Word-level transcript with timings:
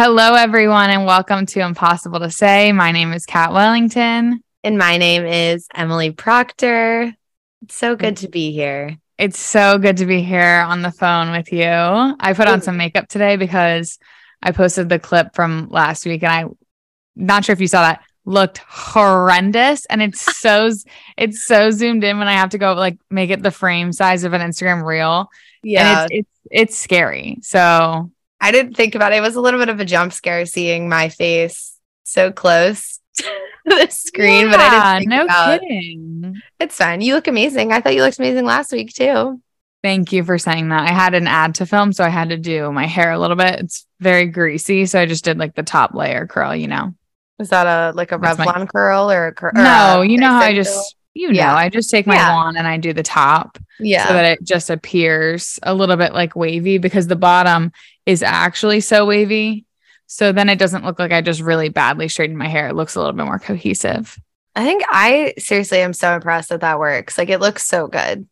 Hello, 0.00 0.34
everyone, 0.34 0.90
and 0.90 1.06
welcome 1.06 1.44
to 1.44 1.58
Impossible 1.58 2.20
to 2.20 2.30
Say. 2.30 2.70
My 2.70 2.92
name 2.92 3.12
is 3.12 3.26
Kat 3.26 3.52
Wellington. 3.52 4.44
And 4.62 4.78
my 4.78 4.96
name 4.96 5.26
is 5.26 5.66
Emily 5.74 6.12
Proctor. 6.12 7.12
It's 7.62 7.74
so 7.74 7.96
good 7.96 8.18
to 8.18 8.28
be 8.28 8.52
here. 8.52 8.96
It's 9.18 9.40
so 9.40 9.76
good 9.76 9.96
to 9.96 10.06
be 10.06 10.22
here 10.22 10.64
on 10.68 10.82
the 10.82 10.92
phone 10.92 11.32
with 11.32 11.52
you. 11.52 11.64
I 11.66 12.32
put 12.36 12.46
on 12.46 12.62
some 12.62 12.76
makeup 12.76 13.08
today 13.08 13.34
because 13.34 13.98
I 14.40 14.52
posted 14.52 14.88
the 14.88 15.00
clip 15.00 15.34
from 15.34 15.66
last 15.68 16.06
week 16.06 16.22
and 16.22 16.32
I 16.32 16.44
not 17.16 17.44
sure 17.44 17.52
if 17.54 17.60
you 17.60 17.66
saw 17.66 17.82
that 17.82 18.00
looked 18.24 18.58
horrendous 18.68 19.84
and 19.86 20.00
it's 20.00 20.20
so 20.38 20.70
it's 21.16 21.44
so 21.44 21.72
zoomed 21.72 22.04
in 22.04 22.20
when 22.20 22.28
I 22.28 22.34
have 22.34 22.50
to 22.50 22.58
go 22.58 22.74
like 22.74 23.00
make 23.10 23.30
it 23.30 23.42
the 23.42 23.50
frame 23.50 23.92
size 23.92 24.22
of 24.22 24.32
an 24.32 24.42
Instagram 24.42 24.84
reel. 24.84 25.28
Yeah. 25.64 26.02
And 26.02 26.10
it's 26.12 26.18
it's 26.20 26.30
it's 26.52 26.78
scary. 26.78 27.38
So 27.42 28.12
I 28.40 28.52
didn't 28.52 28.74
think 28.74 28.94
about 28.94 29.12
it. 29.12 29.16
It 29.16 29.20
was 29.20 29.34
a 29.36 29.40
little 29.40 29.60
bit 29.60 29.68
of 29.68 29.80
a 29.80 29.84
jump 29.84 30.12
scare 30.12 30.46
seeing 30.46 30.88
my 30.88 31.08
face 31.08 31.76
so 32.04 32.30
close 32.32 33.00
to 33.16 33.24
the 33.64 33.88
screen, 33.90 34.46
yeah, 34.46 34.52
but 34.52 34.60
I 34.60 34.98
didn't 35.00 35.10
no 35.10 35.24
about, 35.24 35.60
kidding. 35.60 36.40
It's 36.60 36.76
fine. 36.76 37.00
You 37.00 37.14
look 37.14 37.26
amazing. 37.28 37.72
I 37.72 37.80
thought 37.80 37.94
you 37.94 38.02
looked 38.02 38.18
amazing 38.18 38.44
last 38.44 38.72
week 38.72 38.92
too. 38.92 39.40
Thank 39.82 40.12
you 40.12 40.24
for 40.24 40.38
saying 40.38 40.70
that. 40.70 40.88
I 40.88 40.92
had 40.92 41.14
an 41.14 41.26
ad 41.28 41.56
to 41.56 41.66
film, 41.66 41.92
so 41.92 42.02
I 42.04 42.08
had 42.08 42.30
to 42.30 42.36
do 42.36 42.72
my 42.72 42.86
hair 42.86 43.12
a 43.12 43.18
little 43.18 43.36
bit. 43.36 43.60
It's 43.60 43.86
very 44.00 44.26
greasy, 44.26 44.86
so 44.86 45.00
I 45.00 45.06
just 45.06 45.24
did 45.24 45.38
like 45.38 45.54
the 45.54 45.62
top 45.62 45.94
layer 45.94 46.26
curl, 46.26 46.54
you 46.54 46.66
know. 46.66 46.94
Is 47.38 47.50
that 47.50 47.66
a 47.66 47.94
like 47.94 48.10
a 48.10 48.18
That's 48.18 48.38
my- 48.38 48.46
Revlon 48.46 48.68
curl 48.68 49.10
or 49.10 49.28
a 49.28 49.32
curl? 49.32 49.52
No, 49.54 50.02
you 50.02 50.18
know 50.18 50.30
how 50.30 50.40
I 50.40 50.54
just 50.54 50.96
you 51.14 51.28
know, 51.28 51.34
Yeah. 51.34 51.54
I 51.54 51.68
just 51.68 51.90
take 51.90 52.06
my 52.06 52.14
Yeah. 52.14 52.34
wand 52.34 52.56
and 52.56 52.66
I 52.66 52.76
do 52.76 52.92
the 52.92 53.02
top 53.02 53.58
yeah. 53.80 54.06
so 54.06 54.12
that 54.12 54.24
it 54.24 54.44
just 54.44 54.70
appears 54.70 55.58
a 55.62 55.74
little 55.74 55.96
bit 55.96 56.12
like 56.14 56.36
wavy 56.36 56.78
because 56.78 57.06
the 57.06 57.16
bottom 57.16 57.72
is 58.06 58.22
actually 58.22 58.80
so 58.80 59.04
wavy. 59.06 59.64
So 60.06 60.32
then 60.32 60.48
it 60.48 60.58
doesn't 60.58 60.84
look 60.84 60.98
like 60.98 61.12
I 61.12 61.20
just 61.20 61.40
really 61.40 61.68
badly 61.68 62.08
straightened 62.08 62.38
my 62.38 62.48
hair. 62.48 62.68
It 62.68 62.74
looks 62.76 62.94
a 62.94 63.00
little 63.00 63.12
bit 63.14 63.26
more 63.26 63.38
cohesive. 63.38 64.16
I 64.56 64.64
think 64.64 64.82
I 64.88 65.34
seriously 65.38 65.80
am 65.80 65.92
so 65.92 66.14
impressed 66.14 66.48
that 66.48 66.60
that 66.62 66.78
works. 66.78 67.18
Like 67.18 67.28
it 67.28 67.40
looks 67.40 67.66
so 67.66 67.86
good. 67.88 68.26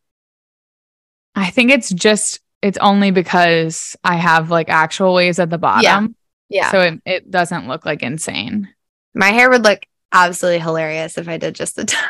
I 1.34 1.50
think 1.50 1.70
it's 1.70 1.90
just 1.90 2.40
it's 2.62 2.78
only 2.78 3.10
because 3.10 3.94
I 4.02 4.16
have 4.16 4.50
like 4.50 4.70
actual 4.70 5.12
waves 5.14 5.38
at 5.38 5.50
the 5.50 5.58
bottom. 5.58 6.16
Yeah. 6.48 6.70
So 6.70 6.80
it, 6.80 7.00
it 7.04 7.30
doesn't 7.30 7.68
look 7.68 7.84
like 7.84 8.02
insane. 8.02 8.68
my 9.14 9.28
hair 9.30 9.50
would 9.50 9.62
look 9.64 9.80
absolutely 10.12 10.60
hilarious 10.60 11.18
if 11.18 11.28
I 11.28 11.36
did 11.36 11.54
just 11.54 11.76
the 11.76 11.84
top 11.86 12.08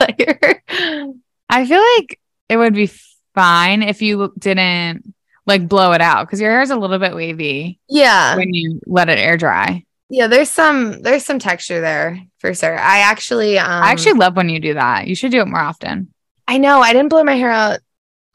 layer. 0.00 0.62
I 1.48 1.66
feel 1.66 1.82
like 1.96 2.18
it 2.48 2.56
would 2.56 2.74
be 2.74 2.90
fine 3.34 3.82
if 3.82 4.02
you 4.02 4.32
didn't 4.38 5.14
like 5.46 5.68
blow 5.68 5.92
it 5.92 6.00
out 6.00 6.26
because 6.26 6.40
your 6.40 6.50
hair 6.50 6.62
is 6.62 6.70
a 6.70 6.76
little 6.76 6.98
bit 6.98 7.14
wavy 7.14 7.78
Yeah. 7.88 8.36
when 8.36 8.54
you 8.54 8.80
let 8.86 9.08
it 9.08 9.18
air 9.18 9.36
dry. 9.36 9.84
Yeah, 10.08 10.26
there's 10.26 10.50
some 10.50 11.00
there's 11.02 11.24
some 11.24 11.38
texture 11.38 11.80
there 11.80 12.20
for 12.38 12.52
sure. 12.54 12.78
I 12.78 12.98
actually 12.98 13.58
um 13.58 13.82
I 13.82 13.90
actually 13.90 14.12
love 14.14 14.36
when 14.36 14.48
you 14.50 14.60
do 14.60 14.74
that. 14.74 15.06
You 15.06 15.14
should 15.14 15.30
do 15.32 15.40
it 15.40 15.48
more 15.48 15.60
often. 15.60 16.12
I 16.46 16.58
know 16.58 16.80
I 16.80 16.92
didn't 16.92 17.08
blow 17.08 17.24
my 17.24 17.34
hair 17.34 17.50
out 17.50 17.80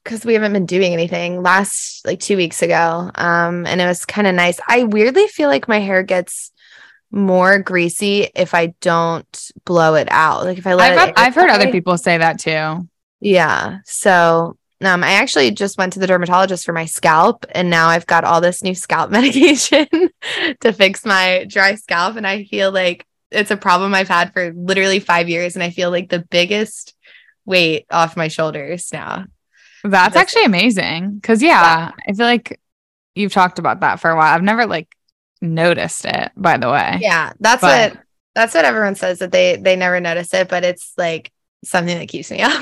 because 0.04 0.26
we 0.26 0.34
haven't 0.34 0.54
been 0.54 0.66
doing 0.66 0.94
anything 0.94 1.42
last 1.44 2.06
like 2.06 2.20
two 2.20 2.36
weeks 2.36 2.62
ago. 2.64 3.12
Um 3.14 3.66
and 3.68 3.80
it 3.80 3.86
was 3.86 4.06
kind 4.06 4.26
of 4.28 4.34
nice. 4.36 4.60
I 4.68 4.84
weirdly 4.84 5.28
feel 5.28 5.50
like 5.50 5.68
my 5.68 5.80
hair 5.80 6.02
gets 6.04 6.52
more 7.12 7.60
greasy 7.60 8.30
if 8.36 8.54
I 8.54 8.68
don't 8.82 9.52
blow 9.66 9.96
it 9.96 10.08
out. 10.12 10.44
Like 10.44 10.58
if 10.58 10.68
I 10.68 10.74
let 10.74 10.98
I've, 10.98 11.10
it 11.10 11.14
I've 11.18 11.36
heard 11.36 11.50
other 11.50 11.72
people 11.72 11.98
say 11.98 12.18
that 12.18 12.40
too. 12.40 12.88
Yeah. 13.20 13.80
So 13.86 14.58
um, 14.82 15.04
I 15.04 15.14
actually 15.14 15.52
just 15.52 15.78
went 15.78 15.94
to 15.94 16.00
the 16.00 16.08
dermatologist 16.08 16.66
for 16.66 16.74
my 16.74 16.86
scalp, 16.86 17.46
and 17.52 17.70
now 17.70 17.88
I've 17.88 18.06
got 18.06 18.24
all 18.24 18.42
this 18.42 18.62
new 18.62 18.76
scalp 18.76 19.10
medication 19.12 19.88
to 20.62 20.74
fix 20.74 21.06
my 21.06 21.46
dry 21.50 21.76
scalp. 21.76 22.16
And 22.16 22.28
I 22.28 22.44
feel 22.44 22.72
like 22.72 23.06
it's 23.32 23.52
a 23.52 23.58
problem 23.58 23.94
I've 23.94 24.08
had 24.08 24.34
for 24.34 24.54
literally 24.54 25.00
five 25.00 25.30
years, 25.30 25.56
and 25.56 25.64
I 25.64 25.72
feel 25.72 25.90
like 25.90 26.10
the 26.10 26.20
biggest 26.30 26.94
weight 27.46 27.86
off 27.90 28.18
my 28.18 28.28
shoulders 28.28 28.92
now. 28.94 29.26
That's 29.84 30.14
Just- 30.14 30.18
actually 30.18 30.46
amazing. 30.46 31.22
Cause 31.24 31.42
yeah, 31.42 31.92
I 32.08 32.14
feel 32.14 32.26
like 32.26 32.60
you've 33.16 33.34
talked 33.34 33.58
about 33.58 33.80
that 33.80 34.00
for 34.00 34.10
a 34.10 34.16
while. 34.16 34.34
I've 34.34 34.44
never 34.44 34.66
like 34.66 34.90
noticed 35.42 36.06
it, 36.06 36.32
by 36.36 36.58
the 36.58 36.70
way. 36.70 36.98
Yeah, 37.02 37.34
that's 37.40 37.62
But- 37.62 37.94
what 37.94 38.04
that's 38.36 38.54
what 38.54 38.66
everyone 38.66 38.94
says 38.96 39.20
that 39.20 39.32
they 39.32 39.56
they 39.56 39.76
never 39.76 40.00
notice 40.00 40.34
it, 40.34 40.48
but 40.48 40.64
it's 40.64 40.94
like 40.98 41.32
something 41.66 41.98
that 41.98 42.08
keeps 42.08 42.30
me 42.30 42.42
up. 42.44 42.62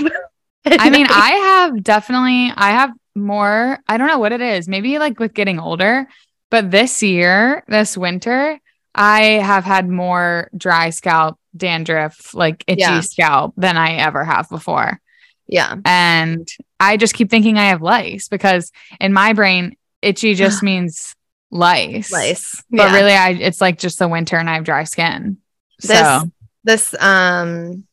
I 0.65 0.89
mean, 0.89 1.07
I 1.09 1.31
have 1.31 1.83
definitely, 1.83 2.51
I 2.55 2.71
have 2.71 2.91
more, 3.15 3.79
I 3.87 3.97
don't 3.97 4.07
know 4.07 4.19
what 4.19 4.31
it 4.31 4.41
is, 4.41 4.67
maybe 4.67 4.97
like 4.99 5.19
with 5.19 5.33
getting 5.33 5.59
older, 5.59 6.07
but 6.49 6.71
this 6.71 7.03
year, 7.03 7.63
this 7.67 7.97
winter, 7.97 8.57
I 8.93 9.21
have 9.23 9.65
had 9.65 9.89
more 9.89 10.49
dry 10.55 10.89
scalp, 10.91 11.37
dandruff, 11.55 12.33
like 12.33 12.63
itchy 12.67 12.79
Yeah. 12.81 13.01
scalp 13.01 13.53
than 13.57 13.75
I 13.77 13.95
ever 13.95 14.23
have 14.23 14.49
before. 14.49 14.99
yeah, 15.47 15.75
And 15.85 16.47
I 16.79 16.95
just 16.97 17.13
keep 17.13 17.29
thinking 17.29 17.57
I 17.57 17.65
have 17.65 17.81
lice 17.81 18.27
because 18.29 18.71
in 18.99 19.11
my 19.13 19.33
brain, 19.33 19.75
itchy 20.01 20.33
just 20.35 20.63
means 20.71 21.15
lice. 21.55 22.11
lice. 22.11 22.63
But 22.69 22.77
Yeah. 22.91 22.95
really, 22.95 23.13
I 23.13 23.29
it's 23.31 23.61
like 23.61 23.77
just 23.79 23.99
the 23.99 24.07
winter 24.07 24.37
and 24.37 24.49
I 24.49 24.55
have 24.55 24.63
dry 24.63 24.83
skin. 24.83 25.37
this 25.79 25.89
so 25.99 26.23
this 26.63 26.95
um 27.01 27.83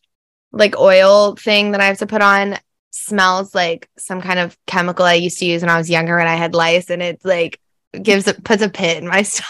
like 0.53 0.77
oil 0.79 1.35
thing 1.37 1.73
that 1.73 1.81
I 1.81 1.87
have 1.87 1.99
to 1.99 2.07
put 2.07 2.23
on 2.23 2.59
smells 2.91 3.55
like 3.55 3.89
some 3.97 4.21
kind 4.21 4.39
of 4.39 4.57
chemical 4.67 5.05
I 5.05 5.15
used 5.15 5.39
to 5.39 5.47
use 5.47 5.63
when 5.63 5.71
I 5.71 5.79
was 5.79 5.89
younger 5.89 6.19
and 6.19 6.29
I 6.29 6.35
had 6.37 6.55
lice 6.55 6.91
and 6.91 7.03
it 7.03 7.21
like 7.25 7.59
gives 8.03 8.27
it 8.29 8.45
puts 8.45 8.63
a 8.63 8.69
pit 8.69 8.99
in 8.99 9.09
my 9.09 9.23
stomach. 9.23 9.49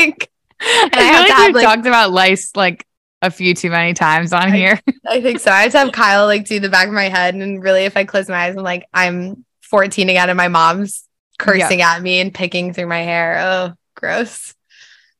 I 0.00 0.14
I 0.60 0.88
feel 0.90 1.02
have 1.02 1.20
like 1.20 1.26
to 1.28 1.34
have, 1.34 1.46
we've 1.48 1.54
like- 1.56 1.64
talked 1.64 1.86
about 1.86 2.12
lice 2.12 2.50
like 2.56 2.86
a 3.20 3.30
few 3.30 3.54
too 3.54 3.70
many 3.70 3.94
times 3.94 4.32
on 4.32 4.52
I- 4.52 4.56
here. 4.56 4.80
I 5.06 5.20
think 5.20 5.40
so. 5.40 5.50
I 5.50 5.62
have 5.62 5.72
to 5.72 5.78
have 5.78 5.92
Kyle 5.92 6.26
like 6.26 6.44
do 6.46 6.60
the 6.60 6.68
back 6.68 6.88
of 6.88 6.94
my 6.94 7.08
head 7.08 7.34
and 7.34 7.62
really 7.62 7.84
if 7.84 7.96
I 7.96 8.04
close 8.04 8.28
my 8.28 8.36
eyes 8.46 8.56
I'm 8.56 8.62
like 8.64 8.86
I'm 8.92 9.44
14 9.62 10.08
again 10.08 10.28
and 10.30 10.36
my 10.36 10.48
mom's 10.48 11.04
cursing 11.42 11.82
at 11.82 12.00
me 12.02 12.20
and 12.20 12.32
picking 12.32 12.72
through 12.72 12.86
my 12.86 13.00
hair. 13.00 13.38
Oh, 13.40 13.72
gross. 13.94 14.54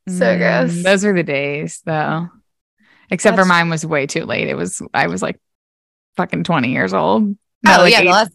So 0.09 0.25
Mm, 0.25 0.39
gross. 0.39 0.83
Those 0.83 1.05
were 1.05 1.13
the 1.13 1.23
days 1.23 1.81
though. 1.85 2.29
Except 3.11 3.37
for 3.37 3.45
mine 3.45 3.69
was 3.71 3.85
way 3.85 4.07
too 4.07 4.25
late. 4.25 4.49
It 4.49 4.57
was 4.57 4.81
I 4.95 5.07
was 5.09 5.21
like 5.23 5.39
fucking 6.17 6.45
20 6.45 6.73
years 6.73 6.93
old. 6.95 7.37
Oh 7.67 7.77
like 7.79 7.93
yeah, 7.93 8.01
eight- 8.01 8.09
last, 8.11 8.33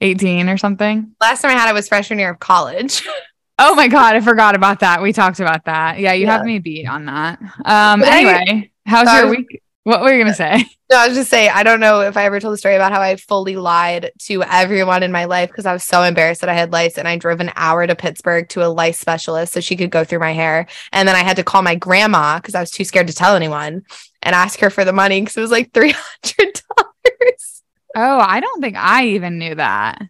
18 0.00 0.48
or 0.48 0.56
something. 0.56 1.12
last 1.20 1.42
time 1.42 1.50
I 1.50 1.54
had 1.54 1.68
it 1.70 1.74
was 1.74 1.88
freshman 1.88 2.18
year 2.18 2.30
of 2.30 2.38
college. 2.38 3.06
Oh 3.58 3.74
my 3.74 3.88
god, 3.88 4.14
I 4.14 4.20
forgot 4.20 4.54
about 4.54 4.80
that. 4.80 5.00
We 5.00 5.14
talked 5.14 5.40
about 5.40 5.64
that. 5.64 5.98
Yeah, 5.98 6.12
you 6.12 6.26
Yeah. 6.26 6.32
have 6.36 6.44
me 6.44 6.58
beat 6.58 6.86
on 6.86 7.06
that. 7.06 7.40
Um 7.40 8.00
But 8.00 8.08
I- 8.08 8.16
anyway, 8.18 8.70
how's 8.84 9.08
so 9.08 9.16
your 9.16 9.30
week? 9.30 9.62
What 9.86 10.00
were 10.00 10.12
you 10.12 10.18
gonna 10.18 10.34
say? 10.34 10.64
No, 10.88 10.98
I 10.98 11.08
was 11.08 11.16
just 11.16 11.30
saying, 11.30 11.50
I 11.52 11.64
don't 11.64 11.80
know 11.80 12.02
if 12.02 12.16
I 12.16 12.26
ever 12.26 12.38
told 12.38 12.52
the 12.52 12.58
story 12.58 12.76
about 12.76 12.92
how 12.92 13.00
I 13.00 13.16
fully 13.16 13.56
lied 13.56 14.12
to 14.20 14.44
everyone 14.44 15.02
in 15.02 15.10
my 15.10 15.24
life 15.24 15.50
because 15.50 15.66
I 15.66 15.72
was 15.72 15.82
so 15.82 16.04
embarrassed 16.04 16.42
that 16.42 16.48
I 16.48 16.54
had 16.54 16.70
lice 16.70 16.96
and 16.96 17.08
I 17.08 17.16
drove 17.16 17.40
an 17.40 17.50
hour 17.56 17.84
to 17.84 17.96
Pittsburgh 17.96 18.48
to 18.50 18.64
a 18.64 18.70
lice 18.70 19.00
specialist 19.00 19.52
so 19.52 19.58
she 19.58 19.74
could 19.74 19.90
go 19.90 20.04
through 20.04 20.20
my 20.20 20.30
hair. 20.30 20.68
And 20.92 21.08
then 21.08 21.16
I 21.16 21.24
had 21.24 21.34
to 21.38 21.42
call 21.42 21.62
my 21.62 21.74
grandma 21.74 22.38
because 22.38 22.54
I 22.54 22.60
was 22.60 22.70
too 22.70 22.84
scared 22.84 23.08
to 23.08 23.14
tell 23.14 23.34
anyone 23.34 23.82
and 24.22 24.34
ask 24.34 24.60
her 24.60 24.70
for 24.70 24.84
the 24.84 24.92
money 24.92 25.20
because 25.20 25.36
it 25.36 25.40
was 25.40 25.50
like 25.50 25.72
$300. 25.74 26.62
Oh, 27.96 28.20
I 28.20 28.38
don't 28.38 28.60
think 28.60 28.76
I 28.76 29.06
even 29.06 29.38
knew 29.38 29.56
that. 29.56 30.00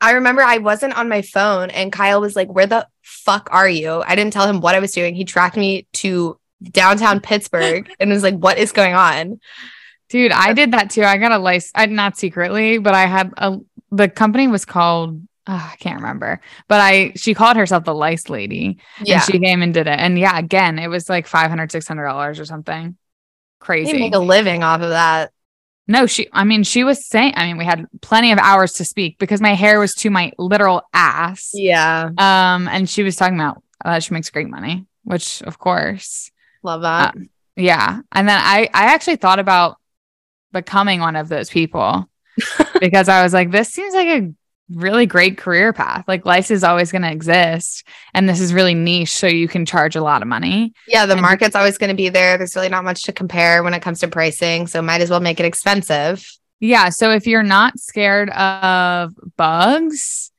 I 0.00 0.12
remember 0.12 0.40
I 0.40 0.56
wasn't 0.56 0.96
on 0.96 1.10
my 1.10 1.20
phone 1.20 1.68
and 1.68 1.92
Kyle 1.92 2.22
was 2.22 2.34
like, 2.34 2.48
Where 2.48 2.66
the 2.66 2.88
fuck 3.02 3.50
are 3.52 3.68
you? 3.68 4.02
I 4.06 4.14
didn't 4.14 4.32
tell 4.32 4.48
him 4.48 4.62
what 4.62 4.74
I 4.74 4.80
was 4.80 4.92
doing. 4.92 5.14
He 5.14 5.26
tracked 5.26 5.58
me 5.58 5.86
to 5.94 6.38
downtown 6.72 7.20
Pittsburgh 7.20 7.90
and 8.00 8.10
was 8.10 8.22
like, 8.22 8.34
What 8.36 8.58
is 8.58 8.72
going 8.72 8.94
on? 8.94 9.40
Dude, 10.10 10.32
I 10.32 10.52
did 10.52 10.72
that 10.72 10.90
too. 10.90 11.02
I 11.02 11.16
got 11.16 11.32
a 11.32 11.38
license, 11.38 11.90
not 11.90 12.16
secretly, 12.16 12.78
but 12.78 12.94
I 12.94 13.06
had 13.06 13.32
a 13.36 13.58
the 13.90 14.08
company 14.08 14.48
was 14.48 14.64
called 14.64 15.20
oh, 15.46 15.70
I 15.72 15.76
can't 15.78 16.00
remember, 16.00 16.40
but 16.68 16.80
I 16.80 17.12
she 17.16 17.34
called 17.34 17.56
herself 17.56 17.84
the 17.84 17.94
lice 17.94 18.28
lady 18.30 18.78
Yeah. 19.02 19.16
and 19.16 19.22
she 19.24 19.38
came 19.38 19.62
and 19.62 19.74
did 19.74 19.86
it. 19.86 19.98
And 19.98 20.18
yeah, 20.18 20.38
again, 20.38 20.78
it 20.78 20.88
was 20.88 21.08
like 21.08 21.28
$500, 21.28 21.70
600 21.70 22.04
dollars 22.04 22.40
or 22.40 22.44
something. 22.44 22.84
You 22.86 22.96
Crazy. 23.60 23.98
make 23.98 24.14
a 24.14 24.18
living 24.18 24.62
off 24.62 24.80
of 24.82 24.90
that. 24.90 25.32
no, 25.88 26.06
she 26.06 26.28
I 26.32 26.44
mean, 26.44 26.64
she 26.64 26.84
was 26.84 27.06
saying, 27.06 27.32
I 27.36 27.46
mean, 27.46 27.56
we 27.58 27.64
had 27.64 27.86
plenty 28.02 28.30
of 28.32 28.38
hours 28.38 28.74
to 28.74 28.84
speak 28.84 29.18
because 29.18 29.40
my 29.40 29.54
hair 29.54 29.78
was 29.80 29.94
to 29.96 30.10
my 30.10 30.32
literal 30.38 30.82
ass. 30.92 31.50
Yeah. 31.54 32.10
Um, 32.18 32.68
and 32.68 32.88
she 32.88 33.02
was 33.02 33.16
talking 33.16 33.36
about 33.40 33.62
uh, 33.84 34.00
she 34.00 34.12
makes 34.14 34.30
great 34.30 34.48
money, 34.48 34.86
which 35.02 35.42
of 35.42 35.58
course 35.58 36.30
Love 36.64 36.82
that. 36.82 37.14
Uh, 37.16 37.20
yeah. 37.56 38.00
And 38.10 38.28
then 38.28 38.40
I 38.42 38.68
I 38.74 38.86
actually 38.94 39.16
thought 39.16 39.38
about 39.38 39.76
becoming 40.52 40.98
one 41.00 41.14
of 41.16 41.28
those 41.28 41.50
people 41.50 42.08
because 42.80 43.08
I 43.08 43.22
was 43.22 43.32
like, 43.32 43.50
this 43.52 43.68
seems 43.68 43.94
like 43.94 44.08
a 44.08 44.32
really 44.70 45.04
great 45.04 45.36
career 45.36 45.72
path. 45.72 46.04
Like 46.08 46.24
lice 46.24 46.50
is 46.50 46.64
always 46.64 46.90
going 46.90 47.02
to 47.02 47.10
exist 47.12 47.86
and 48.14 48.28
this 48.28 48.40
is 48.40 48.54
really 48.54 48.74
niche 48.74 49.10
so 49.10 49.26
you 49.26 49.46
can 49.46 49.66
charge 49.66 49.94
a 49.94 50.02
lot 50.02 50.22
of 50.22 50.26
money. 50.28 50.72
Yeah, 50.88 51.06
the 51.06 51.12
And- 51.12 51.22
market's 51.22 51.54
always 51.54 51.76
going 51.78 51.90
to 51.90 51.96
be 51.96 52.08
there. 52.08 52.38
There's 52.38 52.56
really 52.56 52.70
not 52.70 52.82
much 52.82 53.02
to 53.04 53.12
compare 53.12 53.62
when 53.62 53.74
it 53.74 53.82
comes 53.82 54.00
to 54.00 54.08
pricing, 54.08 54.66
so 54.66 54.80
might 54.80 55.02
as 55.02 55.10
well 55.10 55.20
make 55.20 55.38
it 55.38 55.46
expensive. 55.46 56.26
Yeah, 56.60 56.88
so 56.88 57.10
if 57.10 57.26
you're 57.26 57.42
not 57.42 57.78
scared 57.78 58.30
of 58.30 59.12
bugs 59.36 60.30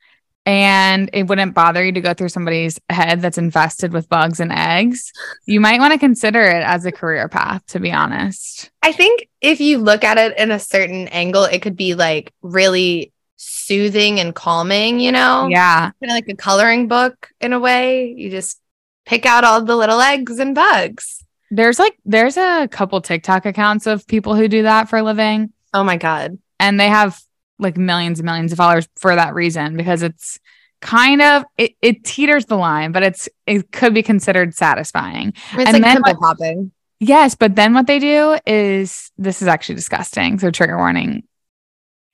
and 0.46 1.10
it 1.12 1.24
wouldn't 1.24 1.54
bother 1.54 1.84
you 1.84 1.92
to 1.92 2.00
go 2.00 2.14
through 2.14 2.28
somebody's 2.28 2.80
head 2.88 3.20
that's 3.20 3.36
infested 3.36 3.92
with 3.92 4.08
bugs 4.08 4.38
and 4.40 4.52
eggs, 4.52 5.12
you 5.44 5.60
might 5.60 5.80
want 5.80 5.92
to 5.92 5.98
consider 5.98 6.40
it 6.42 6.62
as 6.62 6.86
a 6.86 6.92
career 6.92 7.28
path, 7.28 7.66
to 7.66 7.80
be 7.80 7.90
honest. 7.92 8.70
I 8.82 8.92
think 8.92 9.28
if 9.40 9.60
you 9.60 9.78
look 9.78 10.04
at 10.04 10.16
it 10.18 10.38
in 10.38 10.52
a 10.52 10.58
certain 10.60 11.08
angle, 11.08 11.44
it 11.44 11.62
could 11.62 11.76
be 11.76 11.94
like 11.94 12.32
really 12.42 13.12
soothing 13.34 14.20
and 14.20 14.34
calming, 14.34 15.00
you 15.00 15.10
know? 15.12 15.48
Yeah. 15.50 15.90
Kind 16.00 16.10
of 16.10 16.10
like 16.10 16.28
a 16.28 16.36
coloring 16.36 16.86
book 16.88 17.30
in 17.40 17.52
a 17.52 17.58
way. 17.60 18.12
You 18.12 18.30
just 18.30 18.60
pick 19.04 19.26
out 19.26 19.44
all 19.44 19.62
the 19.62 19.76
little 19.76 20.00
eggs 20.00 20.38
and 20.38 20.54
bugs. 20.54 21.24
There's 21.50 21.78
like, 21.78 21.98
there's 22.04 22.36
a 22.36 22.68
couple 22.68 23.00
TikTok 23.00 23.46
accounts 23.46 23.86
of 23.86 24.06
people 24.06 24.34
who 24.36 24.48
do 24.48 24.62
that 24.62 24.88
for 24.88 24.96
a 24.98 25.02
living, 25.02 25.52
Oh 25.74 25.84
my 25.84 25.96
God. 25.96 26.38
and 26.58 26.78
they 26.78 26.88
have 26.88 27.20
like 27.58 27.76
millions 27.76 28.18
and 28.18 28.26
millions 28.26 28.52
of 28.52 28.58
followers 28.58 28.88
for 28.96 29.14
that 29.14 29.34
reason 29.34 29.76
because 29.76 30.02
it's 30.02 30.38
kind 30.82 31.22
of 31.22 31.44
it, 31.56 31.72
it 31.80 32.04
teeters 32.04 32.44
the 32.46 32.56
line 32.56 32.92
but 32.92 33.02
it's 33.02 33.28
it 33.46 33.72
could 33.72 33.94
be 33.94 34.02
considered 34.02 34.54
satisfying 34.54 35.28
it's 35.54 35.70
And 35.70 35.72
like 35.72 35.82
then 35.82 36.02
what- 36.02 36.18
popping. 36.18 36.72
Yes, 36.98 37.34
but 37.34 37.54
then 37.56 37.74
what 37.74 37.86
they 37.86 37.98
do 37.98 38.38
is 38.46 39.10
this 39.18 39.42
is 39.42 39.48
actually 39.48 39.74
disgusting. 39.74 40.38
So 40.38 40.50
trigger 40.50 40.78
warning, 40.78 41.24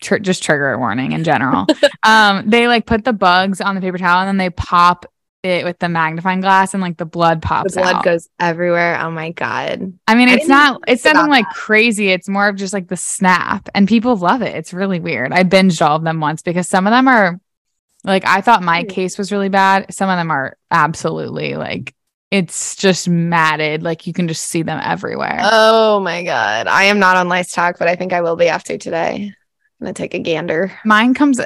tr- 0.00 0.16
just 0.18 0.42
trigger 0.42 0.76
warning 0.76 1.12
in 1.12 1.22
general. 1.22 1.66
um, 2.02 2.50
they 2.50 2.66
like 2.66 2.84
put 2.84 3.04
the 3.04 3.12
bugs 3.12 3.60
on 3.60 3.76
the 3.76 3.80
paper 3.80 3.96
towel 3.98 4.22
and 4.22 4.28
then 4.28 4.38
they 4.38 4.50
pop 4.50 5.06
it 5.42 5.64
with 5.64 5.78
the 5.78 5.88
magnifying 5.88 6.40
glass 6.40 6.74
and 6.74 6.82
like 6.82 6.96
the 6.96 7.04
blood 7.04 7.42
pops. 7.42 7.74
The 7.74 7.80
blood 7.80 7.96
out. 7.96 8.04
goes 8.04 8.28
everywhere. 8.38 8.98
Oh 9.00 9.10
my 9.10 9.30
God. 9.30 9.92
I 10.06 10.14
mean, 10.14 10.28
it's 10.28 10.46
didn't 10.46 10.84
it's 10.86 11.02
think 11.02 11.14
nothing 11.14 11.30
like 11.30 11.48
crazy. 11.50 12.10
It's 12.10 12.28
more 12.28 12.48
of 12.48 12.56
just 12.56 12.72
like 12.72 12.88
the 12.88 12.96
snap, 12.96 13.68
and 13.74 13.88
people 13.88 14.16
love 14.16 14.42
it. 14.42 14.54
It's 14.54 14.72
really 14.72 15.00
weird. 15.00 15.32
I 15.32 15.42
binged 15.44 15.84
all 15.86 15.96
of 15.96 16.04
them 16.04 16.20
once 16.20 16.42
because 16.42 16.68
some 16.68 16.86
of 16.86 16.92
them 16.92 17.08
are 17.08 17.40
like 18.04 18.24
I 18.26 18.40
thought 18.40 18.62
my 18.62 18.82
Hmm. 18.82 18.88
case 18.88 19.18
was 19.18 19.32
really 19.32 19.48
bad. 19.48 19.92
Some 19.92 20.08
of 20.10 20.16
them 20.16 20.30
are 20.30 20.56
absolutely 20.70 21.54
like 21.54 21.94
it's 22.30 22.76
just 22.76 23.08
matted. 23.08 23.82
Like 23.82 24.06
you 24.06 24.12
can 24.12 24.28
just 24.28 24.44
see 24.44 24.62
them 24.62 24.80
everywhere. 24.82 25.40
Oh 25.42 26.00
my 26.00 26.22
God. 26.22 26.66
I 26.66 26.84
am 26.84 26.98
not 26.98 27.16
on 27.16 27.28
LiceTok, 27.28 27.78
but 27.78 27.88
I 27.88 27.96
think 27.96 28.12
I 28.12 28.22
will 28.22 28.36
be 28.36 28.48
after 28.48 28.78
today. 28.78 29.34
I'm 29.80 29.86
to 29.86 29.92
take 29.92 30.14
a 30.14 30.18
gander. 30.20 30.72
mine 30.84 31.12
comes 31.12 31.40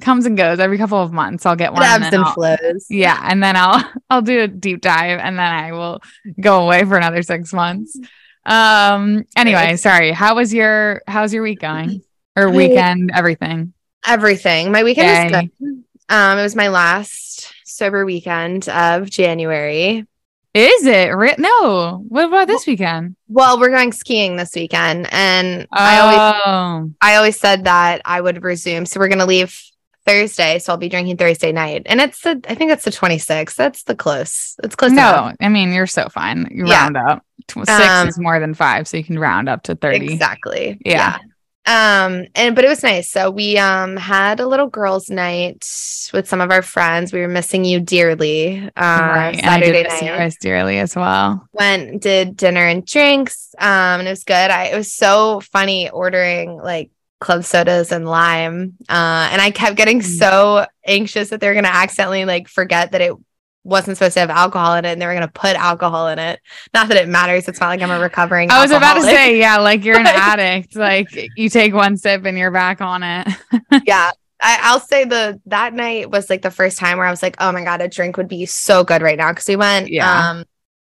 comes 0.00 0.26
and 0.26 0.36
goes 0.36 0.58
every 0.58 0.78
couple 0.78 0.98
of 0.98 1.12
months. 1.12 1.44
I'll 1.46 1.56
get 1.56 1.72
one. 1.72 1.82
and 1.82 2.02
ebbs 2.02 2.10
then 2.10 2.20
and 2.20 2.34
flows. 2.34 2.86
yeah, 2.88 3.20
and 3.24 3.42
then 3.42 3.56
I'll 3.56 3.84
I'll 4.10 4.22
do 4.22 4.40
a 4.40 4.48
deep 4.48 4.80
dive, 4.80 5.18
and 5.18 5.38
then 5.38 5.52
I 5.52 5.72
will 5.72 6.00
go 6.40 6.64
away 6.64 6.84
for 6.84 6.96
another 6.96 7.22
six 7.22 7.52
months. 7.52 7.98
Um. 8.44 9.24
Anyway, 9.36 9.76
sorry. 9.76 10.12
How 10.12 10.34
was 10.34 10.52
your 10.52 11.02
How's 11.06 11.32
your 11.32 11.42
week 11.42 11.60
going 11.60 12.02
or 12.36 12.50
weekend? 12.50 13.12
Everything. 13.14 13.72
Everything. 14.06 14.72
My 14.72 14.82
weekend 14.82 15.32
is 15.34 15.40
good. 15.60 15.84
Um, 16.08 16.38
it 16.38 16.42
was 16.42 16.56
my 16.56 16.68
last 16.68 17.52
sober 17.64 18.04
weekend 18.04 18.68
of 18.68 19.08
January. 19.08 20.04
Is 20.54 20.84
it? 20.86 21.08
Ri- 21.16 21.36
no. 21.38 22.04
What 22.08 22.26
about 22.26 22.46
this 22.46 22.66
weekend? 22.66 23.16
Well, 23.28 23.58
we're 23.58 23.70
going 23.70 23.92
skiing 23.92 24.36
this 24.36 24.54
weekend, 24.54 25.08
and 25.10 25.66
I 25.72 26.00
always 26.00 26.42
Oh, 26.44 26.90
I 27.00 27.14
always 27.14 27.40
said 27.40 27.64
that 27.64 28.02
I 28.04 28.20
would 28.20 28.42
resume. 28.42 28.84
So 28.84 29.00
we're 29.00 29.08
gonna 29.08 29.24
leave 29.24 29.58
Thursday. 30.04 30.58
So 30.58 30.72
I'll 30.72 30.76
be 30.78 30.88
drinking 30.88 31.16
Thursday 31.16 31.52
night, 31.52 31.82
and 31.86 32.00
it's 32.00 32.20
the 32.22 32.40
I 32.48 32.54
think 32.54 32.70
that's 32.70 32.84
the 32.84 32.90
26th. 32.90 33.54
That's 33.56 33.84
the 33.84 33.94
close. 33.94 34.56
It's 34.62 34.74
close. 34.74 34.92
enough. 34.92 35.36
no. 35.40 35.46
I 35.46 35.48
mean, 35.48 35.72
you're 35.72 35.86
so 35.86 36.08
fine. 36.08 36.48
You 36.50 36.66
Yeah. 36.66 36.82
round 36.82 36.96
up. 36.96 37.24
Six 37.48 37.68
Um, 37.70 38.08
is 38.08 38.18
more 38.18 38.38
than 38.40 38.54
five, 38.54 38.86
so 38.88 38.96
you 38.96 39.04
can 39.04 39.18
round 39.18 39.48
up 39.48 39.64
to 39.64 39.74
thirty. 39.74 40.12
Exactly. 40.12 40.78
Yeah. 40.84 41.18
Um, 41.64 42.26
and 42.34 42.56
but 42.56 42.64
it 42.64 42.68
was 42.68 42.82
nice. 42.82 43.08
So 43.10 43.30
we 43.30 43.56
um 43.56 43.96
had 43.96 44.40
a 44.40 44.46
little 44.46 44.66
girls' 44.68 45.08
night 45.10 45.64
with 46.12 46.26
some 46.28 46.40
of 46.40 46.50
our 46.50 46.62
friends. 46.62 47.12
We 47.12 47.20
were 47.20 47.28
missing 47.28 47.64
you 47.64 47.78
dearly. 47.78 48.58
Uh 48.64 48.70
right. 48.80 49.36
And 49.36 49.46
I 49.46 49.60
Saturday 49.60 49.72
did 49.84 49.86
miss 49.92 50.02
you 50.02 50.08
guys 50.08 50.36
dearly 50.40 50.78
as 50.80 50.96
well. 50.96 51.46
Went 51.52 52.02
did 52.02 52.36
dinner 52.36 52.66
and 52.66 52.84
drinks. 52.84 53.54
Um, 53.58 54.00
and 54.00 54.08
it 54.08 54.10
was 54.10 54.24
good. 54.24 54.50
I 54.50 54.64
it 54.66 54.76
was 54.76 54.92
so 54.92 55.40
funny 55.52 55.88
ordering 55.90 56.56
like 56.56 56.90
club 57.22 57.44
sodas 57.44 57.92
and 57.92 58.06
lime. 58.06 58.74
Uh, 58.88 59.28
and 59.32 59.40
I 59.40 59.50
kept 59.50 59.76
getting 59.76 60.00
Mm. 60.00 60.18
so 60.18 60.66
anxious 60.86 61.30
that 61.30 61.40
they 61.40 61.48
were 61.48 61.54
gonna 61.54 61.68
accidentally 61.68 62.24
like 62.24 62.48
forget 62.48 62.92
that 62.92 63.00
it 63.00 63.12
wasn't 63.64 63.96
supposed 63.96 64.14
to 64.14 64.20
have 64.20 64.28
alcohol 64.30 64.74
in 64.74 64.84
it 64.84 64.88
and 64.90 65.00
they 65.00 65.06
were 65.06 65.12
going 65.14 65.24
to 65.24 65.32
put 65.32 65.54
alcohol 65.54 66.08
in 66.08 66.18
it. 66.18 66.40
Not 66.74 66.88
that 66.88 66.96
it 66.96 67.06
matters. 67.08 67.46
It's 67.46 67.60
not 67.60 67.68
like 67.68 67.80
I'm 67.80 67.92
a 67.92 68.00
recovering. 68.00 68.50
I 68.50 68.60
was 68.60 68.72
about 68.72 68.94
to 68.94 69.02
say, 69.02 69.38
yeah, 69.38 69.58
like 69.58 69.84
you're 69.84 69.96
an 70.00 70.06
addict. 70.08 70.74
Like 70.74 71.06
you 71.36 71.48
take 71.48 71.72
one 71.72 71.96
sip 71.96 72.24
and 72.24 72.36
you're 72.36 72.50
back 72.50 72.80
on 72.80 73.04
it. 73.04 73.28
yeah. 73.86 74.10
I, 74.42 74.58
I'll 74.62 74.80
say 74.80 75.04
the 75.04 75.40
that 75.46 75.74
night 75.74 76.10
was 76.10 76.28
like 76.28 76.42
the 76.42 76.50
first 76.50 76.76
time 76.76 76.98
where 76.98 77.06
I 77.06 77.10
was 77.12 77.22
like, 77.22 77.36
oh 77.38 77.52
my 77.52 77.62
God, 77.62 77.80
a 77.80 77.86
drink 77.88 78.16
would 78.16 78.26
be 78.26 78.46
so 78.46 78.82
good 78.82 79.00
right 79.00 79.16
now. 79.16 79.32
Cause 79.32 79.46
we 79.46 79.54
went 79.54 79.88
Yeah. 79.88 80.30
um 80.30 80.44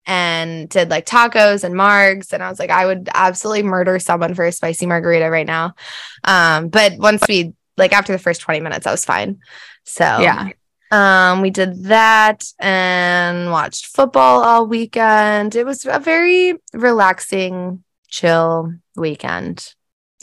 and 0.08 0.68
did 0.70 0.90
like 0.90 1.06
tacos 1.06 1.64
and 1.64 1.76
margs. 1.76 2.34
And 2.34 2.42
I 2.42 2.50
was 2.50 2.58
like, 2.60 2.70
I 2.72 2.86
would 2.86 3.10
absolutely 3.14 3.64
murder 3.64 4.00
someone 4.00 4.34
for 4.34 4.46
a 4.46 4.52
spicy 4.52 4.86
margarita 4.88 5.30
right 5.30 5.46
now. 5.46 5.76
Um, 6.24 6.70
but 6.70 6.94
once 6.98 7.22
we 7.28 7.54
like 7.78 7.94
after 7.94 8.14
the 8.14 8.20
first 8.20 8.42
20 8.42 8.62
minutes, 8.62 8.88
I 8.88 8.92
was 8.92 9.06
fine. 9.06 9.40
So 9.84 10.04
Yeah. 10.04 10.50
um, 10.92 11.42
we 11.42 11.50
did 11.52 11.84
that 11.86 12.44
and 12.58 13.52
watched 13.52 13.88
football 13.88 14.42
all 14.44 14.66
weekend. 14.66 15.56
It 15.56 15.66
was 15.66 15.86
a 15.86 16.00
very 16.00 16.56
relaxing, 16.74 17.84
chill 18.08 18.74
weekend. 18.96 19.74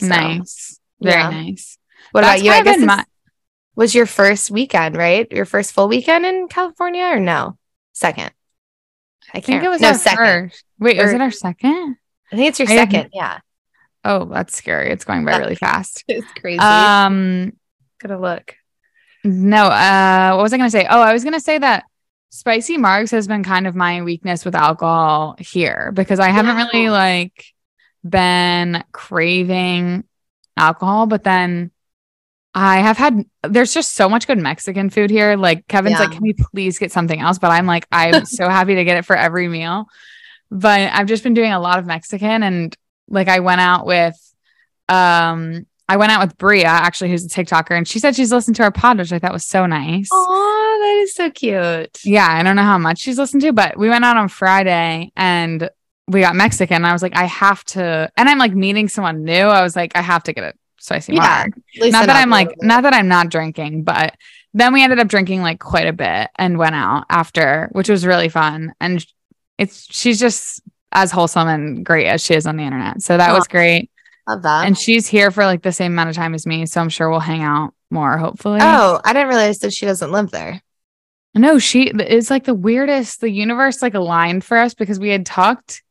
So, 0.01 0.07
Nice. 0.07 0.79
Very 1.01 1.21
yeah. 1.21 1.29
nice. 1.29 1.77
What 2.11 2.21
That's 2.21 2.41
about 2.41 2.45
you? 2.45 2.51
I 2.51 2.63
guess 2.63 2.81
it's- 2.81 3.05
was 3.75 3.93
your 3.93 4.05
first 4.05 4.49
weekend, 4.51 4.95
right? 4.95 5.29
Your 5.31 5.45
first 5.45 5.73
full 5.73 5.87
weekend 5.89 6.25
in 6.25 6.47
California 6.47 7.03
or 7.05 7.19
no? 7.19 7.57
Second. 7.93 8.31
I 9.33 9.37
I 9.39 9.41
think 9.41 9.63
it 9.63 9.69
was 9.69 9.81
no 9.81 9.89
our 9.89 9.93
second. 9.95 10.17
first. 10.51 10.63
Wait, 10.79 10.97
was 10.97 11.11
Or- 11.11 11.15
it 11.15 11.21
our 11.21 11.31
second? 11.31 11.97
I 12.31 12.35
think 12.35 12.49
it's 12.49 12.59
your 12.59 12.69
I 12.69 12.75
second. 12.75 13.09
Yeah. 13.13 13.39
Oh, 14.03 14.25
that's 14.25 14.55
scary. 14.55 14.91
It's 14.91 15.03
going 15.05 15.25
by 15.25 15.37
really 15.37 15.55
fast. 15.55 16.03
It's 16.07 16.27
crazy. 16.39 16.59
Um, 16.59 17.53
Gotta 17.99 18.17
look. 18.19 18.55
no, 19.23 19.65
uh, 19.65 20.33
what 20.35 20.43
was 20.43 20.53
I 20.53 20.57
gonna 20.57 20.69
say? 20.69 20.85
Oh, 20.89 21.01
I 21.01 21.13
was 21.13 21.23
gonna 21.23 21.39
say 21.39 21.57
that 21.57 21.85
spicy 22.29 22.77
margs 22.77 23.11
has 23.11 23.27
been 23.27 23.43
kind 23.43 23.65
of 23.67 23.75
my 23.75 24.01
weakness 24.03 24.43
with 24.45 24.53
alcohol 24.55 25.35
here 25.39 25.91
because 25.93 26.19
I 26.19 26.29
haven't 26.29 26.57
really 26.57 26.89
like 26.89 27.45
been 28.07 28.83
craving 28.91 30.03
alcohol, 30.57 31.07
but 31.07 31.23
then 31.23 31.71
I 32.55 32.77
have 32.77 32.97
had 32.97 33.25
there's 33.43 33.73
just 33.73 33.95
so 33.95 34.07
much 34.07 34.27
good 34.27 34.37
Mexican 34.37 34.89
food 34.89 35.09
here. 35.09 35.35
Like 35.35 35.67
Kevin's 35.67 35.99
like, 35.99 36.11
can 36.11 36.21
we 36.21 36.33
please 36.33 36.79
get 36.79 36.91
something 36.91 37.19
else? 37.19 37.37
But 37.37 37.51
I'm 37.51 37.65
like, 37.65 37.85
I'm 37.91 38.25
so 38.25 38.47
happy 38.47 38.75
to 38.75 38.85
get 38.85 38.97
it 38.97 39.05
for 39.05 39.15
every 39.15 39.49
meal. 39.49 39.87
But 40.49 40.89
I've 40.93 41.07
just 41.07 41.21
been 41.21 41.33
doing 41.33 41.51
a 41.51 41.59
lot 41.59 41.79
of 41.79 41.85
Mexican 41.85 42.43
and 42.43 42.75
like 43.09 43.27
I 43.27 43.41
went 43.41 43.59
out 43.59 43.85
with 43.85 44.15
um 44.87 45.65
I 45.87 45.97
went 45.97 46.11
out 46.11 46.25
with 46.25 46.37
Bria, 46.37 46.65
actually, 46.65 47.11
who's 47.11 47.25
a 47.25 47.29
TikToker, 47.29 47.77
and 47.77 47.87
she 47.87 47.99
said 47.99 48.15
she's 48.15 48.31
listened 48.31 48.55
to 48.55 48.63
our 48.63 48.71
pod, 48.71 48.97
which 48.97 49.11
I 49.11 49.19
thought 49.19 49.33
was 49.33 49.45
so 49.45 49.67
nice. 49.67 50.09
Oh, 50.11 50.79
that 50.81 51.01
is 51.03 51.13
so 51.13 51.29
cute. 51.29 52.03
Yeah, 52.03 52.27
I 52.27 52.41
don't 52.41 52.55
know 52.55 52.63
how 52.63 52.79
much 52.79 53.01
she's 53.01 53.19
listened 53.19 53.43
to, 53.43 53.53
but 53.53 53.77
we 53.77 53.87
went 53.87 54.03
out 54.03 54.17
on 54.17 54.27
Friday 54.27 55.11
and 55.15 55.69
we 56.07 56.21
got 56.21 56.35
Mexican. 56.35 56.85
I 56.85 56.93
was 56.93 57.03
like, 57.03 57.15
I 57.15 57.25
have 57.25 57.63
to, 57.65 58.09
and 58.17 58.27
I'm 58.27 58.39
like 58.39 58.53
meeting 58.53 58.87
someone 58.87 59.23
new. 59.23 59.33
I 59.33 59.61
was 59.61 59.75
like, 59.75 59.91
I 59.95 60.01
have 60.01 60.23
to 60.23 60.33
get 60.33 60.43
a 60.43 60.53
spicy 60.85 61.13
Yeah. 61.13 61.45
Loosen 61.77 61.91
Not 61.91 62.07
that 62.07 62.15
I'm 62.15 62.29
like, 62.29 62.61
not 62.61 62.83
that 62.83 62.93
I'm 62.93 63.07
not 63.07 63.29
drinking, 63.29 63.83
but 63.83 64.15
then 64.53 64.73
we 64.73 64.83
ended 64.83 64.99
up 64.99 65.07
drinking 65.07 65.41
like 65.41 65.59
quite 65.59 65.87
a 65.87 65.93
bit 65.93 66.29
and 66.35 66.57
went 66.57 66.75
out 66.75 67.05
after, 67.09 67.69
which 67.73 67.89
was 67.89 68.05
really 68.05 68.29
fun. 68.29 68.73
And 68.79 69.05
it's 69.57 69.87
she's 69.91 70.19
just 70.19 70.61
as 70.91 71.11
wholesome 71.11 71.47
and 71.47 71.85
great 71.85 72.07
as 72.07 72.23
she 72.23 72.33
is 72.33 72.47
on 72.47 72.55
the 72.57 72.63
internet. 72.63 73.01
So 73.01 73.17
that 73.17 73.33
was 73.33 73.47
great. 73.47 73.89
Love 74.27 74.41
that. 74.43 74.65
And 74.65 74.77
she's 74.77 75.07
here 75.07 75.29
for 75.29 75.45
like 75.45 75.61
the 75.61 75.71
same 75.71 75.91
amount 75.91 76.09
of 76.09 76.15
time 76.15 76.33
as 76.33 76.45
me. 76.45 76.65
So 76.65 76.81
I'm 76.81 76.89
sure 76.89 77.09
we'll 77.09 77.19
hang 77.19 77.43
out 77.43 77.73
more, 77.91 78.17
hopefully. 78.17 78.59
oh, 78.61 78.99
I 79.03 79.13
didn't 79.13 79.27
realize 79.27 79.59
that 79.59 79.73
she 79.73 79.85
doesn't 79.85 80.11
live 80.11 80.31
there. 80.31 80.61
No, 81.35 81.59
she 81.59 81.87
it's 81.87 82.29
like 82.29 82.45
the 82.45 82.53
weirdest. 82.53 83.19
The 83.19 83.29
universe 83.29 83.81
like 83.81 83.93
aligned 83.93 84.45
for 84.45 84.57
us 84.57 84.73
because 84.73 84.99
we 84.99 85.09
had 85.09 85.25
talked, 85.25 85.83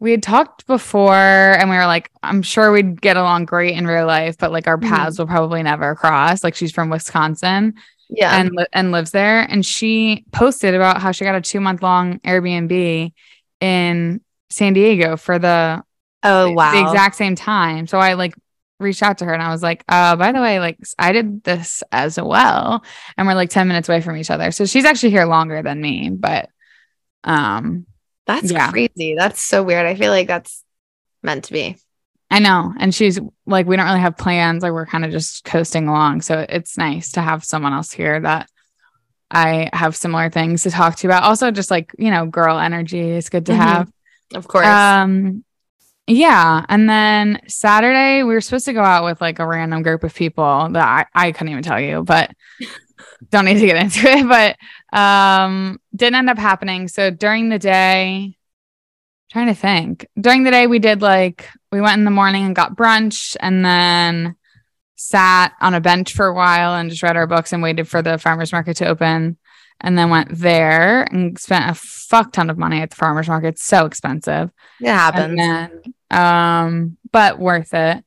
we 0.00 0.10
had 0.12 0.22
talked 0.22 0.66
before, 0.66 1.14
and 1.14 1.68
we 1.68 1.76
were 1.76 1.86
like, 1.86 2.10
I'm 2.22 2.42
sure 2.42 2.70
we'd 2.70 3.00
get 3.00 3.16
along 3.16 3.46
great 3.46 3.76
in 3.76 3.86
real 3.86 4.06
life, 4.06 4.38
but 4.38 4.52
like 4.52 4.66
our 4.68 4.78
Mhm. 4.78 4.88
paths 4.88 5.18
will 5.18 5.26
probably 5.26 5.62
never 5.62 5.94
cross. 5.94 6.44
Like 6.44 6.54
she's 6.54 6.72
from 6.72 6.88
Wisconsin 6.90 7.74
Yeah. 8.08 8.38
and 8.38 8.50
li- 8.54 8.66
and 8.72 8.92
lives 8.92 9.10
there, 9.10 9.40
and 9.40 9.64
she 9.66 10.24
posted 10.32 10.74
about 10.74 11.00
how 11.00 11.10
she 11.12 11.24
got 11.24 11.34
a 11.34 11.40
two 11.40 11.60
month 11.60 11.82
long 11.82 12.18
Airbnb 12.20 13.12
in 13.60 14.20
San 14.50 14.72
Diego 14.72 15.16
for 15.16 15.38
the 15.38 15.82
oh 16.22 16.52
wow. 16.52 16.72
the 16.72 16.80
exact 16.80 17.16
same 17.16 17.34
time. 17.34 17.86
So 17.86 17.98
I 17.98 18.14
like 18.14 18.34
reached 18.80 19.02
out 19.02 19.18
to 19.18 19.24
her 19.24 19.34
and 19.34 19.42
I 19.42 19.50
was 19.50 19.60
like, 19.62 19.82
uh, 19.88 20.14
by 20.14 20.30
the 20.30 20.40
way, 20.40 20.60
like 20.60 20.78
I 21.00 21.10
did 21.10 21.42
this 21.42 21.82
as 21.90 22.16
well. 22.20 22.84
And 23.16 23.26
we're 23.26 23.34
like 23.34 23.50
10 23.50 23.66
minutes 23.66 23.88
away 23.88 24.00
from 24.00 24.16
each 24.16 24.30
other. 24.30 24.52
So 24.52 24.64
she's 24.66 24.84
actually 24.84 25.10
here 25.10 25.24
longer 25.24 25.62
than 25.62 25.80
me, 25.80 26.10
but 26.10 26.48
um 27.24 27.86
That's 28.28 28.52
Yeah. 28.52 28.70
crazy. 28.70 29.16
That's 29.16 29.40
so 29.40 29.64
weird. 29.64 29.86
I 29.86 29.96
feel 29.96 30.12
like 30.12 30.28
that's 30.28 30.62
meant 31.24 31.44
to 31.46 31.52
be. 31.52 31.76
I 32.30 32.38
know. 32.38 32.72
And 32.78 32.94
she's 32.94 33.18
like, 33.46 33.66
we 33.66 33.74
don't 33.76 33.86
really 33.86 34.00
have 34.00 34.16
plans. 34.18 34.62
Like 34.62 34.72
we're 34.72 34.86
kind 34.86 35.04
of 35.04 35.10
just 35.10 35.44
coasting 35.44 35.88
along. 35.88 36.20
So 36.20 36.44
it's 36.48 36.76
nice 36.78 37.12
to 37.12 37.22
have 37.22 37.42
someone 37.44 37.72
else 37.72 37.90
here 37.90 38.20
that 38.20 38.48
I 39.30 39.70
have 39.72 39.96
similar 39.96 40.28
things 40.30 40.62
to 40.64 40.70
talk 40.70 40.96
to 40.96 41.06
you 41.06 41.10
about. 41.10 41.22
Also, 41.24 41.50
just 41.50 41.70
like, 41.70 41.90
you 41.98 42.10
know, 42.10 42.26
girl 42.26 42.58
energy 42.58 43.00
is 43.12 43.30
good 43.30 43.46
to 43.46 43.52
Mhm. 43.52 43.56
have. 43.56 43.90
Of 44.34 44.46
course. 44.46 44.66
Um, 44.66 45.42
yeah. 46.06 46.66
And 46.68 46.88
then 46.88 47.40
Saturday, 47.48 48.22
we 48.24 48.34
were 48.34 48.40
supposed 48.42 48.66
to 48.66 48.72
go 48.74 48.82
out 48.82 49.04
with 49.04 49.20
like 49.22 49.38
a 49.38 49.46
random 49.46 49.82
group 49.82 50.04
of 50.04 50.14
people 50.14 50.68
that 50.72 51.08
I, 51.14 51.28
I 51.28 51.32
couldn't 51.32 51.48
even 51.52 51.62
tell 51.62 51.80
you, 51.80 52.04
but 52.04 52.30
don't 53.30 53.46
need 53.46 53.58
to 53.60 53.66
get 53.66 53.76
into 53.82 54.06
it. 54.06 54.28
But 54.28 54.56
um, 54.92 55.80
didn't 55.94 56.16
end 56.16 56.30
up 56.30 56.38
happening. 56.38 56.88
So 56.88 57.10
during 57.10 57.48
the 57.48 57.58
day, 57.58 58.36
trying 59.30 59.46
to 59.48 59.54
think, 59.54 60.06
during 60.18 60.44
the 60.44 60.50
day, 60.50 60.66
we 60.66 60.78
did 60.78 61.02
like, 61.02 61.48
we 61.70 61.80
went 61.80 61.98
in 61.98 62.04
the 62.04 62.10
morning 62.10 62.44
and 62.46 62.56
got 62.56 62.76
brunch 62.76 63.36
and 63.40 63.64
then 63.64 64.36
sat 64.96 65.52
on 65.60 65.74
a 65.74 65.80
bench 65.80 66.12
for 66.12 66.26
a 66.26 66.34
while 66.34 66.74
and 66.74 66.90
just 66.90 67.02
read 67.02 67.16
our 67.16 67.26
books 67.26 67.52
and 67.52 67.62
waited 67.62 67.88
for 67.88 68.02
the 68.02 68.18
farmer's 68.18 68.52
market 68.52 68.78
to 68.78 68.88
open. 68.88 69.36
And 69.80 69.96
then 69.96 70.10
went 70.10 70.36
there 70.36 71.04
and 71.04 71.38
spent 71.38 71.70
a 71.70 71.74
fuck 71.74 72.32
ton 72.32 72.50
of 72.50 72.58
money 72.58 72.80
at 72.82 72.90
the 72.90 72.96
farmer's 72.96 73.28
market. 73.28 73.48
It's 73.48 73.64
so 73.64 73.86
expensive. 73.86 74.50
it 74.94 74.96
happens. 74.96 75.38
And 75.38 75.38
then, 75.38 75.94
um, 76.10 76.96
but 77.12 77.38
worth 77.38 77.72
it. 77.74 78.04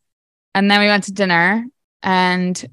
And 0.54 0.70
then 0.70 0.82
we 0.82 0.88
went 0.88 1.06
to 1.06 1.14
dinner 1.14 1.66
and 2.04 2.70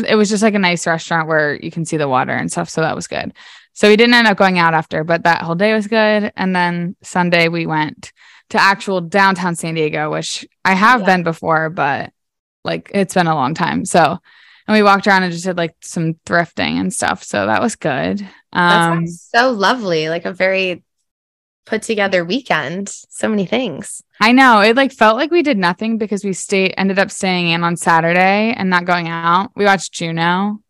it 0.00 0.14
was 0.16 0.28
just 0.30 0.42
like 0.42 0.54
a 0.54 0.58
nice 0.58 0.86
restaurant 0.86 1.28
where 1.28 1.54
you 1.56 1.70
can 1.70 1.84
see 1.84 1.96
the 1.96 2.08
water 2.08 2.32
and 2.32 2.50
stuff. 2.50 2.68
So 2.68 2.80
that 2.80 2.96
was 2.96 3.06
good. 3.06 3.32
So 3.72 3.88
we 3.88 3.96
didn't 3.96 4.14
end 4.14 4.28
up 4.28 4.36
going 4.36 4.58
out 4.58 4.74
after, 4.74 5.04
but 5.04 5.24
that 5.24 5.42
whole 5.42 5.54
day 5.56 5.74
was 5.74 5.86
good. 5.86 6.32
And 6.36 6.54
then 6.54 6.96
Sunday 7.02 7.48
we 7.48 7.66
went 7.66 8.12
to 8.50 8.60
actual 8.60 9.00
downtown 9.00 9.54
San 9.56 9.74
Diego, 9.74 10.10
which 10.10 10.46
I 10.64 10.74
have 10.74 11.00
Yeah. 11.00 11.06
been 11.06 11.22
before, 11.24 11.70
but 11.70 12.12
like 12.64 12.90
it's 12.94 13.14
been 13.14 13.26
a 13.26 13.34
long 13.34 13.54
time. 13.54 13.84
So 13.84 14.18
and 14.66 14.74
we 14.74 14.82
walked 14.82 15.06
around 15.06 15.24
and 15.24 15.32
just 15.32 15.44
did 15.44 15.56
like 15.58 15.74
some 15.82 16.14
thrifting 16.26 16.80
and 16.80 16.92
stuff. 16.92 17.22
So 17.22 17.46
that 17.46 17.60
was 17.60 17.76
good. 17.76 18.20
that 18.20 18.28
Um 18.52 19.06
sounds 19.06 19.28
so 19.34 19.50
lovely. 19.50 20.08
Like 20.08 20.24
a 20.24 20.32
very 20.32 20.82
put 21.66 21.82
together 21.82 22.24
weekend. 22.24 22.88
So 22.88 23.28
many 23.28 23.46
things. 23.46 24.02
I 24.20 24.32
know 24.32 24.60
it 24.60 24.76
like 24.76 24.92
felt 24.92 25.16
like 25.16 25.30
we 25.30 25.42
did 25.42 25.58
nothing 25.58 25.98
because 25.98 26.24
we 26.24 26.32
stayed 26.32 26.74
ended 26.76 26.98
up 26.98 27.10
staying 27.10 27.48
in 27.48 27.64
on 27.64 27.76
Saturday 27.76 28.52
and 28.56 28.70
not 28.70 28.84
going 28.84 29.08
out. 29.08 29.50
We 29.56 29.64
watched 29.64 29.92
Juno, 29.92 30.60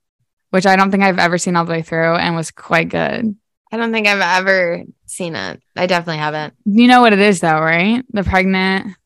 which 0.51 0.67
I 0.67 0.77
don't 0.77 0.91
think 0.91 1.03
I've 1.03 1.19
ever 1.19 1.39
seen 1.39 1.57
all 1.57 1.65
the 1.65 1.73
way 1.73 1.83
through 1.83 2.15
and 2.17 2.37
was 2.37 2.51
quite 2.51 2.89
good. 2.89 3.37
I 3.73 3.77
don't 3.77 3.93
think 3.93 4.07
I've 4.07 4.21
ever 4.41 4.85
seen 5.07 5.35
it. 5.35 5.61
I 5.77 5.87
definitely 5.87 6.19
haven't. 6.19 6.55
You 6.65 6.87
know 6.87 7.01
what 7.01 7.13
it 7.13 7.19
is 7.19 7.41
though, 7.41 7.61
right? 7.61 8.05
The 8.13 8.23
pregnant. 8.23 8.97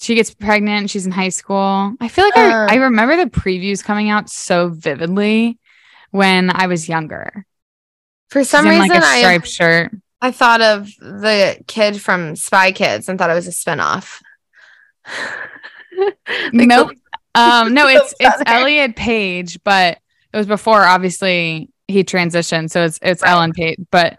She 0.00 0.14
gets 0.14 0.34
pregnant. 0.34 0.90
She's 0.90 1.06
in 1.06 1.12
high 1.12 1.30
school. 1.30 1.94
I 2.00 2.08
feel 2.08 2.24
like 2.26 2.36
Uh. 2.36 2.66
I, 2.68 2.74
I 2.74 2.74
remember 2.76 3.16
the 3.16 3.30
previews 3.30 3.82
coming 3.82 4.10
out 4.10 4.28
so 4.30 4.68
vividly 4.68 5.58
when 6.10 6.50
I 6.54 6.66
was 6.66 6.88
younger. 6.88 7.46
For 8.28 8.44
some 8.44 8.66
reason, 8.68 8.88
like 8.88 9.02
a 9.02 9.04
I 9.04 9.20
striped 9.20 9.48
shirt. 9.48 9.92
I 10.20 10.30
thought 10.30 10.60
of 10.62 10.86
the 11.00 11.58
kid 11.66 12.00
from 12.00 12.34
Spy 12.36 12.72
Kids 12.72 13.08
and 13.08 13.18
thought 13.18 13.30
it 13.30 13.34
was 13.34 13.48
a 13.48 13.50
spinoff. 13.50 14.20
Like 15.96 16.16
the- 16.52 16.66
nope. 16.66 16.90
Um, 17.36 17.72
no, 17.74 17.86
it's 17.88 18.14
it's 18.18 18.42
Elliot 18.46 18.96
Page, 18.96 19.58
but 19.64 19.98
it 20.32 20.36
was 20.36 20.46
before 20.46 20.82
obviously 20.82 21.70
he 21.88 22.02
transitioned. 22.02 22.70
So 22.70 22.84
it's 22.84 22.98
it's 23.02 23.22
Right. 23.22 23.30
Ellen 23.30 23.52
Page, 23.52 23.78
but 23.90 24.18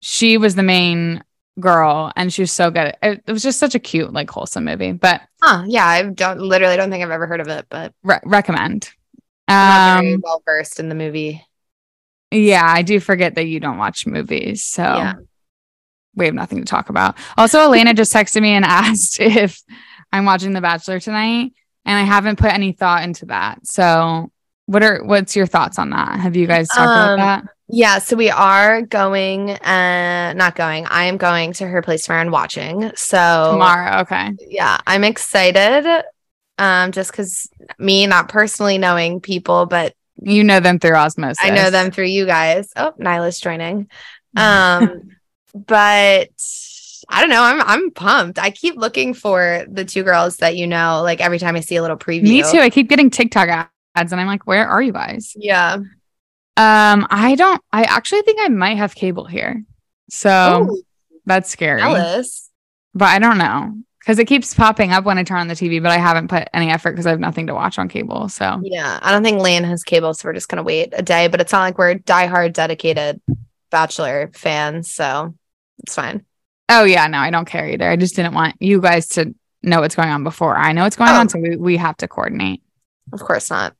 she 0.00 0.38
was 0.38 0.54
the 0.54 0.62
main 0.62 1.22
girl 1.58 2.12
and 2.16 2.32
she 2.32 2.42
was 2.42 2.52
so 2.52 2.70
good. 2.70 2.94
It, 3.02 3.22
it 3.26 3.32
was 3.32 3.42
just 3.42 3.58
such 3.58 3.74
a 3.74 3.78
cute, 3.80 4.12
like 4.12 4.30
wholesome 4.30 4.64
movie. 4.64 4.92
But 4.92 5.22
Huh, 5.42 5.64
yeah, 5.66 5.86
I 5.86 6.02
don't 6.04 6.40
literally 6.40 6.76
don't 6.76 6.90
think 6.90 7.02
I've 7.04 7.10
ever 7.10 7.26
heard 7.26 7.40
of 7.40 7.48
it, 7.48 7.66
but 7.68 7.92
re- 8.04 8.20
recommend. 8.24 8.90
I'm 9.48 9.96
not 9.96 10.00
very 10.02 10.14
Um, 10.14 10.20
well 10.24 10.42
versed 10.44 10.78
in 10.80 10.88
the 10.88 10.94
movie. 10.94 11.44
Yeah, 12.32 12.64
I 12.66 12.82
do 12.82 12.98
forget 13.00 13.34
that 13.36 13.46
you 13.46 13.60
don't 13.60 13.78
watch 13.78 14.06
movies, 14.06 14.64
so 14.64 14.82
Yeah. 14.82 15.14
we 16.14 16.26
have 16.26 16.34
nothing 16.34 16.58
to 16.58 16.64
talk 16.64 16.88
about. 16.88 17.16
Also, 17.36 17.60
Elena 17.60 17.94
just 17.94 18.12
texted 18.12 18.42
me 18.42 18.50
and 18.50 18.64
asked 18.68 19.20
if 19.20 19.60
I'm 20.12 20.24
watching 20.24 20.52
The 20.52 20.60
Bachelor 20.60 21.00
tonight, 21.00 21.52
and 21.84 21.98
I 21.98 22.02
haven't 22.02 22.38
put 22.38 22.52
any 22.52 22.72
thought 22.72 23.02
into 23.04 23.26
that. 23.26 23.66
So, 23.66 24.30
what 24.66 24.82
are 24.82 25.02
what's 25.04 25.34
your 25.36 25.46
thoughts 25.46 25.78
on 25.78 25.90
that? 25.90 26.20
Have 26.20 26.36
you 26.36 26.46
guys 26.46 26.68
talked 26.68 26.96
Um, 26.96 27.14
about 27.14 27.16
that? 27.16 27.52
Yeah, 27.68 27.98
so 27.98 28.16
we 28.16 28.28
are 28.30 28.82
going 28.82 29.50
uh 29.50 30.34
not 30.34 30.54
going. 30.56 30.86
I 30.86 31.04
am 31.04 31.16
going 31.16 31.52
to 31.54 31.66
her 31.66 31.80
place 31.82 32.04
tomorrow 32.04 32.20
and 32.22 32.30
watching. 32.30 32.92
So 32.94 33.48
Tomorrow, 33.52 34.00
okay. 34.02 34.32
yeah, 34.48 34.78
I'm 34.86 35.04
excited. 35.04 36.04
Um, 36.58 36.92
just 36.92 37.10
because 37.10 37.48
me 37.78 38.06
not 38.06 38.28
personally 38.28 38.76
knowing 38.78 39.20
people, 39.20 39.64
but 39.66 39.94
You 40.24 40.44
know 40.44 40.60
them 40.60 40.78
through 40.78 40.94
osmosis. 40.94 41.38
I 41.42 41.50
know 41.50 41.70
them 41.70 41.90
through 41.90 42.06
you 42.06 42.26
guys. 42.26 42.70
Oh, 42.76 42.92
Nyla's 42.98 43.40
joining. 43.40 43.88
Um, 44.36 45.10
but 45.54 46.30
I 47.08 47.20
don't 47.20 47.30
know. 47.30 47.42
I'm 47.42 47.60
I'm 47.60 47.90
pumped. 47.90 48.38
I 48.38 48.50
keep 48.50 48.76
looking 48.76 49.14
for 49.14 49.64
the 49.68 49.84
two 49.84 50.02
girls 50.02 50.38
that 50.38 50.56
you 50.56 50.66
know, 50.66 51.02
like 51.02 51.20
every 51.20 51.38
time 51.38 51.56
I 51.56 51.60
see 51.60 51.76
a 51.76 51.82
little 51.82 51.96
preview. 51.96 52.22
Me 52.22 52.42
too. 52.42 52.58
I 52.58 52.70
keep 52.70 52.88
getting 52.88 53.10
TikTok 53.10 53.48
ads, 53.94 54.12
and 54.12 54.20
I'm 54.20 54.26
like, 54.26 54.46
where 54.46 54.68
are 54.68 54.82
you 54.82 54.92
guys? 54.92 55.34
Yeah. 55.36 55.74
Um, 56.56 57.06
I 57.10 57.34
don't. 57.36 57.62
I 57.72 57.84
actually 57.84 58.22
think 58.22 58.38
I 58.40 58.48
might 58.48 58.76
have 58.76 58.94
cable 58.94 59.24
here, 59.24 59.64
so 60.10 60.68
Ooh, 60.70 60.82
that's 61.26 61.50
scary. 61.50 61.80
jealous. 61.80 62.50
But 62.94 63.08
I 63.08 63.18
don't 63.18 63.38
know 63.38 63.74
because 64.02 64.18
it 64.18 64.24
keeps 64.26 64.52
popping 64.52 64.90
up 64.92 65.04
when 65.04 65.16
I 65.16 65.22
turn 65.22 65.38
on 65.38 65.48
the 65.48 65.54
TV, 65.54 65.80
but 65.80 65.90
I 65.92 65.96
haven't 65.98 66.28
put 66.28 66.48
any 66.52 66.70
effort 66.70 66.92
because 66.92 67.06
I 67.06 67.10
have 67.10 67.20
nothing 67.20 67.46
to 67.46 67.54
watch 67.54 67.78
on 67.78 67.88
cable. 67.88 68.28
So 68.28 68.60
Yeah, 68.62 68.98
I 69.00 69.12
don't 69.12 69.22
think 69.22 69.40
Lane 69.40 69.64
has 69.64 69.84
cable, 69.84 70.12
so 70.14 70.28
we're 70.28 70.32
just 70.34 70.48
gonna 70.48 70.62
wait 70.62 70.92
a 70.92 71.02
day. 71.02 71.28
But 71.28 71.40
it's 71.40 71.52
not 71.52 71.60
like 71.62 71.78
we're 71.78 71.94
diehard 71.96 72.52
dedicated 72.52 73.20
Bachelor 73.70 74.30
fans, 74.34 74.90
so 74.90 75.34
it's 75.82 75.94
fine. 75.94 76.24
Oh 76.68 76.84
yeah, 76.84 77.06
no, 77.06 77.18
I 77.18 77.30
don't 77.30 77.44
care 77.46 77.68
either. 77.68 77.88
I 77.88 77.96
just 77.96 78.16
didn't 78.16 78.34
want 78.34 78.56
you 78.60 78.80
guys 78.80 79.08
to 79.10 79.34
know 79.62 79.80
what's 79.80 79.94
going 79.94 80.08
on 80.10 80.24
before 80.24 80.56
I 80.56 80.72
know 80.72 80.82
what's 80.82 80.96
going 80.96 81.10
Oh. 81.10 81.14
on, 81.20 81.28
so 81.28 81.38
we, 81.38 81.56
we 81.56 81.76
have 81.76 81.96
to 81.98 82.08
coordinate. 82.08 82.60
Of 83.12 83.20
course 83.20 83.50
not. 83.50 83.74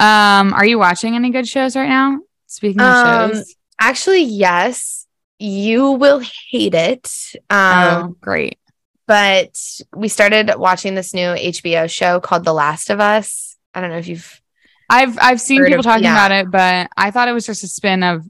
Um, 0.00 0.52
are 0.54 0.64
you 0.64 0.78
watching 0.78 1.14
any 1.14 1.30
good 1.30 1.46
shows 1.46 1.76
right 1.76 1.88
now? 1.88 2.18
Speaking 2.46 2.80
of 2.80 2.86
Um, 2.88 3.32
shows, 3.34 3.54
Actually, 3.80 4.22
yes, 4.22 5.06
you 5.38 5.92
will 5.92 6.20
hate 6.50 6.74
it. 6.74 7.10
Um, 7.50 7.84
oh 8.10 8.16
great. 8.20 8.58
But 9.06 9.58
we 9.94 10.08
started 10.08 10.50
watching 10.56 10.94
this 10.94 11.12
new 11.14 11.28
HBO 11.28 11.90
show 11.90 12.20
called 12.20 12.44
The 12.44 12.52
Last 12.52 12.90
of 12.90 13.00
Us. 13.00 13.56
I 13.74 13.80
don't 13.80 13.90
know 13.90 13.98
if 13.98 14.08
you've 14.08 14.40
I've 14.88 15.18
I've 15.20 15.40
seen 15.40 15.62
people 15.64 15.80
of- 15.80 15.84
talking 15.84 16.04
yeah. 16.04 16.12
about 16.12 16.32
it, 16.32 16.50
but 16.50 16.88
I 16.96 17.10
thought 17.10 17.28
it 17.28 17.32
was 17.32 17.46
just 17.46 17.64
a 17.64 17.68
spin 17.68 18.02
of 18.02 18.24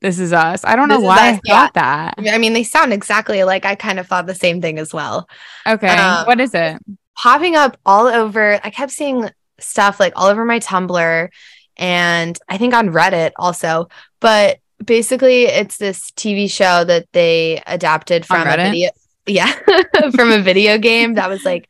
This 0.00 0.18
Is 0.18 0.32
Us. 0.32 0.64
I 0.64 0.76
don't 0.76 0.88
know 0.88 0.96
This 0.96 1.02
Is 1.02 1.08
why 1.08 1.14
Us, 1.30 1.36
I 1.36 1.40
yeah. 1.44 1.54
thought 1.54 1.74
that. 1.74 2.14
I 2.32 2.38
mean, 2.38 2.52
they 2.52 2.62
sound 2.64 2.92
exactly 2.92 3.44
like 3.44 3.64
I 3.64 3.74
kind 3.74 3.98
of 3.98 4.06
thought 4.06 4.26
the 4.26 4.34
same 4.34 4.60
thing 4.60 4.78
as 4.78 4.92
well. 4.94 5.28
Okay, 5.66 5.88
Um, 5.88 6.26
what 6.26 6.40
is 6.40 6.54
it? 6.54 6.78
Popping 7.16 7.56
up 7.56 7.76
all 7.86 8.06
over, 8.06 8.58
I 8.64 8.70
kept 8.70 8.92
seeing 8.92 9.28
stuff 9.60 10.00
like 10.00 10.14
all 10.16 10.26
over 10.26 10.44
my 10.44 10.58
Tumblr 10.60 11.28
and 11.76 12.38
I 12.48 12.58
think 12.58 12.74
on 12.74 12.88
Reddit 12.90 13.32
also. 13.36 13.88
But 14.20 14.58
basically, 14.84 15.44
it's 15.44 15.76
this 15.76 16.10
TV 16.12 16.50
show 16.50 16.84
that 16.84 17.06
they 17.12 17.62
adapted 17.66 18.24
from 18.26 18.46
a 18.48 18.56
video. 18.56 18.90
Yeah, 19.26 19.52
from 20.14 20.30
a 20.32 20.38
video 20.40 20.78
game 20.78 21.14
that 21.14 21.28
was 21.28 21.44
like 21.44 21.68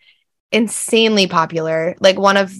insanely 0.52 1.26
popular. 1.26 1.94
Like 2.00 2.18
one 2.18 2.37
of, 2.37 2.52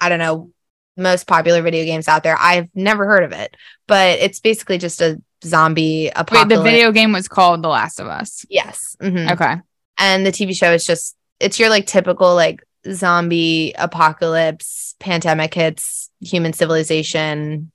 I 0.00 0.08
don't 0.08 0.18
know, 0.18 0.50
most 0.96 1.26
popular 1.26 1.62
video 1.62 1.84
games 1.84 2.08
out 2.08 2.22
there. 2.22 2.36
I've 2.38 2.68
never 2.74 3.06
heard 3.06 3.22
of 3.24 3.32
it, 3.32 3.56
but 3.86 4.18
it's 4.18 4.40
basically 4.40 4.78
just 4.78 5.00
a 5.00 5.20
zombie 5.44 6.04
Wait, 6.04 6.12
apocalypse. 6.16 6.58
the 6.58 6.62
video 6.62 6.92
game 6.92 7.12
was 7.12 7.28
called 7.28 7.62
The 7.62 7.68
Last 7.68 8.00
of 8.00 8.06
Us. 8.08 8.44
Yes. 8.50 8.96
mhm. 9.00 9.30
Okay. 9.32 9.56
and 9.98 10.26
the 10.26 10.32
TV 10.32 10.54
show 10.56 10.72
is 10.72 10.84
just 10.84 11.16
it's 11.38 11.58
your 11.58 11.70
like 11.70 11.86
typical 11.86 12.34
like 12.34 12.62
zombie 12.90 13.72
apocalypse 13.78 14.94
pandemic 14.98 15.54
hits 15.54 16.10
human 16.20 16.52
civilization 16.52 17.70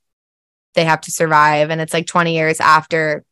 they 0.75 0.83
have 0.83 1.01
to 1.01 1.11
survive 1.11 1.69
and 1.71 1.79
it's 1.81 1.93
like 1.93 2.05
20 2.05 2.35
years 2.35 2.59
after 2.59 3.23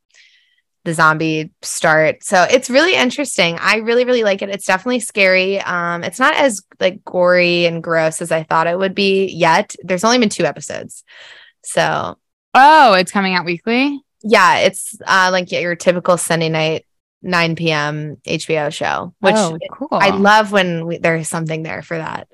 the 0.85 0.93
zombie 0.93 1.51
start 1.61 2.23
so 2.23 2.43
it's 2.49 2.69
really 2.69 2.93
interesting 2.95 3.57
i 3.61 3.77
really 3.77 4.03
really 4.05 4.23
like 4.23 4.41
it 4.41 4.49
it's 4.49 4.65
definitely 4.65 4.99
scary 4.99 5.59
um 5.61 6.03
it's 6.03 6.19
not 6.19 6.35
as 6.35 6.61
like 6.79 7.03
gory 7.05 7.65
and 7.65 7.81
gross 7.83 8.21
as 8.21 8.31
i 8.31 8.43
thought 8.43 8.67
it 8.67 8.77
would 8.77 8.93
be 8.95 9.27
yet 9.27 9.75
there's 9.83 10.03
only 10.03 10.17
been 10.19 10.29
two 10.29 10.45
episodes 10.45 11.03
so 11.63 12.17
Oh, 12.53 12.93
it's 12.93 13.11
coming 13.11 13.33
out 13.33 13.45
weekly. 13.45 13.99
yeah 14.23 14.59
it's 14.59 14.95
uh 15.07 15.29
like 15.31 15.51
your 15.51 15.75
typical 15.75 16.17
sunday 16.17 16.49
night 16.49 16.85
9 17.21 17.55
p.m 17.55 18.17
hbo 18.25 18.71
show 18.71 19.13
which 19.21 19.35
oh, 19.35 19.57
cool. 19.71 19.87
I 19.91 20.09
love 20.09 20.51
when 20.51 20.85
we, 20.85 20.97
there's 20.97 21.29
something 21.29 21.63
there 21.63 21.81
for 21.81 21.97
that. 21.97 22.27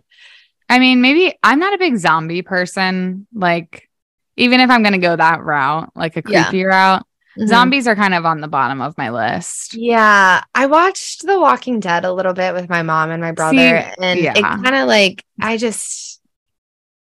I 0.68 0.80
mean, 0.80 1.02
maybe 1.02 1.36
I'm 1.44 1.60
not 1.60 1.74
a 1.74 1.78
big 1.80 1.98
zombie 1.98 2.42
person. 2.44 3.28
Like, 3.34 3.90
even 4.38 4.60
if 4.60 4.70
I'm 4.70 4.84
gonna 4.84 4.98
go 5.00 5.16
that 5.16 5.42
route, 5.44 5.92
like 5.96 6.16
a 6.18 6.24
Yeah. 6.28 6.52
route, 6.64 7.06
Zombie. 7.40 7.48
zombies 7.48 7.88
are 7.88 7.96
kind 7.96 8.14
of 8.14 8.26
on 8.26 8.42
the 8.42 8.48
bottom 8.48 8.82
of 8.82 8.98
my 8.98 9.10
list. 9.12 9.74
Yeah, 9.74 10.44
I 10.54 10.66
watched 10.66 11.26
The 11.26 11.40
Walking 11.40 11.80
Dead 11.80 12.04
a 12.06 12.12
little 12.12 12.34
bit 12.34 12.54
with 12.54 12.70
my 12.70 12.82
mom 12.82 13.12
and 13.12 13.22
my 13.22 13.32
brother, 13.32 13.58
and 14.00 14.20
yeah. 14.20 14.34
it 14.36 14.42
kind 14.44 14.76
of 14.76 14.88
like 14.88 15.24
I 15.40 15.58
just 15.58 16.22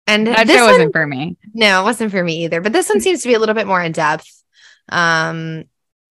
And 0.07 0.27
That 0.27 0.47
this 0.47 0.57
show 0.57 0.67
wasn't 0.67 0.93
for 0.93 1.07
me. 1.07 1.37
no, 1.55 1.81
it 1.81 1.85
wasn't 1.85 2.11
for 2.11 2.23
me 2.23 2.45
either. 2.45 2.61
But 2.61 2.73
this 2.73 2.89
one 2.89 3.01
seems 3.01 3.23
to 3.23 3.29
be 3.29 3.35
a 3.35 3.39
little 3.39 3.55
bit 3.55 3.67
more 3.67 3.83
in 3.83 3.93
depth. 3.93 4.31
Um, 4.89 5.65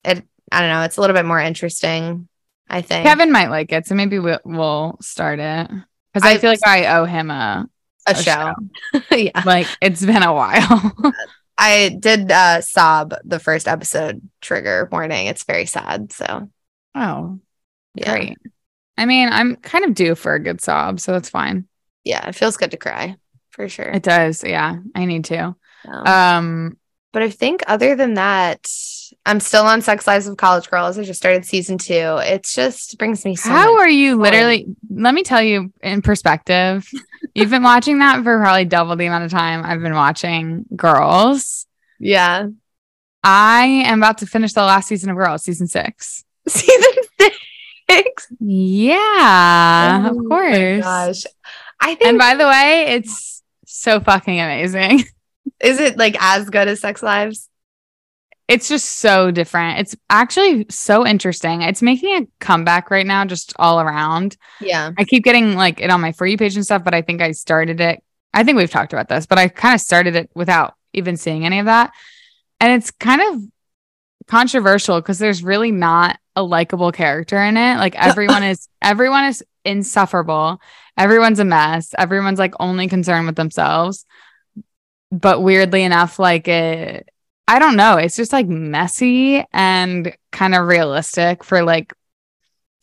it 0.03 0.24
I 0.51 0.60
don't 0.62 0.70
know. 0.70 0.82
It's 0.84 0.98
a 0.98 1.01
little 1.01 1.15
bit 1.15 1.25
more 1.25 1.39
interesting. 1.39 2.27
I 2.70 2.82
think 2.82 3.05
Kevin 3.05 3.32
might 3.32 3.50
like 3.50 3.72
it, 3.72 3.86
so 3.86 3.94
maybe 3.96 4.17
we'll, 4.20 4.39
we'll 4.44 4.98
start 5.01 5.39
it 5.39 5.70
because 6.13 6.27
I, 6.27 6.34
I- 6.34 6.38
feel 6.39 6.50
like 6.50 6.65
I 6.65 6.98
owe 6.98 7.05
him 7.05 7.29
a, 7.29 7.67
a, 8.08 8.12
a 8.12 8.15
show. 8.15 8.53
yeah, 9.12 9.44
like 9.46 9.67
it's 9.82 10.03
been 10.03 10.24
a 10.24 10.34
while. 10.34 10.94
I 11.58 11.96
did 12.00 12.32
uh 12.32 12.62
sob 12.62 13.14
the 13.24 13.40
first 13.40 13.68
episode. 13.68 14.22
Trigger 14.42 14.88
warning. 14.92 15.28
It's 15.28 15.44
very 15.44 15.66
sad. 15.66 16.12
So 16.12 16.50
oh, 16.96 17.40
yeah, 17.94 18.12
great. 18.12 18.38
I 18.98 19.06
mean, 19.06 19.30
I'm 19.32 19.56
kind 19.58 19.86
of 19.86 19.94
due 19.94 20.16
for 20.16 20.34
a 20.34 20.40
good 20.44 20.62
sob, 20.62 21.00
so 21.00 21.12
that's 21.12 21.30
fine. 21.30 21.68
yeah, 22.04 22.28
it 22.28 22.36
feels 22.36 22.58
good 22.58 22.72
to 22.72 22.78
cry 22.78 23.16
for 23.52 23.68
sure. 23.70 23.90
It 23.90 24.04
does. 24.04 24.44
Yeah, 24.44 24.76
I 24.94 25.06
need 25.06 25.26
to. 25.26 25.56
Um, 25.88 26.08
Um, 26.08 26.78
But 27.14 27.22
I 27.24 27.30
think 27.30 27.64
other 27.68 27.96
than 27.96 28.16
that, 28.16 28.68
I'm 29.26 29.40
still 29.40 29.64
on 29.66 29.82
Sex 29.82 30.06
Lives 30.08 30.28
of 30.28 30.36
College 30.38 30.70
Girls. 30.70 30.98
I 30.98 31.04
just 31.04 31.20
started 31.20 31.46
season 31.46 31.78
two. 31.78 32.20
It's 32.22 32.54
just 32.54 32.98
brings 32.98 33.24
me 33.24 33.36
so 33.36 33.50
how 33.50 33.78
are 33.78 33.90
you 33.90 34.16
joy. 34.16 34.22
literally? 34.22 34.66
Let 34.90 35.14
me 35.14 35.24
tell 35.24 35.42
you 35.42 35.72
in 35.82 36.02
perspective. 36.02 36.88
You've 37.36 37.50
been 37.50 37.63
watching 37.63 38.00
that 38.00 38.24
for 38.24 38.39
probably 38.39 38.63
double 38.65 38.96
the 38.96 39.06
amount 39.06 39.25
of 39.25 39.32
time 39.32 39.63
I've 39.63 39.82
been 39.82 39.94
watching 39.94 40.65
Girls. 40.75 41.68
Yeah. 42.00 42.48
I 43.24 43.65
am 43.86 44.00
about 44.00 44.20
to 44.20 44.25
finish 44.25 44.54
the 44.54 44.62
last 44.63 44.88
season 44.88 45.10
of 45.10 45.18
Girls, 45.18 45.44
season 45.44 45.68
six. 45.68 46.24
Season 46.48 46.94
six. 47.89 48.27
Yeah, 48.39 50.04
Oh 50.06 50.10
of 50.12 50.18
my 50.18 50.30
course. 50.30 50.84
Gosh. 50.84 51.24
I 51.80 51.96
think 51.96 52.04
And 52.08 52.18
by 52.18 52.36
the 52.36 52.48
way, 52.48 52.86
it's 52.96 53.44
so 53.65 54.00
fucking 54.00 54.39
amazing. 54.39 55.04
is 55.60 55.80
it 55.80 55.98
like 55.98 56.15
as 56.20 56.50
good 56.50 56.68
as 56.68 56.80
Sex 56.80 57.04
Lives? 57.04 57.50
It's 58.48 58.70
just 58.70 59.00
so 59.00 59.32
different. 59.32 59.80
It's 59.80 59.96
actually 60.10 60.68
so 60.70 61.06
interesting. 61.06 61.64
It's 61.64 61.82
making 61.82 62.16
a 62.16 62.28
comeback 62.40 62.92
right 62.92 63.06
now, 63.06 63.25
just 63.25 63.54
all 63.58 63.82
around. 63.82 64.38
Yeah. 64.62 64.92
I 64.98 65.04
keep 65.04 65.24
getting 65.24 65.56
like 65.56 65.82
it 65.82 65.90
on 65.90 66.02
my 66.02 66.12
For 66.12 66.28
You 66.28 66.38
page 66.38 66.56
and 66.56 66.64
stuff, 66.64 66.84
but 66.84 66.94
I 66.94 67.02
think 67.02 67.22
I 67.22 67.32
started 67.32 67.82
it. 67.82 68.04
I 68.34 68.44
think 68.44 68.58
we've 68.58 68.70
talked 68.70 68.94
about 68.94 69.10
this, 69.10 69.25
but 69.25 69.40
I 69.40 69.48
kind 69.48 69.74
of 69.74 69.82
started 69.82 70.16
it 70.16 70.30
without 70.36 70.75
even 70.94 71.18
seeing 71.18 71.46
any 71.46 71.60
of 71.60 71.66
that. 71.66 71.92
And 72.60 72.72
it's 72.74 72.92
kind 72.92 73.22
of 73.22 73.42
controversial 74.28 75.02
because 75.02 75.18
there's 75.18 75.44
really 75.44 75.72
not 75.72 76.20
a 76.36 76.44
likable 76.44 76.92
character 76.92 77.42
in 77.42 77.58
it. 77.58 77.78
Like 77.78 77.96
everyone 78.04 78.44
is 78.44 78.68
everyone 78.82 79.25
is 79.25 79.44
insufferable. 79.64 80.62
Everyone's 80.98 81.40
a 81.40 81.46
mess. 81.46 81.96
Everyone's 81.98 82.40
like 82.40 82.54
only 82.60 82.88
concerned 82.88 83.25
with 83.25 83.36
themselves. 83.36 84.06
But 85.12 85.42
weirdly 85.42 85.84
enough, 85.84 86.20
like 86.20 86.48
it 86.48 87.10
I 87.48 87.60
don't 87.60 87.75
know, 87.75 87.98
it's 87.98 88.16
just 88.16 88.34
like 88.34 88.48
messy 88.48 89.46
and 89.54 90.16
kind 90.32 90.56
of 90.56 90.66
realistic 90.68 91.44
for 91.44 91.64
like 91.64 91.94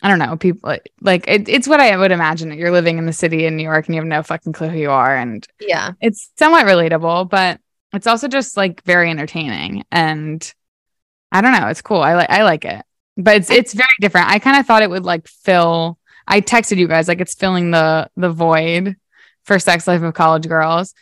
I 0.04 0.08
don't 0.08 0.18
know, 0.18 0.36
people 0.36 0.74
like, 1.00 1.24
it, 1.28 1.48
it's 1.48 1.68
what 1.68 1.78
I 1.80 1.96
would 1.96 2.10
imagine. 2.10 2.48
That 2.48 2.58
you're 2.58 2.72
living 2.72 2.98
in 2.98 3.06
the 3.06 3.12
city 3.12 3.46
in 3.46 3.56
New 3.56 3.62
York 3.62 3.86
and 3.86 3.94
you 3.94 4.00
have 4.00 4.08
no 4.08 4.24
fucking 4.24 4.52
clue 4.52 4.66
who 4.68 4.78
you 4.78 4.90
are. 4.90 5.16
And 5.16 5.46
Yeah. 5.60 5.92
it's 6.00 6.30
somewhat 6.36 6.66
relatable, 6.66 7.30
but 7.30 7.60
it's 7.92 8.08
also 8.08 8.26
just 8.26 8.56
like 8.56 8.82
very 8.82 9.10
entertaining. 9.10 9.84
And 9.92 10.52
I 11.30 11.40
don't 11.40 11.52
know, 11.52 11.68
it's 11.68 11.82
cool. 11.82 12.00
I 12.00 12.14
like 12.14 12.30
I 12.30 12.42
like 12.42 12.64
it. 12.64 12.84
But 13.16 13.36
it's 13.36 13.50
it's 13.50 13.74
very 13.74 13.88
different. 14.00 14.28
I 14.28 14.40
kind 14.40 14.58
of 14.58 14.66
thought 14.66 14.82
it 14.82 14.90
would 14.90 15.04
like 15.04 15.28
fill 15.28 15.98
I 16.26 16.40
texted 16.40 16.78
you 16.78 16.88
guys 16.88 17.06
like 17.06 17.20
it's 17.20 17.34
filling 17.34 17.70
the 17.70 18.10
the 18.16 18.30
void 18.30 18.96
for 19.44 19.58
Sex 19.60 19.86
Life 19.86 20.02
of 20.02 20.14
College 20.14 20.48
Girls. 20.48 20.94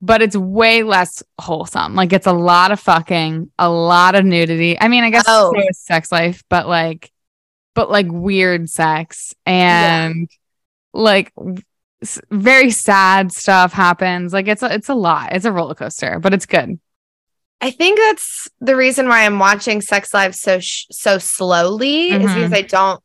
But 0.00 0.22
it's 0.22 0.36
way 0.36 0.84
less 0.84 1.22
wholesome. 1.40 1.94
Like 1.96 2.12
it's 2.12 2.26
a 2.26 2.32
lot 2.32 2.70
of 2.70 2.78
fucking, 2.78 3.50
a 3.58 3.68
lot 3.68 4.14
of 4.14 4.24
nudity. 4.24 4.78
I 4.80 4.86
mean, 4.88 5.02
I 5.02 5.10
guess 5.10 5.24
Oh. 5.26 5.52
is 5.68 5.78
sex 5.78 6.12
life, 6.12 6.44
but 6.48 6.68
like 6.68 7.10
but 7.74 7.90
like 7.90 8.06
weird 8.08 8.68
sex 8.70 9.34
and 9.46 10.28
like 10.92 11.32
w- 11.36 11.58
s- 12.02 12.20
very 12.30 12.70
sad 12.70 13.30
stuff 13.32 13.72
happens. 13.72 14.32
Like 14.32 14.48
it's 14.48 14.62
a, 14.62 14.72
it's 14.74 14.88
a 14.88 14.94
lot. 14.94 15.32
It's 15.32 15.44
a 15.44 15.52
roller 15.52 15.74
coaster, 15.76 16.18
but 16.20 16.32
it's 16.34 16.46
good. 16.46 16.78
I 17.60 17.70
think 17.72 17.98
that's 17.98 18.48
the 18.60 18.76
reason 18.76 19.08
why 19.08 19.24
I'm 19.26 19.38
watching 19.40 19.80
Sex 19.80 20.14
Lives 20.14 20.40
so 20.40 20.60
sh- 20.60 20.86
so 20.92 21.18
slowly 21.18 22.10
is 22.10 22.22
Mhm. 22.30 22.34
because 22.34 22.52
I 22.52 22.62
don't 22.62 23.02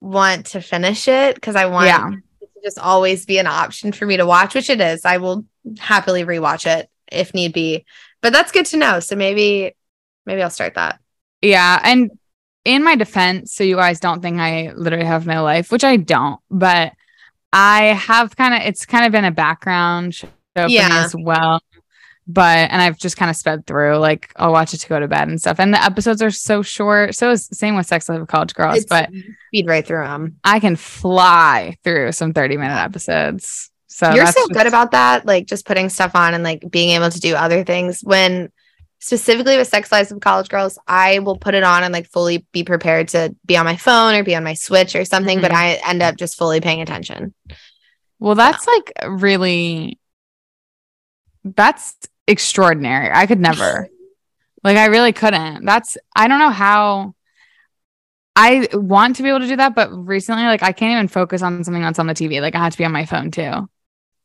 want 0.00 0.46
to 0.46 0.60
finish 0.60 1.08
it 1.08 1.34
because 1.34 1.56
I 1.56 1.66
want 1.66 1.86
Yeah. 1.86 2.10
To 2.60 2.66
just 2.66 2.78
always 2.78 3.24
be 3.26 3.38
an 3.38 3.46
option 3.46 3.92
for 3.92 4.06
me 4.06 4.16
to 4.16 4.26
watch, 4.26 4.54
which 4.54 4.70
it 4.70 4.80
is. 4.80 5.04
I 5.04 5.18
will 5.18 5.44
happily 5.78 6.24
rewatch 6.24 6.66
it 6.66 6.88
if 7.10 7.34
need 7.34 7.52
be. 7.52 7.84
But 8.20 8.32
that's 8.32 8.52
good 8.52 8.66
to 8.66 8.76
know. 8.76 9.00
So 9.00 9.16
maybe 9.16 9.74
maybe 10.26 10.42
I'll 10.42 10.50
start 10.50 10.74
that. 10.74 11.00
Yeah, 11.40 11.80
and 11.84 12.10
in 12.64 12.82
my 12.82 12.96
defense, 12.96 13.54
so 13.54 13.64
you 13.64 13.76
guys 13.76 14.00
don't 14.00 14.20
think 14.20 14.40
I 14.40 14.72
literally 14.74 15.06
have 15.06 15.26
no 15.26 15.42
life, 15.42 15.70
which 15.70 15.84
I 15.84 15.96
don't, 15.96 16.40
but 16.50 16.92
I 17.52 17.84
have 17.86 18.36
kind 18.36 18.54
of 18.54 18.60
it's 18.62 18.84
kind 18.84 19.06
of 19.06 19.12
been 19.12 19.24
a 19.24 19.30
background 19.30 20.14
show 20.14 20.28
for 20.54 20.66
me 20.66 20.74
Yeah. 20.74 21.04
as 21.04 21.14
well. 21.16 21.62
But 22.30 22.70
and 22.70 22.82
I've 22.82 22.98
just 22.98 23.16
kind 23.16 23.30
of 23.30 23.36
sped 23.36 23.66
through, 23.66 23.96
like 23.96 24.32
I'll 24.36 24.52
watch 24.52 24.74
it 24.74 24.78
to 24.78 24.88
go 24.88 25.00
to 25.00 25.08
bed 25.08 25.28
and 25.28 25.40
stuff. 25.40 25.58
And 25.58 25.72
the 25.72 25.82
episodes 25.82 26.20
are 26.20 26.30
so 26.30 26.60
short. 26.60 27.14
So 27.14 27.30
it's 27.30 27.56
same 27.56 27.74
with 27.74 27.86
Sex 27.86 28.06
Life 28.08 28.20
of 28.20 28.28
College 28.28 28.52
Girls, 28.54 28.76
It's- 28.78 28.86
but 28.88 29.10
Speed 29.48 29.66
right 29.66 29.86
through 29.86 30.04
them. 30.04 30.36
I 30.44 30.60
can 30.60 30.76
fly 30.76 31.76
through 31.84 32.12
some 32.12 32.34
30 32.34 32.58
minute 32.58 32.76
episodes. 32.78 33.70
So 33.86 34.12
You're 34.12 34.26
so 34.26 34.40
just- 34.40 34.52
good 34.52 34.66
about 34.66 34.90
that, 34.90 35.24
like 35.24 35.46
just 35.46 35.64
putting 35.64 35.88
stuff 35.88 36.14
on 36.14 36.34
and 36.34 36.44
like 36.44 36.62
being 36.70 36.90
able 36.90 37.10
to 37.10 37.18
do 37.18 37.34
other 37.34 37.64
things. 37.64 38.00
When 38.02 38.52
specifically 39.00 39.56
with 39.56 39.68
Sex 39.68 39.90
Lives 39.90 40.12
of 40.12 40.20
College 40.20 40.50
Girls, 40.50 40.78
I 40.86 41.20
will 41.20 41.38
put 41.38 41.54
it 41.54 41.62
on 41.62 41.82
and 41.82 41.94
like 41.94 42.08
fully 42.10 42.44
be 42.52 42.62
prepared 42.62 43.08
to 43.08 43.34
be 43.46 43.56
on 43.56 43.64
my 43.64 43.76
phone 43.76 44.14
or 44.14 44.22
be 44.22 44.36
on 44.36 44.44
my 44.44 44.52
Switch 44.54 44.94
or 44.94 45.06
something, 45.06 45.40
but 45.40 45.50
Mhm. 45.50 45.56
I 45.56 45.80
end 45.88 46.02
up 46.02 46.16
just 46.16 46.36
fully 46.36 46.60
paying 46.60 46.82
attention. 46.82 47.32
Well, 48.18 48.34
that's 48.34 48.66
like 48.66 48.92
really 49.06 49.98
that's 51.44 51.96
extraordinary. 52.28 53.10
I 53.12 53.26
could 53.26 53.40
never. 53.40 53.88
like 54.62 54.76
I 54.76 54.86
really 54.86 55.12
couldn't. 55.12 55.64
That's 55.64 55.96
I 56.14 56.28
don't 56.28 56.38
know 56.38 56.50
how 56.50 57.14
I 58.36 58.68
want 58.72 59.16
to 59.16 59.24
be 59.24 59.30
able 59.30 59.40
to 59.40 59.48
do 59.48 59.56
that, 59.56 59.74
but 59.74 59.90
recently 59.90 60.44
like 60.44 60.62
I 60.62 60.72
can't 60.72 60.92
even 60.92 61.08
focus 61.08 61.42
on 61.42 61.64
something 61.64 61.82
that's 61.82 61.98
on 61.98 62.06
the 62.06 62.14
TV. 62.14 62.40
Like 62.40 62.54
I 62.54 62.58
have 62.58 62.72
to 62.72 62.78
be 62.78 62.84
on 62.84 62.92
my 62.92 63.04
phone 63.04 63.30
too. 63.30 63.42
It's 63.42 63.64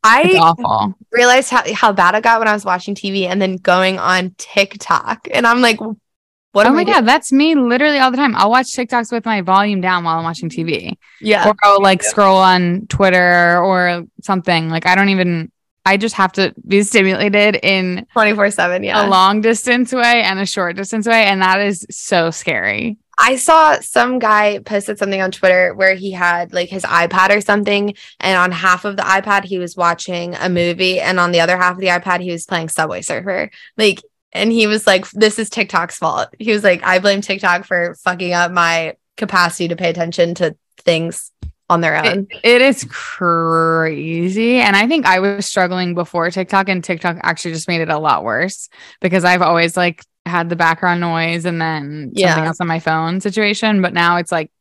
I 0.04 0.38
awful. 0.38 0.94
realized 1.12 1.50
how, 1.50 1.64
how 1.74 1.94
bad 1.94 2.14
I 2.14 2.20
got 2.20 2.40
when 2.40 2.48
I 2.50 2.54
was 2.54 2.66
watching 2.66 2.94
TV 2.94 3.24
and 3.24 3.42
then 3.42 3.56
going 3.56 4.00
on 4.00 4.36
TikTok. 4.38 5.30
And 5.32 5.48
I'm 5.48 5.62
like, 5.62 5.80
what 5.80 6.66
oh 6.66 6.70
am 6.70 6.76
my 6.76 6.82
I 6.82 6.84
god, 6.84 7.08
that's 7.08 7.32
me 7.32 7.56
literally 7.56 8.00
all 8.00 8.12
the 8.12 8.18
time. 8.18 8.36
I'll 8.36 8.50
watch 8.50 8.68
TikToks 8.68 9.14
with 9.14 9.24
my 9.24 9.42
volume 9.42 9.80
down 9.80 10.04
while 10.04 10.18
I'm 10.18 10.26
watching 10.26 10.50
TV. 10.50 10.98
Yeah. 11.22 11.48
Or 11.48 11.56
I'll 11.64 11.82
like 11.82 12.04
scroll 12.04 12.38
on 12.38 12.86
Twitter 12.88 13.64
or 13.64 14.04
something. 14.22 14.68
Like 14.70 14.86
I 14.86 14.96
don't 14.96 15.10
even 15.10 15.53
I 15.86 15.98
just 15.98 16.16
have 16.16 16.32
to 16.34 16.54
be 16.66 16.84
stimulated 16.84 17.60
in 17.62 18.08
24 18.14 18.52
7. 18.52 18.84
Yeah. 18.84 19.06
a 19.06 19.10
long 19.10 19.42
distance 19.42 19.92
way 19.92 20.24
and 20.24 20.40
a 20.40 20.46
short 20.46 20.76
distance 20.76 21.08
way. 21.08 21.26
And 21.26 21.42
that 21.42 21.60
is 21.60 21.86
so 21.90 22.32
scary. 22.32 22.98
I 23.18 23.36
saw 23.36 23.80
some 23.80 24.18
guy 24.18 24.60
posted 24.60 24.98
something 24.98 25.22
on 25.22 25.32
Twitter 25.32 25.74
where 25.74 25.94
he 25.94 26.12
had 26.12 26.52
like 26.52 26.70
his 26.70 26.84
iPad 26.84 27.36
or 27.36 27.42
something, 27.42 27.94
and 28.20 28.38
on 28.38 28.52
half 28.52 28.86
of 28.86 28.98
the 28.98 29.04
iPad 29.04 29.44
he 29.44 29.60
was 29.60 29.78
watching 29.78 30.36
a 30.36 30.50
movie, 30.50 31.00
and 31.00 31.20
on 31.20 31.32
the 31.32 31.40
other 31.40 31.56
half 31.56 31.74
of 31.74 31.80
the 31.80 31.88
iPad 31.88 32.22
he 32.22 32.32
was 32.32 32.46
playing 32.46 32.70
Subway 32.70 33.02
Surfer. 33.02 33.52
Like, 33.78 34.02
and 34.32 34.52
he 34.52 34.66
was 34.66 34.88
like, 34.88 35.08
"This 35.12 35.38
is 35.38 35.52
TikTok's 35.52 35.98
fault." 35.98 36.30
He 36.40 36.52
was 36.52 36.64
like, 36.64 36.84
"I 36.84 36.98
blame 36.98 37.22
TikTok 37.22 37.66
for 37.66 37.96
fucking 38.04 38.34
up 38.34 38.52
my 38.52 38.96
capacity 39.16 39.68
to 39.68 39.76
pay 39.76 39.92
attention 39.92 40.34
to 40.36 40.56
things 40.80 41.32
on 41.70 41.82
their 41.82 41.96
own." 41.98 42.28
It, 42.30 42.40
it 42.44 42.62
is 42.62 42.86
crazy. 42.90 44.60
And 44.60 44.76
I 44.76 44.88
think 44.88 45.06
I 45.06 45.20
was 45.20 45.46
struggling 45.46 45.96
before 45.96 46.30
TikTok, 46.32 46.70
and 46.70 46.84
TikTok 46.84 47.18
actually 47.24 47.54
just 47.54 47.68
made 47.68 47.82
it 47.82 47.90
a 47.90 47.98
lot 47.98 48.24
worse 48.24 48.70
because 49.02 49.24
I've 49.24 49.42
always 49.42 49.76
like 49.78 50.04
had 50.26 50.50
the 50.50 50.56
background 50.56 51.02
noise 51.02 51.46
and 51.46 51.62
then 51.62 52.12
something 52.16 52.22
Yeah. 52.22 52.46
else 52.46 52.62
on 52.62 52.68
my 52.68 52.80
phone 52.80 53.20
situation. 53.20 53.82
But 53.82 53.94
now 53.94 54.18
it's 54.18 54.32
like, 54.32 54.52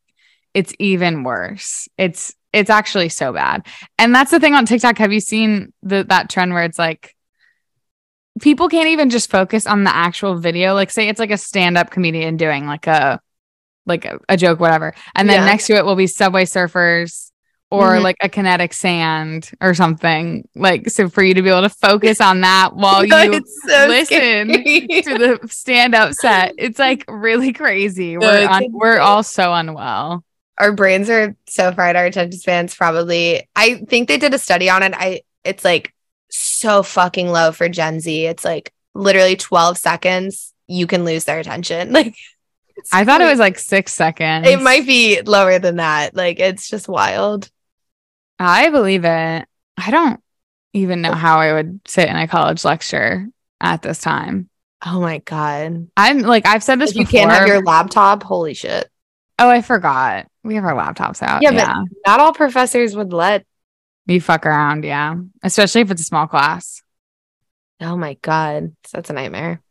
it's 0.53 0.73
even 0.77 1.23
worse. 1.23 1.87
It's, 1.97 2.35
it's 2.51 2.69
actually 2.69 3.09
so 3.09 3.31
bad. 3.31 3.65
And 3.97 4.13
that's 4.13 4.29
the 4.31 4.41
thing 4.41 4.55
on 4.55 4.65
TikTok. 4.65 4.97
Have 4.97 5.13
you 5.13 5.21
seen 5.21 5.71
the, 5.81 6.03
that 6.09 6.29
trend 6.29 6.53
where 6.53 6.65
it's 6.65 6.77
like, 6.77 7.15
people 8.41 8.67
can't 8.67 8.89
even 8.89 9.09
just 9.09 9.31
focus 9.31 9.65
on 9.65 9.83
the 9.85 9.95
actual 9.95 10.37
video. 10.37 10.73
Like, 10.73 10.91
say 10.91 11.07
it's 11.07 11.19
like 11.19 11.31
a 11.31 11.37
stand 11.37 11.77
up 11.77 11.91
comedian 11.91 12.35
doing 12.35 12.65
like 12.65 12.87
a, 12.87 13.21
like 13.85 14.05
a, 14.05 14.19
a 14.29 14.37
joke, 14.37 14.59
whatever. 14.59 14.93
And 15.15 15.29
then 15.29 15.41
Yeah. 15.41 15.45
next 15.45 15.67
to 15.67 15.73
it 15.75 15.85
will 15.85 15.95
be 15.95 16.07
Subway 16.07 16.45
Surfers 16.45 17.31
or 17.71 17.93
Mhm. 17.93 18.03
like 18.03 18.17
a 18.21 18.29
kinetic 18.29 18.73
sand 18.73 19.49
or 19.61 19.73
something. 19.73 20.47
Like, 20.55 20.89
so 20.89 21.09
for 21.09 21.23
you 21.23 21.33
to 21.33 21.41
be 21.41 21.49
able 21.49 21.63
to 21.63 21.69
focus 21.69 22.21
on 22.21 22.41
that 22.41 22.75
while 22.75 23.03
you 23.05 23.11
so 23.11 23.85
listen 23.87 24.47
to 24.49 25.17
the 25.17 25.39
stand 25.49 25.95
up 25.95 26.13
set, 26.13 26.53
it's 26.57 26.77
like 26.79 27.03
really 27.07 27.51
crazy. 27.53 28.15
No, 28.15 28.27
We're, 28.27 28.47
un- 28.47 28.71
we're 28.71 28.99
all 28.99 29.23
so 29.23 29.53
unwell. 29.53 30.23
our 30.59 30.71
brains 30.71 31.09
are 31.09 31.35
so 31.49 31.71
fried 31.73 31.95
our 31.95 32.05
attention 32.05 32.39
spans 32.39 32.75
probably 32.75 33.41
i 33.55 33.73
think 33.89 34.07
they 34.07 34.19
did 34.19 34.35
a 34.35 34.37
study 34.37 34.69
on 34.69 34.83
it 34.83 34.93
i 34.95 35.21
it's 35.43 35.65
like 35.65 35.91
so 36.29 36.83
fucking 36.83 37.27
low 37.31 37.51
for 37.51 37.67
Gen 37.69 37.99
Z. 37.99 38.25
It's 38.25 38.43
like 38.45 38.71
literally 38.95 39.35
12 39.35 39.77
seconds, 39.77 40.53
you 40.67 40.87
can 40.87 41.05
lose 41.05 41.25
their 41.25 41.39
attention. 41.39 41.91
Like 41.93 42.15
I 42.91 43.05
thought 43.05 43.21
it 43.21 43.29
was 43.29 43.39
like 43.39 43.57
six 43.59 43.93
seconds. 43.93 44.47
it 44.47 44.59
might 44.61 44.85
be 44.85 45.21
lower 45.21 45.59
than 45.59 45.77
that. 45.77 46.15
Like 46.15 46.39
it's 46.39 46.69
just 46.69 46.87
wild. 46.87 47.49
I 48.39 48.69
believe 48.69 49.05
it. 49.05 49.47
I 49.77 49.91
don't 49.91 50.19
even 50.73 51.01
know 51.01 51.13
how 51.13 51.37
I 51.39 51.53
would 51.53 51.79
sit 51.87 52.09
in 52.09 52.15
a 52.15 52.27
college 52.27 52.65
lecture 52.65 53.27
at 53.61 53.81
this 53.81 54.01
time. 54.01 54.49
Oh 54.85 54.99
my 54.99 55.19
god. 55.19 55.87
I'm 55.95 56.19
like 56.19 56.45
I've 56.45 56.63
said 56.63 56.79
this 56.79 56.91
If 56.91 56.97
you 56.97 57.05
before. 57.05 57.19
can't 57.21 57.31
have 57.31 57.47
your 57.47 57.61
laptop, 57.63 58.23
holy 58.23 58.53
shit. 58.53 58.89
oh, 59.39 59.49
I 59.49 59.61
forgot. 59.61 60.27
We 60.43 60.55
have 60.55 60.65
our 60.65 60.73
laptops 60.73 61.21
out. 61.23 61.41
Yeah, 61.41 61.51
Yeah, 61.51 61.73
but 61.83 61.87
not 62.05 62.19
all 62.19 62.33
professors 62.33 62.95
would 62.95 63.13
let. 63.13 63.45
you 64.07 64.19
fuck 64.19 64.45
around. 64.45 64.83
Yeah, 64.83 65.15
especially 65.41 65.81
if 65.81 65.91
it's 65.91 66.01
a 66.01 66.05
small 66.05 66.27
class. 66.27 66.81
Oh 67.79 67.95
my 67.95 68.15
god. 68.21 68.75
That's 68.91 69.09
a 69.09 69.13
nightmare. 69.13 69.61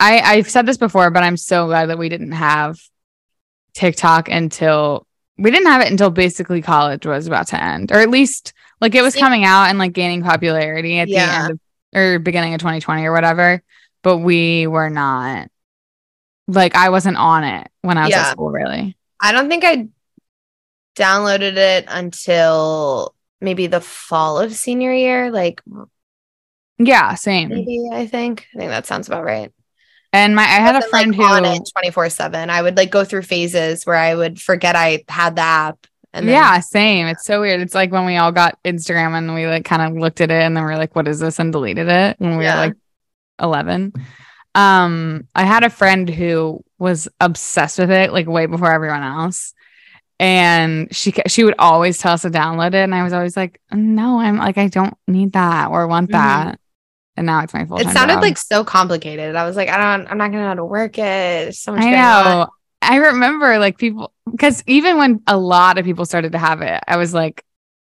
I 0.00 0.20
I've 0.20 0.50
said 0.50 0.66
this 0.66 0.76
before, 0.78 1.10
but 1.10 1.22
I'm 1.22 1.36
so 1.36 1.66
glad 1.66 1.86
that 1.90 1.98
we 1.98 2.08
didn't 2.08 2.32
have 2.32 2.78
TikTok 3.74 4.28
until 4.28 5.06
we 5.38 5.50
didn't 5.50 5.70
have 5.70 5.82
it 5.82 5.90
until 5.90 6.10
basically 6.10 6.62
college 6.62 7.06
was 7.06 7.26
about 7.26 7.48
to 7.48 7.62
end, 7.62 7.92
or 7.92 7.96
at 7.98 8.10
least 8.10 8.52
like 8.80 8.94
it 8.94 9.02
was 9.02 9.14
coming 9.14 9.44
out 9.44 9.64
and 9.64 9.78
like 9.78 9.92
gaining 9.92 10.22
popularity 10.22 10.98
at 10.98 11.06
the 11.08 11.16
end 11.16 11.52
of 11.52 11.60
or 11.94 12.18
beginning 12.18 12.54
of 12.54 12.60
2020 12.60 13.04
or 13.04 13.12
whatever. 13.12 13.62
But 14.02 14.18
we 14.18 14.66
were 14.66 14.90
not 14.90 15.48
like 16.48 16.74
I 16.74 16.88
wasn't 16.90 17.16
on 17.18 17.44
it 17.44 17.68
when 17.82 17.98
I 17.98 18.02
was 18.04 18.10
Yeah. 18.10 18.22
at 18.22 18.32
school, 18.32 18.50
really. 18.50 18.96
I 19.20 19.32
don't 19.32 19.48
think 19.48 19.64
I 19.64 19.88
downloaded 20.96 21.56
it 21.56 21.84
until 21.88 23.14
maybe 23.40 23.66
the 23.66 23.80
fall 23.80 24.38
of 24.38 24.52
senior 24.54 24.92
year. 24.92 25.30
Like 25.30 25.62
Yeah, 26.78 27.14
same. 27.14 27.50
maybe 27.50 27.88
I 27.92 28.06
think. 28.06 28.46
I 28.54 28.58
think 28.58 28.70
that 28.70 28.86
sounds 28.86 29.06
about 29.06 29.24
right. 29.24 29.52
And 30.12 30.34
my 30.34 30.42
I 30.42 30.46
had 30.46 30.76
a 30.76 30.82
friend 30.88 31.14
who 31.14 31.22
on 31.22 31.44
it 31.44 31.62
24-7. 31.76 32.48
I 32.48 32.60
would 32.62 32.76
like 32.76 32.90
go 32.90 33.04
through 33.04 33.22
phases 33.22 33.84
where 33.84 33.96
I 33.96 34.14
would 34.14 34.40
forget 34.40 34.74
I 34.76 35.04
had 35.08 35.36
the 35.36 35.42
app. 35.42 35.86
And 36.12 36.26
then, 36.26 36.34
yeah, 36.34 36.58
same. 36.58 37.06
It's 37.06 37.24
so 37.24 37.40
weird. 37.40 37.60
It's 37.60 37.74
like 37.74 37.92
when 37.92 38.04
we 38.04 38.16
all 38.16 38.32
got 38.32 38.58
Instagram 38.64 39.16
and 39.16 39.32
we 39.34 39.46
like 39.46 39.64
kind 39.64 39.82
of 39.82 40.00
looked 40.00 40.20
at 40.20 40.32
it 40.32 40.42
and 40.42 40.56
then 40.56 40.64
we 40.64 40.72
are 40.72 40.78
like, 40.78 40.96
what 40.96 41.06
is 41.06 41.20
this? 41.20 41.38
And 41.38 41.52
deleted 41.52 41.88
it 41.88 42.16
when 42.18 42.36
we 42.36 42.44
Yeah. 42.44 42.54
were 42.56 42.66
like 42.66 42.76
11. 43.40 43.92
Um, 44.56 45.28
I 45.36 45.44
had 45.44 45.62
a 45.62 45.70
friend 45.70 46.10
who 46.10 46.64
was 46.80 47.06
obsessed 47.20 47.78
with 47.78 47.92
it 47.92 48.12
like 48.12 48.26
way 48.26 48.46
before 48.46 48.72
everyone 48.72 49.04
else. 49.04 49.54
And 50.18 50.94
she 50.94 51.14
she 51.28 51.44
would 51.44 51.54
always 51.58 51.96
tell 51.98 52.12
us 52.14 52.22
to 52.22 52.30
download 52.30 52.68
it. 52.74 52.74
And 52.74 52.94
I 52.94 53.04
was 53.04 53.12
always 53.12 53.36
like, 53.36 53.60
no, 53.72 54.18
I'm 54.20 54.36
like, 54.36 54.58
I 54.58 54.66
don't 54.68 54.94
need 55.06 55.32
that 55.32 55.70
or 55.70 55.86
want 55.86 56.10
Mhm. 56.10 56.12
that. 56.12 56.59
And 57.20 57.26
now 57.26 57.40
it's 57.42 57.52
my 57.52 57.66
full 57.66 57.78
it 57.78 57.86
sounded 57.90 58.20
like 58.20 58.38
so 58.38 58.64
complicated. 58.64 59.36
I 59.36 59.44
was 59.44 59.54
like, 59.54 59.68
I 59.68 59.76
don't, 59.76 60.06
I'm 60.10 60.16
not 60.16 60.30
gonna 60.30 60.40
know 60.44 60.48
how 60.48 60.54
to 60.54 60.64
work 60.64 60.96
it. 60.96 61.54
So 61.54 61.72
much 61.72 61.82
I 61.84 61.90
know. 61.90 62.48
I 62.80 62.96
remember 62.96 63.58
like 63.58 63.76
people 63.76 64.10
because 64.30 64.64
even 64.66 64.96
when 64.96 65.20
a 65.26 65.36
lot 65.36 65.76
of 65.76 65.84
people 65.84 66.06
started 66.06 66.32
to 66.32 66.38
have 66.38 66.62
it, 66.62 66.82
I 66.88 66.96
was 66.96 67.12
like 67.12 67.44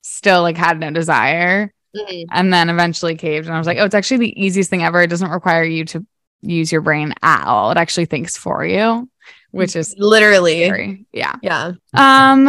still 0.04 0.44
like 0.44 0.58
had 0.58 0.80
no 0.80 0.92
desire 0.92 1.74
Mhm. 1.98 2.26
and 2.32 2.54
then 2.54 2.70
eventually 2.70 3.16
caved 3.16 3.48
and 3.48 3.56
I 3.56 3.58
was 3.58 3.66
like, 3.66 3.80
oh, 3.80 3.86
it's 3.86 3.96
actually 3.96 4.18
the 4.18 4.40
easiest 4.46 4.70
thing 4.70 4.84
ever. 4.84 5.02
It 5.02 5.10
doesn't 5.10 5.32
require 5.32 5.64
you 5.64 5.86
to 5.86 6.06
use 6.44 6.72
your 6.72 6.82
brain 6.82 7.16
at 7.24 7.48
all. 7.48 7.72
It 7.72 7.78
actually 7.78 8.06
thinks 8.06 8.38
for 8.38 8.64
you, 8.64 9.10
which 9.50 9.76
is 9.76 9.96
Literally. 9.98 10.66
scary. 10.66 11.08
Yeah. 11.12 11.34
Yeah. 11.42 11.72
Um 11.96 12.48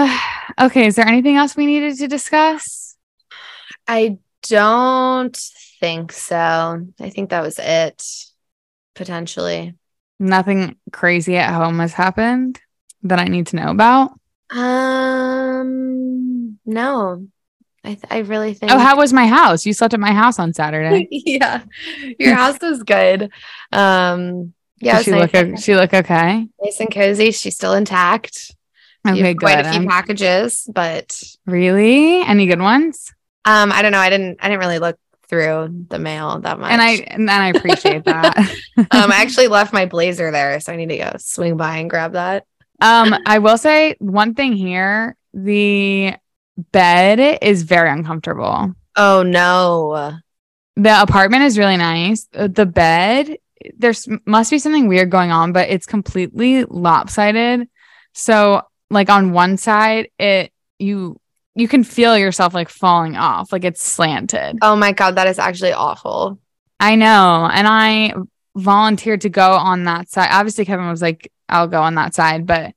okay, 0.60 0.88
is 0.88 0.96
there 0.96 1.08
anything 1.08 1.36
else 1.36 1.56
we 1.56 1.64
needed 1.64 1.96
to 1.96 2.06
discuss? 2.06 2.96
I 3.88 4.18
don't 4.46 5.40
think 5.80 6.12
so. 6.12 6.86
I 7.00 7.10
think 7.10 7.30
that 7.30 7.42
was 7.42 7.58
it. 7.58 8.02
Potentially. 8.94 9.74
Nothing 10.18 10.76
crazy 10.92 11.36
at 11.36 11.54
home 11.54 11.78
has 11.80 11.92
happened 11.92 12.60
that 13.02 13.18
I 13.18 13.24
need 13.24 13.48
to 13.48 13.56
know 13.56 13.70
about. 13.70 14.12
Um, 14.50 16.58
no, 16.64 17.26
I 17.84 17.88
th- 17.88 18.04
I 18.10 18.18
really 18.18 18.54
think. 18.54 18.72
Oh, 18.72 18.78
how 18.78 18.96
was 18.96 19.12
my 19.12 19.26
house? 19.26 19.66
You 19.66 19.72
slept 19.72 19.94
at 19.94 20.00
my 20.00 20.12
house 20.12 20.38
on 20.38 20.52
Saturday. 20.52 21.08
yeah, 21.10 21.62
your 22.18 22.34
house 22.42 22.58
was 22.60 22.82
good. 22.82 23.30
Um, 23.72 24.54
yeah, 24.78 25.02
she 25.02 25.12
was 25.12 25.20
look 25.20 25.34
nice, 25.34 25.62
she 25.62 25.74
look 25.74 25.92
okay? 25.92 26.48
nice 26.62 26.80
and 26.80 26.92
cozy. 26.92 27.32
She's 27.32 27.54
still 27.54 27.74
intact. 27.74 28.54
Okay, 29.06 29.20
have 29.20 29.36
quite 29.36 29.64
a 29.64 29.72
few 29.72 29.86
packages, 29.86 30.68
but 30.72 31.22
Really? 31.46 32.22
Any 32.22 32.46
good 32.46 32.60
ones? 32.60 33.12
um, 33.44 33.70
I 33.70 33.82
don't 33.82 33.92
know. 33.92 33.98
I 33.98 34.10
didn't. 34.10 34.38
I 34.40 34.48
didn't 34.48 34.60
really 34.60 34.80
look 34.80 34.98
through 35.28 35.86
the 35.88 35.98
mail 35.98 36.38
that 36.40 36.58
much. 36.58 36.70
And 36.70 36.80
I 36.82 36.92
and 37.08 37.28
then 37.28 37.40
I 37.40 37.48
appreciate 37.48 38.04
that. 38.04 38.36
um, 38.78 39.12
I 39.12 39.22
actually 39.22 39.48
left 39.48 39.72
my 39.72 39.86
blazer 39.86 40.30
there, 40.30 40.58
so 40.60 40.72
I 40.72 40.76
need 40.76 40.88
to 40.90 40.96
go 40.98 41.12
swing 41.18 41.56
by 41.56 41.78
and 41.78 41.90
grab 41.90 42.12
that. 42.12 42.44
um, 42.80 43.14
I 43.26 43.38
will 43.38 43.58
say 43.58 43.96
one 43.98 44.34
thing 44.34 44.52
here: 44.52 45.16
the 45.34 46.14
bed 46.72 47.38
is 47.42 47.62
very 47.62 47.90
uncomfortable. 47.90 48.72
Oh 48.96 49.22
no. 49.22 50.18
The 50.76 51.02
apartment 51.02 51.42
is 51.44 51.58
really 51.58 51.78
nice. 51.78 52.28
Uh, 52.34 52.48
The 52.48 52.66
bed, 52.66 53.38
there's 53.78 54.06
must 54.26 54.50
be 54.50 54.58
something 54.58 54.88
weird 54.88 55.10
going 55.10 55.32
on, 55.32 55.52
but 55.52 55.70
it's 55.70 55.86
completely 55.86 56.64
lopsided. 56.64 57.68
So, 58.12 58.62
like 58.90 59.08
on 59.08 59.32
one 59.32 59.56
side, 59.56 60.08
it 60.18 60.52
you 60.78 61.18
you 61.56 61.66
can 61.66 61.82
feel 61.82 62.16
yourself 62.16 62.54
like 62.54 62.68
falling 62.68 63.16
off, 63.16 63.50
like 63.50 63.64
it's 63.64 63.82
slanted. 63.82 64.58
Oh 64.62 64.76
my 64.76 64.92
god, 64.92 65.16
that 65.16 65.26
is 65.26 65.38
actually 65.38 65.72
awful. 65.72 66.38
I 66.78 66.94
know. 66.96 67.48
And 67.52 67.66
I 67.66 68.12
volunteered 68.54 69.22
to 69.22 69.28
go 69.28 69.52
on 69.52 69.84
that 69.84 70.08
side. 70.10 70.28
Obviously, 70.30 70.64
Kevin 70.64 70.88
was 70.88 71.02
like, 71.02 71.32
I'll 71.48 71.66
go 71.68 71.80
on 71.82 71.94
that 71.96 72.14
side, 72.14 72.46
but 72.46 72.74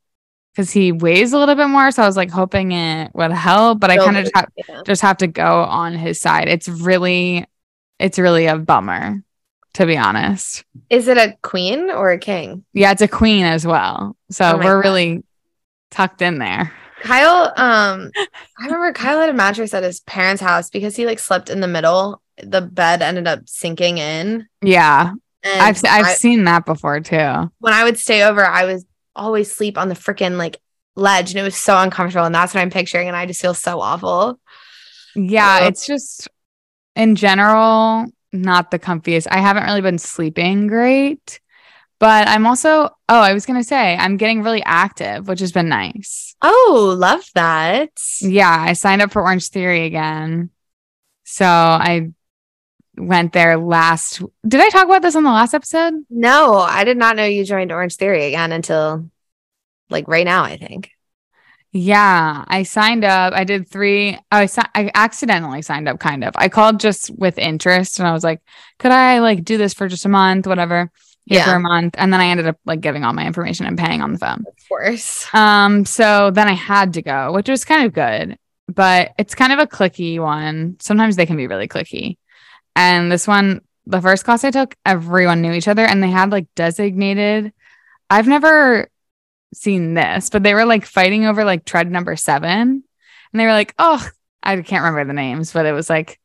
because 0.53 0.71
he 0.71 0.91
weighs 0.91 1.33
a 1.33 1.37
little 1.37 1.55
bit 1.55 1.67
more. 1.67 1.91
So 1.91 2.03
I 2.03 2.07
was 2.07 2.17
like 2.17 2.31
hoping 2.31 2.71
it 2.71 3.11
would 3.13 3.31
help, 3.31 3.79
but 3.79 3.89
I 3.91 3.97
kind 3.97 4.17
of 4.17 4.23
just, 4.23 4.35
ha- 4.35 4.45
Yeah. 4.67 4.81
just 4.85 5.01
have 5.01 5.17
to 5.17 5.27
go 5.27 5.63
on 5.63 5.93
his 5.93 6.19
side. 6.19 6.47
It's 6.47 6.67
really, 6.67 7.45
it's 7.99 8.17
really 8.19 8.45
a 8.47 8.57
bummer, 8.57 9.21
to 9.73 9.85
be 9.85 9.95
honest. 9.97 10.63
Is 10.89 11.07
it 11.07 11.17
a 11.17 11.37
queen 11.41 11.89
or 11.89 12.11
a 12.11 12.17
king? 12.17 12.65
Yeah, 12.73 12.91
it's 12.91 13.01
a 13.01 13.07
queen 13.07 13.45
as 13.45 13.65
well. 13.65 14.15
So 14.31 14.53
Oh 14.53 14.57
we're 14.57 14.81
God. 14.81 14.87
really 14.89 15.23
tucked 15.91 16.21
in 16.21 16.39
there. 16.39 16.73
Kyle, 17.01 17.53
um, 17.55 18.11
I 18.59 18.65
remember 18.65 18.93
Kyle 18.93 19.19
had 19.19 19.29
a 19.29 19.33
mattress 19.33 19.73
at 19.73 19.83
his 19.83 19.99
parents' 20.01 20.41
house 20.41 20.69
because 20.69 20.95
he 20.95 21.05
like 21.05 21.19
slept 21.19 21.49
in 21.49 21.59
the 21.59 21.67
middle. 21.67 22.21
The 22.41 22.61
bed 22.61 23.01
ended 23.01 23.27
up 23.27 23.47
sinking 23.47 23.97
in. 23.97 24.47
Yeah. 24.61 25.11
And 25.43 25.61
I've, 25.61 25.77
I've 25.85 26.05
I- 26.05 26.13
seen 26.13 26.43
that 26.45 26.65
before 26.65 26.99
too. 26.99 27.51
when 27.59 27.73
I 27.73 27.83
would 27.83 27.97
stay 27.97 28.23
over, 28.23 28.45
I 28.45 28.65
was 28.65 28.85
always 29.15 29.51
sleep 29.51 29.77
on 29.77 29.89
the 29.89 29.95
freaking 29.95 30.37
like 30.37 30.57
ledge, 30.95 31.31
and 31.31 31.39
it 31.39 31.43
was 31.43 31.55
so 31.55 31.77
uncomfortable. 31.77 32.25
And 32.25 32.35
that's 32.35 32.53
what 32.53 32.61
I'm 32.61 32.69
picturing, 32.69 33.07
and 33.07 33.15
I 33.17 33.25
just 33.25 33.41
feel 33.41 33.53
so 33.53 33.79
awful. 33.81 34.39
Yeah, 35.15 35.59
Ugh. 35.61 35.71
it's 35.71 35.85
just 35.87 36.27
in 36.95 37.15
general 37.15 38.05
not 38.31 38.69
the 38.71 38.79
comfiest. 38.79 39.27
I 39.31 39.39
haven't 39.39 39.63
really 39.63 39.81
been 39.81 39.97
sleeping 39.97 40.67
great, 40.67 41.39
but 41.99 42.27
I'm 42.27 42.47
also 42.47 42.85
oh, 43.09 43.21
I 43.21 43.33
was 43.33 43.45
going 43.45 43.59
to 43.59 43.67
say 43.67 43.95
I'm 43.95 44.17
getting 44.17 44.43
really 44.43 44.63
active, 44.63 45.27
which 45.27 45.41
has 45.41 45.51
been 45.51 45.69
nice. 45.69 46.35
Oh, 46.41 46.95
love 46.97 47.25
that. 47.35 47.91
Yeah, 48.21 48.55
I 48.67 48.73
signed 48.73 49.01
up 49.01 49.11
for 49.11 49.21
Orange 49.21 49.49
Theory 49.49 49.85
again. 49.85 50.49
So 51.25 51.45
I 51.45 52.11
went 52.95 53.33
there 53.33 53.57
last 53.57 54.21
Did 54.47 54.61
I 54.61 54.69
talk 54.69 54.85
about 54.85 55.01
this 55.01 55.15
on 55.15 55.23
the 55.23 55.29
last 55.31 55.53
episode? 55.53 55.93
No, 56.09 56.55
I 56.55 56.83
did 56.83 56.97
not 56.97 57.15
know 57.15 57.25
you 57.25 57.45
joined 57.45 57.71
Orange 57.71 57.95
Theory 57.95 58.25
again 58.25 58.51
until 58.51 59.09
like 59.89 60.07
right 60.07 60.25
now. 60.25 60.43
I 60.43 60.57
think. 60.57 60.91
Yeah, 61.71 62.45
I 62.47 62.63
signed 62.63 63.05
up. 63.05 63.33
I 63.33 63.43
did 63.43 63.69
three. 63.69 64.15
Oh, 64.15 64.37
I 64.37 64.47
si- 64.47 64.61
I 64.73 64.89
accidentally 64.95 65.61
signed 65.61 65.87
up 65.87 65.99
kind 65.99 66.23
of. 66.23 66.33
I 66.35 66.49
called 66.49 66.79
just 66.79 67.11
with 67.11 67.37
interest 67.37 67.99
and 67.99 68.07
I 68.07 68.13
was 68.13 68.23
like, 68.23 68.41
could 68.79 68.91
I 68.91 69.19
like 69.19 69.43
do 69.43 69.57
this 69.57 69.75
for 69.75 69.87
just 69.87 70.05
a 70.05 70.09
month, 70.09 70.47
whatever, 70.47 70.91
here 71.29 71.43
for 71.43 71.55
a 71.55 71.59
month. 71.59 71.95
And 71.97 72.11
then 72.11 72.19
I 72.19 72.27
ended 72.27 72.47
up 72.47 72.57
like 72.65 72.81
giving 72.81 73.03
all 73.03 73.13
my 73.13 73.25
information 73.25 73.65
and 73.65 73.77
paying 73.77 74.01
on 74.01 74.13
the 74.13 74.19
phone. 74.19 74.45
Of 74.47 74.67
course. 74.67 75.27
Um, 75.33 75.85
so 75.85 76.31
then 76.31 76.47
I 76.47 76.53
had 76.53 76.93
to 76.93 77.01
go, 77.01 77.31
which 77.31 77.47
was 77.49 77.65
kind 77.65 77.85
of 77.85 77.93
good, 77.93 78.37
but 78.67 79.11
it's 79.17 79.35
kind 79.35 79.53
of 79.53 79.59
a 79.59 79.67
cliquey 79.67 80.19
one. 80.19 80.77
Sometimes 80.79 81.15
they 81.15 81.25
can 81.25 81.37
be 81.37 81.47
really 81.47 81.67
cliquey. 81.67 82.17
And 82.75 83.11
this 83.11 83.27
one, 83.27 83.61
the 83.85 84.01
first 84.01 84.25
class 84.25 84.43
I 84.43 84.51
took, 84.51 84.75
everyone 84.85 85.41
knew 85.41 85.53
each 85.53 85.67
other 85.67 85.85
and 85.85 86.01
they 86.01 86.09
had 86.09 86.31
like 86.31 86.47
designated. 86.55 87.53
I've 88.09 88.27
never 88.27 88.89
seen 89.53 89.93
this, 89.93 90.29
but 90.29 90.43
they 90.43 90.53
were 90.53 90.65
like 90.65 90.85
fighting 90.85 91.25
over 91.25 91.43
like 91.43 91.65
tread 91.65 91.91
number 91.91 92.15
seven. 92.15 92.83
And 93.31 93.39
they 93.39 93.45
were 93.45 93.53
like, 93.53 93.75
oh, 93.77 94.07
I 94.41 94.59
can't 94.61 94.83
remember 94.83 95.05
the 95.05 95.13
names, 95.13 95.53
but 95.53 95.65
it 95.65 95.73
was 95.73 95.89
like, 95.89 96.19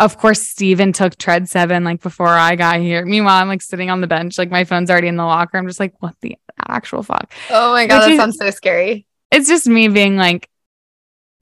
of 0.00 0.18
course, 0.18 0.42
Steven 0.42 0.92
took 0.92 1.16
tread 1.16 1.48
seven 1.48 1.84
like 1.84 2.00
before 2.02 2.26
I 2.28 2.56
got 2.56 2.80
here. 2.80 3.04
Meanwhile, 3.06 3.40
I'm 3.40 3.48
like 3.48 3.62
sitting 3.62 3.90
on 3.90 4.00
the 4.00 4.06
bench, 4.08 4.36
like 4.38 4.50
my 4.50 4.64
phone's 4.64 4.90
already 4.90 5.06
in 5.08 5.16
the 5.16 5.24
locker. 5.24 5.56
I'm 5.58 5.66
just 5.68 5.78
like, 5.78 5.94
what 6.00 6.14
the 6.22 6.36
actual 6.68 7.02
fuck? 7.02 7.32
Oh 7.50 7.70
my 7.72 7.86
god, 7.86 7.98
Which 7.98 8.04
that 8.06 8.10
is- 8.12 8.18
sounds 8.18 8.38
so 8.38 8.50
scary. 8.50 9.06
it's 9.30 9.46
just 9.48 9.66
me 9.68 9.86
being 9.88 10.16
like 10.16 10.48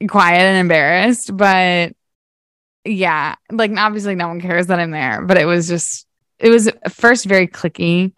quiet 0.07 0.41
and 0.41 0.57
embarrassed, 0.59 1.35
but 1.35 1.93
yeah, 2.85 3.35
like 3.51 3.71
obviously 3.77 4.15
no 4.15 4.27
one 4.27 4.39
cares 4.41 4.67
that 4.67 4.79
I'm 4.79 4.91
there, 4.91 5.21
but 5.25 5.37
it 5.37 5.45
was 5.45 5.67
just 5.67 6.05
it 6.37 6.49
was 6.49 6.67
at 6.67 6.93
first 6.93 7.25
very 7.25 7.47
cliquey 7.47 8.13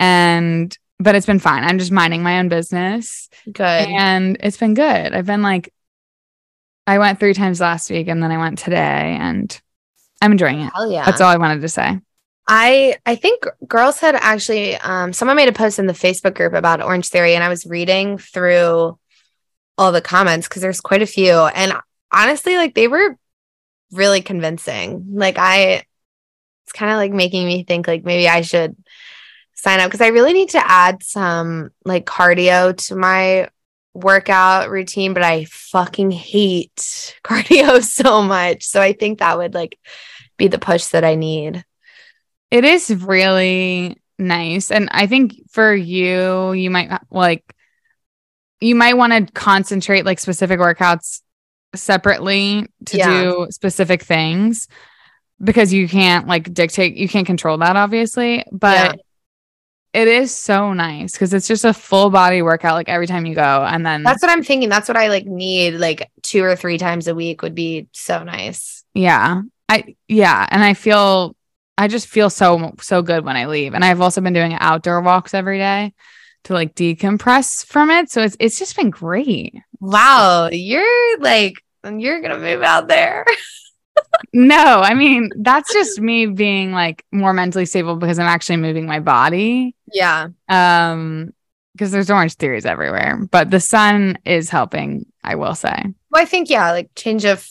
and 0.00 0.76
but 0.98 1.14
it's 1.14 1.26
been 1.26 1.38
fine. 1.40 1.64
I'm 1.64 1.78
just 1.78 1.90
minding 1.92 2.22
my 2.22 2.38
own 2.38 2.48
business. 2.48 3.28
Good. 3.50 3.56
And 3.64 4.36
it's 4.40 4.56
been 4.56 4.74
good. 4.74 5.12
I've 5.14 5.26
been 5.26 5.42
like 5.42 5.72
I 6.86 6.98
went 6.98 7.20
3 7.20 7.34
times 7.34 7.60
last 7.60 7.90
week 7.90 8.08
and 8.08 8.22
then 8.22 8.30
I 8.32 8.38
went 8.38 8.58
today 8.58 9.16
and 9.20 9.60
I'm 10.22 10.32
enjoying 10.32 10.60
it. 10.60 10.72
Hell 10.72 10.90
yeah. 10.90 11.04
That's 11.04 11.20
all 11.20 11.28
I 11.28 11.36
wanted 11.36 11.60
to 11.62 11.68
say. 11.68 12.00
I 12.48 12.96
I 13.04 13.16
think 13.16 13.44
girls 13.66 13.98
had 13.98 14.14
actually 14.14 14.76
um 14.76 15.12
someone 15.12 15.36
made 15.36 15.48
a 15.48 15.52
post 15.52 15.78
in 15.78 15.86
the 15.86 15.92
Facebook 15.92 16.34
group 16.34 16.54
about 16.54 16.82
Orange 16.82 17.08
Theory 17.08 17.34
and 17.34 17.44
I 17.44 17.48
was 17.48 17.66
reading 17.66 18.18
through 18.18 18.98
all 19.78 19.92
the 19.92 20.00
comments 20.00 20.48
because 20.48 20.62
there's 20.62 20.80
quite 20.80 21.02
a 21.02 21.06
few 21.06 21.32
and 21.32 21.72
honestly 22.12 22.56
like 22.56 22.74
they 22.74 22.88
were 22.88 23.16
really 23.90 24.22
convincing. 24.22 25.06
Like 25.12 25.38
I 25.38 25.84
it's 26.64 26.72
kind 26.72 26.92
of 26.92 26.96
like 26.96 27.12
making 27.12 27.46
me 27.46 27.64
think 27.64 27.88
like 27.88 28.04
maybe 28.04 28.28
I 28.28 28.42
should 28.42 28.76
sign 29.54 29.80
up 29.80 29.90
because 29.90 30.00
I 30.00 30.08
really 30.08 30.32
need 30.32 30.50
to 30.50 30.70
add 30.70 31.02
some 31.02 31.70
like 31.84 32.06
cardio 32.06 32.76
to 32.86 32.96
my 32.96 33.48
workout 33.94 34.70
routine, 34.70 35.14
but 35.14 35.22
I 35.22 35.44
fucking 35.44 36.10
hate 36.10 36.76
cardio 37.24 37.82
so 37.82 38.22
much. 38.22 38.64
So 38.64 38.80
I 38.80 38.92
think 38.92 39.18
that 39.18 39.38
would 39.38 39.54
like 39.54 39.78
be 40.42 40.48
the 40.48 40.58
push 40.58 40.86
that 40.86 41.04
I 41.04 41.14
need. 41.14 41.64
It 42.50 42.64
is 42.64 42.90
really 42.92 44.02
nice. 44.18 44.70
And 44.70 44.88
I 44.90 45.06
think 45.06 45.34
for 45.50 45.72
you, 45.72 46.52
you 46.52 46.68
might 46.68 46.90
like, 47.10 47.44
you 48.60 48.74
might 48.74 48.94
want 48.94 49.12
to 49.12 49.32
concentrate 49.32 50.04
like 50.04 50.18
specific 50.18 50.58
workouts 50.58 51.20
separately 51.74 52.66
to 52.86 52.96
Yeah. 52.96 53.22
do 53.22 53.46
specific 53.50 54.02
things 54.02 54.66
because 55.42 55.72
you 55.72 55.88
can't 55.88 56.26
like 56.26 56.52
dictate, 56.52 56.96
you 56.96 57.08
can't 57.08 57.26
control 57.26 57.58
that 57.58 57.76
obviously. 57.76 58.44
But 58.50 59.00
it 59.92 60.08
is 60.08 60.34
so 60.34 60.72
nice 60.72 61.12
because 61.12 61.32
it's 61.34 61.46
just 61.46 61.64
a 61.64 61.72
full 61.72 62.10
body 62.10 62.42
workout 62.42 62.74
like 62.74 62.88
every 62.88 63.06
time 63.06 63.26
you 63.26 63.34
go. 63.34 63.64
And 63.64 63.84
then 63.86 64.02
That's 64.02 64.22
what 64.22 64.30
I'm 64.30 64.42
thinking. 64.42 64.68
That's 64.68 64.88
what 64.88 64.96
I 64.96 65.08
like 65.08 65.26
need 65.26 65.74
like 65.74 66.10
two 66.22 66.42
or 66.42 66.56
three 66.56 66.78
times 66.78 67.06
a 67.08 67.14
week 67.14 67.42
would 67.42 67.54
be 67.54 67.86
so 67.92 68.24
nice. 68.24 68.84
Yeah. 68.94 69.42
I 69.68 69.96
yeah, 70.08 70.46
and 70.50 70.62
I 70.62 70.74
feel 70.74 71.36
I 71.78 71.88
just 71.88 72.06
feel 72.06 72.30
so 72.30 72.74
so 72.80 73.02
good 73.02 73.24
when 73.24 73.36
I 73.36 73.46
leave. 73.46 73.74
And 73.74 73.84
I've 73.84 74.00
also 74.00 74.20
been 74.20 74.32
doing 74.32 74.54
outdoor 74.54 75.00
walks 75.00 75.34
every 75.34 75.58
day 75.58 75.92
to 76.44 76.54
like 76.54 76.74
decompress 76.74 77.64
from 77.64 77.90
it. 77.90 78.10
So 78.10 78.22
it's 78.22 78.36
it's 78.38 78.58
just 78.58 78.76
been 78.76 78.90
great. 78.90 79.54
Wow, 79.80 80.48
you're 80.52 81.18
like 81.18 81.62
you're 81.84 82.20
gonna 82.20 82.38
move 82.38 82.62
out 82.62 82.88
there. 82.88 83.24
No, 84.32 84.56
I 84.56 84.94
mean, 84.94 85.30
that's 85.36 85.72
just 85.72 86.00
me 86.00 86.26
being 86.26 86.72
like 86.72 87.04
more 87.12 87.32
mentally 87.34 87.66
stable 87.66 87.96
because 87.96 88.18
I'm 88.18 88.26
actually 88.26 88.56
moving 88.56 88.86
my 88.86 89.00
body. 89.00 89.74
Yeah. 89.92 90.28
Um 90.48 91.32
because 91.74 91.90
there's 91.90 92.10
orange 92.10 92.34
theories 92.34 92.66
everywhere, 92.66 93.26
but 93.30 93.50
the 93.50 93.60
sun 93.60 94.18
is 94.24 94.50
helping, 94.50 95.06
I 95.24 95.34
will 95.36 95.54
say. 95.54 95.74
Well, 96.10 96.22
I 96.22 96.26
think 96.26 96.50
yeah, 96.50 96.70
like 96.72 96.90
change 96.94 97.24
of 97.24 97.46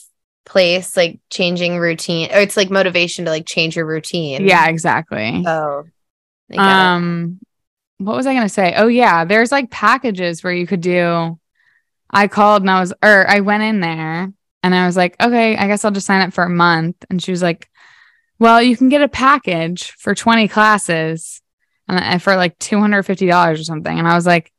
place, 0.45 0.97
like 0.97 1.19
changing 1.30 1.77
routine, 1.77 2.30
or 2.32 2.39
it's 2.39 2.58
like 2.58 2.69
motivation 2.69 3.25
to 3.25 3.32
like 3.32 3.45
change 3.45 3.75
your 3.75 3.86
routine. 3.86 4.47
Yeah, 4.47 4.67
exactly. 4.67 5.43
Oh. 5.45 5.84
Get 6.49 6.60
it. 6.60 6.60
Um, 6.60 7.39
what 7.97 8.15
was 8.15 8.25
I 8.25 8.34
gonna 8.34 8.49
say? 8.49 8.73
Oh 8.75 8.88
yeah, 8.88 9.25
there's 9.25 9.51
like 9.51 9.69
packages 9.69 10.43
where 10.43 10.54
you 10.54 10.67
could 10.67 10.82
do. 10.82 11.39
I 12.10 12.27
called 12.27 12.63
and 12.63 12.69
I 12.69 12.80
was, 12.82 12.93
or 13.01 13.30
I 13.30 13.39
went 13.39 13.63
in 13.63 13.80
there 13.80 14.34
and 14.63 14.75
I 14.75 14.86
was 14.86 14.97
like, 14.97 15.15
okay, 15.21 15.56
I 15.56 15.67
guess 15.67 15.86
I'll 15.86 15.91
just 15.91 16.08
sign 16.08 16.21
up 16.21 16.34
for 16.34 16.43
a 16.43 16.49
month. 16.49 17.06
And 17.10 17.23
she 17.23 17.32
was 17.32 17.41
like, 17.41 17.69
well, 18.38 18.62
you 18.62 18.75
can 18.75 18.89
get 18.89 19.01
a 19.01 19.08
package 19.08 19.91
for 19.91 20.13
20 20.13 20.47
classes 20.47 21.41
and 21.88 21.99
and 21.99 22.21
for 22.21 22.36
like 22.36 22.58
$250 22.60 23.54
or 23.54 23.63
something. 23.63 23.97
And 23.97 24.08
I 24.08 24.15
was 24.15 24.25
like, 24.25 24.51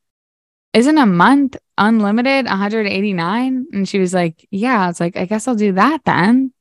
isn't 0.72 0.98
a 0.98 1.06
month 1.06 1.56
unlimited 1.86 2.46
189? 2.46 3.66
And 3.72 3.88
she 3.88 3.98
was 3.98 4.14
like, 4.14 4.46
yeah. 4.50 4.88
It's 4.88 5.00
like, 5.00 5.16
I 5.16 5.24
guess 5.24 5.48
I'll 5.48 5.54
do 5.54 5.72
that 5.72 6.04
then. 6.04 6.52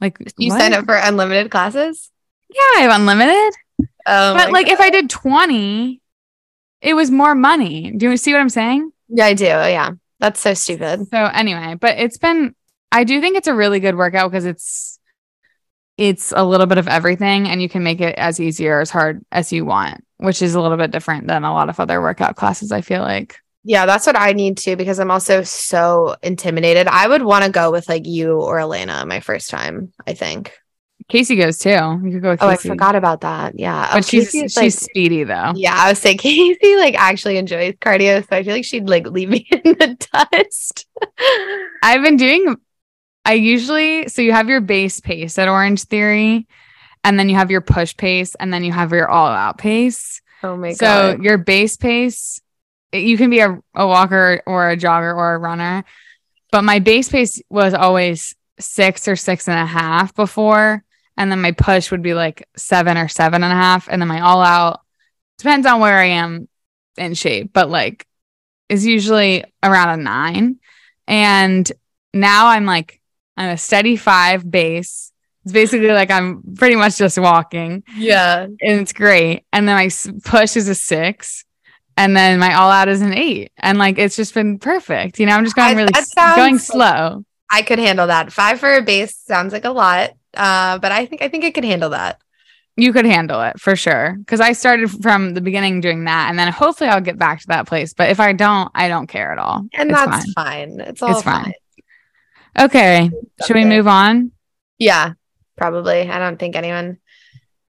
Like 0.00 0.18
you 0.38 0.50
what? 0.50 0.60
sign 0.60 0.72
up 0.72 0.84
for 0.86 0.94
unlimited 0.94 1.50
classes. 1.50 2.10
Yeah, 2.48 2.60
I 2.76 2.80
have 2.80 3.00
unlimited. 3.00 3.54
Oh, 4.06 4.34
but 4.34 4.52
like 4.52 4.66
God. 4.66 4.72
if 4.72 4.80
I 4.80 4.90
did 4.90 5.10
20, 5.10 6.00
it 6.80 6.94
was 6.94 7.10
more 7.10 7.34
money. 7.34 7.92
Do 7.92 8.10
you 8.10 8.16
see 8.16 8.32
what 8.32 8.40
I'm 8.40 8.48
saying? 8.48 8.92
yeah, 9.08 9.26
I 9.26 9.34
do. 9.34 9.44
Yeah, 9.44 9.92
that's 10.18 10.40
so 10.40 10.54
stupid. 10.54 11.08
So 11.08 11.16
anyway, 11.16 11.74
but 11.78 11.98
it's 11.98 12.18
been 12.18 12.54
I 12.92 13.04
do 13.04 13.20
think 13.20 13.36
it's 13.36 13.48
a 13.48 13.54
really 13.54 13.80
good 13.80 13.96
workout 13.96 14.30
because 14.30 14.44
it's 14.44 14.98
it's 15.96 16.32
a 16.34 16.44
little 16.44 16.66
bit 16.66 16.78
of 16.78 16.88
everything 16.88 17.48
and 17.48 17.60
you 17.60 17.68
can 17.68 17.82
make 17.82 18.00
it 18.00 18.14
as 18.16 18.40
easy 18.40 18.68
or 18.68 18.80
as 18.80 18.90
hard 18.90 19.24
as 19.30 19.52
you 19.52 19.64
want, 19.64 20.02
which 20.16 20.40
is 20.40 20.54
a 20.54 20.60
little 20.60 20.78
bit 20.78 20.90
different 20.90 21.26
than 21.26 21.44
a 21.44 21.52
lot 21.52 21.68
of 21.68 21.78
other 21.78 22.00
workout 22.00 22.36
classes, 22.36 22.72
I 22.72 22.80
feel 22.80 23.02
like. 23.02 23.38
Yeah, 23.62 23.84
that's 23.86 24.06
what 24.06 24.16
I 24.18 24.32
need 24.32 24.56
to 24.58 24.76
because 24.76 24.98
I'm 24.98 25.10
also 25.10 25.42
so 25.42 26.16
intimidated. 26.22 26.86
I 26.86 27.06
would 27.08 27.22
want 27.22 27.44
to 27.44 27.50
go 27.50 27.70
with 27.70 27.88
like 27.88 28.06
you 28.06 28.40
or 28.40 28.58
Elena 28.58 29.04
my 29.06 29.20
first 29.20 29.50
time. 29.50 29.92
I 30.06 30.14
think. 30.14 30.52
Casey 31.08 31.34
goes 31.36 31.58
too. 31.58 31.70
You 31.70 32.10
could 32.12 32.22
go 32.22 32.30
with 32.30 32.42
Oh, 32.42 32.46
I 32.48 32.56
forgot 32.56 32.94
about 32.94 33.22
that. 33.22 33.58
Yeah, 33.58 33.86
oh, 33.90 33.94
But 33.94 33.98
Oh, 33.98 34.00
she's 34.02 34.26
Casey 34.30 34.42
she's 34.48 34.56
like- 34.56 34.72
speedy 34.72 35.24
though. 35.24 35.52
Yeah, 35.56 35.74
I 35.76 35.88
was 35.90 35.98
saying 35.98 36.18
Casey 36.18 36.76
like 36.76 36.94
actually 36.94 37.36
enjoys 37.36 37.74
cardio, 37.74 38.20
so 38.22 38.36
I 38.36 38.42
feel 38.44 38.54
like 38.54 38.64
she'd 38.64 38.88
like 38.88 39.06
leave 39.06 39.28
me 39.28 39.46
in 39.50 39.62
the 39.78 39.96
dust. 40.12 40.86
I've 41.82 42.02
been 42.02 42.16
doing 42.16 42.56
I 43.24 43.34
usually 43.34 44.08
so 44.08 44.22
you 44.22 44.32
have 44.32 44.48
your 44.48 44.60
base 44.60 45.00
pace 45.00 45.36
at 45.38 45.48
Orange 45.48 45.82
Theory 45.84 46.46
and 47.04 47.18
then 47.18 47.28
you 47.28 47.36
have 47.36 47.50
your 47.50 47.60
push 47.60 47.94
pace 47.96 48.34
and 48.36 48.52
then 48.52 48.64
you 48.64 48.72
have 48.72 48.92
your 48.92 49.08
all 49.08 49.26
out 49.26 49.58
pace. 49.58 50.22
oh 50.42 50.56
my 50.56 50.72
so 50.72 50.86
god. 51.16 51.22
your 51.22 51.36
base 51.38 51.76
pace 51.76 52.40
you 52.92 53.16
can 53.16 53.30
be 53.30 53.40
a, 53.40 53.58
a 53.74 53.86
walker 53.86 54.42
or 54.46 54.70
a 54.70 54.76
jogger 54.76 55.14
or 55.14 55.34
a 55.34 55.38
runner 55.38 55.84
but 56.52 56.62
my 56.64 56.78
base 56.80 57.08
pace 57.08 57.40
was 57.48 57.74
always 57.74 58.34
six 58.58 59.06
or 59.08 59.16
six 59.16 59.48
and 59.48 59.58
a 59.58 59.66
half 59.66 60.14
before 60.14 60.84
and 61.16 61.30
then 61.30 61.40
my 61.40 61.52
push 61.52 61.90
would 61.90 62.02
be 62.02 62.14
like 62.14 62.46
seven 62.56 62.96
or 62.96 63.08
seven 63.08 63.42
and 63.42 63.52
a 63.52 63.56
half 63.56 63.88
and 63.88 64.00
then 64.02 64.08
my 64.08 64.20
all 64.20 64.42
out 64.42 64.80
depends 65.38 65.66
on 65.66 65.80
where 65.80 65.98
i 65.98 66.06
am 66.06 66.48
in 66.98 67.14
shape 67.14 67.52
but 67.52 67.70
like 67.70 68.06
is 68.68 68.84
usually 68.86 69.44
around 69.62 69.98
a 70.00 70.02
nine 70.02 70.56
and 71.06 71.70
now 72.12 72.48
i'm 72.48 72.66
like 72.66 73.00
i'm 73.36 73.50
a 73.50 73.56
steady 73.56 73.96
five 73.96 74.48
base 74.50 75.12
it's 75.44 75.52
basically 75.52 75.88
like 75.92 76.10
i'm 76.10 76.42
pretty 76.56 76.76
much 76.76 76.98
just 76.98 77.18
walking 77.18 77.82
Yeah. 77.96 78.42
and 78.42 78.58
it's 78.80 78.92
great. 78.92 79.44
And 79.54 79.66
then 79.66 79.74
my 79.76 79.88
push 80.22 80.54
is 80.54 80.68
a 80.68 80.74
six, 80.74 81.46
and 81.96 82.16
then 82.16 82.38
my 82.38 82.54
all 82.54 82.70
out 82.70 82.88
is 82.88 83.02
an 83.02 83.12
eight, 83.14 83.52
and 83.58 83.78
like 83.78 83.98
it's 83.98 84.16
just 84.16 84.34
been 84.34 84.58
perfect. 84.58 85.18
You 85.18 85.26
know, 85.26 85.32
I'm 85.36 85.44
just 85.44 85.56
going 85.56 85.68
I- 85.76 85.80
really 85.80 85.92
sounds 85.94 86.36
going 86.36 86.58
slow. 86.58 87.24
I 87.52 87.62
could 87.62 87.78
handle 87.80 88.06
that. 88.06 88.32
Five 88.32 88.60
for 88.60 88.72
a 88.76 88.82
base 88.82 89.16
sounds 89.16 89.52
like 89.52 89.64
a 89.64 89.70
lot. 89.70 90.10
Uh, 90.34 90.78
but 90.78 90.92
I 90.92 91.06
think 91.06 91.22
I 91.22 91.28
think 91.28 91.44
I 91.44 91.50
could 91.50 91.64
handle 91.64 91.90
that. 91.90 92.20
You 92.76 92.92
could 92.92 93.04
handle 93.04 93.42
it 93.42 93.60
for 93.60 93.74
sure. 93.76 94.14
Because 94.18 94.40
I 94.40 94.52
started 94.52 94.88
from 95.02 95.34
the 95.34 95.40
beginning 95.40 95.80
doing 95.80 96.04
that, 96.04 96.30
and 96.30 96.38
then 96.38 96.52
hopefully 96.52 96.88
I'll 96.88 97.00
get 97.00 97.18
back 97.18 97.40
to 97.40 97.46
that 97.48 97.66
place. 97.66 97.92
But 97.92 98.10
if 98.10 98.20
I 98.20 98.32
don't, 98.32 98.70
I 98.74 98.86
don't 98.88 99.08
care 99.08 99.32
at 99.32 99.38
all. 99.38 99.66
And 99.74 99.90
It's 99.90 99.98
that's 100.00 100.32
fine. 100.32 100.78
fine. 100.78 100.80
It's 100.88 101.02
all 101.02 101.10
It's 101.10 101.22
fine. 101.22 101.44
fine. 101.44 101.54
Okay, 102.66 103.10
should 103.46 103.56
we 103.56 103.64
move 103.64 103.86
on? 103.86 104.32
Yeah, 104.78 105.12
probably. 105.56 106.08
I 106.08 106.18
don't 106.18 106.38
think 106.38 106.56
anyone 106.56 106.98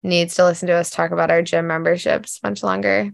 needs 0.04 0.36
to 0.36 0.46
listen 0.46 0.68
to 0.68 0.74
us 0.74 0.90
talk 0.90 1.12
about 1.12 1.30
our 1.32 1.42
gym 1.42 1.68
memberships 1.68 2.40
much 2.44 2.64
longer. 2.64 3.12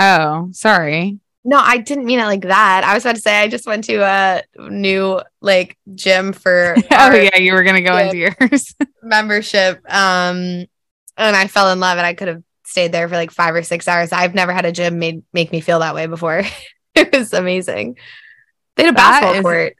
Oh, 0.00 0.48
sorry. 0.52 1.18
No, 1.44 1.58
I 1.58 1.78
didn't 1.78 2.04
mean 2.06 2.18
it 2.20 2.24
like 2.24 2.42
that. 2.42 2.84
I 2.84 2.94
was 2.94 3.04
about 3.04 3.16
to 3.16 3.22
say 3.22 3.38
I 3.38 3.48
just 3.48 3.66
went 3.66 3.84
to 3.84 3.96
a 4.02 4.42
new 4.58 5.20
like 5.40 5.78
gym 5.94 6.32
for 6.32 6.74
oh 6.90 7.14
yeah, 7.14 7.38
you 7.38 7.52
were 7.52 7.62
gonna 7.62 7.80
go 7.82 7.96
into 7.96 8.16
yours. 8.18 8.74
membership. 9.02 9.76
Um, 9.90 10.66
and 11.16 11.36
I 11.36 11.46
fell 11.46 11.70
in 11.70 11.80
love, 11.80 11.98
and 11.98 12.06
I 12.06 12.14
could 12.14 12.28
have 12.28 12.42
stayed 12.64 12.92
there 12.92 13.08
for 13.08 13.14
like 13.16 13.30
five 13.30 13.54
or 13.54 13.62
six 13.62 13.88
hours. 13.88 14.12
I've 14.12 14.34
never 14.34 14.52
had 14.52 14.64
a 14.64 14.72
gym 14.72 14.98
made 14.98 15.22
make 15.32 15.50
me 15.52 15.60
feel 15.60 15.78
that 15.80 15.94
way 15.94 16.06
before. 16.06 16.42
it 16.94 17.12
was 17.14 17.32
amazing. 17.32 17.96
They 18.76 18.84
had 18.84 18.94
a 18.94 18.96
That 18.96 19.20
basketball 19.22 19.36
is- 19.36 19.42
court. 19.42 19.76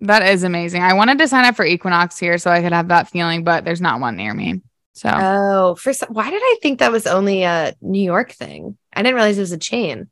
that 0.00 0.22
is 0.28 0.42
amazing. 0.44 0.82
I 0.82 0.94
wanted 0.94 1.18
to 1.18 1.28
sign 1.28 1.44
up 1.44 1.56
for 1.56 1.64
Equinox 1.64 2.18
here 2.18 2.38
so 2.38 2.50
I 2.50 2.62
could 2.62 2.72
have 2.72 2.88
that 2.88 3.08
feeling, 3.08 3.42
but 3.44 3.64
there's 3.64 3.80
not 3.80 4.00
one 4.00 4.16
near 4.16 4.32
me. 4.34 4.60
So 4.98 5.10
Oh, 5.12 5.74
for 5.76 5.92
some, 5.92 6.08
why 6.12 6.28
did 6.30 6.42
I 6.42 6.56
think 6.60 6.80
that 6.80 6.90
was 6.90 7.06
only 7.06 7.44
a 7.44 7.74
New 7.80 8.02
York 8.02 8.32
thing? 8.32 8.76
I 8.92 9.02
didn't 9.02 9.14
realize 9.14 9.38
it 9.38 9.42
was 9.42 9.52
a 9.52 9.58
chain. 9.58 10.08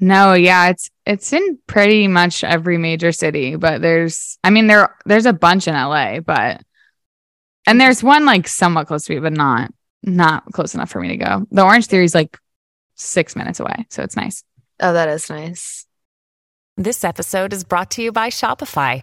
No, 0.00 0.32
yeah, 0.32 0.70
it's 0.70 0.90
it's 1.06 1.32
in 1.32 1.58
pretty 1.68 2.08
much 2.08 2.42
every 2.42 2.78
major 2.78 3.12
city, 3.12 3.54
but 3.54 3.80
there's 3.80 4.38
I 4.42 4.50
mean 4.50 4.66
there 4.66 4.94
there's 5.06 5.26
a 5.26 5.32
bunch 5.32 5.68
in 5.68 5.74
LA, 5.74 6.18
but 6.18 6.62
and 7.66 7.80
there's 7.80 8.02
one 8.02 8.26
like 8.26 8.48
somewhat 8.48 8.88
close 8.88 9.04
to 9.04 9.14
me, 9.14 9.20
but 9.20 9.32
not 9.32 9.72
not 10.02 10.44
close 10.52 10.74
enough 10.74 10.90
for 10.90 11.00
me 11.00 11.08
to 11.08 11.16
go. 11.16 11.46
The 11.52 11.62
Orange 11.62 11.86
Theory 11.86 12.04
is 12.04 12.14
like 12.14 12.36
6 12.96 13.36
minutes 13.36 13.60
away, 13.60 13.86
so 13.88 14.02
it's 14.02 14.16
nice. 14.16 14.42
Oh, 14.80 14.92
that 14.92 15.08
is 15.08 15.30
nice. 15.30 15.86
This 16.76 17.04
episode 17.04 17.52
is 17.52 17.62
brought 17.62 17.92
to 17.92 18.02
you 18.02 18.10
by 18.10 18.30
Shopify. 18.30 19.02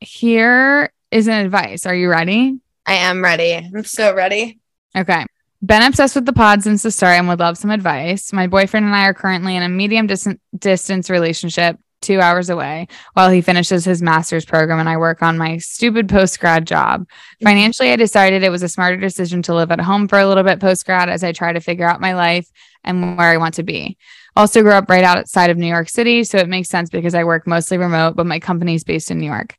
here 0.00 0.92
is 1.10 1.28
an 1.28 1.44
advice. 1.44 1.86
Are 1.86 1.94
you 1.94 2.10
ready? 2.10 2.58
I 2.86 2.94
am 2.94 3.22
ready. 3.22 3.54
I'm 3.54 3.84
so 3.84 4.14
ready. 4.14 4.58
Okay. 4.96 5.26
Been 5.64 5.82
obsessed 5.82 6.14
with 6.14 6.24
the 6.24 6.32
pod 6.32 6.62
since 6.62 6.82
the 6.82 6.90
start 6.90 7.18
and 7.18 7.28
would 7.28 7.40
love 7.40 7.58
some 7.58 7.70
advice. 7.70 8.32
My 8.32 8.46
boyfriend 8.46 8.86
and 8.86 8.94
I 8.94 9.06
are 9.06 9.14
currently 9.14 9.56
in 9.56 9.62
a 9.62 9.68
medium 9.68 10.06
dis- 10.06 10.28
distance 10.56 11.10
relationship, 11.10 11.78
two 12.00 12.20
hours 12.20 12.48
away, 12.48 12.86
while 13.14 13.28
he 13.28 13.40
finishes 13.40 13.84
his 13.84 14.00
master's 14.00 14.44
program 14.44 14.78
and 14.78 14.88
I 14.88 14.98
work 14.98 15.20
on 15.20 15.36
my 15.36 15.58
stupid 15.58 16.08
post 16.08 16.38
grad 16.38 16.64
job. 16.64 17.02
Mm-hmm. 17.02 17.46
Financially, 17.46 17.90
I 17.90 17.96
decided 17.96 18.44
it 18.44 18.50
was 18.50 18.62
a 18.62 18.68
smarter 18.68 18.96
decision 18.96 19.42
to 19.42 19.54
live 19.54 19.72
at 19.72 19.80
home 19.80 20.06
for 20.06 20.18
a 20.18 20.28
little 20.28 20.44
bit 20.44 20.60
post 20.60 20.86
grad 20.86 21.08
as 21.08 21.24
I 21.24 21.32
try 21.32 21.52
to 21.52 21.60
figure 21.60 21.88
out 21.88 22.00
my 22.00 22.14
life 22.14 22.48
and 22.84 23.18
where 23.18 23.28
I 23.28 23.36
want 23.36 23.54
to 23.54 23.64
be. 23.64 23.98
Also, 24.36 24.62
grew 24.62 24.72
up 24.72 24.88
right 24.88 25.02
outside 25.02 25.50
of 25.50 25.56
New 25.56 25.66
York 25.66 25.88
City, 25.88 26.22
so 26.22 26.38
it 26.38 26.48
makes 26.48 26.68
sense 26.68 26.88
because 26.88 27.14
I 27.14 27.24
work 27.24 27.48
mostly 27.48 27.76
remote, 27.76 28.14
but 28.14 28.26
my 28.26 28.38
company 28.38 28.76
is 28.76 28.84
based 28.84 29.10
in 29.10 29.18
New 29.18 29.26
York. 29.26 29.56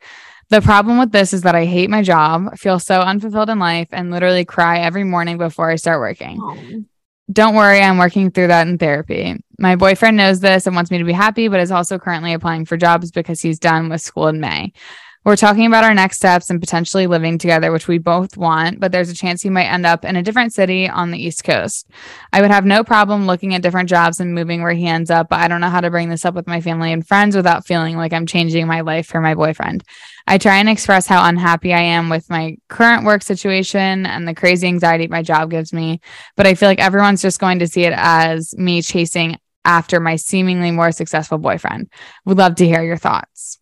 The 0.49 0.61
problem 0.61 0.97
with 0.97 1.11
this 1.11 1.31
is 1.31 1.43
that 1.43 1.53
I 1.53 1.65
hate 1.65 1.91
my 1.91 2.01
job, 2.01 2.57
feel 2.57 2.79
so 2.79 3.01
unfulfilled 3.01 3.51
in 3.51 3.59
life, 3.59 3.89
and 3.91 4.09
literally 4.09 4.45
cry 4.45 4.79
every 4.79 5.03
morning 5.03 5.37
before 5.37 5.69
I 5.69 5.75
start 5.75 5.99
working. 5.99 6.39
Oh. 6.41 6.83
Don't 7.31 7.53
worry, 7.53 7.79
I'm 7.79 7.99
working 7.99 8.31
through 8.31 8.47
that 8.47 8.67
in 8.67 8.79
therapy. 8.79 9.35
My 9.59 9.75
boyfriend 9.75 10.17
knows 10.17 10.39
this 10.39 10.65
and 10.65 10.75
wants 10.75 10.89
me 10.89 10.97
to 10.97 11.03
be 11.03 11.13
happy, 11.13 11.47
but 11.47 11.59
is 11.59 11.71
also 11.71 11.99
currently 11.99 12.33
applying 12.33 12.65
for 12.65 12.77
jobs 12.77 13.11
because 13.11 13.39
he's 13.39 13.59
done 13.59 13.89
with 13.89 14.01
school 14.01 14.27
in 14.27 14.39
May. 14.39 14.73
We're 15.25 15.35
talking 15.35 15.65
about 15.65 15.83
our 15.83 15.93
next 15.93 16.15
steps 16.15 16.49
and 16.49 16.61
potentially 16.61 17.05
living 17.05 17.37
together, 17.37 17.73
which 17.73 17.89
we 17.89 17.97
both 17.97 18.37
want, 18.37 18.79
but 18.79 18.93
there's 18.93 19.09
a 19.09 19.13
chance 19.13 19.41
he 19.41 19.49
might 19.49 19.65
end 19.65 19.85
up 19.85 20.05
in 20.05 20.15
a 20.15 20.23
different 20.23 20.53
city 20.53 20.87
on 20.87 21.11
the 21.11 21.21
East 21.21 21.43
Coast. 21.43 21.89
I 22.31 22.41
would 22.41 22.51
have 22.51 22.65
no 22.65 22.85
problem 22.85 23.27
looking 23.27 23.53
at 23.53 23.61
different 23.61 23.89
jobs 23.89 24.21
and 24.21 24.33
moving 24.33 24.61
where 24.61 24.71
he 24.71 24.87
ends 24.87 25.11
up, 25.11 25.27
but 25.27 25.41
I 25.41 25.49
don't 25.49 25.59
know 25.59 25.69
how 25.69 25.81
to 25.81 25.89
bring 25.89 26.07
this 26.07 26.23
up 26.23 26.35
with 26.35 26.47
my 26.47 26.61
family 26.61 26.93
and 26.93 27.05
friends 27.05 27.35
without 27.35 27.67
feeling 27.67 27.97
like 27.97 28.13
I'm 28.13 28.25
changing 28.25 28.65
my 28.65 28.79
life 28.79 29.07
for 29.07 29.19
my 29.19 29.35
boyfriend. 29.35 29.83
I 30.25 30.37
try 30.37 30.55
and 30.55 30.69
express 30.69 31.05
how 31.05 31.27
unhappy 31.27 31.73
I 31.73 31.81
am 31.81 32.07
with 32.07 32.29
my 32.29 32.55
current 32.69 33.03
work 33.03 33.21
situation 33.21 34.05
and 34.05 34.25
the 34.25 34.33
crazy 34.33 34.67
anxiety 34.67 35.07
my 35.09 35.21
job 35.21 35.51
gives 35.51 35.73
me, 35.73 35.99
but 36.37 36.47
I 36.47 36.55
feel 36.55 36.69
like 36.69 36.79
everyone's 36.79 37.21
just 37.21 37.41
going 37.41 37.59
to 37.59 37.67
see 37.67 37.83
it 37.83 37.93
as 37.93 38.55
me 38.57 38.81
chasing 38.81 39.37
after 39.65 39.99
my 39.99 40.15
seemingly 40.15 40.71
more 40.71 40.93
successful 40.93 41.37
boyfriend. 41.37 41.89
Would 42.25 42.37
love 42.37 42.55
to 42.55 42.65
hear 42.65 42.83
your 42.83 42.97
thoughts. 42.97 43.58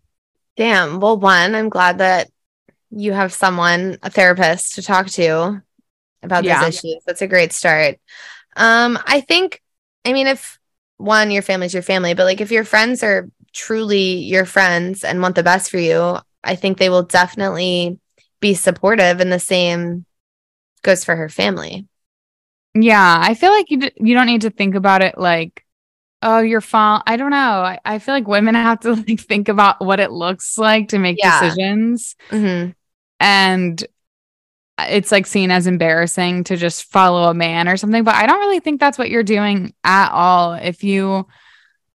Damn. 0.57 0.99
Well, 0.99 1.17
one, 1.17 1.55
I'm 1.55 1.69
glad 1.69 1.99
that 1.99 2.29
you 2.89 3.13
have 3.13 3.33
someone, 3.33 3.97
a 4.03 4.09
therapist, 4.09 4.75
to 4.75 4.81
talk 4.81 5.07
to 5.11 5.61
about 6.23 6.43
Yeah. 6.43 6.65
these 6.65 6.79
issues. 6.83 7.03
That's 7.05 7.21
a 7.21 7.27
great 7.27 7.53
start. 7.53 7.99
Um, 8.55 8.97
I 9.05 9.21
think, 9.21 9.61
I 10.03 10.13
mean, 10.13 10.27
if 10.27 10.59
one, 10.97 11.31
your 11.31 11.43
family's 11.43 11.73
your 11.73 11.83
family, 11.83 12.13
but 12.15 12.25
like 12.25 12.41
if 12.41 12.51
your 12.51 12.63
friends 12.63 13.03
are 13.03 13.29
truly 13.53 14.15
your 14.19 14.45
friends 14.45 15.03
and 15.03 15.21
want 15.21 15.35
the 15.35 15.43
best 15.43 15.69
for 15.69 15.77
you, 15.77 16.17
I 16.43 16.55
think 16.55 16.77
they 16.77 16.89
will 16.89 17.03
definitely 17.03 17.99
be 18.39 18.53
supportive 18.55 19.19
and 19.19 19.31
the 19.31 19.39
same 19.39 20.05
goes 20.81 21.03
for 21.03 21.15
her 21.15 21.29
family. 21.29 21.87
Yeah, 22.73 23.17
I 23.21 23.33
feel 23.33 23.51
like 23.51 23.69
you 23.69 23.79
d- 23.79 23.91
you 23.97 24.13
don't 24.13 24.27
need 24.27 24.41
to 24.41 24.49
think 24.49 24.75
about 24.75 25.01
it 25.01 25.17
like, 25.17 25.63
oh, 26.21 26.39
you're 26.39 26.61
fall. 26.61 27.03
I 27.05 27.15
don't 27.17 27.31
know. 27.31 27.37
I, 27.37 27.79
I 27.85 27.99
feel 27.99 28.13
like 28.15 28.27
women 28.27 28.55
have 28.55 28.79
to 28.81 28.93
like 28.93 29.19
think 29.19 29.49
about 29.49 29.83
what 29.83 29.99
it 29.99 30.11
looks 30.11 30.57
like 30.57 30.89
to 30.89 30.99
make 30.99 31.17
Yeah. 31.17 31.39
decisions, 31.39 32.15
hmm 32.29 32.69
and 33.19 33.83
it's 34.79 35.11
like 35.11 35.25
seen 35.25 35.49
as 35.49 35.65
embarrassing 35.65 36.43
to 36.45 36.55
just 36.55 36.83
follow 36.85 37.29
a 37.29 37.33
man 37.33 37.67
or 37.67 37.77
something. 37.77 38.03
But 38.03 38.13
I 38.15 38.27
don't 38.27 38.39
really 38.39 38.59
think 38.59 38.79
that's 38.79 38.97
what 38.99 39.09
you're 39.09 39.23
doing 39.23 39.73
at 39.83 40.11
all. 40.11 40.53
If 40.53 40.83
you 40.83 41.25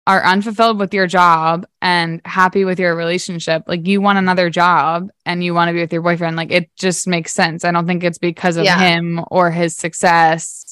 are 0.07 0.23
unfulfilled 0.25 0.79
with 0.79 0.91
your 0.93 1.05
job 1.05 1.67
and 1.79 2.21
happy 2.25 2.65
with 2.65 2.79
your 2.79 2.95
relationship, 2.95 3.63
like 3.67 3.85
you 3.85 4.01
want 4.01 4.17
another 4.17 4.49
job 4.49 5.09
and 5.27 5.43
you 5.43 5.53
want 5.53 5.69
to 5.69 5.73
be 5.73 5.79
with 5.81 5.93
your 5.93 6.01
boyfriend, 6.01 6.35
like 6.35 6.51
it 6.51 6.71
just 6.75 7.07
makes 7.07 7.33
sense. 7.33 7.63
I 7.63 7.71
don't 7.71 7.85
think 7.85 8.03
it's 8.03 8.17
because 8.17 8.57
of 8.57 8.65
Yeah. 8.65 8.79
him 8.79 9.23
or 9.29 9.51
his 9.51 9.75
success 9.77 10.65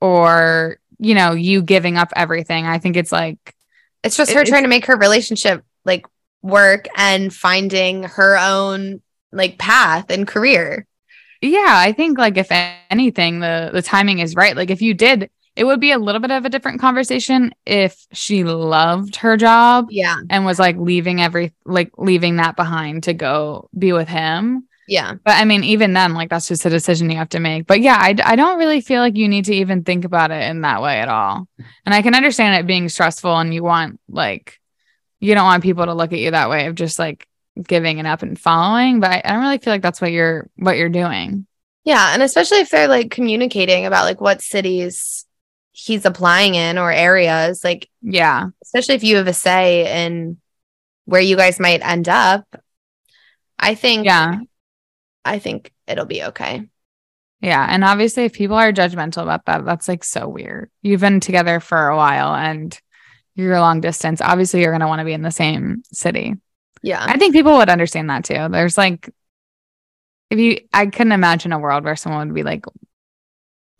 or, 0.00 0.78
you 1.04 1.14
know, 1.14 1.32
you 1.32 1.62
giving 1.62 1.96
up 1.96 2.12
everything. 2.16 2.66
I 2.66 2.78
think 2.78 2.96
it's 2.96 3.12
like, 3.12 3.38
It's 4.02 4.16
just 4.16 4.32
her 4.32 4.40
it's- 4.40 4.48
trying 4.50 4.62
to 4.64 4.68
make 4.68 4.86
her 4.86 4.96
relationship 4.96 5.62
like 5.84 6.06
work 6.42 6.86
and 6.96 7.32
finding 7.32 8.02
her 8.04 8.36
own 8.38 9.00
like 9.32 9.58
path 9.58 10.10
and 10.10 10.26
career. 10.26 10.86
yeah, 11.42 11.66
I 11.68 11.92
think 11.92 12.18
like 12.18 12.36
if 12.36 12.48
anything, 12.90 13.40
the 13.40 13.70
the 13.72 13.82
timing 13.82 14.18
is 14.20 14.34
right. 14.34 14.56
Like 14.56 14.70
if 14.70 14.80
you 14.82 14.94
did, 14.94 15.28
it 15.56 15.64
would 15.64 15.80
be 15.80 15.92
a 15.92 15.98
little 15.98 16.20
bit 16.20 16.30
of 16.30 16.44
a 16.44 16.48
different 16.48 16.80
conversation 16.80 17.52
if 17.66 18.06
she 18.12 18.44
loved 18.44 19.16
her 19.16 19.36
job 19.36 19.86
Yeah. 19.90 20.16
and 20.30 20.44
was 20.44 20.58
like 20.58 20.76
leaving 20.78 21.20
every 21.20 21.52
like 21.64 21.90
leaving 21.98 22.36
that 22.36 22.56
behind 22.56 23.04
to 23.04 23.14
go 23.14 23.68
be 23.76 23.92
with 23.92 24.08
him. 24.08 24.66
Yeah. 24.86 25.14
But 25.24 25.36
I 25.36 25.44
mean, 25.44 25.64
even 25.64 25.92
then, 25.94 26.14
like 26.14 26.28
that's 26.30 26.48
just 26.48 26.66
a 26.66 26.70
decision 26.70 27.10
you 27.10 27.16
have 27.16 27.30
to 27.30 27.40
make. 27.40 27.66
But 27.66 27.80
yeah, 27.80 27.96
I, 27.98 28.14
I 28.24 28.36
don't 28.36 28.58
really 28.58 28.80
feel 28.80 29.00
like 29.00 29.16
you 29.16 29.28
need 29.28 29.46
to 29.46 29.54
even 29.54 29.82
think 29.84 30.04
about 30.04 30.30
it 30.30 30.42
in 30.50 30.60
that 30.60 30.82
way 30.82 31.00
at 31.00 31.08
all. 31.08 31.48
And 31.86 31.94
I 31.94 32.02
can 32.02 32.14
understand 32.14 32.54
it 32.56 32.66
being 32.66 32.88
stressful 32.88 33.34
and 33.38 33.54
you 33.54 33.62
want 33.62 33.98
like, 34.08 34.60
you 35.20 35.34
don't 35.34 35.44
want 35.46 35.62
people 35.62 35.86
to 35.86 35.94
look 35.94 36.12
at 36.12 36.18
you 36.18 36.32
that 36.32 36.50
way 36.50 36.66
of 36.66 36.74
just 36.74 36.98
like 36.98 37.26
giving 37.62 37.98
it 37.98 38.04
up 38.06 38.22
and 38.22 38.38
following. 38.38 39.00
But 39.00 39.10
I, 39.10 39.22
I 39.24 39.32
don't 39.32 39.42
really 39.42 39.58
feel 39.58 39.72
like 39.72 39.82
that's 39.82 40.00
what 40.00 40.12
you're, 40.12 40.50
what 40.56 40.76
you're 40.76 40.88
doing. 40.90 41.46
Yeah. 41.84 42.12
And 42.12 42.22
especially 42.22 42.58
if 42.58 42.68
they're 42.70 42.88
like 42.88 43.10
communicating 43.10 43.86
about 43.86 44.04
like 44.04 44.20
what 44.20 44.42
cities 44.42 45.24
he's 45.72 46.04
applying 46.04 46.54
in 46.56 46.78
or 46.78 46.92
areas, 46.92 47.64
like 47.64 47.88
Yeah. 48.02 48.48
especially 48.62 48.94
if 48.96 49.02
you 49.04 49.16
have 49.16 49.26
a 49.26 49.32
say 49.32 50.04
in 50.04 50.38
where 51.06 51.20
you 51.20 51.36
guys 51.36 51.58
might 51.58 51.80
end 51.84 52.08
up. 52.08 52.44
I 53.58 53.74
think 53.74 54.04
Yeah. 54.04 54.40
I 55.24 55.38
think 55.38 55.72
it'll 55.86 56.04
be 56.04 56.22
okay. 56.24 56.68
Yeah. 57.40 57.66
And 57.68 57.84
obviously, 57.84 58.24
if 58.24 58.32
people 58.32 58.56
are 58.56 58.72
judgmental 58.72 59.22
about 59.22 59.44
that, 59.46 59.64
that's 59.64 59.88
like 59.88 60.04
so 60.04 60.28
weird. 60.28 60.70
You've 60.82 61.00
been 61.00 61.20
together 61.20 61.60
for 61.60 61.88
a 61.88 61.96
while 61.96 62.34
and 62.34 62.78
you're 63.34 63.58
long 63.60 63.80
distance. 63.80 64.20
Obviously, 64.20 64.62
you're 64.62 64.70
going 64.70 64.80
to 64.80 64.86
want 64.86 65.00
to 65.00 65.04
be 65.04 65.12
in 65.12 65.22
the 65.22 65.30
same 65.30 65.82
city. 65.92 66.34
Yeah. 66.82 67.04
I 67.06 67.18
think 67.18 67.34
people 67.34 67.56
would 67.56 67.68
understand 67.68 68.10
that 68.10 68.24
too. 68.24 68.48
There's 68.50 68.78
like, 68.78 69.10
if 70.30 70.38
you, 70.38 70.60
I 70.72 70.86
couldn't 70.86 71.12
imagine 71.12 71.52
a 71.52 71.58
world 71.58 71.84
where 71.84 71.96
someone 71.96 72.28
would 72.28 72.34
be 72.34 72.42
like, 72.42 72.64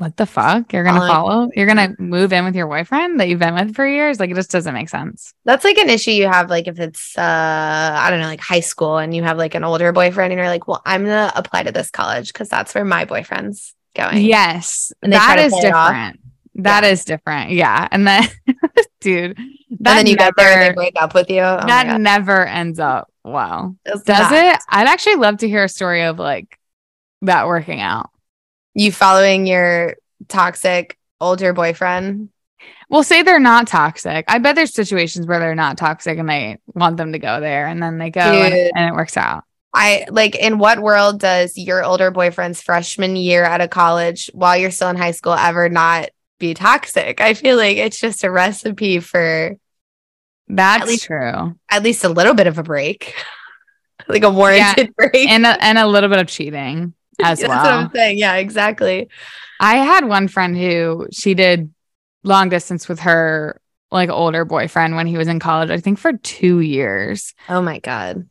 what 0.05 0.17
the 0.19 0.27
fuck? 0.27 0.73
You're 0.73 0.85
gonna 0.85 1.01
Following- 1.01 1.15
follow? 1.15 1.51
You're 1.57 1.67
gonna 1.67 1.95
move 1.99 2.33
in 2.33 2.45
with 2.45 2.55
your 2.55 2.67
boyfriend 2.67 3.19
that 3.21 3.29
you've 3.29 3.39
been 3.39 3.55
with 3.55 3.75
for 3.75 3.87
years? 3.87 4.21
Like 4.21 4.31
it 4.31 4.35
just 4.37 4.51
doesn't 4.51 4.75
make 4.75 4.89
sense. 4.91 5.33
That's 5.45 5.65
like 5.65 5.79
an 5.79 5.89
issue 5.89 6.11
you 6.11 6.27
have, 6.29 6.51
like 6.51 6.69
if 6.69 6.79
it's 6.79 7.17
uh 7.17 7.23
I 7.23 8.11
don't 8.11 8.21
know, 8.21 8.27
like 8.27 8.41
high 8.41 8.61
school 8.61 8.99
and 8.99 9.15
you 9.15 9.23
have 9.23 9.39
like 9.39 9.55
an 9.55 9.65
older 9.65 9.93
boyfriend 9.93 10.33
and 10.33 10.39
you're 10.39 10.49
like, 10.49 10.69
well, 10.69 10.83
I'm 10.85 11.03
gonna 11.05 11.33
apply 11.35 11.63
to 11.65 11.73
this 11.73 11.91
college 11.91 12.33
because 12.33 12.49
that's 12.49 12.75
where 12.75 12.85
my 12.85 13.05
boyfriend's 13.07 13.75
going. 13.97 14.19
Yes, 14.25 14.93
And 15.03 15.13
they 15.13 15.17
try 15.17 15.37
that 15.37 15.47
is 15.47 15.53
play 15.53 15.69
it 15.69 15.73
off. 15.75 15.89
different. 15.89 16.21
That 16.57 16.85
is 16.85 17.05
different. 17.05 17.51
Yeah, 17.51 17.89
and 17.91 18.07
then, 18.07 18.25
dude, 19.01 19.37
that 19.37 19.39
and 19.39 19.81
then 19.81 20.07
you 20.07 20.15
never, 20.17 20.33
get 20.33 20.37
there 20.37 20.61
and 20.61 20.71
they 20.71 20.75
break 20.75 21.03
up 21.03 21.15
with 21.15 21.29
you. 21.31 21.41
Oh 21.41 21.61
that 21.67 22.01
never 22.01 22.47
ends 22.47 22.79
up 22.79 23.11
well. 23.25 23.75
It's 23.85 24.03
Does 24.03 24.31
not. 24.31 24.33
it? 24.33 24.61
I'd 24.69 24.87
actually 24.87 25.17
love 25.17 25.39
to 25.39 25.49
hear 25.49 25.65
a 25.65 25.69
story 25.69 26.03
of 26.03 26.19
like 26.19 26.59
that 27.23 27.47
working 27.49 27.81
out. 27.81 28.11
You 28.75 28.93
following 28.93 29.47
your 29.47 29.95
toxic 30.29 30.99
older 31.21 31.53
boyfriend? 31.53 32.31
Well, 32.89 33.03
say 33.03 33.23
they're 33.23 33.41
not 33.41 33.67
toxic. 33.67 34.25
I 34.29 34.39
bet 34.39 34.57
there's 34.57 34.75
situations 34.75 35.27
where 35.27 35.39
they're 35.39 35.55
not 35.55 35.79
toxic 35.79 36.19
and 36.19 36.29
they 36.29 36.59
want 36.67 36.97
them 36.97 37.13
to 37.13 37.19
go 37.19 37.41
there 37.41 37.67
and 37.67 37.83
then 37.83 37.99
they 37.99 38.11
go 38.11 38.21
and, 38.21 38.55
and 38.77 38.89
it 38.89 38.95
works 38.95 39.17
out. 39.17 39.45
I 39.73 40.07
like 40.09 40.37
in 40.37 40.59
what 40.59 40.79
world 40.81 41.19
does 41.19 41.57
your 41.59 41.85
older 41.85 42.11
boyfriend's 42.11 42.63
freshman 42.63 43.17
year 43.17 43.45
out 43.45 43.61
of 43.61 43.71
college 43.71 44.31
while 44.33 44.57
you're 44.57 44.71
still 44.71 44.89
in 44.91 44.97
high 44.97 45.11
school 45.11 45.33
ever 45.33 45.69
not 45.69 46.11
be 46.39 46.55
toxic? 46.55 47.21
I 47.21 47.35
feel 47.35 47.57
like 47.57 47.77
it's 47.77 47.99
just 47.99 48.23
a 48.23 48.31
recipe 48.31 49.01
for 49.01 49.57
That's 50.49 50.87
least- 50.87 51.05
true. 51.07 51.59
at 51.71 51.83
least 51.83 52.05
a 52.05 52.09
little 52.09 52.35
bit 52.35 52.47
of 52.47 52.59
a 52.59 52.63
break. 52.63 53.15
like 54.09 54.23
a 54.23 54.31
warranted 54.31 54.95
break. 54.97 55.29
And 55.29 55.47
a, 55.47 55.63
and 55.65 55.79
a 55.79 55.87
little 55.87 56.11
bit 56.11 56.19
of 56.19 56.27
cheating 56.29 56.95
as 57.23 57.41
That's 57.41 57.49
well. 57.49 57.63
what 57.63 57.73
I'm 57.73 57.91
saying. 57.95 58.19
Yeah, 58.19 58.35
exactly. 58.37 59.09
I 59.61 59.77
had 59.77 60.05
one 60.07 60.29
friend 60.29 60.57
who 60.57 61.09
she 61.13 61.35
did 61.35 61.73
long 62.23 62.49
distance 62.49 62.89
with 62.89 63.01
her 63.01 63.61
like 63.91 64.11
older 64.11 64.45
boyfriend 64.45 64.97
when 64.97 65.07
he 65.07 65.17
was 65.17 65.29
in 65.29 65.39
college, 65.39 65.71
I 65.71 65.79
think 65.79 65.99
for 65.99 66.13
2 66.13 66.61
years. 66.61 67.35
Oh 67.49 67.63
my 67.63 67.79
god. 67.79 68.29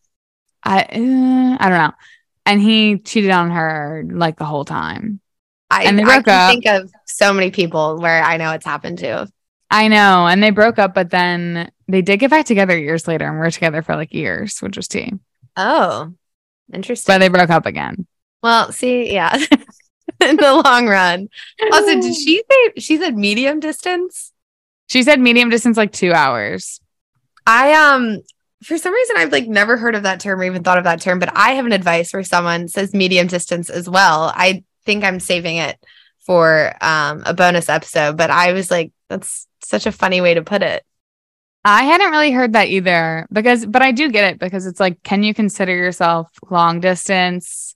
I 0.64 0.82
uh, 0.82 1.58
I 1.60 1.70
don't 1.70 1.78
know. 1.78 1.94
And 2.46 2.62
he 2.62 2.98
cheated 3.00 3.32
on 3.32 3.52
her 3.52 4.04
like 4.10 4.38
the 4.38 4.46
whole 4.46 4.66
time. 4.66 5.22
I, 5.72 5.86
And 5.86 5.98
they 5.98 6.04
I 6.04 6.06
broke 6.06 6.26
can 6.26 6.34
up. 6.34 6.52
think 6.52 6.66
of 6.66 6.92
so 7.06 7.34
many 7.34 7.50
people 7.52 7.98
where 8.00 8.22
I 8.22 8.38
know 8.38 8.52
it's 8.52 8.66
happened 8.66 9.00
to. 9.00 9.28
I 9.72 9.88
know. 9.88 10.28
And 10.28 10.44
they 10.44 10.52
broke 10.52 10.78
up, 10.78 10.94
but 10.94 11.10
then 11.10 11.72
they 11.88 12.02
did 12.02 12.20
get 12.20 12.30
back 12.30 12.46
together 12.46 12.78
years 12.78 13.08
later 13.08 13.28
and 13.28 13.40
were 13.40 13.50
together 13.50 13.82
for 13.82 13.96
like 13.96 14.14
years, 14.14 14.60
which 14.60 14.78
was 14.78 14.88
tea. 14.88 15.14
Oh, 15.56 16.14
interesting. 16.74 17.12
But 17.14 17.20
they 17.20 17.30
broke 17.30 17.50
up 17.50 17.66
again. 17.66 18.06
Well, 18.44 18.72
see, 18.72 19.12
yeah. 19.14 19.36
in 20.22 20.38
the 20.38 20.62
long 20.64 20.88
run. 20.88 21.30
Also, 21.72 22.02
did 22.02 22.16
she 22.16 22.44
say 22.50 22.74
she 22.78 22.98
said 22.98 23.16
medium 23.18 23.60
distance? 23.60 24.32
She 24.88 25.04
said 25.04 25.20
medium 25.20 25.50
distance 25.50 25.78
like 25.78 25.92
two 25.92 26.14
hours. 26.14 26.80
I 27.48 27.74
um 27.74 28.20
for 28.64 28.78
some 28.78 28.94
reason 28.94 29.16
I've 29.18 29.32
like 29.32 29.48
never 29.48 29.78
heard 29.78 29.96
of 29.96 30.04
that 30.04 30.20
term 30.20 30.40
or 30.40 30.44
even 30.44 30.64
thought 30.64 30.78
of 30.78 30.84
that 30.86 31.02
term, 31.02 31.20
but 31.20 31.36
I 31.36 31.52
have 31.52 31.66
an 31.66 31.72
advice 31.74 32.12
for 32.12 32.24
someone 32.24 32.68
says 32.68 32.94
medium 32.94 33.28
distance 33.28 33.70
as 33.70 33.90
well. 33.90 34.32
I 34.36 34.64
think 34.86 35.04
I'm 35.04 35.20
saving 35.20 35.58
it 35.58 35.78
for 36.20 36.74
um 36.82 37.24
a 37.26 37.34
bonus 37.34 37.70
episode, 37.70 38.18
but 38.18 38.30
I 38.30 38.54
was 38.54 38.70
like, 38.70 38.92
that's 39.10 39.48
such 39.64 39.86
a 39.86 39.92
funny 39.92 40.22
way 40.22 40.34
to 40.36 40.44
put 40.44 40.62
it. 40.62 40.84
I 41.66 41.84
hadn't 41.84 42.12
really 42.12 42.32
heard 42.32 42.54
that 42.54 42.68
either 42.68 43.26
because, 43.32 43.66
but 43.66 43.82
I 43.82 43.94
do 43.94 44.12
get 44.12 44.34
it 44.34 44.40
because 44.40 44.66
it's 44.66 44.82
like, 44.82 45.02
can 45.02 45.24
you 45.24 45.34
consider 45.34 45.74
yourself 45.74 46.30
long 46.50 46.82
distance? 46.82 47.73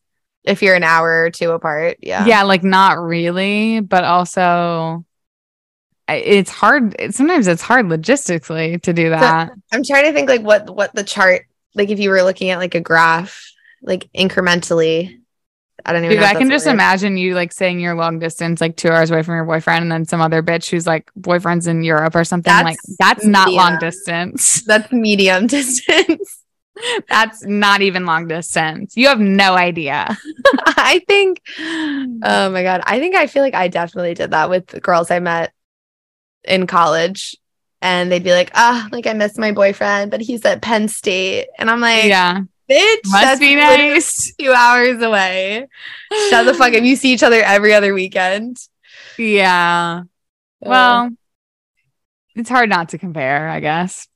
If 0.48 0.62
you're 0.62 0.76
an 0.76 0.84
hour 0.84 1.24
or 1.24 1.30
two 1.30 1.52
apart. 1.52 1.98
Yeah. 2.02 2.26
Yeah, 2.26 2.44
like 2.44 2.64
not 2.64 3.00
really, 3.00 3.82
but 3.82 4.04
also 4.04 5.06
it's 6.08 6.50
hard. 6.50 6.96
Sometimes 7.14 7.48
it's 7.48 7.62
hard 7.62 7.88
logistically 7.88 8.82
to 8.84 8.94
do 8.94 9.10
that. 9.10 9.52
I'm 9.72 9.84
trying 9.84 10.06
to 10.06 10.14
think 10.14 10.30
like 10.30 10.42
what 10.42 10.70
what 10.70 10.94
the 10.96 11.04
chart 11.04 11.46
like 11.76 11.90
if 11.90 12.00
you 12.00 12.10
were 12.10 12.24
looking 12.24 12.50
at 12.50 12.60
like 12.60 12.76
a 12.76 12.82
graph, 12.82 13.52
like 13.82 14.10
incrementally. 14.14 15.20
I 15.86 15.94
don't 15.94 16.04
even 16.04 16.18
Dude, 16.18 16.26
I 16.26 16.34
can 16.34 16.50
just 16.50 16.66
word. 16.66 16.74
imagine 16.74 17.18
you 17.18 17.36
like 17.36 17.54
saying 17.54 17.80
you're 17.80 17.94
long 17.94 18.20
distance, 18.20 18.60
like 18.60 18.76
two 18.76 18.90
hours 18.90 19.12
away 19.12 19.22
from 19.22 19.36
your 19.36 19.46
boyfriend, 19.46 19.84
and 19.84 19.92
then 19.92 20.06
some 20.06 20.22
other 20.22 20.42
bitch 20.42 20.70
who's 20.70 20.88
like 20.88 21.12
boyfriend's 21.16 21.68
in 21.68 21.84
Europe 21.84 22.16
or 22.16 22.24
something. 22.24 22.52
like 22.52 22.78
That's 22.98 23.22
that's 23.22 23.26
not 23.26 23.52
long 23.52 23.78
distance. 23.80 24.64
That's 24.64 24.92
medium 24.92 25.48
distance. 25.48 26.44
That's 27.10 27.44
not 27.46 27.82
even 27.82 28.06
long 28.06 28.28
distance. 28.28 28.96
You 28.96 29.08
have 29.08 29.20
no 29.20 29.56
idea. 29.56 30.18
I 30.66 31.02
think 31.08 31.42
Oh 31.60 32.50
my 32.52 32.64
god. 32.64 32.82
I 32.86 33.00
think 33.00 33.16
I 33.16 33.28
feel 33.28 33.44
like 33.44 33.56
I 33.56 33.68
definitely 33.68 34.14
did 34.14 34.32
that 34.32 34.50
with 34.50 34.68
the 34.68 34.80
girls 34.80 35.12
I 35.12 35.20
met 35.20 35.54
in 36.44 36.68
college. 36.68 37.36
And 37.82 38.12
they'd 38.12 38.24
be 38.24 38.32
like, 38.32 38.52
ah, 38.56 38.88
like 38.92 39.06
I 39.06 39.14
miss 39.14 39.38
my 39.38 39.52
boyfriend, 39.52 40.10
but 40.10 40.20
he's 40.22 40.44
at 40.46 40.62
Penn 40.64 40.88
State. 40.88 41.48
And 41.60 41.70
I'm 41.70 41.80
like, 41.80 42.06
yeah, 42.06 42.40
bitch, 42.68 43.00
must 43.06 43.12
that's 43.24 43.40
be 43.40 43.56
nice. 43.56 44.34
two 44.36 44.52
hours 44.52 45.00
away. 45.02 45.68
Shut 46.30 46.48
the 46.48 46.56
fuck 46.56 46.74
up. 46.74 46.84
You 46.84 46.96
see 46.96 47.14
each 47.14 47.22
other 47.22 47.42
every 47.42 47.74
other 47.76 47.94
weekend. 47.94 48.58
Yeah. 49.18 50.02
Uh, 50.02 50.70
Well, 50.70 51.10
it's 52.36 52.50
hard 52.50 52.70
not 52.70 52.90
to 52.90 52.98
compare, 52.98 53.48
I 53.48 53.60
guess. 53.60 54.08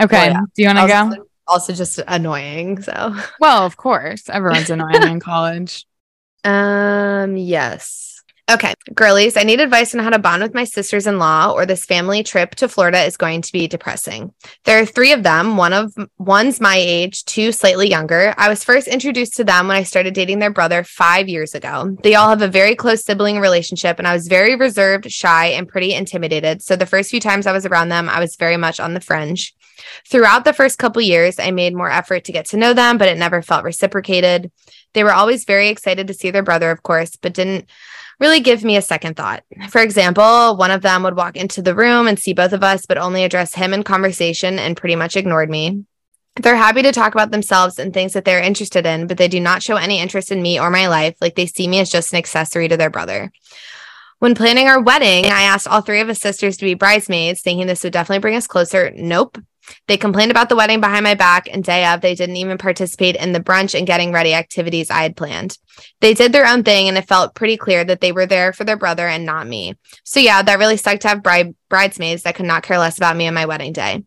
Okay. 0.00 0.28
yeah. 0.28 0.40
Do 0.54 0.62
you 0.62 0.68
want 0.68 0.78
to 0.78 0.86
go? 1.18 1.26
Also, 1.46 1.72
just 1.72 2.00
annoying. 2.06 2.82
So 2.82 3.14
Well, 3.40 3.64
of 3.64 3.76
course. 3.76 4.28
Everyone's 4.28 4.70
annoying 4.70 5.02
in 5.02 5.20
college. 5.20 5.86
Um, 6.44 7.36
yes. 7.36 8.15
Okay, 8.48 8.74
girlies, 8.94 9.36
I 9.36 9.42
need 9.42 9.58
advice 9.58 9.92
on 9.92 10.00
how 10.00 10.10
to 10.10 10.20
bond 10.20 10.40
with 10.40 10.54
my 10.54 10.62
sisters 10.62 11.08
in 11.08 11.18
law, 11.18 11.50
or 11.50 11.66
this 11.66 11.84
family 11.84 12.22
trip 12.22 12.54
to 12.56 12.68
Florida 12.68 13.02
is 13.02 13.16
going 13.16 13.42
to 13.42 13.50
be 13.50 13.66
depressing. 13.66 14.32
There 14.62 14.80
are 14.80 14.86
three 14.86 15.12
of 15.12 15.24
them. 15.24 15.56
One 15.56 15.72
of 15.72 15.92
one's 16.16 16.60
my 16.60 16.76
age, 16.76 17.24
two 17.24 17.50
slightly 17.50 17.90
younger. 17.90 18.34
I 18.38 18.48
was 18.48 18.62
first 18.62 18.86
introduced 18.86 19.34
to 19.36 19.44
them 19.44 19.66
when 19.66 19.76
I 19.76 19.82
started 19.82 20.14
dating 20.14 20.38
their 20.38 20.52
brother 20.52 20.84
five 20.84 21.28
years 21.28 21.56
ago. 21.56 21.96
They 22.04 22.14
all 22.14 22.28
have 22.28 22.40
a 22.40 22.46
very 22.46 22.76
close 22.76 23.04
sibling 23.04 23.40
relationship, 23.40 23.98
and 23.98 24.06
I 24.06 24.14
was 24.14 24.28
very 24.28 24.54
reserved, 24.54 25.10
shy, 25.10 25.46
and 25.46 25.66
pretty 25.66 25.92
intimidated. 25.92 26.62
So 26.62 26.76
the 26.76 26.86
first 26.86 27.10
few 27.10 27.18
times 27.18 27.48
I 27.48 27.52
was 27.52 27.66
around 27.66 27.88
them, 27.88 28.08
I 28.08 28.20
was 28.20 28.36
very 28.36 28.56
much 28.56 28.78
on 28.78 28.94
the 28.94 29.00
fringe. 29.00 29.56
Throughout 30.08 30.44
the 30.44 30.52
first 30.52 30.78
couple 30.78 31.02
years, 31.02 31.40
I 31.40 31.50
made 31.50 31.74
more 31.74 31.90
effort 31.90 32.22
to 32.26 32.32
get 32.32 32.46
to 32.50 32.56
know 32.56 32.74
them, 32.74 32.96
but 32.96 33.08
it 33.08 33.18
never 33.18 33.42
felt 33.42 33.64
reciprocated. 33.64 34.52
They 34.94 35.02
were 35.02 35.12
always 35.12 35.44
very 35.44 35.68
excited 35.68 36.06
to 36.06 36.14
see 36.14 36.30
their 36.30 36.44
brother, 36.44 36.70
of 36.70 36.84
course, 36.84 37.16
but 37.16 37.34
didn't 37.34 37.68
really 38.20 38.40
give 38.40 38.64
me 38.64 38.76
a 38.76 38.82
second 38.82 39.16
thought. 39.16 39.42
For 39.68 39.80
example, 39.80 40.56
one 40.56 40.70
of 40.70 40.82
them 40.82 41.02
would 41.02 41.16
walk 41.16 41.36
into 41.36 41.62
the 41.62 41.74
room 41.74 42.06
and 42.08 42.18
see 42.18 42.32
both 42.32 42.52
of 42.52 42.62
us, 42.62 42.86
but 42.86 42.98
only 42.98 43.24
address 43.24 43.54
him 43.54 43.74
in 43.74 43.82
conversation 43.82 44.58
and 44.58 44.76
pretty 44.76 44.96
much 44.96 45.16
ignored 45.16 45.50
me. 45.50 45.84
They're 46.36 46.56
happy 46.56 46.82
to 46.82 46.92
talk 46.92 47.14
about 47.14 47.30
themselves 47.30 47.78
and 47.78 47.92
things 47.92 48.12
that 48.12 48.24
they're 48.24 48.42
interested 48.42 48.84
in, 48.84 49.06
but 49.06 49.16
they 49.16 49.28
do 49.28 49.40
not 49.40 49.62
show 49.62 49.76
any 49.76 50.00
interest 50.00 50.30
in 50.30 50.42
me 50.42 50.60
or 50.60 50.70
my 50.70 50.86
life. 50.86 51.16
Like 51.20 51.34
they 51.34 51.46
see 51.46 51.66
me 51.66 51.80
as 51.80 51.90
just 51.90 52.12
an 52.12 52.18
accessory 52.18 52.68
to 52.68 52.76
their 52.76 52.90
brother. 52.90 53.32
When 54.18 54.34
planning 54.34 54.66
our 54.66 54.80
wedding, 54.80 55.26
I 55.26 55.42
asked 55.42 55.68
all 55.68 55.82
three 55.82 56.00
of 56.00 56.08
his 56.08 56.20
sisters 56.20 56.56
to 56.56 56.64
be 56.64 56.74
bridesmaids, 56.74 57.42
thinking 57.42 57.66
this 57.66 57.84
would 57.84 57.92
definitely 57.92 58.20
bring 58.20 58.36
us 58.36 58.46
closer. 58.46 58.90
Nope. 58.94 59.38
They 59.86 59.96
complained 59.96 60.30
about 60.30 60.48
the 60.48 60.56
wedding 60.56 60.80
behind 60.80 61.04
my 61.04 61.14
back, 61.14 61.48
and 61.50 61.62
day 61.62 61.86
of, 61.86 62.00
they 62.00 62.14
didn't 62.14 62.36
even 62.36 62.58
participate 62.58 63.16
in 63.16 63.32
the 63.32 63.40
brunch 63.40 63.76
and 63.76 63.86
getting 63.86 64.12
ready 64.12 64.34
activities 64.34 64.90
I 64.90 65.02
had 65.02 65.16
planned. 65.16 65.58
They 66.00 66.14
did 66.14 66.32
their 66.32 66.46
own 66.46 66.64
thing, 66.64 66.88
and 66.88 66.96
it 66.96 67.08
felt 67.08 67.34
pretty 67.34 67.56
clear 67.56 67.84
that 67.84 68.00
they 68.00 68.12
were 68.12 68.26
there 68.26 68.52
for 68.52 68.64
their 68.64 68.76
brother 68.76 69.06
and 69.06 69.26
not 69.26 69.46
me. 69.46 69.74
So, 70.04 70.20
yeah, 70.20 70.42
that 70.42 70.58
really 70.58 70.76
sucked 70.76 71.02
to 71.02 71.08
have 71.08 71.22
bride- 71.22 71.54
bridesmaids 71.68 72.22
that 72.22 72.34
could 72.34 72.46
not 72.46 72.62
care 72.62 72.78
less 72.78 72.96
about 72.96 73.16
me 73.16 73.26
on 73.26 73.34
my 73.34 73.46
wedding 73.46 73.72
day. 73.72 74.02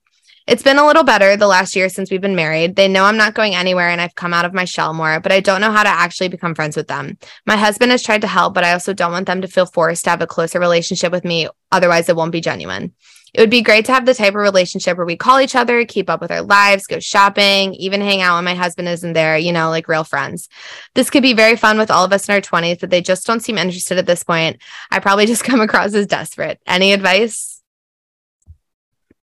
It's 0.49 0.63
been 0.63 0.79
a 0.79 0.87
little 0.87 1.03
better 1.03 1.37
the 1.37 1.45
last 1.45 1.75
year 1.75 1.89
since 1.89 2.09
we've 2.09 2.19
been 2.19 2.35
married. 2.35 2.75
They 2.75 2.87
know 2.87 3.03
I'm 3.03 3.17
not 3.17 3.35
going 3.35 3.53
anywhere 3.53 3.89
and 3.89 4.01
I've 4.01 4.15
come 4.15 4.33
out 4.33 4.45
of 4.45 4.53
my 4.53 4.65
shell 4.65 4.95
more, 4.95 5.19
but 5.19 5.31
I 5.31 5.41
don't 5.41 5.61
know 5.61 5.71
how 5.71 5.83
to 5.83 5.89
actually 5.89 6.29
become 6.29 6.55
friends 6.55 6.75
with 6.75 6.87
them. 6.87 7.19
My 7.45 7.55
husband 7.55 7.91
has 7.91 8.01
tried 8.01 8.21
to 8.21 8.27
help, 8.27 8.55
but 8.55 8.63
I 8.63 8.73
also 8.73 8.91
don't 8.91 9.11
want 9.11 9.27
them 9.27 9.41
to 9.41 9.47
feel 9.47 9.67
forced 9.67 10.05
to 10.05 10.09
have 10.09 10.23
a 10.23 10.27
closer 10.27 10.59
relationship 10.59 11.11
with 11.11 11.23
me. 11.23 11.49
Otherwise, 11.71 12.09
it 12.09 12.15
won't 12.15 12.31
be 12.31 12.41
genuine. 12.41 12.95
It 13.33 13.41
would 13.41 13.49
be 13.49 13.61
great 13.61 13.85
to 13.85 13.93
have 13.93 14.05
the 14.05 14.13
type 14.13 14.29
of 14.29 14.41
relationship 14.41 14.97
where 14.97 15.05
we 15.05 15.15
call 15.15 15.39
each 15.39 15.55
other, 15.55 15.85
keep 15.85 16.09
up 16.09 16.21
with 16.21 16.31
our 16.31 16.41
lives, 16.41 16.87
go 16.87 16.99
shopping, 16.99 17.73
even 17.75 18.01
hang 18.01 18.21
out 18.21 18.35
when 18.35 18.45
my 18.45 18.55
husband 18.55 18.87
isn't 18.87 19.13
there, 19.13 19.37
you 19.37 19.51
know, 19.51 19.69
like 19.69 19.87
real 19.87 20.03
friends. 20.03 20.49
This 20.95 21.09
could 21.09 21.23
be 21.23 21.33
very 21.33 21.55
fun 21.55 21.77
with 21.77 21.91
all 21.91 22.03
of 22.03 22.13
us 22.13 22.27
in 22.27 22.33
our 22.33 22.41
20s, 22.41 22.79
but 22.79 22.89
they 22.89 23.01
just 23.01 23.27
don't 23.27 23.41
seem 23.41 23.57
interested 23.57 23.97
at 23.97 24.05
this 24.05 24.23
point. 24.23 24.61
I 24.91 24.99
probably 24.99 25.25
just 25.27 25.43
come 25.43 25.61
across 25.61 25.93
as 25.93 26.07
desperate. 26.07 26.59
Any 26.65 26.93
advice? 26.93 27.61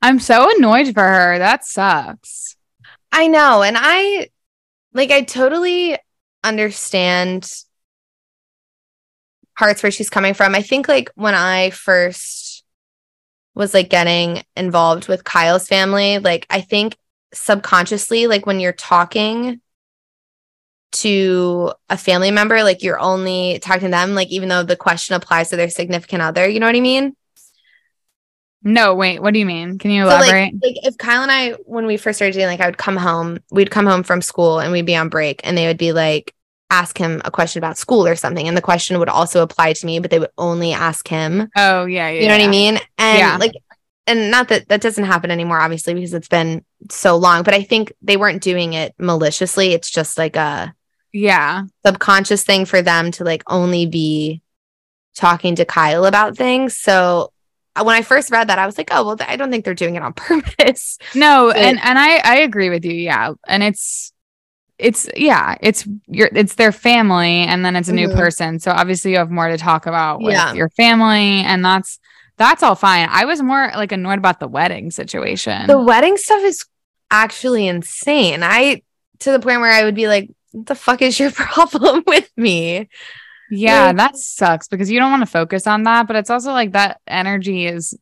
I'm 0.01 0.19
so 0.19 0.49
annoyed 0.55 0.93
for 0.93 1.03
her. 1.03 1.39
That 1.39 1.65
sucks. 1.65 2.57
I 3.11 3.27
know. 3.27 3.63
And 3.63 3.77
I 3.79 4.29
like, 4.93 5.11
I 5.11 5.23
totally 5.23 5.97
understand 6.43 7.51
parts 9.57 9.81
where 9.81 9.91
she's 9.91 10.09
coming 10.09 10.33
from. 10.33 10.53
I 10.53 10.61
think 10.61 10.87
like 10.87 11.09
when 11.15 11.33
I 11.33 11.69
first 11.69 12.44
was 13.55 13.73
like 13.73 13.89
getting 13.89 14.43
involved 14.55 15.07
with 15.07 15.23
Kyle's 15.23 15.67
family, 15.67 16.19
like 16.19 16.45
I 16.49 16.61
think 16.61 16.97
subconsciously, 17.33 18.27
like 18.27 18.45
when 18.45 18.59
you're 18.59 18.73
talking 18.73 19.61
to 20.91 21.73
a 21.89 21.97
family 21.97 22.31
member, 22.31 22.63
like 22.63 22.83
you're 22.83 22.99
only 22.99 23.59
talking 23.59 23.87
to 23.87 23.89
them, 23.89 24.13
like 24.13 24.29
even 24.29 24.49
though 24.49 24.63
the 24.63 24.75
question 24.75 25.15
applies 25.15 25.49
to 25.49 25.55
their 25.55 25.69
significant 25.69 26.21
other. 26.21 26.47
You 26.47 26.59
know 26.59 26.67
what 26.67 26.75
I 26.75 26.81
mean? 26.81 27.15
No, 28.63 28.95
wait, 28.95 29.21
what 29.21 29.33
do 29.33 29.39
you 29.39 29.45
mean? 29.45 29.77
Can 29.77 29.91
you 29.91 30.03
So 30.03 30.07
like, 30.09 30.23
elaborate? 30.29 30.53
like 30.63 30.75
if 30.83 30.97
Kyle 30.97 31.21
and 31.21 31.31
I, 31.31 31.51
when 31.65 31.85
we 31.85 31.97
first 31.97 32.17
started 32.17 32.33
dating, 32.33 32.47
like 32.47 32.61
I 32.61 32.65
would 32.65 32.77
come 32.77 32.97
home, 32.97 33.39
we'd 33.51 33.69
come 33.69 33.85
home 33.85 34.03
from 34.03 34.21
school 34.21 34.59
and 34.59 34.71
we'd 34.71 34.85
be 34.85 34.95
on 34.95 35.09
break, 35.09 35.41
and 35.43 35.57
they 35.57 35.67
would 35.67 35.77
be 35.77 35.91
like, 35.91 36.33
ask 36.69 36.97
him 36.97 37.21
a 37.25 37.31
question 37.31 37.59
about 37.59 37.77
school 37.77 38.07
or 38.07 38.15
something, 38.15 38.47
and 38.47 38.57
the 38.57 38.61
question 38.61 38.97
would 38.99 39.09
also 39.09 39.41
apply 39.43 39.73
to 39.73 39.85
me, 39.85 39.99
but 39.99 40.11
they 40.11 40.19
would 40.19 40.31
only 40.37 40.73
ask 40.73 41.07
him. 41.07 41.49
oh, 41.55 41.85
yeah, 41.85 42.09
yeah. 42.09 42.21
You 42.21 42.27
know 42.27 42.37
what 42.37 42.43
I 42.43 42.47
mean? 42.47 42.79
And 42.97 43.19
Yeah. 43.19 43.37
like, 43.37 43.53
and 44.07 44.29
not 44.31 44.49
that 44.49 44.67
that 44.69 44.81
doesn't 44.81 45.05
happen 45.05 45.31
anymore, 45.31 45.59
obviously, 45.59 45.93
because 45.93 46.13
it's 46.13 46.27
been 46.27 46.63
so 46.89 47.17
long. 47.17 47.43
But 47.43 47.53
I 47.55 47.63
think 47.63 47.91
they 48.01 48.17
weren't 48.17 48.41
doing 48.43 48.73
it 48.73 48.93
maliciously. 48.99 49.73
It's 49.73 49.89
just 49.89 50.17
like 50.17 50.35
a 50.35 50.73
Yeah. 51.11 51.63
subconscious 51.85 52.43
thing 52.43 52.65
for 52.65 52.81
them 52.81 53.11
to 53.11 53.23
like 53.23 53.43
only 53.47 53.85
be 53.87 54.41
talking 55.15 55.55
to 55.55 55.65
Kyle 55.65 56.05
about 56.05 56.35
things. 56.37 56.77
So 56.77 57.31
uh, 57.75 57.83
when 57.83 57.95
I 57.95 58.01
first 58.03 58.31
read 58.31 58.49
that, 58.49 58.59
I 58.59 58.65
was 58.65 58.77
like, 58.77 58.89
oh 58.91 59.05
well, 59.05 59.17
I 59.27 59.35
don't 59.37 59.49
think 59.51 59.65
they're 59.65 59.73
doing 59.73 59.95
it 59.95 60.03
on 60.03 60.13
purpose. 60.29 60.97
No, 61.15 61.47
But- 61.53 61.57
and 61.57 61.79
and 61.81 61.97
I 61.97 62.17
I 62.17 62.35
agree 62.37 62.69
with 62.69 62.85
you. 62.85 62.93
Yeah, 62.93 63.33
and 63.47 63.63
it's 63.63 64.11
it's 64.77 65.07
yeah, 65.15 65.55
it's 65.61 65.87
your 66.07 66.29
it's 66.33 66.55
their 66.55 66.71
family, 66.71 67.43
and 67.43 67.63
then 67.65 67.75
it's 67.75 67.87
a 67.89 67.93
new 67.93 68.09
Mhm. 68.09 68.15
person. 68.15 68.59
So 68.59 68.71
obviously 68.71 69.11
you 69.11 69.17
have 69.17 69.31
more 69.31 69.47
to 69.47 69.57
talk 69.57 69.85
about 69.85 70.21
with 70.21 70.33
Yeah. 70.33 70.53
your 70.53 70.69
family, 70.69 71.41
and 71.41 71.63
that's 71.63 71.99
that's 72.37 72.61
all 72.63 72.75
fine. 72.75 73.07
I 73.11 73.25
was 73.25 73.41
more 73.41 73.71
like 73.75 73.91
annoyed 73.93 74.17
about 74.17 74.39
the 74.41 74.47
wedding 74.47 74.91
situation. 74.91 75.67
The 75.67 75.81
wedding 75.81 76.17
stuff 76.17 76.43
is 76.43 76.65
actually 77.11 77.67
insane. 77.67 78.43
I 78.43 78.81
to 79.19 79.31
the 79.31 79.39
point 79.39 79.61
where 79.61 79.71
I 79.71 79.83
would 79.85 79.95
be 79.95 80.07
like, 80.09 80.29
what 80.51 80.65
the 80.65 80.75
fuck 80.75 81.01
is 81.01 81.17
your 81.19 81.31
problem 81.31 82.03
with 82.05 82.29
me? 82.35 82.89
yeah, 83.51 83.85
like- 83.87 83.97
that 83.97 84.17
sucks 84.17 84.67
because 84.67 84.91
you 84.91 84.99
don't 84.99 85.11
want 85.11 85.21
to 85.21 85.25
focus 85.27 85.67
on 85.67 85.83
that, 85.83 86.07
but 86.07 86.15
it's 86.17 86.29
also 86.29 86.51
like 86.51 86.73
that 86.73 86.99
energy 87.07 87.65
is 87.67 87.97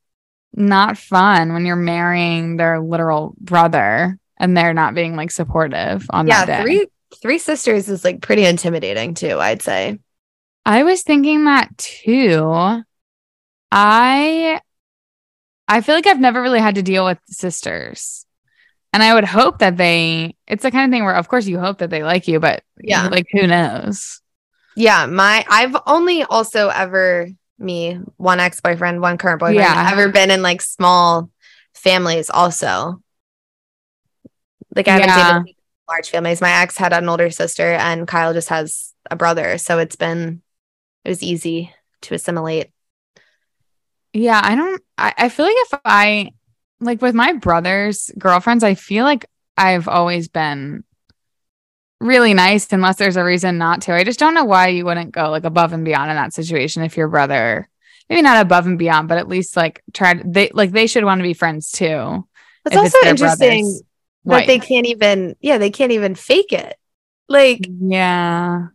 not 0.55 0.97
fun 0.97 1.51
when 1.53 1.65
you're 1.65 1.75
marrying 1.75 2.57
their 2.57 2.79
literal 2.79 3.35
brother 3.39 4.17
and 4.37 4.55
they're 4.57 4.73
not 4.73 4.95
being 4.95 5.15
like 5.15 5.31
supportive 5.31 6.05
on 6.09 6.27
yeah, 6.27 6.45
that 6.45 6.45
day. 6.45 6.61
three 6.63 6.87
three 7.21 7.37
sisters 7.39 7.89
is 7.89 8.03
like 8.03 8.21
pretty 8.21 8.45
intimidating 8.45 9.13
too, 9.13 9.39
I'd 9.39 9.61
say. 9.61 9.99
I 10.65 10.83
was 10.83 11.03
thinking 11.03 11.45
that 11.45 11.77
too. 11.77 12.83
I 13.71 14.61
I 15.67 15.81
feel 15.81 15.95
like 15.95 16.07
I've 16.07 16.19
never 16.19 16.41
really 16.41 16.59
had 16.59 16.75
to 16.75 16.83
deal 16.83 17.05
with 17.05 17.19
sisters. 17.27 18.25
And 18.93 19.01
I 19.03 19.13
would 19.13 19.25
hope 19.25 19.59
that 19.59 19.77
they 19.77 20.35
it's 20.47 20.63
the 20.63 20.71
kind 20.71 20.85
of 20.91 20.95
thing 20.95 21.03
where 21.03 21.15
of 21.15 21.27
course 21.27 21.47
you 21.47 21.59
hope 21.59 21.79
that 21.79 21.89
they 21.89 22.03
like 22.03 22.27
you, 22.27 22.39
but 22.39 22.63
Yeah. 22.81 23.07
like 23.09 23.27
who 23.31 23.47
knows? 23.47 24.21
Yeah, 24.75 25.05
my 25.05 25.45
I've 25.49 25.75
only 25.85 26.23
also 26.23 26.69
ever 26.69 27.29
me, 27.59 27.99
one 28.17 28.39
ex-boyfriend, 28.39 29.01
one 29.01 29.17
current 29.17 29.39
boyfriend, 29.39 29.59
Yeah. 29.59 29.89
ever 29.91 30.09
been 30.09 30.31
in 30.31 30.41
like 30.41 30.61
small 30.61 31.29
families 31.75 32.29
also. 32.29 33.01
Like 34.75 34.87
I 34.87 34.93
haven't 34.93 35.09
Yeah. 35.09 35.39
dated 35.39 35.55
large 35.89 36.09
families. 36.09 36.41
My 36.41 36.61
ex 36.61 36.77
had 36.77 36.93
an 36.93 37.07
older 37.09 37.29
sister 37.29 37.73
and 37.73 38.07
Kyle 38.07 38.33
just 38.33 38.49
has 38.49 38.93
a 39.11 39.15
brother. 39.15 39.57
So 39.57 39.79
it's 39.79 39.95
been 39.95 40.41
it 41.03 41.09
was 41.09 41.21
easy 41.23 41.73
to 42.03 42.15
assimilate. 42.15 42.71
Yeah, 44.13 44.39
I 44.43 44.55
don't 44.55 44.81
I, 44.97 45.13
I 45.17 45.29
feel 45.29 45.45
like 45.45 45.55
if 45.57 45.79
I 45.85 46.31
like 46.79 47.01
with 47.01 47.15
my 47.15 47.33
brother's 47.33 48.11
girlfriends, 48.17 48.63
I 48.63 48.75
feel 48.75 49.03
like 49.03 49.25
I've 49.57 49.87
always 49.87 50.27
been 50.27 50.83
really 51.99 52.33
nice 52.33 52.71
unless 52.71 52.97
there's 52.97 53.15
a 53.15 53.23
reason 53.23 53.57
not 53.57 53.81
to. 53.83 53.93
I 53.93 54.03
just 54.03 54.19
don't 54.19 54.33
know 54.33 54.43
why 54.43 54.67
you 54.67 54.85
wouldn't 54.85 55.11
go 55.11 55.29
like 55.29 55.45
above 55.45 55.73
and 55.73 55.85
beyond 55.85 56.09
in 56.11 56.17
that 56.17 56.33
situation 56.33 56.83
if 56.83 56.97
your 56.97 57.07
brother 57.07 57.69
maybe 58.09 58.21
not 58.21 58.41
above 58.41 58.67
and 58.67 58.77
beyond, 58.77 59.07
but 59.07 59.17
at 59.17 59.27
least 59.29 59.55
like 59.55 59.81
try 59.93 60.13
to 60.13 60.23
they 60.25 60.49
like 60.53 60.71
they 60.71 60.87
should 60.87 61.05
want 61.05 61.19
to 61.19 61.23
be 61.23 61.33
friends 61.33 61.71
too. 61.71 62.27
It's 62.65 62.75
if 62.75 62.79
also 62.79 62.97
interesting 63.07 63.61
brother's 63.63 63.83
that 64.25 64.47
they 64.47 64.59
can't 64.59 64.85
even 64.87 65.35
yeah, 65.41 65.57
they 65.57 65.69
can't 65.69 65.91
even 65.91 66.15
fake 66.15 66.51
it. 66.53 66.75
Like 67.29 67.67
Yeah. 67.79 68.67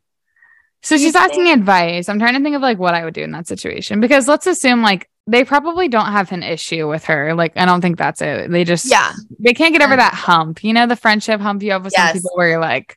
So 0.83 0.97
she's 0.97 1.17
asking 1.17 1.45
think- 1.45 1.59
advice. 1.59 2.09
I'm 2.09 2.19
trying 2.19 2.35
to 2.35 2.41
think 2.43 2.57
of 2.57 2.63
like 2.63 2.79
what 2.79 2.95
I 2.95 3.05
would 3.05 3.15
do 3.15 3.23
in 3.23 3.33
that 3.33 3.47
situation 3.49 4.01
because 4.01 4.29
let's 4.29 4.47
assume 4.47 4.83
like 4.83 5.09
they 5.27 5.45
probably 5.45 5.89
don't 5.89 6.07
have 6.13 6.33
an 6.33 6.43
issue 6.43 6.89
with 6.89 7.05
her. 7.05 7.35
Like 7.35 7.53
I 7.57 7.67
don't 7.67 7.81
think 7.81 7.99
that's 7.99 8.23
it. 8.23 8.51
They 8.51 8.65
just 8.65 8.91
yeah, 8.91 9.13
they 9.39 9.53
can't 9.55 9.73
get 9.73 9.83
over 9.83 9.97
that 9.97 10.15
hump. 10.15 10.63
You 10.65 10.73
know 10.73 10.87
the 10.87 10.97
friendship 10.97 11.41
hump 11.41 11.63
you 11.63 11.73
have 11.73 11.85
with 11.85 11.93
Yes. 11.97 12.13
some 12.13 12.19
people 12.19 12.31
where 12.35 12.49
you're 12.49 12.61
like 12.61 12.97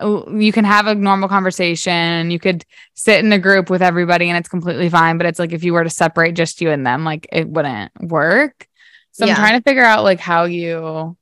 you 0.00 0.50
can 0.52 0.64
have 0.64 0.88
a 0.88 0.94
normal 0.96 1.28
conversation. 1.28 2.30
You 2.32 2.40
could 2.40 2.64
sit 2.94 3.24
in 3.24 3.32
a 3.32 3.38
group 3.38 3.70
with 3.70 3.82
everybody 3.82 4.28
and 4.30 4.36
it's 4.38 4.48
completely 4.48 4.88
fine, 4.88 5.16
but 5.16 5.26
it's 5.26 5.38
like 5.38 5.52
if 5.52 5.62
you 5.62 5.72
were 5.74 5.84
to 5.84 5.90
separate 5.90 6.32
just 6.34 6.60
you 6.60 6.70
and 6.70 6.84
them, 6.84 7.04
like 7.04 7.28
it 7.30 7.48
wouldn't 7.48 7.92
work. 8.00 8.66
So 9.12 9.26
Yeah. 9.26 9.32
I'm 9.34 9.38
trying 9.38 9.60
to 9.60 9.62
figure 9.62 9.84
out 9.84 10.02
like 10.02 10.18
how 10.18 10.44
you 10.44 11.16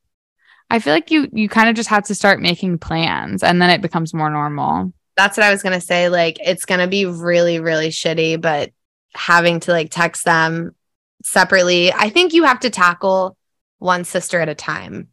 I 0.71 0.79
feel 0.79 0.93
like 0.93 1.11
you 1.11 1.29
you 1.33 1.49
kind 1.49 1.69
of 1.69 1.75
just 1.75 1.89
have 1.89 2.05
to 2.05 2.15
start 2.15 2.41
making 2.41 2.79
plans 2.79 3.43
and 3.43 3.61
then 3.61 3.71
it 3.71 3.83
becomes 3.83 4.15
more 4.15 4.31
normal. 4.31 4.93
that's 5.17 5.37
what 5.37 5.45
I 5.47 5.51
was 5.51 5.63
gonna 5.63 5.81
say. 5.81 6.09
Like, 6.09 6.39
it's 6.41 6.65
gonna 6.65 6.87
be 6.87 7.05
really, 7.07 7.61
really 7.61 7.89
shitty, 7.89 8.41
but 8.41 8.71
having 9.15 9.61
to 9.61 9.73
like 9.73 9.91
text 9.91 10.25
them 10.25 10.75
separately, 11.25 11.93
I 11.93 12.09
think 12.11 12.33
you 12.33 12.45
have 12.45 12.61
to 12.61 12.71
tackle 12.71 13.37
one 13.79 14.05
sister 14.05 14.41
at 14.41 14.49
a 14.49 14.55
time. 14.55 15.09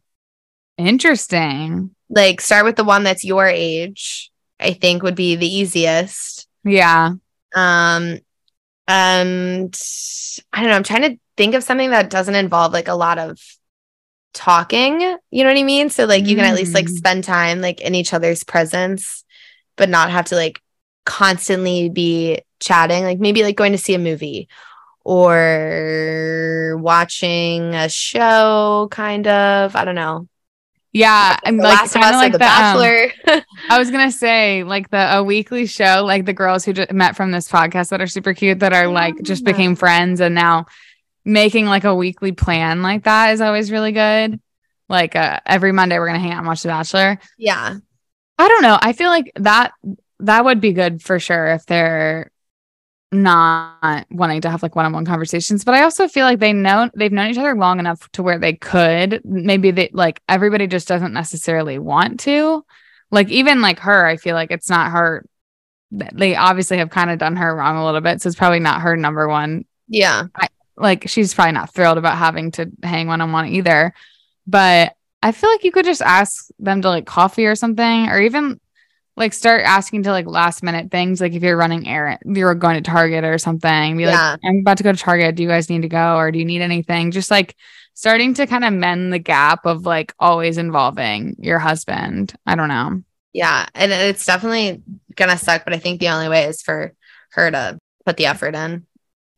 Interesting. 0.78 1.90
Like, 2.08 2.40
start 2.40 2.64
with 2.64 2.76
the 2.76 2.84
one 2.84 3.02
that's 3.02 3.24
your 3.24 3.46
age. 3.46 4.30
I 4.60 4.72
think 4.72 5.02
would 5.02 5.14
be 5.14 5.36
the 5.36 5.46
easiest. 5.46 6.48
Yeah. 6.64 7.12
Um, 7.54 8.18
and 8.86 9.80
I 10.52 10.60
don't 10.60 10.70
know. 10.70 10.76
I'm 10.76 10.82
trying 10.84 11.02
to 11.02 11.20
think 11.36 11.54
of 11.54 11.64
something 11.64 11.90
that 11.90 12.10
doesn't 12.10 12.34
involve 12.34 12.72
like 12.72 12.88
a 12.88 12.94
lot 12.94 13.18
of 13.18 13.38
talking. 14.38 15.00
You 15.30 15.44
know 15.44 15.50
what 15.50 15.58
I 15.58 15.64
mean? 15.64 15.90
So 15.90 16.04
like 16.06 16.26
you 16.26 16.36
can 16.36 16.44
at 16.44 16.54
least 16.54 16.72
like 16.74 16.86
Mm. 16.86 16.96
spend 16.96 17.24
time 17.24 17.60
like 17.60 17.80
in 17.80 17.94
each 17.94 18.14
other's 18.14 18.44
presence, 18.44 19.24
but 19.76 19.88
not 19.88 20.10
have 20.10 20.26
to 20.26 20.36
like 20.36 20.62
constantly 21.04 21.88
be 21.90 22.40
chatting. 22.60 23.02
Like 23.02 23.18
maybe 23.18 23.42
like 23.42 23.56
going 23.56 23.72
to 23.72 23.78
see 23.78 23.94
a 23.94 23.98
movie 23.98 24.48
or 25.04 26.76
watching 26.80 27.74
a 27.74 27.88
show, 27.88 28.88
kind 28.90 29.26
of. 29.26 29.74
I 29.76 29.84
don't 29.84 29.94
know. 29.94 30.28
Yeah. 30.92 31.36
The 31.44 31.52
like 31.52 31.90
kind 31.90 32.14
of 32.14 32.20
like 32.20 32.32
The 32.32 32.38
the, 32.38 32.44
um, 32.44 32.50
Bachelor. 32.50 33.12
I 33.70 33.78
was 33.78 33.90
gonna 33.90 34.10
say 34.12 34.64
like 34.64 34.90
the 34.90 35.16
a 35.18 35.22
weekly 35.22 35.66
show, 35.66 36.02
like 36.04 36.24
the 36.24 36.32
girls 36.32 36.64
who 36.64 36.72
just 36.72 36.92
met 36.92 37.14
from 37.16 37.30
this 37.30 37.50
podcast 37.50 37.90
that 37.90 38.00
are 38.00 38.06
super 38.06 38.32
cute 38.34 38.60
that 38.60 38.72
are 38.72 38.88
like 38.88 39.20
just 39.22 39.44
became 39.44 39.76
friends 39.76 40.20
and 40.20 40.34
now 40.34 40.66
making 41.28 41.66
like 41.66 41.84
a 41.84 41.94
weekly 41.94 42.32
plan 42.32 42.82
like 42.82 43.04
that 43.04 43.32
is 43.32 43.40
always 43.40 43.70
really 43.70 43.92
good. 43.92 44.40
Like 44.88 45.14
uh, 45.14 45.40
every 45.46 45.72
Monday 45.72 45.98
we're 45.98 46.06
gonna 46.06 46.18
hang 46.18 46.32
out 46.32 46.38
and 46.38 46.46
watch 46.46 46.62
The 46.62 46.68
Bachelor. 46.68 47.18
yeah. 47.36 47.76
I 48.40 48.48
don't 48.48 48.62
know. 48.62 48.78
I 48.80 48.92
feel 48.92 49.08
like 49.10 49.32
that 49.36 49.72
that 50.20 50.44
would 50.44 50.60
be 50.60 50.72
good 50.72 51.02
for 51.02 51.18
sure 51.20 51.48
if 51.48 51.66
they're 51.66 52.30
not 53.10 54.06
wanting 54.10 54.42
to 54.42 54.50
have 54.50 54.62
like 54.62 54.76
one-on-one 54.76 55.06
conversations 55.06 55.64
but 55.64 55.74
i 55.74 55.82
also 55.82 56.06
feel 56.08 56.26
like 56.26 56.40
they 56.40 56.52
know 56.52 56.90
they've 56.94 57.10
known 57.10 57.30
each 57.30 57.38
other 57.38 57.54
long 57.54 57.78
enough 57.78 58.06
to 58.12 58.22
where 58.22 58.38
they 58.38 58.52
could 58.52 59.22
maybe 59.24 59.70
they 59.70 59.88
like 59.94 60.20
everybody 60.28 60.66
just 60.66 60.86
doesn't 60.86 61.14
necessarily 61.14 61.78
want 61.78 62.20
to 62.20 62.62
like 63.10 63.30
even 63.30 63.62
like 63.62 63.78
her 63.78 64.04
i 64.04 64.18
feel 64.18 64.34
like 64.34 64.50
it's 64.50 64.68
not 64.68 64.90
her 64.92 65.24
they 65.90 66.36
obviously 66.36 66.76
have 66.76 66.90
kind 66.90 67.08
of 67.10 67.18
done 67.18 67.34
her 67.36 67.56
wrong 67.56 67.78
a 67.78 67.84
little 67.86 68.02
bit 68.02 68.20
so 68.20 68.26
it's 68.28 68.36
probably 68.36 68.60
not 68.60 68.82
her 68.82 68.94
number 68.94 69.26
one 69.26 69.64
Yeah. 69.88 70.24
Like 70.78 71.08
she's 71.08 71.34
probably 71.34 71.52
not 71.52 71.74
thrilled 71.74 71.98
about 71.98 72.16
having 72.16 72.50
to 72.52 72.70
hang 72.82 73.08
one 73.08 73.20
on 73.20 73.32
one 73.32 73.48
either. 73.48 73.92
But 74.46 74.94
I 75.22 75.32
feel 75.32 75.50
like 75.50 75.64
you 75.64 75.72
could 75.72 75.84
just 75.84 76.02
ask 76.02 76.48
them 76.58 76.82
to 76.82 76.88
like 76.88 77.06
coffee 77.06 77.46
or 77.46 77.54
something, 77.56 78.08
or 78.08 78.20
even 78.20 78.60
like 79.16 79.32
start 79.32 79.62
asking 79.64 80.04
to 80.04 80.12
like 80.12 80.26
last 80.26 80.62
minute 80.62 80.90
things. 80.92 81.20
Like 81.20 81.32
if 81.32 81.42
you're 81.42 81.56
running 81.56 81.88
errand, 81.88 82.20
you're 82.24 82.54
going 82.54 82.76
to 82.82 82.88
Target 82.88 83.24
or 83.24 83.36
something, 83.36 83.96
be 83.96 84.04
Yeah. 84.04 84.30
like, 84.32 84.40
I'm 84.44 84.58
about 84.60 84.76
to 84.78 84.84
go 84.84 84.92
to 84.92 84.98
Target. 84.98 85.34
Do 85.34 85.42
you 85.42 85.48
guys 85.48 85.68
need 85.68 85.82
to 85.82 85.88
go 85.88 86.16
or 86.16 86.30
do 86.30 86.38
you 86.38 86.44
need 86.44 86.62
anything? 86.62 87.10
Just 87.10 87.30
like 87.30 87.56
starting 87.94 88.34
to 88.34 88.46
kind 88.46 88.64
of 88.64 88.72
mend 88.72 89.12
the 89.12 89.18
gap 89.18 89.66
of 89.66 89.84
like 89.84 90.14
always 90.20 90.56
involving 90.56 91.34
your 91.40 91.58
husband. 91.58 92.32
I 92.46 92.54
don't 92.54 92.68
know. 92.68 93.02
Yeah. 93.32 93.66
And 93.74 93.90
it's 93.92 94.24
definitely 94.24 94.82
gonna 95.16 95.36
suck, 95.36 95.64
but 95.64 95.74
I 95.74 95.78
think 95.78 95.98
the 95.98 96.10
only 96.10 96.28
way 96.28 96.44
is 96.44 96.62
for 96.62 96.94
her 97.30 97.50
to 97.50 97.78
put 98.06 98.16
the 98.18 98.26
effort 98.26 98.54
in. 98.54 98.86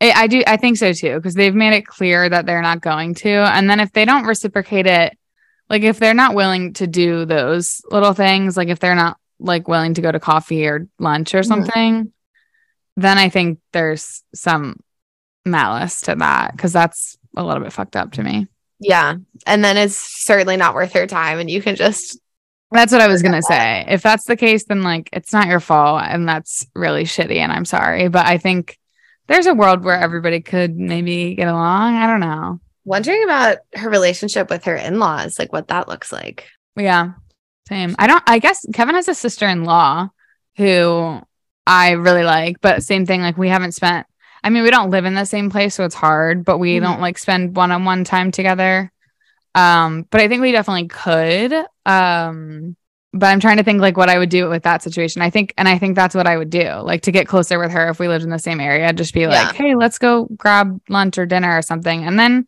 I 0.01 0.13
I 0.13 0.27
do. 0.27 0.43
I 0.47 0.57
think 0.57 0.77
so 0.79 0.93
too, 0.93 1.17
because 1.17 1.35
they've 1.35 1.55
made 1.55 1.75
it 1.75 1.87
clear 1.87 2.29
that 2.29 2.47
they're 2.47 2.63
not 2.63 2.81
going 2.81 3.15
to. 3.17 3.29
And 3.31 3.69
then 3.69 3.81
if 3.81 3.93
they 3.93 4.05
don't 4.05 4.25
reciprocate 4.27 4.87
it, 4.87 5.17
like 5.69 5.83
if 5.83 5.99
they're 5.99 6.15
not 6.15 6.35
willing 6.35 6.73
to 6.75 6.87
do 6.87 7.25
those 7.25 7.83
little 7.91 8.13
things, 8.15 8.57
like 8.57 8.69
if 8.69 8.79
they're 8.81 8.95
not 8.95 9.19
like 9.39 9.69
willing 9.69 9.95
to 9.95 10.03
go 10.03 10.11
to 10.13 10.21
coffee 10.21 10.67
or 10.67 10.87
lunch 10.99 11.35
or 11.35 11.41
Mhm. 11.41 11.47
something, 11.47 12.13
then 12.97 13.19
I 13.19 13.29
think 13.29 13.59
there's 13.73 14.23
some 14.35 14.77
malice 15.47 16.03
to 16.03 16.15
that 16.17 16.53
because 16.57 16.73
that's 16.73 17.17
a 17.37 17.45
little 17.45 17.63
bit 17.63 17.73
fucked 17.73 17.97
up 17.97 18.13
to 18.13 18.23
me. 18.23 18.47
Yeah. 18.81 19.15
And 19.47 19.65
then 19.65 19.77
it's 19.77 19.97
certainly 19.97 20.57
not 20.57 20.75
worth 20.75 20.93
her 20.95 21.07
time. 21.07 21.39
And 21.39 21.51
you 21.51 21.63
can 21.63 21.77
just 21.77 22.19
That's 22.73 22.93
what 22.93 23.01
I 23.01 23.09
was 23.09 23.23
gonna 23.23 23.43
say. 23.43 23.85
If 23.89 24.03
that's 24.03 24.25
the 24.27 24.37
case, 24.37 24.65
then 24.65 24.83
like 24.83 25.09
it's 25.13 25.33
not 25.33 25.49
your 25.49 25.61
fault, 25.61 26.03
and 26.05 26.29
that's 26.29 26.67
really 26.75 27.05
shitty. 27.05 27.37
And 27.39 27.51
I'm 27.51 27.65
sorry, 27.65 28.09
but 28.09 28.27
I 28.27 28.39
think 28.39 28.79
there's 29.31 29.47
a 29.47 29.55
world 29.55 29.85
where 29.85 29.97
everybody 29.99 30.41
could 30.41 30.77
maybe 30.77 31.37
get 31.37 31.47
along. 31.49 31.95
I 31.95 32.07
don't 32.09 32.21
know. 32.21 32.61
Wondering 32.85 33.23
about 33.23 33.59
her 33.75 33.89
relationship 33.89 34.51
with 34.51 34.65
her 34.65 34.75
in-laws, 34.75 35.39
like 35.39 35.53
what 35.53 35.69
that 35.69 35.87
looks 35.89 36.11
like. 36.11 36.49
Yeah, 36.77 37.13
same. 37.69 37.95
I 37.99 38.09
don't. 38.09 38.23
I 38.27 38.41
guess 38.41 38.67
Kevin 38.75 38.97
has 38.97 39.07
a 39.09 39.15
sister-in-law 39.15 40.09
who 40.57 41.21
I 41.67 41.93
really 41.93 42.25
like, 42.25 42.61
but 42.61 42.83
same 42.83 43.07
thing. 43.07 43.23
Like 43.23 43.39
we 43.39 43.49
haven't 43.49 43.73
spent. 43.73 44.07
I 44.43 44.51
mean, 44.51 44.65
we 44.65 44.71
don't 44.71 44.91
live 44.91 45.05
in 45.05 45.15
the 45.15 45.25
same 45.27 45.49
place, 45.51 45.75
so 45.77 45.85
it's 45.85 45.95
hard. 45.95 46.45
But 46.45 46.59
we 46.59 46.79
Mhm. 46.79 46.83
don't 46.83 47.01
like 47.01 47.17
spend 47.19 47.55
one-on-one 47.55 48.03
time 48.05 48.33
together. 48.33 48.91
Um, 49.55 50.07
but 50.11 50.21
I 50.21 50.29
think 50.29 50.43
we 50.43 50.51
definitely 50.53 50.89
could. 50.89 51.53
Um, 51.87 52.75
but 53.13 53.27
I'm 53.27 53.41
trying 53.41 53.57
to 53.57 53.63
think 53.63 53.81
like 53.81 53.97
what 53.97 54.09
I 54.09 54.19
would 54.19 54.29
do 54.31 54.49
with 54.49 54.63
that 54.63 54.83
situation. 54.83 55.23
I 55.23 55.31
think, 55.31 55.53
and 55.59 55.69
I 55.69 55.79
think 55.79 55.97
that's 55.97 56.15
what 56.15 56.27
I 56.27 56.37
would 56.37 56.51
do, 56.51 56.69
like 56.83 57.03
to 57.03 57.13
get 57.13 57.27
closer 57.27 57.59
with 57.59 57.71
her 57.73 57.89
if 57.89 57.99
we 57.99 58.09
lived 58.09 58.25
in 58.25 58.31
the 58.31 58.39
same 58.39 58.61
area. 58.61 58.93
Just 58.93 59.15
be 59.15 59.27
like, 59.27 59.55
hey, 59.55 59.75
let's 59.75 59.99
go 59.99 60.27
grab 60.37 60.81
lunch 60.89 61.19
or 61.19 61.27
dinner 61.27 61.57
or 61.57 61.63
something, 61.63 62.05
and 62.05 62.19
then 62.19 62.47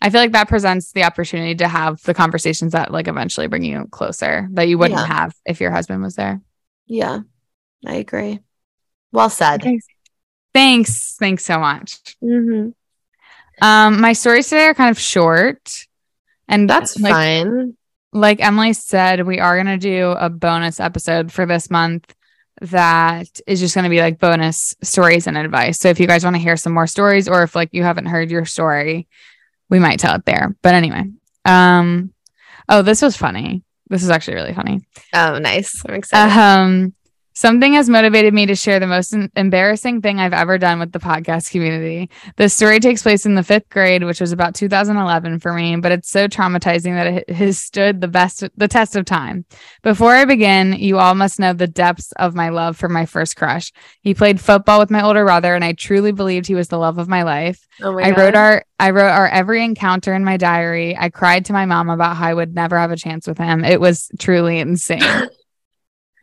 I 0.00 0.10
feel 0.10 0.20
like 0.20 0.32
that 0.32 0.48
presents 0.48 0.92
the 0.92 1.04
opportunity 1.04 1.54
to 1.56 1.68
have 1.68 2.02
the 2.02 2.12
conversations 2.14 2.72
that 2.72 2.92
like 2.92 3.08
eventually 3.08 3.46
bring 3.46 3.64
you 3.64 3.86
closer 3.90 4.48
that 4.52 4.68
you 4.68 4.76
wouldn't 4.76 5.00
Yeah. 5.00 5.06
have 5.06 5.34
if 5.46 5.60
your 5.60 5.70
husband 5.70 6.02
was 6.02 6.14
there. 6.14 6.40
Yeah, 6.86 7.20
I 7.86 7.94
agree. 7.94 8.40
Well 9.12 9.30
said. 9.30 9.62
Okay. 9.62 9.80
Thanks. 10.52 11.16
Thanks 11.18 11.44
so 11.44 11.58
much. 11.58 11.98
hmm 12.20 12.68
Um, 13.62 14.00
my 14.00 14.12
stories 14.12 14.48
today 14.48 14.66
are 14.66 14.74
kind 14.74 14.90
of 14.90 15.00
short. 15.00 15.86
And 16.48 16.68
That's 16.68 17.00
like, 17.00 17.12
fine. 17.12 17.76
Like 18.14 18.40
Emily 18.40 18.72
said, 18.72 19.26
we 19.26 19.40
are 19.40 19.56
gonna 19.56 19.76
do 19.76 20.12
a 20.12 20.30
bonus 20.30 20.80
episode 20.80 21.32
for 21.32 21.44
this 21.44 21.68
month 21.68 22.14
that 22.60 23.40
is 23.46 23.58
just 23.58 23.74
gonna 23.74 23.90
be 23.90 24.00
like 24.00 24.20
bonus 24.20 24.74
stories 24.82 25.26
and 25.26 25.36
advice. 25.36 25.80
So 25.80 25.88
if 25.88 25.98
you 25.98 26.06
guys 26.06 26.22
want 26.22 26.36
to 26.36 26.42
hear 26.42 26.56
some 26.56 26.72
more 26.72 26.86
stories, 26.86 27.28
or 27.28 27.42
if 27.42 27.56
like 27.56 27.70
you 27.72 27.82
haven't 27.82 28.06
heard 28.06 28.30
your 28.30 28.44
story, 28.44 29.08
we 29.68 29.80
might 29.80 29.98
tell 29.98 30.14
it 30.14 30.24
there. 30.24 30.56
But 30.62 30.74
anyway, 30.74 31.04
um, 31.44 32.14
oh, 32.68 32.82
this 32.82 33.02
was 33.02 33.16
funny. 33.16 33.64
This 33.90 34.04
is 34.04 34.10
actually 34.10 34.34
really 34.34 34.54
funny. 34.54 34.86
Oh, 35.12 35.38
nice. 35.38 35.82
I'm 35.86 35.94
excited. 35.96 36.40
Um, 36.40 36.94
something 37.34 37.74
has 37.74 37.88
motivated 37.88 38.32
me 38.32 38.46
to 38.46 38.54
share 38.54 38.80
the 38.80 38.86
most 38.86 39.14
embarrassing 39.36 40.00
thing 40.00 40.18
I've 40.18 40.32
ever 40.32 40.56
done 40.58 40.78
with 40.78 40.92
the 40.92 40.98
podcast 40.98 41.50
community. 41.50 42.10
The 42.36 42.48
story 42.48 42.80
takes 42.80 43.02
place 43.02 43.26
in 43.26 43.34
the 43.34 43.42
fifth 43.42 43.68
grade, 43.68 44.04
which 44.04 44.20
was 44.20 44.32
about 44.32 44.54
2011 44.54 45.40
for 45.40 45.52
me, 45.52 45.76
but 45.76 45.92
it's 45.92 46.10
so 46.10 46.28
traumatizing 46.28 46.94
that 46.94 47.06
it 47.06 47.30
has 47.30 47.58
stood 47.58 48.00
the 48.00 48.08
best 48.08 48.44
the 48.56 48.68
test 48.68 48.96
of 48.96 49.04
time. 49.04 49.44
Before 49.82 50.14
I 50.14 50.24
begin, 50.24 50.74
you 50.74 50.98
all 50.98 51.14
must 51.14 51.38
know 51.40 51.52
the 51.52 51.66
depths 51.66 52.12
of 52.12 52.34
my 52.34 52.48
love 52.48 52.76
for 52.76 52.88
my 52.88 53.06
first 53.06 53.36
crush. 53.36 53.72
He 54.00 54.14
played 54.14 54.40
football 54.40 54.78
with 54.78 54.90
my 54.90 55.02
older 55.02 55.24
brother, 55.24 55.54
and 55.54 55.64
I 55.64 55.72
truly 55.72 56.12
believed 56.12 56.46
he 56.46 56.54
was 56.54 56.68
the 56.68 56.78
love 56.78 56.98
of 56.98 57.08
my 57.08 57.22
life. 57.22 57.66
oh 57.82 57.92
my 57.92 58.02
I 58.04 58.10
God. 58.10 58.18
wrote 58.18 58.34
our 58.34 58.64
I 58.78 58.90
wrote 58.90 59.10
our 59.10 59.28
every 59.28 59.64
encounter 59.64 60.14
in 60.14 60.24
my 60.24 60.36
diary. 60.36 60.96
I 60.96 61.08
cried 61.10 61.46
to 61.46 61.52
my 61.52 61.66
mom 61.66 61.90
about 61.90 62.16
how 62.16 62.26
I 62.28 62.34
would 62.34 62.54
never 62.54 62.78
have 62.78 62.90
a 62.90 62.96
chance 62.96 63.26
with 63.26 63.38
him. 63.38 63.64
It 63.64 63.80
was 63.80 64.10
truly 64.18 64.58
insane. 64.58 65.00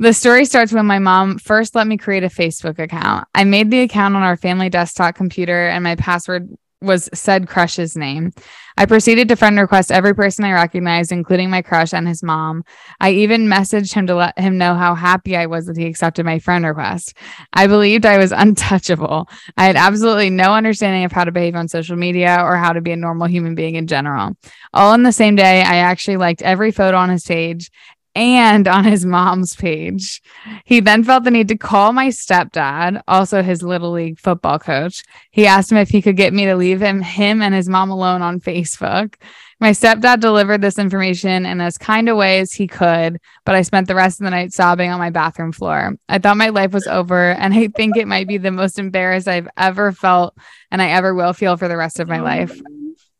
the 0.02 0.14
story 0.14 0.45
starts 0.45 0.74
when 0.74 0.88
my 0.88 0.97
mom 0.97 1.38
first 1.38 1.76
let 1.76 1.86
me 1.86 1.95
create 1.95 2.24
a 2.24 2.28
Facebook 2.28 2.80
account. 2.80 3.28
I 3.36 3.43
made 3.43 3.70
the 3.70 3.82
account 3.82 4.16
on 4.16 4.24
our 4.24 4.36
family 4.36 4.68
desktop 4.68 5.14
computer 5.14 5.68
and 5.68 5.84
my 5.84 5.95
password 5.95 6.49
was 6.82 7.08
said 7.14 7.47
crush's 7.47 7.95
name. 7.95 8.32
I 8.76 8.88
proceeded 8.88 9.30
to 9.30 9.36
friend 9.36 9.60
request 9.60 9.91
every 9.91 10.16
person 10.16 10.43
I 10.43 10.54
recognized, 10.54 11.12
including 11.12 11.52
my 11.52 11.62
crush 11.62 11.93
and 11.93 12.08
his 12.08 12.24
mom. 12.24 12.64
I 12.99 13.12
even 13.12 13.45
messaged 13.45 13.93
him 13.93 14.08
to 14.08 14.16
let 14.16 14.39
him 14.39 14.58
know 14.58 14.74
how 14.74 14.95
happy 14.95 15.38
I 15.38 15.45
was 15.45 15.68
that 15.68 15.78
he 15.78 15.86
accepted 15.86 16.26
my 16.26 16.39
friend 16.39 16.66
request. 16.66 17.16
I 17.54 17.68
believed 17.68 18.08
I 18.08 18.18
was 18.18 18.32
untouchable. 18.36 19.30
I 19.56 19.66
had 19.66 19.76
absolutely 19.76 20.32
no 20.32 20.56
understanding 20.56 21.04
of 21.04 21.12
how 21.12 21.26
to 21.26 21.32
behave 21.32 21.56
on 21.56 21.68
social 21.68 21.95
media 21.95 22.39
or 22.41 22.58
how 22.58 22.74
to 22.74 22.82
be 22.82 22.91
a 22.91 22.97
normal 22.97 23.28
human 23.28 23.54
being 23.54 23.76
in 23.76 23.86
general. 23.86 24.36
All 24.74 24.95
in 24.95 25.04
the 25.04 25.12
same 25.12 25.36
day, 25.36 25.62
I 25.62 25.76
actually 25.76 26.18
liked 26.18 26.41
every 26.41 26.72
photo 26.72 26.97
on 26.97 27.12
his 27.12 27.24
page 27.24 27.70
and 28.16 28.68
on 28.68 28.84
his 28.84 29.05
mom's 29.05 29.55
page. 29.55 30.22
He 30.66 30.80
then 30.80 31.03
felt 31.03 31.24
the 31.24 31.32
need 31.32 31.47
to 31.47 31.57
call 31.57 31.93
my 31.93 32.07
stepdad, 32.07 33.01
also 33.07 33.41
his 33.41 33.64
little 33.64 33.91
league 33.91 34.20
football 34.20 34.59
coach. 34.59 35.03
He 35.32 35.47
asked 35.47 35.72
him 35.72 35.78
if 35.78 35.89
he 35.89 36.01
could 36.01 36.18
get 36.18 36.34
me 36.34 36.45
to 36.45 36.55
leave 36.55 36.82
him 36.82 37.01
him 37.01 37.41
and 37.41 37.53
his 37.53 37.70
mom 37.70 37.89
alone 37.89 38.22
on 38.22 38.39
Facebook. 38.39 39.16
My 39.59 39.72
stepdad 39.72 40.20
delivered 40.20 40.62
this 40.62 40.80
information 40.80 41.45
in 41.45 41.62
as 41.62 41.78
kind 41.78 42.09
a 42.09 42.16
way 42.16 42.39
as 42.39 42.51
he 42.51 42.68
could, 42.68 43.20
but 43.45 43.55
I 43.55 43.62
spent 43.62 43.88
the 43.88 43.95
rest 43.95 44.20
of 44.20 44.26
the 44.26 44.32
night 44.32 44.53
sobbing 44.53 44.89
on 44.89 44.99
my 44.99 45.12
bathroom 45.12 45.51
floor. 45.51 45.95
I 46.09 46.18
thought 46.18 46.38
my 46.38 46.49
life 46.49 46.74
was 46.74 46.88
over, 46.88 47.32
and 47.32 47.53
I 47.53 47.68
think 47.68 47.95
it 47.95 48.07
might 48.07 48.28
be 48.28 48.39
the 48.39 48.51
most 48.51 48.80
embarrassed 48.80 49.28
I've 49.28 49.47
ever 49.57 49.91
felt 49.91 50.36
and 50.72 50.82
I 50.82 50.89
ever 50.89 51.14
will 51.14 51.34
feel 51.34 51.57
for 51.57 51.68
the 51.68 51.78
rest 51.78 51.99
of 51.99 52.07
my 52.07 52.22
life. 52.22 52.59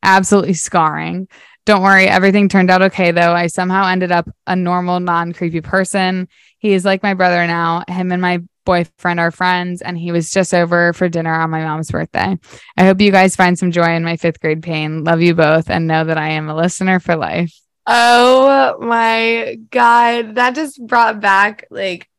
Absolutely 0.04 0.56
scarring. 0.56 1.28
Don't 1.66 1.84
worry, 1.84 2.08
everything 2.08 2.50
turned 2.50 2.72
out 2.72 2.82
okay 2.82 3.12
though. 3.12 3.34
I 3.34 3.48
somehow 3.48 3.88
ended 3.88 4.12
up 4.12 4.30
a 4.48 4.56
normal, 4.56 5.00
non 5.00 5.34
creepy 5.34 5.62
person. 5.62 6.28
He 6.58 6.74
is 6.74 6.86
like 6.86 7.04
my 7.04 7.14
brother 7.14 7.46
now. 7.46 7.84
Him 7.88 8.12
and 8.12 8.22
my 8.22 8.42
boyfriend 8.66 9.20
are 9.20 9.32
friends, 9.32 9.82
and 9.82 9.98
he 9.98 10.12
was 10.12 10.32
just 10.32 10.54
over 10.54 10.94
for 10.94 11.10
dinner 11.10 11.34
on 11.34 11.50
my 11.50 11.64
mom's 11.64 11.92
birthday. 11.92 12.38
I 12.78 12.86
hope 12.86 13.02
you 13.02 13.12
guys 13.12 13.36
find 13.36 13.58
some 13.58 13.72
joy 13.72 13.96
in 13.96 14.04
my 14.04 14.18
fifth 14.18 14.40
grade 14.40 14.64
pain. 14.64 15.04
Love 15.04 15.22
you 15.22 15.36
both, 15.36 15.70
and 15.70 15.88
know 15.88 16.04
that 16.04 16.18
I 16.18 16.30
am 16.30 16.50
a 16.50 16.56
listener 16.56 17.00
for 17.00 17.16
life. 17.16 17.54
Oh 17.86 18.78
my 18.80 19.58
God. 19.70 20.36
That 20.36 20.56
just 20.56 20.86
brought 20.86 21.20
back 21.20 21.66
like 21.72 22.10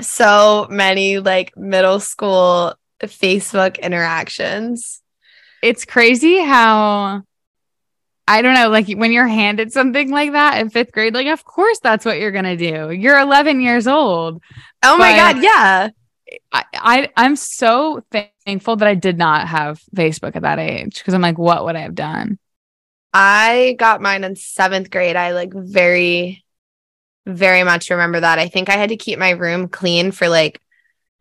so 0.00 0.66
many 0.70 1.18
like 1.18 1.56
middle 1.56 2.00
school 2.00 2.74
Facebook 3.02 3.80
interactions. 3.80 5.02
It's 5.62 5.84
crazy 5.84 6.42
how. 6.42 7.22
I 8.28 8.42
don't 8.42 8.54
know, 8.54 8.68
like 8.68 8.88
when 8.88 9.12
you're 9.12 9.26
handed 9.28 9.72
something 9.72 10.10
like 10.10 10.32
that 10.32 10.60
in 10.60 10.70
fifth 10.70 10.92
grade, 10.92 11.14
like, 11.14 11.28
of 11.28 11.44
course 11.44 11.78
that's 11.78 12.04
what 12.04 12.18
you're 12.18 12.32
going 12.32 12.44
to 12.44 12.56
do. 12.56 12.90
You're 12.90 13.20
11 13.20 13.60
years 13.60 13.86
old. 13.86 14.42
Oh 14.82 14.96
my 14.98 15.16
God. 15.16 15.42
Yeah. 15.42 15.90
I, 16.52 16.64
I 16.74 17.08
I'm 17.16 17.36
so 17.36 18.02
thankful 18.44 18.76
that 18.76 18.88
I 18.88 18.94
did 18.94 19.16
not 19.16 19.46
have 19.46 19.80
Facebook 19.94 20.34
at 20.34 20.42
that 20.42 20.58
age 20.58 20.98
because 20.98 21.14
I'm 21.14 21.20
like, 21.22 21.38
what 21.38 21.64
would 21.64 21.76
I 21.76 21.80
have 21.80 21.94
done? 21.94 22.38
I 23.14 23.76
got 23.78 24.02
mine 24.02 24.24
in 24.24 24.34
seventh 24.34 24.90
grade. 24.90 25.14
I 25.14 25.30
like 25.32 25.52
very, 25.54 26.44
very 27.26 27.62
much 27.62 27.90
remember 27.90 28.18
that. 28.20 28.40
I 28.40 28.48
think 28.48 28.68
I 28.68 28.76
had 28.76 28.88
to 28.88 28.96
keep 28.96 29.20
my 29.20 29.30
room 29.30 29.68
clean 29.68 30.10
for 30.10 30.28
like 30.28 30.60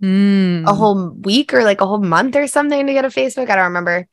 Mm. 0.03 0.67
a 0.67 0.73
whole 0.73 1.09
week 1.11 1.53
or 1.53 1.63
like 1.63 1.79
a 1.79 1.87
whole 1.87 2.01
month 2.01 2.35
or 2.35 2.47
something 2.47 2.85
to 2.85 2.91
get 2.91 3.05
a 3.05 3.07
Facebook. 3.07 3.49
I 3.49 3.55
don't 3.55 3.65
remember. 3.65 4.05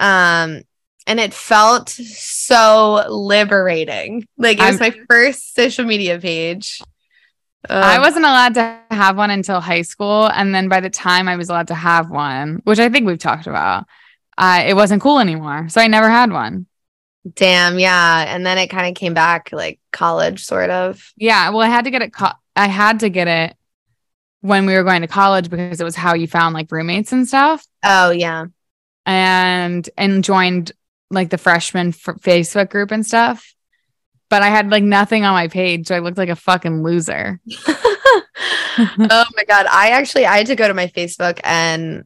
Um, 0.00 0.62
and 1.08 1.18
it 1.18 1.34
felt 1.34 1.88
so 1.88 3.04
liberating. 3.08 4.28
Like 4.36 4.60
it 4.60 4.64
was 4.66 4.78
my 4.78 4.94
first 5.10 5.54
social 5.56 5.84
media 5.84 6.20
page. 6.20 6.80
I 7.68 7.98
wasn't 7.98 8.24
allowed 8.24 8.54
to 8.54 8.80
have 8.90 9.16
one 9.16 9.30
until 9.30 9.60
high 9.60 9.82
school, 9.82 10.26
and 10.26 10.54
then 10.54 10.68
by 10.68 10.80
the 10.80 10.88
time 10.90 11.28
I 11.28 11.36
was 11.36 11.48
allowed 11.50 11.68
to 11.68 11.74
have 11.74 12.08
one, 12.08 12.60
which 12.64 12.78
I 12.78 12.88
think 12.88 13.06
we've 13.06 13.18
talked 13.18 13.46
about, 13.48 13.86
uh, 14.38 14.62
it 14.66 14.74
wasn't 14.74 15.02
cool 15.02 15.18
anymore. 15.18 15.68
So 15.68 15.80
I 15.80 15.88
never 15.88 16.08
had 16.08 16.30
one. 16.32 16.66
damn, 17.34 17.78
yeah. 17.78 18.24
And 18.34 18.46
then 18.46 18.58
it 18.58 18.68
kind 18.68 18.86
of 18.88 18.94
came 18.94 19.12
back 19.12 19.50
like 19.52 19.80
college, 19.92 20.44
sort 20.44 20.70
of. 20.70 21.12
Yeah, 21.16 21.50
well, 21.50 21.60
I 21.60 21.66
had 21.68 21.84
to 21.84 21.90
get 21.90 22.00
it. 22.02 22.12
Co- 22.12 22.38
I 22.56 22.68
had 22.68 23.00
to 23.00 23.10
get 23.10 23.28
it 23.28 23.56
when 24.40 24.64
we 24.66 24.74
were 24.74 24.84
going 24.84 25.02
to 25.02 25.08
college 25.08 25.50
because 25.50 25.80
it 25.80 25.84
was 25.84 25.96
how 25.96 26.14
you 26.14 26.26
found 26.28 26.54
like 26.54 26.70
roommates 26.70 27.12
and 27.12 27.26
stuff. 27.26 27.66
Oh 27.84 28.10
yeah. 28.10 28.46
and 29.04 29.88
and 29.98 30.22
joined 30.24 30.72
like 31.10 31.30
the 31.30 31.38
freshman 31.38 31.92
Facebook 31.92 32.70
group 32.70 32.90
and 32.90 33.06
stuff. 33.06 33.54
But 34.30 34.42
I 34.42 34.48
had 34.48 34.70
like 34.70 34.82
nothing 34.82 35.24
on 35.24 35.32
my 35.32 35.48
page, 35.48 35.86
so 35.86 35.96
I 35.96 36.00
looked 36.00 36.18
like 36.18 36.28
a 36.28 36.36
fucking 36.36 36.82
loser. 36.82 37.40
oh 38.78 39.24
my 39.36 39.44
god 39.48 39.66
i 39.70 39.90
actually 39.90 40.24
i 40.24 40.36
had 40.36 40.46
to 40.46 40.54
go 40.54 40.68
to 40.68 40.74
my 40.74 40.86
facebook 40.86 41.40
and 41.42 42.04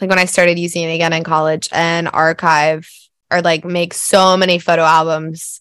like 0.00 0.08
when 0.08 0.20
i 0.20 0.24
started 0.24 0.56
using 0.56 0.84
it 0.84 0.94
again 0.94 1.12
in 1.12 1.24
college 1.24 1.68
and 1.72 2.08
archive 2.12 2.88
or 3.30 3.42
like 3.42 3.64
make 3.64 3.92
so 3.92 4.36
many 4.36 4.60
photo 4.60 4.82
albums 4.82 5.60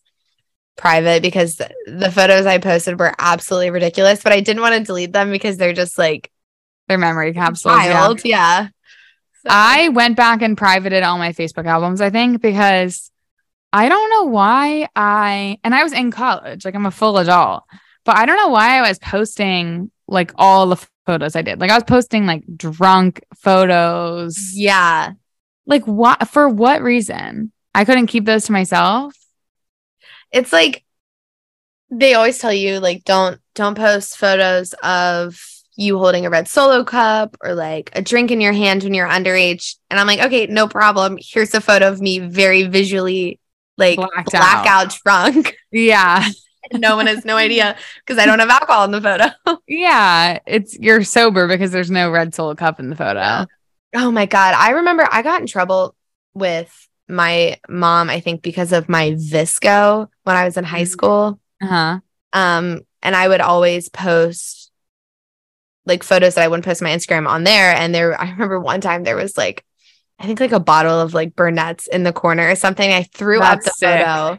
private 0.78 1.24
because 1.24 1.56
the 1.56 2.12
photos 2.14 2.46
i 2.46 2.60
posted 2.60 3.00
were 3.00 3.14
absolutely 3.18 3.72
ridiculous 3.72 4.22
but 4.22 4.32
i 4.32 4.40
didn't 4.40 4.62
want 4.62 4.76
to 4.76 4.84
delete 4.84 5.12
them 5.12 5.32
because 5.32 5.58
they're 5.58 5.74
just 5.74 5.98
like 5.98 6.32
Their 6.88 7.00
memory 7.00 7.34
capsules. 7.34 7.74
yeah. 7.88 8.02
yeah, 8.26 8.68
So- 9.44 9.50
I 9.50 9.90
went 9.90 10.16
back 10.18 10.42
and 10.42 10.58
privated 10.58 11.04
all 11.04 11.18
my 11.18 11.32
Facebook 11.34 11.66
albums, 11.66 12.00
I 12.02 12.10
think, 12.10 12.42
because 12.42 13.10
I 13.74 13.90
don't 13.90 14.10
know 14.10 14.26
why 14.26 14.88
I 14.96 15.58
and 15.64 15.74
I 15.74 15.84
was 15.84 15.94
in 15.94 16.12
college, 16.12 16.66
like 16.66 16.76
I'm 16.76 16.86
a 16.86 16.92
full 16.92 17.18
adult, 17.18 17.64
but 18.06 18.18
I 18.18 18.26
don't 18.26 18.38
know 18.38 18.50
why 18.50 18.78
I 18.78 18.88
was 18.88 19.00
posting 19.00 19.90
like 20.08 20.32
all 20.36 20.68
the 20.68 20.86
photos 21.06 21.36
I 21.36 21.42
did. 21.42 21.60
Like 21.60 21.72
I 21.72 21.76
was 21.76 21.84
posting 21.86 22.26
like 22.26 22.44
drunk 22.56 23.24
photos. 23.36 24.52
yeah 24.54 25.14
Like 25.66 25.86
what 25.88 26.28
for 26.28 26.48
what 26.50 26.82
reason? 26.82 27.52
I 27.74 27.86
couldn't 27.86 28.08
keep 28.08 28.26
those 28.26 28.44
to 28.46 28.52
myself. 28.52 29.16
it's 30.32 30.52
like 30.54 30.84
they 31.90 32.14
always 32.14 32.38
tell 32.40 32.54
you 32.54 32.80
like 32.80 33.04
don't 33.06 33.40
don't 33.56 33.76
post 33.76 34.18
photos 34.18 34.74
of 34.84 35.40
you 35.82 35.98
holding 35.98 36.26
a 36.26 36.30
red 36.30 36.48
solo 36.48 36.84
cup 36.84 37.36
or 37.44 37.54
like 37.56 37.90
a 37.94 38.02
drink 38.02 38.32
in 38.32 38.40
your 38.42 38.54
hand 38.54 38.84
when 38.84 38.94
you're 38.94 39.08
underage. 39.10 39.76
And 39.90 40.00
I'm 40.00 40.08
like, 40.08 40.20
okay, 40.20 40.48
no 40.48 40.68
problem. 40.68 41.18
Here's 41.20 41.54
a 41.54 41.62
photo 41.62 41.88
of 41.90 42.02
me 42.02 42.20
very 42.20 42.64
visually 42.64 43.40
like 43.78 43.98
Blacked 43.98 44.32
blackout 44.32 44.68
out. 44.88 45.00
drunk. 45.04 45.56
Yeah. 45.72 46.28
no 46.74 46.96
one 46.96 47.08
has 47.08 47.26
no 47.26 47.38
idea 47.38 47.76
because 48.06 48.22
I 48.22 48.26
don't 48.26 48.40
have 48.40 48.50
alcohol 48.50 48.84
in 48.86 48.92
the 48.92 49.02
photo. 49.02 49.26
Yeah. 49.68 50.40
It's 50.46 50.78
you're 50.78 51.04
sober 51.04 51.48
because 51.48 51.72
there's 51.72 51.90
no 51.92 52.12
red 52.12 52.36
solo 52.36 52.56
cup 52.56 52.80
in 52.80 52.90
the 52.90 52.96
photo. 52.96 53.46
Oh 53.94 54.10
my 54.12 54.26
God. 54.26 54.54
I 54.56 54.70
remember 54.70 55.06
I 55.12 55.22
got 55.22 55.42
in 55.42 55.48
trouble 55.48 55.96
with 56.34 56.88
my 57.10 57.58
mom, 57.68 58.10
I 58.10 58.22
think, 58.22 58.42
because 58.42 58.72
of 58.72 58.88
my 58.88 59.12
VSCO 59.12 60.08
when 60.24 60.36
I 60.38 60.46
was 60.46 60.56
in 60.56 60.64
high 60.64 60.84
Mhm. 60.84 60.88
school. 60.88 61.40
Uh-huh. 61.62 62.00
Um, 62.32 62.82
and 63.04 63.16
I 63.18 63.28
would 63.28 63.42
always 63.42 63.90
post 63.90 64.61
like 65.86 66.04
photos 66.04 66.36
that 66.36 66.44
I 66.44 66.48
wouldn't 66.48 66.66
post 66.66 66.82
my 66.82 66.90
Instagram 66.90 67.28
on 67.28 67.44
there. 67.44 67.74
And 67.74 67.94
there, 67.94 68.20
I 68.20 68.30
remember 68.32 68.60
one 68.60 68.82
time 68.82 69.04
there 69.04 69.16
was 69.16 69.38
like, 69.38 69.64
I 70.20 70.26
think 70.26 70.40
like 70.40 70.52
a 70.52 70.60
bottle 70.60 71.00
of 71.00 71.14
like 71.14 71.36
Burnett's 71.36 71.88
in 71.88 72.04
the 72.04 72.14
corner 72.14 72.50
or 72.50 72.56
something. 72.56 72.92
I 72.92 73.04
threw 73.04 73.42
up 73.42 73.62
the 73.62 73.72
sick. 73.72 73.90
photo, 73.90 74.38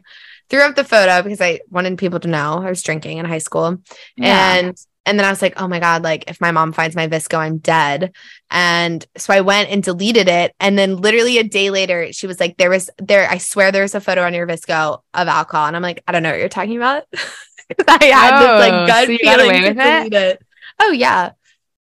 threw 0.49 0.61
up 0.61 0.77
the 0.77 0.85
photo 0.85 1.23
because 1.23 1.41
I 1.41 1.61
wanted 1.71 1.99
people 1.99 2.21
to 2.21 2.29
know 2.29 2.63
I 2.63 2.69
was 2.69 2.83
drinking 2.83 3.19
in 3.19 3.25
high 3.25 3.39
school. 3.39 3.79
Yeah. 4.17 4.57
And 4.57 4.77
and 5.05 5.19
then 5.19 5.27
I 5.27 5.31
was 5.31 5.43
like, 5.43 5.61
oh 5.61 5.67
my 5.67 5.81
God, 5.81 6.05
like 6.05 6.25
if 6.29 6.41
my 6.41 6.53
mom 6.53 6.73
finds 6.73 6.95
my 6.95 7.09
VSCO, 7.09 7.39
I'm 7.39 7.59
dead. 7.59 8.13
And 8.51 9.05
so 9.17 9.35
I 9.35 9.41
went 9.41 9.71
and 9.71 9.83
deleted 9.83 10.29
it. 10.29 10.55
And 10.61 10.79
then 10.79 10.97
literally 10.97 11.39
a 11.39 11.43
day 11.43 11.71
later, 11.71 12.13
she 12.13 12.29
was 12.29 12.39
like, 12.39 12.57
there 12.57 12.71
was 12.71 12.89
there, 12.99 13.29
I 13.29 13.39
swear 13.39 13.73
there 13.73 13.83
was 13.83 13.97
a 13.97 14.01
photo 14.01 14.23
on 14.23 14.33
your 14.33 14.47
VSCO 14.47 15.01
of 15.15 15.29
alcohol. 15.29 15.67
And 15.67 15.75
I'm 15.75 15.83
like, 15.83 16.05
I 16.07 16.13
don't 16.13 16.23
know 16.23 16.31
what 16.31 16.39
you're 16.39 16.49
talking 16.49 16.77
about. 16.77 17.05
I 17.89 18.05
had 18.05 18.41
this 18.41 18.49
Oh, 18.49 18.59
like 18.59 18.87
gut 18.87 19.07
so 19.07 19.17
feeling 19.17 19.63
to 19.63 19.75
delete 19.75 20.15
it. 20.15 20.43
Oh 20.81 20.93
yeah. 20.93 21.31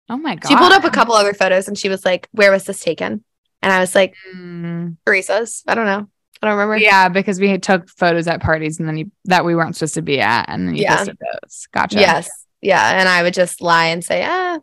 oh 0.09 0.17
my 0.17 0.37
god. 0.37 0.49
She 0.49 0.57
pulled 0.57 0.73
up 0.73 0.85
a 0.85 0.91
couple 0.91 1.15
other 1.15 1.35
photos 1.35 1.69
and 1.69 1.79
she 1.79 1.89
was 1.89 2.05
like, 2.05 2.29
Where 2.33 2.51
was 2.51 2.65
this 2.65 2.81
taken? 2.81 3.25
And 3.63 3.73
I 3.73 3.81
was 3.81 3.95
like, 3.95 4.15
Mm. 4.35 4.97
Teresa's. 5.07 5.63
I 5.67 5.75
don't 5.75 5.87
know. 5.87 6.09
I 6.43 6.47
don't 6.49 6.57
remember. 6.59 6.77
Yeah, 6.77 7.09
because 7.09 7.39
we 7.39 7.49
had 7.49 7.63
took 7.63 7.89
photos 7.89 8.27
at 8.27 8.43
parties 8.43 8.81
and 8.81 8.89
then 8.89 8.97
you, 8.97 9.13
that 9.27 9.45
we 9.45 9.55
weren't 9.55 9.77
supposed 9.77 9.95
to 9.95 10.03
be 10.03 10.21
at, 10.21 10.47
and 10.49 10.67
then 10.67 10.75
you 10.75 10.83
Yeah. 10.83 10.97
posted 10.97 11.19
those. 11.21 11.69
Gotcha. 11.73 12.01
Yes. 12.01 12.29
Yeah. 12.61 12.99
And 12.99 13.09
I 13.09 13.23
would 13.23 13.35
just 13.35 13.61
lie 13.61 13.87
and 13.87 14.03
say, 14.05 14.25
ah, 14.27 14.59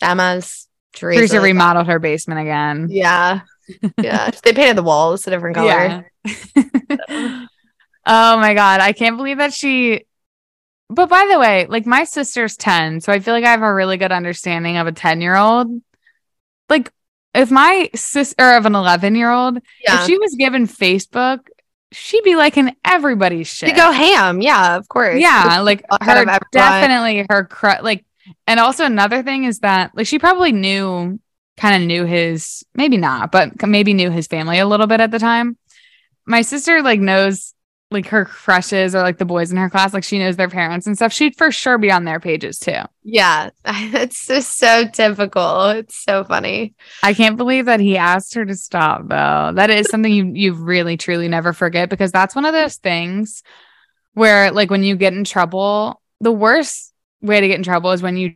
Emma's 0.00 0.68
Teresa's. 0.94 1.30
Teresa 1.30 1.40
remodeled 1.40 1.88
her 1.88 1.98
basement 1.98 2.40
again. 2.40 2.86
Yeah. 2.90 3.40
Yeah. 4.00 4.30
they 4.44 4.52
painted 4.52 4.76
the 4.76 4.84
walls 4.84 5.26
a 5.26 5.30
different 5.30 5.56
color. 5.56 6.08
Yeah. 6.24 6.30
oh 8.06 8.36
my 8.38 8.54
god, 8.54 8.80
I 8.80 8.92
can't 8.92 9.16
believe 9.16 9.38
that 9.38 9.52
she. 9.52 10.06
But 10.88 11.08
by 11.08 11.28
the 11.30 11.38
way, 11.38 11.66
like 11.68 11.84
my 11.86 12.04
sister's 12.04 12.56
ten, 12.56 13.00
so 13.00 13.12
I 13.12 13.18
feel 13.20 13.34
like 13.34 13.44
I 13.44 13.50
have 13.50 13.62
a 13.62 13.74
really 13.74 13.96
good 13.96 14.12
understanding 14.12 14.76
of 14.76 14.86
a 14.86 14.92
ten 14.92 15.20
year 15.20 15.36
old. 15.36 15.68
Like, 16.68 16.92
if 17.34 17.50
my 17.50 17.90
sister 17.94 18.52
of 18.56 18.66
an 18.66 18.74
eleven 18.74 19.14
year 19.14 19.30
old, 19.30 19.58
Yeah. 19.84 20.00
if 20.00 20.06
she 20.06 20.16
was 20.18 20.34
given 20.36 20.66
Facebook, 20.66 21.40
she'd 21.92 22.22
be 22.24 22.36
liking 22.36 22.74
everybody's 22.84 23.48
shit. 23.48 23.70
to 23.70 23.74
go 23.74 23.90
ham. 23.90 24.40
Yeah, 24.40 24.76
of 24.76 24.88
course. 24.88 25.20
yeah, 25.20 25.60
like 25.60 25.84
her 26.02 26.24
definitely 26.52 27.26
her 27.28 27.44
cru- 27.44 27.82
like, 27.82 28.04
and 28.46 28.60
also 28.60 28.84
another 28.84 29.22
thing 29.22 29.44
is 29.44 29.60
that 29.60 29.90
like 29.96 30.06
she 30.06 30.18
probably 30.20 30.52
knew, 30.52 31.18
kind 31.56 31.82
of 31.82 31.86
knew 31.86 32.04
his 32.04 32.64
maybe 32.74 32.96
not, 32.96 33.32
but 33.32 33.66
maybe 33.66 33.92
knew 33.92 34.10
his 34.10 34.28
family 34.28 34.58
a 34.60 34.66
little 34.66 34.86
bit 34.86 35.00
at 35.00 35.10
the 35.10 35.18
time. 35.18 35.56
My 36.26 36.42
sister 36.42 36.80
like 36.82 37.00
knows 37.00 37.54
like 37.90 38.06
her 38.08 38.24
crushes 38.24 38.94
or 38.96 39.02
like 39.02 39.18
the 39.18 39.24
boys 39.24 39.52
in 39.52 39.56
her 39.58 39.70
class, 39.70 39.94
like 39.94 40.02
she 40.02 40.18
knows 40.18 40.36
their 40.36 40.48
parents 40.48 40.86
and 40.88 40.96
stuff. 40.96 41.12
She'd 41.12 41.36
for 41.36 41.52
sure 41.52 41.78
be 41.78 41.92
on 41.92 42.04
their 42.04 42.18
pages 42.18 42.58
too. 42.58 42.80
Yeah. 43.04 43.50
It's 43.64 44.26
just 44.26 44.58
so 44.58 44.88
typical. 44.88 45.66
It's 45.70 46.02
so 46.02 46.24
funny. 46.24 46.74
I 47.02 47.14
can't 47.14 47.36
believe 47.36 47.66
that 47.66 47.78
he 47.80 47.96
asked 47.96 48.34
her 48.34 48.44
to 48.44 48.56
stop 48.56 49.02
though. 49.08 49.52
That 49.54 49.70
is 49.70 49.88
something 49.88 50.12
you 50.12 50.32
you 50.34 50.52
really 50.54 50.96
truly 50.96 51.28
never 51.28 51.52
forget 51.52 51.88
because 51.88 52.10
that's 52.10 52.34
one 52.34 52.44
of 52.44 52.52
those 52.52 52.76
things 52.76 53.42
where 54.14 54.50
like 54.50 54.70
when 54.70 54.82
you 54.82 54.96
get 54.96 55.12
in 55.12 55.22
trouble, 55.24 56.02
the 56.20 56.32
worst 56.32 56.92
way 57.22 57.40
to 57.40 57.46
get 57.48 57.56
in 57.58 57.62
trouble 57.62 57.92
is 57.92 58.02
when 58.02 58.16
you 58.16 58.34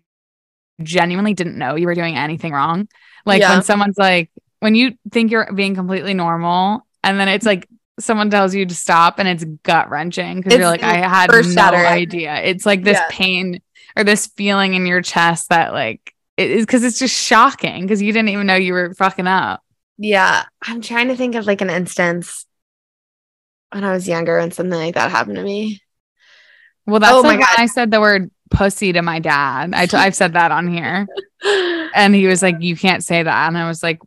genuinely 0.82 1.34
didn't 1.34 1.59
know 1.59 1.74
you 1.74 1.86
were 1.86 1.94
doing 1.94 2.16
anything 2.16 2.53
wrong. 2.53 2.88
Like 3.26 3.40
Yeah. 3.40 3.55
when 3.55 3.62
someone's 3.62 3.98
like 3.98 4.30
when 4.61 4.74
you 4.74 4.92
think 5.11 5.30
you're 5.30 5.53
being 5.53 5.74
completely 5.74 6.14
normal 6.14 6.86
and 7.03 7.18
then 7.18 7.28
it's 7.28 7.46
like 7.46 7.66
someone 8.01 8.30
tells 8.30 8.55
you 8.55 8.66
to 8.66 8.74
stop 8.74 9.18
and 9.18 9.28
it's 9.28 9.44
gut 9.62 9.90
wrenching 9.90 10.36
because 10.40 10.59
you're 10.59 10.66
like 10.66 10.82
I 10.82 11.07
had 11.07 11.30
no 11.30 11.36
earth-shattering. 11.38 11.86
idea. 11.86 12.34
It's 12.42 12.66
like 12.66 12.82
this 12.82 12.98
Yeah. 12.98 13.07
pain 13.11 13.61
or 13.96 14.05
this 14.05 14.26
feeling 14.26 14.74
in 14.74 14.86
your 14.86 15.03
chest 15.03 15.48
that 15.51 15.72
like 15.72 16.14
it 16.36 16.51
is 16.51 16.66
because 16.66 16.84
it's 16.84 16.98
just 16.98 17.14
shocking 17.14 17.82
because 17.82 18.01
you 18.03 18.12
didn't 18.12 18.30
even 18.30 18.46
know 18.46 18.55
you 18.57 18.72
were 18.72 18.94
fucking 18.94 19.26
up. 19.26 19.62
Yeah. 19.98 20.44
I'm 20.62 20.80
trying 20.80 21.09
to 21.09 21.16
think 21.16 21.34
of 21.34 21.46
like 21.46 21.61
an 21.61 21.70
instance 21.70 22.46
when 23.72 23.84
I 23.84 23.92
was 23.92 24.09
younger 24.09 24.38
and 24.38 24.53
something 24.53 24.78
like 24.78 24.94
that 24.94 25.11
happened 25.11 25.36
to 25.36 25.42
me. 25.42 25.80
Well, 26.86 27.01
that's 27.01 27.12
Oh 27.12 27.22
my 27.22 27.30
like 27.36 27.40
when 27.40 27.48
I 27.59 27.66
said 27.66 27.90
the 27.90 28.01
word 28.01 28.30
pussy 28.51 28.92
to 28.92 29.03
my 29.03 29.18
dad. 29.20 29.72
I 29.74 29.86
t- 29.86 29.96
I've 29.96 30.14
said 30.16 30.32
that 30.32 30.51
on 30.51 30.66
here, 30.66 31.07
and 31.94 32.14
he 32.14 32.26
was 32.26 32.42
like, 32.42 32.57
"You 32.61 32.74
can't 32.74 33.05
say 33.05 33.22
that," 33.22 33.46
and 33.46 33.57
I 33.57 33.68
was 33.68 33.80
like, 33.82 34.01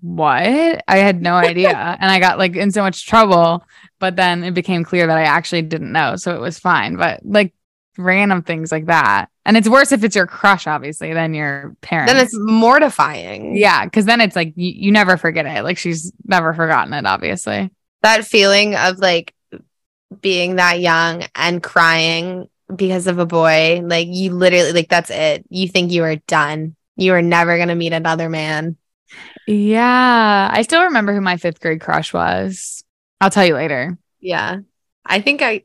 "What?" 0.00 0.42
I 0.88 0.98
had 0.98 1.22
no 1.22 1.34
idea, 1.34 1.70
and 2.00 2.10
I 2.10 2.18
got 2.20 2.38
like 2.38 2.56
in 2.56 2.70
so 2.70 2.82
much 2.82 3.06
trouble. 3.06 3.64
But 3.98 4.16
then 4.16 4.44
it 4.44 4.52
became 4.54 4.84
clear 4.84 5.06
that 5.06 5.16
I 5.16 5.22
actually 5.22 5.62
didn't 5.62 5.92
know, 5.92 6.16
so 6.16 6.34
it 6.34 6.40
was 6.40 6.58
fine. 6.58 6.96
But 6.96 7.20
like 7.24 7.54
random 7.98 8.42
things 8.42 8.70
like 8.70 8.86
that, 8.86 9.28
and 9.46 9.56
it's 9.56 9.68
worse 9.68 9.92
if 9.92 10.04
it's 10.04 10.16
your 10.16 10.26
crush, 10.26 10.66
obviously, 10.66 11.14
than 11.14 11.32
your 11.34 11.76
parents. 11.80 12.12
then 12.12 12.22
it's 12.22 12.36
mortifying. 12.36 13.56
yeah, 13.56 13.84
because 13.84 14.04
then 14.04 14.20
it's 14.20 14.36
like 14.36 14.52
you, 14.56 14.70
you 14.70 14.92
never 14.92 15.16
forget 15.16 15.46
it. 15.46 15.62
Like 15.62 15.78
she's 15.78 16.12
never 16.24 16.52
forgotten 16.52 16.92
it, 16.92 17.06
obviously. 17.06 17.70
That 18.02 18.24
feeling 18.24 18.74
of 18.76 18.98
like 18.98 19.34
being 20.20 20.56
that 20.56 20.80
young 20.80 21.24
and 21.34 21.62
crying 21.62 22.48
because 22.74 23.06
of 23.06 23.18
a 23.18 23.26
boy, 23.26 23.80
like 23.84 24.08
you 24.08 24.32
literally 24.32 24.72
like 24.72 24.88
that's 24.88 25.10
it. 25.10 25.46
You 25.48 25.68
think 25.68 25.92
you 25.92 26.02
are 26.04 26.16
done. 26.16 26.76
You 26.96 27.14
are 27.14 27.22
never 27.22 27.58
gonna 27.58 27.74
meet 27.74 27.92
another 27.92 28.28
man. 28.28 28.76
Yeah, 29.46 30.50
I 30.52 30.62
still 30.62 30.84
remember 30.84 31.14
who 31.14 31.20
my 31.20 31.36
fifth 31.36 31.60
grade 31.60 31.80
crush 31.80 32.12
was. 32.12 32.84
I'll 33.20 33.30
tell 33.30 33.46
you 33.46 33.54
later. 33.54 33.96
Yeah. 34.20 34.58
I 35.04 35.20
think 35.20 35.42
I 35.42 35.64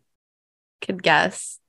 could 0.82 1.02
guess. 1.02 1.60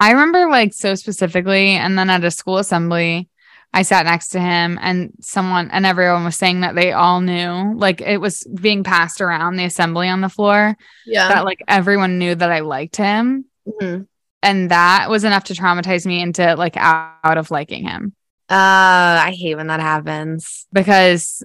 I 0.00 0.12
remember 0.12 0.48
like 0.48 0.74
so 0.74 0.94
specifically, 0.94 1.70
and 1.70 1.98
then 1.98 2.10
at 2.10 2.22
a 2.24 2.30
school 2.30 2.58
assembly, 2.58 3.28
I 3.72 3.82
sat 3.82 4.06
next 4.06 4.28
to 4.28 4.40
him, 4.40 4.78
and 4.80 5.12
someone 5.20 5.70
and 5.70 5.84
everyone 5.84 6.24
was 6.24 6.36
saying 6.36 6.60
that 6.60 6.74
they 6.74 6.92
all 6.92 7.20
knew, 7.20 7.74
like 7.76 8.00
it 8.00 8.18
was 8.18 8.44
being 8.44 8.84
passed 8.84 9.20
around 9.20 9.56
the 9.56 9.64
assembly 9.64 10.08
on 10.08 10.20
the 10.20 10.28
floor, 10.28 10.76
Yeah. 11.06 11.28
that 11.28 11.44
like 11.44 11.62
everyone 11.66 12.18
knew 12.18 12.34
that 12.34 12.50
I 12.52 12.60
liked 12.60 12.96
him, 12.96 13.44
Mhm. 13.66 14.06
and 14.42 14.70
that 14.70 15.10
was 15.10 15.24
enough 15.24 15.44
to 15.44 15.54
traumatize 15.54 16.06
me 16.06 16.22
into 16.22 16.54
like 16.54 16.76
out, 16.76 17.16
out 17.24 17.38
of 17.38 17.50
liking 17.50 17.84
him 17.86 18.14
Uh, 18.50 19.20
I 19.28 19.34
hate 19.36 19.56
when 19.56 19.66
that 19.66 19.80
happens. 19.80 20.66
because 20.72 21.42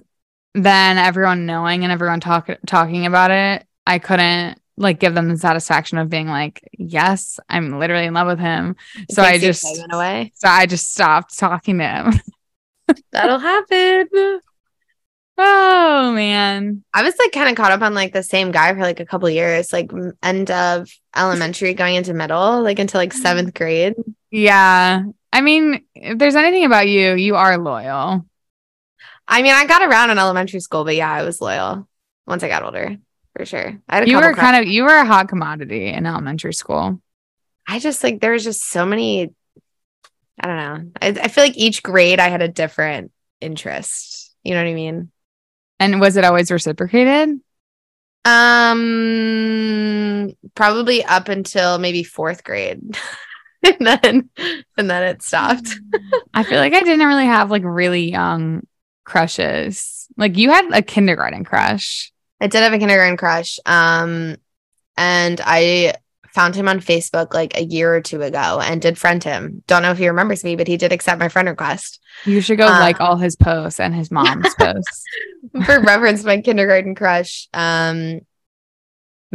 then 0.54 0.98
everyone 0.98 1.46
knowing 1.46 1.82
and 1.82 1.92
everyone 1.92 2.20
talk, 2.20 2.48
talking 2.66 3.06
about 3.06 3.30
it, 3.30 3.66
I 3.86 3.98
couldn't 3.98 4.58
like 4.76 4.98
give 4.98 5.14
them 5.14 5.28
the 5.28 5.36
satisfaction 5.36 5.98
of 5.98 6.08
being 6.08 6.28
like, 6.28 6.68
yes, 6.78 7.38
I'm 7.48 7.78
literally 7.78 8.06
in 8.06 8.14
love 8.14 8.26
with 8.26 8.38
him. 8.38 8.76
It 8.96 9.12
So 9.12 9.22
I 9.22 9.38
just 9.38 9.66
away. 9.92 10.32
So 10.34 10.48
I 10.48 10.66
just 10.66 10.92
stopped 10.92 11.38
talking 11.38 11.78
to 11.78 11.86
him. 11.86 12.12
That'll 13.12 13.38
happen. 13.38 14.08
oh 15.38 16.12
man. 16.14 16.84
I 16.92 17.02
was 17.02 17.14
like 17.18 17.32
kind 17.32 17.48
of 17.48 17.56
caught 17.56 17.72
up 17.72 17.82
on 17.82 17.94
like 17.94 18.12
the 18.12 18.22
same 18.22 18.50
guy 18.50 18.72
for 18.74 18.80
like 18.80 19.00
a 19.00 19.06
couple 19.06 19.28
years, 19.30 19.72
like 19.72 19.90
end 20.22 20.50
of 20.50 20.90
elementary 21.14 21.74
going 21.74 21.94
into 21.96 22.14
middle, 22.14 22.62
like 22.62 22.78
until 22.78 23.00
like 23.00 23.12
seventh 23.12 23.54
grade. 23.54 23.94
Yeah. 24.30 25.04
I 25.34 25.40
mean, 25.40 25.84
if 25.96 26.16
there's 26.16 26.36
anything 26.36 26.64
about 26.64 26.86
you, 26.88 27.14
you 27.14 27.34
are 27.34 27.58
loyal. 27.58 28.24
I 29.26 29.42
mean, 29.42 29.52
I 29.52 29.66
got 29.66 29.82
around 29.82 30.10
in 30.10 30.18
elementary 30.18 30.60
school, 30.60 30.84
but 30.84 30.94
yeah, 30.94 31.10
I 31.10 31.24
was 31.24 31.40
loyal 31.40 31.88
once 32.24 32.44
I 32.44 32.48
got 32.48 32.62
older 32.62 32.96
for 33.36 33.44
sure. 33.44 33.80
I 33.88 33.94
had 33.96 34.04
a 34.04 34.08
You 34.08 34.18
were 34.18 34.32
kind 34.34 34.62
of 34.62 34.70
you 34.70 34.84
were 34.84 34.96
a 34.96 35.04
hot 35.04 35.28
commodity 35.28 35.88
in 35.88 36.06
elementary 36.06 36.54
school. 36.54 37.02
I 37.66 37.80
just 37.80 38.04
like 38.04 38.20
there 38.20 38.30
was 38.30 38.44
just 38.44 38.62
so 38.62 38.86
many. 38.86 39.34
I 40.40 40.46
don't 40.46 40.56
know. 40.56 40.92
I, 41.02 41.08
I 41.24 41.28
feel 41.28 41.42
like 41.42 41.56
each 41.56 41.82
grade 41.82 42.20
I 42.20 42.28
had 42.28 42.42
a 42.42 42.48
different 42.48 43.10
interest. 43.40 44.36
You 44.44 44.54
know 44.54 44.62
what 44.62 44.70
I 44.70 44.74
mean? 44.74 45.10
And 45.80 46.00
was 46.00 46.16
it 46.16 46.24
always 46.24 46.52
reciprocated? 46.52 47.40
Um, 48.24 48.72
probably 50.54 51.04
up 51.04 51.28
until 51.28 51.78
maybe 51.78 52.04
fourth 52.04 52.42
grade, 52.44 52.80
and 53.80 53.86
then 53.86 54.30
and 54.76 54.90
then 54.90 55.02
it 55.02 55.22
stopped. 55.22 55.74
I 56.32 56.42
feel 56.42 56.58
like 56.58 56.74
I 56.74 56.80
didn't 56.80 57.06
really 57.06 57.26
have 57.26 57.50
like 57.50 57.62
really 57.64 58.10
young 58.10 58.66
crushes. 59.04 60.06
Like 60.16 60.36
you 60.36 60.50
had 60.50 60.70
a 60.72 60.82
kindergarten 60.82 61.44
crush. 61.44 62.12
I 62.40 62.46
did 62.46 62.62
have 62.62 62.72
a 62.72 62.78
kindergarten 62.78 63.16
crush. 63.16 63.58
Um, 63.64 64.36
and 64.96 65.40
I 65.44 65.94
found 66.28 66.56
him 66.56 66.68
on 66.68 66.80
Facebook 66.80 67.32
like 67.32 67.56
a 67.56 67.64
year 67.64 67.94
or 67.94 68.00
two 68.00 68.20
ago 68.22 68.60
and 68.62 68.82
did 68.82 68.98
friend 68.98 69.22
him. 69.22 69.62
Don't 69.66 69.82
know 69.82 69.92
if 69.92 69.98
he 69.98 70.08
remembers 70.08 70.42
me, 70.42 70.56
but 70.56 70.66
he 70.66 70.76
did 70.76 70.92
accept 70.92 71.20
my 71.20 71.28
friend 71.28 71.48
request. 71.48 72.00
You 72.24 72.40
should 72.40 72.58
go 72.58 72.66
Uh, 72.66 72.80
like 72.80 73.00
all 73.00 73.16
his 73.16 73.36
posts 73.36 73.80
and 73.80 73.94
his 73.94 74.10
mom's 74.10 74.52
posts. 74.58 75.04
For 75.64 75.80
reference, 75.80 76.24
my 76.24 76.40
kindergarten 76.40 76.94
crush 76.94 77.48
um 77.54 78.20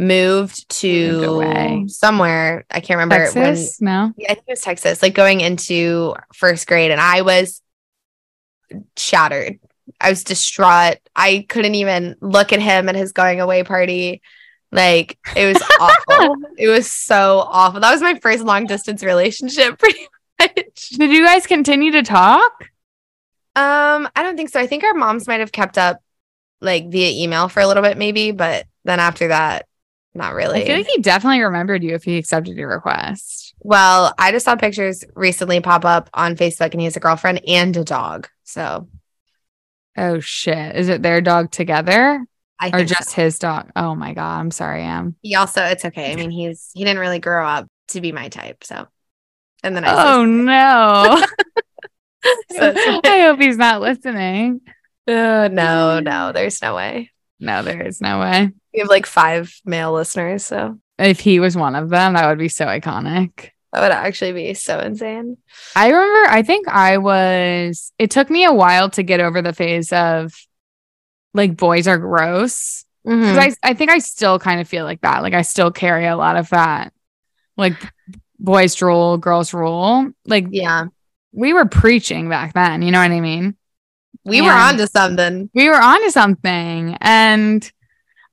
moved 0.00 0.68
to 0.80 1.86
somewhere. 1.88 2.64
I 2.70 2.80
can't 2.80 2.98
remember 2.98 3.30
when 3.32 3.54
Texas? 3.54 3.80
no. 3.80 4.12
Yeah, 4.16 4.32
I 4.32 4.34
think 4.34 4.46
it 4.48 4.52
was 4.52 4.62
Texas, 4.62 5.02
like 5.02 5.14
going 5.14 5.40
into 5.40 6.14
first 6.34 6.66
grade, 6.66 6.90
and 6.90 7.00
I 7.00 7.22
was 7.22 7.62
shattered. 8.96 9.58
I 10.00 10.10
was 10.10 10.24
distraught. 10.24 10.98
I 11.14 11.44
couldn't 11.48 11.74
even 11.74 12.16
look 12.20 12.52
at 12.52 12.60
him 12.60 12.88
at 12.88 12.94
his 12.94 13.12
going 13.12 13.40
away 13.40 13.62
party. 13.62 14.22
Like 14.72 15.18
it 15.36 15.46
was 15.52 15.62
awful. 15.80 16.36
It 16.56 16.68
was 16.68 16.90
so 16.90 17.44
awful. 17.46 17.80
That 17.80 17.92
was 17.92 18.00
my 18.02 18.18
first 18.20 18.44
long 18.44 18.66
distance 18.66 19.02
relationship, 19.02 19.78
pretty 19.78 20.06
much. 20.40 20.88
Did 20.90 21.10
you 21.10 21.24
guys 21.24 21.46
continue 21.46 21.92
to 21.92 22.02
talk? 22.02 22.52
Um, 23.56 24.08
I 24.14 24.22
don't 24.22 24.36
think 24.36 24.48
so. 24.48 24.60
I 24.60 24.66
think 24.66 24.84
our 24.84 24.94
moms 24.94 25.26
might 25.26 25.40
have 25.40 25.52
kept 25.52 25.76
up 25.76 26.00
like 26.60 26.88
via 26.88 27.10
email 27.22 27.48
for 27.48 27.60
a 27.60 27.66
little 27.66 27.82
bit, 27.82 27.98
maybe, 27.98 28.30
but 28.30 28.66
then 28.84 29.00
after 29.00 29.28
that, 29.28 29.66
not 30.14 30.34
really. 30.34 30.62
I 30.62 30.66
feel 30.66 30.76
like 30.76 30.86
he 30.86 31.00
definitely 31.02 31.40
remembered 31.42 31.82
you 31.82 31.94
if 31.94 32.04
he 32.04 32.16
accepted 32.18 32.56
your 32.56 32.68
request. 32.68 33.54
well, 33.60 34.14
I 34.18 34.32
just 34.32 34.44
saw 34.44 34.56
pictures 34.56 35.04
recently 35.14 35.60
pop 35.60 35.84
up 35.84 36.10
on 36.14 36.36
Facebook, 36.36 36.72
and 36.72 36.80
he 36.80 36.84
has 36.84 36.96
a 36.96 37.00
girlfriend 37.00 37.42
and 37.46 37.76
a 37.76 37.84
dog. 37.84 38.28
So 38.44 38.88
Oh 39.96 40.20
shit. 40.20 40.76
Is 40.76 40.88
it 40.88 41.02
their 41.02 41.20
dog 41.20 41.50
together 41.50 42.24
I 42.58 42.68
or 42.68 42.70
think 42.70 42.88
so. 42.88 42.94
just 42.94 43.12
his 43.14 43.38
dog? 43.38 43.70
Oh 43.76 43.94
my 43.94 44.14
god. 44.14 44.38
I'm 44.40 44.50
sorry, 44.50 44.82
Em. 44.82 45.16
he 45.22 45.34
also 45.34 45.62
it's 45.64 45.84
okay. 45.84 46.12
I 46.12 46.16
mean, 46.16 46.30
he's 46.30 46.70
he 46.74 46.84
didn't 46.84 47.00
really 47.00 47.18
grow 47.20 47.46
up 47.46 47.66
to 47.88 48.00
be 48.00 48.12
my 48.12 48.28
type, 48.28 48.64
so 48.64 48.86
and 49.62 49.76
then 49.76 49.84
I 49.84 50.14
Oh 50.14 50.24
no. 50.24 51.22
So 52.50 52.74
I 53.04 53.20
hope 53.22 53.40
he's 53.40 53.56
not 53.56 53.80
listening. 53.80 54.60
uh, 55.08 55.48
no, 55.50 56.00
no, 56.00 56.32
there's 56.32 56.60
no 56.60 56.74
way. 56.76 57.10
No, 57.38 57.62
there 57.62 57.80
is 57.86 58.02
no 58.02 58.20
way. 58.20 58.50
We 58.72 58.80
have 58.80 58.88
like 58.88 59.06
five 59.06 59.52
male 59.64 59.92
listeners, 59.92 60.44
so 60.44 60.78
If 60.98 61.20
he 61.20 61.40
was 61.40 61.56
one 61.56 61.74
of 61.74 61.88
them, 61.88 62.14
that 62.14 62.28
would 62.28 62.38
be 62.38 62.48
so 62.48 62.66
iconic. 62.66 63.50
that 63.72 63.80
would 63.80 63.90
actually 63.92 64.32
be 64.32 64.54
so 64.54 64.78
insane. 64.80 65.36
I 65.76 65.88
remember, 65.88 66.30
I 66.30 66.42
think 66.42 66.68
I 66.68 66.98
was, 66.98 67.92
it 67.98 68.10
took 68.10 68.30
me 68.30 68.44
a 68.44 68.52
while 68.52 68.90
to 68.90 69.02
get 69.02 69.20
over 69.20 69.42
the 69.42 69.52
phase 69.52 69.92
of 69.92 70.32
like 71.34 71.56
boys 71.56 71.86
are 71.88 71.98
gross. 71.98 72.84
Mm-hmm. 73.06 73.38
I, 73.38 73.54
I 73.70 73.74
think 73.74 73.90
I 73.90 73.98
still 73.98 74.38
kind 74.38 74.60
of 74.60 74.68
feel 74.68 74.84
like 74.84 75.00
that. 75.00 75.22
Like 75.22 75.34
I 75.34 75.42
still 75.42 75.70
carry 75.70 76.06
a 76.06 76.16
lot 76.16 76.36
of 76.36 76.50
that. 76.50 76.92
Like 77.56 77.74
boys 78.38 78.80
rule, 78.82 79.16
girls 79.18 79.52
rule. 79.54 80.10
Like 80.26 80.46
yeah, 80.50 80.86
we 81.32 81.52
were 81.52 81.66
preaching 81.66 82.28
back 82.28 82.52
then. 82.54 82.82
You 82.82 82.90
know 82.92 83.00
what 83.00 83.10
I 83.10 83.20
mean? 83.20 83.56
we 84.24 84.40
were 84.42 84.48
Yeah. 84.48 84.68
on 84.68 84.76
to 84.76 84.86
something. 84.86 85.48
we 85.54 85.68
were 85.68 85.80
onto 85.80 86.10
something 86.10 86.96
and 87.00 87.70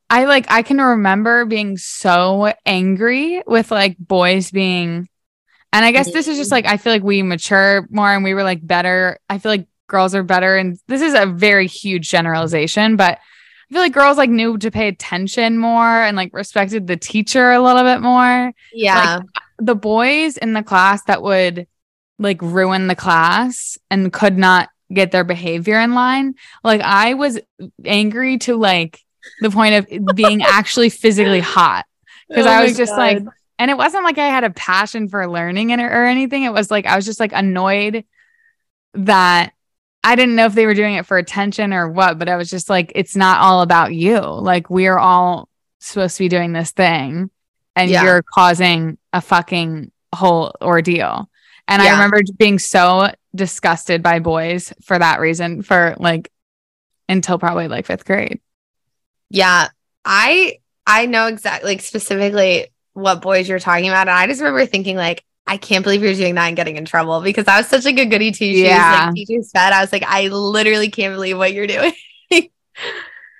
i 0.10 0.26
like 0.26 0.45
i 0.49 0.62
can 0.62 0.80
remember 0.80 1.45
being 1.45 1.78
so 1.78 2.53
angry 2.66 3.41
with 3.45 3.72
like 3.72 3.97
boys 3.97 4.51
being 4.51 5.08
and 5.74 5.86
i 5.86 5.91
guess 5.91 6.12
this 6.12 6.28
is 6.28 6.38
just 6.38 6.51
like 6.51 6.66
i 6.66 6.78
feel 6.78 6.93
like 6.93 7.03
we 7.03 7.22
mature 7.24 7.88
more 7.89 8.12
and 8.12 8.24
we 8.24 8.34
were 8.34 8.43
like 8.43 8.66
better. 8.66 9.20
I 9.30 9.38
feel 9.38 9.51
like 9.51 9.68
girls 9.88 10.16
are 10.16 10.24
better 10.24 10.58
and 10.58 10.78
this 10.88 11.01
is 11.01 11.14
a 11.14 11.26
very 11.26 11.68
huge 11.68 12.10
generalization 12.10 12.95
but 12.97 13.20
i 13.70 13.74
feel 13.74 13.82
like 13.82 13.93
girls 13.93 14.18
like 14.18 14.30
knew 14.30 14.58
to 14.58 14.72
pay 14.72 14.88
attention 14.88 15.58
more 15.58 16.01
and 16.01 16.18
like 16.18 16.34
respected 16.34 16.88
the 16.88 16.97
teacher 16.97 17.51
a 17.51 17.62
little 17.62 17.84
bit 17.84 18.01
more. 18.01 18.53
Yeah, 18.74 19.22
the 19.60 19.76
boys 19.76 20.38
in 20.38 20.53
the 20.53 20.64
class 20.64 21.03
that 21.03 21.22
would 21.22 21.68
like 22.20 22.41
ruin 22.41 22.88
the 22.88 22.95
class 22.95 23.78
and 23.89 24.12
could 24.12 24.38
not 24.38 24.70
get 24.93 25.12
their 25.12 25.26
behavior 25.26 25.80
in 25.80 25.93
line 25.93 26.34
like 26.64 26.80
i 26.82 27.14
was 27.14 27.39
angry 27.84 28.38
to 28.38 28.55
like 28.55 29.01
the 29.41 29.49
point 29.49 29.75
of 29.75 30.15
being 30.15 30.41
actually 30.41 30.89
physically 30.89 31.39
hot. 31.39 31.86
Because 32.30 32.45
Oh 32.45 32.49
i 32.49 32.63
was 32.63 32.75
just 32.75 32.91
like 32.91 33.19
and 33.59 33.71
it 33.71 33.78
wasn't 33.78 34.03
like 34.03 34.17
i 34.17 34.28
had 34.28 34.43
a 34.43 34.49
passion 34.49 35.07
for 35.09 35.28
learning 35.28 35.69
it 35.71 35.80
or, 35.80 35.88
or 35.88 36.05
anything. 36.05 36.43
It 36.43 36.51
was 36.53 36.69
like 36.69 36.86
i 36.86 36.95
was 36.95 37.05
just 37.05 37.19
like 37.19 37.32
annoyed 37.34 38.03
that 38.93 39.53
i 40.03 40.15
didn't 40.15 40.36
know 40.36 40.45
if 40.45 40.53
they 40.53 40.65
were 40.65 40.73
doing 40.73 40.95
it 40.95 41.05
for 41.05 41.17
attention 41.17 41.73
or 41.73 41.89
what 41.89 42.17
but 42.19 42.30
i 42.30 42.36
was 42.36 42.49
just 42.49 42.69
like 42.69 42.91
it's 42.95 43.15
not 43.15 43.41
all 43.41 43.61
about 43.61 43.93
you. 43.93 44.19
Like 44.19 44.69
we're 44.69 44.97
all 44.97 45.49
supposed 45.80 46.17
to 46.17 46.23
be 46.23 46.30
doing 46.30 46.53
this 46.53 46.71
thing 46.71 47.30
and 47.75 47.89
Yeah. 47.91 48.03
you're 48.03 48.23
causing 48.23 48.97
a 49.13 49.21
fucking 49.21 49.91
whole 50.13 50.53
ordeal. 50.61 51.30
And 51.67 51.82
i 51.82 51.91
remember 51.91 52.21
being 52.38 52.59
so 52.59 53.09
disgusted 53.36 54.01
by 54.01 54.19
boys 54.19 54.73
for 54.84 54.97
that 54.97 55.19
reason 55.19 55.61
for 55.61 55.95
like 55.99 56.32
until 57.07 57.38
probably 57.39 57.67
like 57.67 57.86
fifth 57.86 58.03
grade 58.05 58.39
yeah. 59.30 59.67
I 60.05 60.59
I 60.86 61.05
know 61.05 61.28
exactly 61.28 61.69
like 61.71 61.82
specifically 61.82 62.67
what 62.93 63.21
boys 63.21 63.47
you're 63.49 63.59
talking 63.59 63.89
about, 63.89 64.07
and 64.07 64.17
I 64.17 64.28
just 64.28 64.41
remember 64.41 64.65
thinking 64.65 64.95
like. 64.97 65.23
I 65.49 65.55
can't 65.55 65.82
believe 65.82 66.03
you're 66.03 66.13
doing 66.13 66.36
that 66.36 66.47
and 66.47 66.57
getting 66.57 66.75
in 66.75 66.84
trouble 66.84 67.21
because 67.21 67.47
I 67.47 67.55
was 67.59 67.67
such 67.67 67.86
like 67.86 67.97
a 67.97 68.05
goody 68.05 68.34
two 68.34 68.43
shoes, 68.51 68.63
Yeah. 68.63 69.13
like 69.15 69.28
pet. 69.55 69.71
I 69.71 69.80
was 69.80 69.93
like, 69.93 70.03
I 70.05 70.28
literally 70.28 70.91
can't 70.91 71.13
believe 71.13 71.38
what 71.38 71.53
you're 71.53 71.67
doing. 71.67 71.93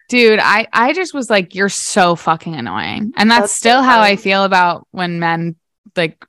Dude, 0.08 0.40
I 0.42 0.68
I 0.72 0.94
just 0.94 1.14
was 1.14 1.30
like, 1.30 1.54
you're 1.54 1.68
so 1.68 2.16
fucking 2.16 2.56
annoying, 2.56 3.12
and 3.18 3.30
that's, 3.30 3.42
That's 3.42 3.52
so 3.52 3.58
still 3.58 3.82
how 3.84 4.00
I 4.00 4.16
feel 4.16 4.46
about 4.46 4.88
when 4.92 5.20
men 5.20 5.58
like 5.98 6.24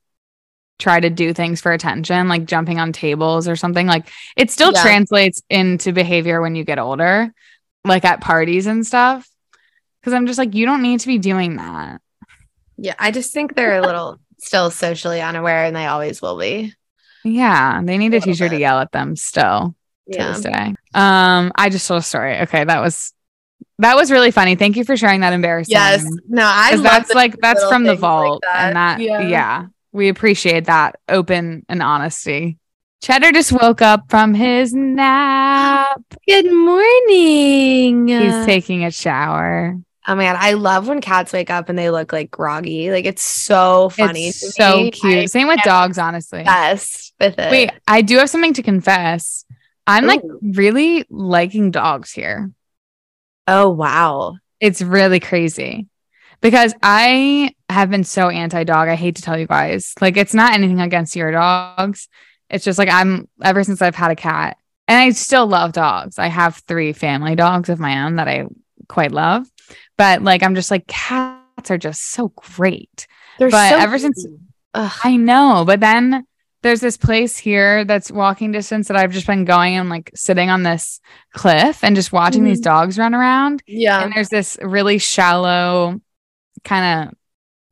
try 0.80 0.98
to 0.98 1.10
do 1.10 1.32
things 1.32 1.60
for 1.60 1.70
attention, 1.70 2.26
like 2.28 2.44
jumping 2.46 2.80
on 2.80 2.92
tables 2.92 3.46
or 3.46 3.54
something. 3.54 3.86
Like 3.86 4.08
it 4.36 4.50
still 4.50 4.72
Yeah. 4.72 4.82
translates 4.82 5.42
into 5.48 5.92
behavior 5.92 6.40
when 6.40 6.56
you 6.56 6.64
get 6.64 6.80
older, 6.80 7.32
like 7.84 8.04
at 8.04 8.20
parties 8.20 8.66
and 8.66 8.84
stuff. 8.84 9.27
Because 10.08 10.16
I'm 10.16 10.26
just 10.26 10.38
like, 10.38 10.54
you 10.54 10.64
don't 10.64 10.80
need 10.80 11.00
to 11.00 11.06
be 11.06 11.18
doing 11.18 11.56
that. 11.56 12.00
Yeah, 12.78 12.94
I 12.98 13.10
just 13.10 13.34
think 13.34 13.54
they're 13.54 13.76
a 13.76 13.82
little 13.82 14.18
still 14.38 14.70
socially 14.70 15.20
unaware, 15.20 15.64
and 15.66 15.76
they 15.76 15.84
always 15.84 16.22
will 16.22 16.38
be. 16.38 16.72
Yeah, 17.24 17.82
they 17.84 17.98
need 17.98 18.14
a 18.14 18.16
little 18.16 18.32
teacher 18.32 18.48
to 18.48 18.58
yell 18.58 18.78
at 18.80 18.90
them 18.92 19.16
still 19.16 19.74
to 20.10 20.16
Yeah. 20.18 20.28
this 20.32 20.40
day. 20.40 20.74
Um, 20.94 21.52
I 21.56 21.68
just 21.68 21.86
told 21.86 22.00
a 22.00 22.02
story. 22.02 22.38
Okay, 22.40 22.64
that 22.64 22.80
was 22.80 23.12
that 23.80 23.96
was 23.96 24.10
really 24.10 24.30
funny. 24.30 24.54
Thank 24.56 24.76
you 24.76 24.84
for 24.84 24.96
sharing 24.96 25.20
that 25.20 25.34
embarrassing. 25.34 25.72
Yes. 25.72 26.06
No, 26.26 26.42
I 26.42 26.70
'Cause 26.70 26.80
love 26.80 26.84
that's 26.84 27.14
like 27.14 27.36
that's 27.42 27.62
from 27.68 27.82
the 27.84 27.90
things 27.90 28.00
like 28.02 28.10
vault 28.10 28.42
that. 28.50 28.66
and 28.68 28.76
that 28.76 29.00
Yeah. 29.00 29.20
yeah. 29.20 29.66
we 29.92 30.08
appreciate 30.08 30.64
that 30.66 30.96
open 31.08 31.66
and 31.68 31.82
honesty 31.82 32.56
cheddar 33.02 33.30
just 33.32 33.52
woke 33.52 33.80
up 33.82 34.04
from 34.10 34.34
his 34.34 34.74
nap 34.74 36.00
Good 36.26 36.52
morning. 36.52 38.08
he's 38.08 38.44
taking 38.46 38.84
a 38.84 38.90
shower 38.90 39.76
oh 40.08 40.14
my 40.16 40.24
god, 40.24 40.36
I 40.40 40.54
love 40.54 40.88
when 40.88 41.00
cats 41.00 41.32
wake 41.32 41.50
up 41.50 41.68
and 41.68 41.78
they 41.78 41.90
look 41.90 42.12
like 42.12 42.30
groggy. 42.30 42.90
Like 42.90 43.04
it's 43.04 43.22
so 43.22 43.90
funny. 43.90 44.28
it's 44.28 44.56
so 44.56 44.82
me. 44.82 44.90
cute 44.90 45.30
same 45.30 45.46
with 45.46 45.60
dogs 45.62 45.98
honestly 45.98 46.42
I'm 46.46 46.72
with 47.20 47.38
it. 47.38 47.50
wait 47.50 47.70
i 47.86 48.02
do 48.02 48.18
have 48.18 48.30
something 48.30 48.54
to 48.54 48.62
confess 48.62 49.44
i'm 49.86 50.06
like 50.06 50.22
really 50.42 51.04
liking 51.10 51.70
dogs 51.70 52.10
here 52.12 52.50
Oh 53.46 53.70
wow. 53.70 54.36
it's 54.60 54.82
really 54.82 55.20
crazy 55.20 55.86
because 56.40 56.74
I 56.82 57.54
have 57.68 57.90
been 57.90 58.04
so 58.04 58.28
anti 58.28 58.64
dog. 58.64 58.88
I 58.88 58.94
hate 58.94 59.16
to 59.16 59.22
tell 59.22 59.38
you 59.38 59.46
guys. 59.46 59.94
Like, 60.00 60.16
it's 60.16 60.34
not 60.34 60.54
anything 60.54 60.80
against 60.80 61.16
your 61.16 61.32
dogs. 61.32 62.08
It's 62.50 62.64
just 62.64 62.78
like 62.78 62.88
I'm 62.88 63.28
ever 63.42 63.64
since 63.64 63.82
I've 63.82 63.94
had 63.94 64.10
a 64.10 64.16
cat, 64.16 64.56
and 64.86 64.98
I 64.98 65.10
still 65.10 65.46
love 65.46 65.72
dogs. 65.72 66.18
I 66.18 66.28
have 66.28 66.56
three 66.66 66.92
family 66.92 67.34
dogs 67.34 67.68
of 67.68 67.78
my 67.78 68.04
own 68.04 68.16
that 68.16 68.28
I 68.28 68.44
quite 68.88 69.12
love, 69.12 69.46
but 69.96 70.22
like, 70.22 70.42
I'm 70.42 70.54
just 70.54 70.70
like, 70.70 70.86
cats 70.86 71.70
are 71.70 71.78
just 71.78 72.10
so 72.10 72.32
great. 72.56 73.06
They're 73.38 73.50
But 73.50 73.70
so 73.70 73.76
ever 73.78 73.98
since- 73.98 74.26
Ugh. 74.74 74.92
I 75.04 75.16
know, 75.16 75.64
but 75.66 75.80
then 75.80 76.24
there's 76.62 76.80
this 76.80 76.96
place 76.96 77.38
here 77.38 77.84
that's 77.84 78.10
walking 78.10 78.50
distance 78.52 78.88
that 78.88 78.96
I've 78.96 79.12
just 79.12 79.26
been 79.26 79.44
going 79.44 79.76
and 79.76 79.88
like 79.88 80.10
sitting 80.14 80.50
on 80.50 80.62
this 80.64 81.00
cliff 81.32 81.82
and 81.84 81.94
just 81.96 82.12
watching 82.12 82.44
these 82.44 82.60
Mhm. 82.60 82.64
dogs 82.64 82.98
run 82.98 83.14
around 83.14 83.62
yeah. 83.66 84.02
and 84.02 84.12
there's 84.12 84.28
this 84.28 84.58
really 84.60 84.98
shallow 84.98 86.00
kind 86.64 87.08
of 87.08 87.14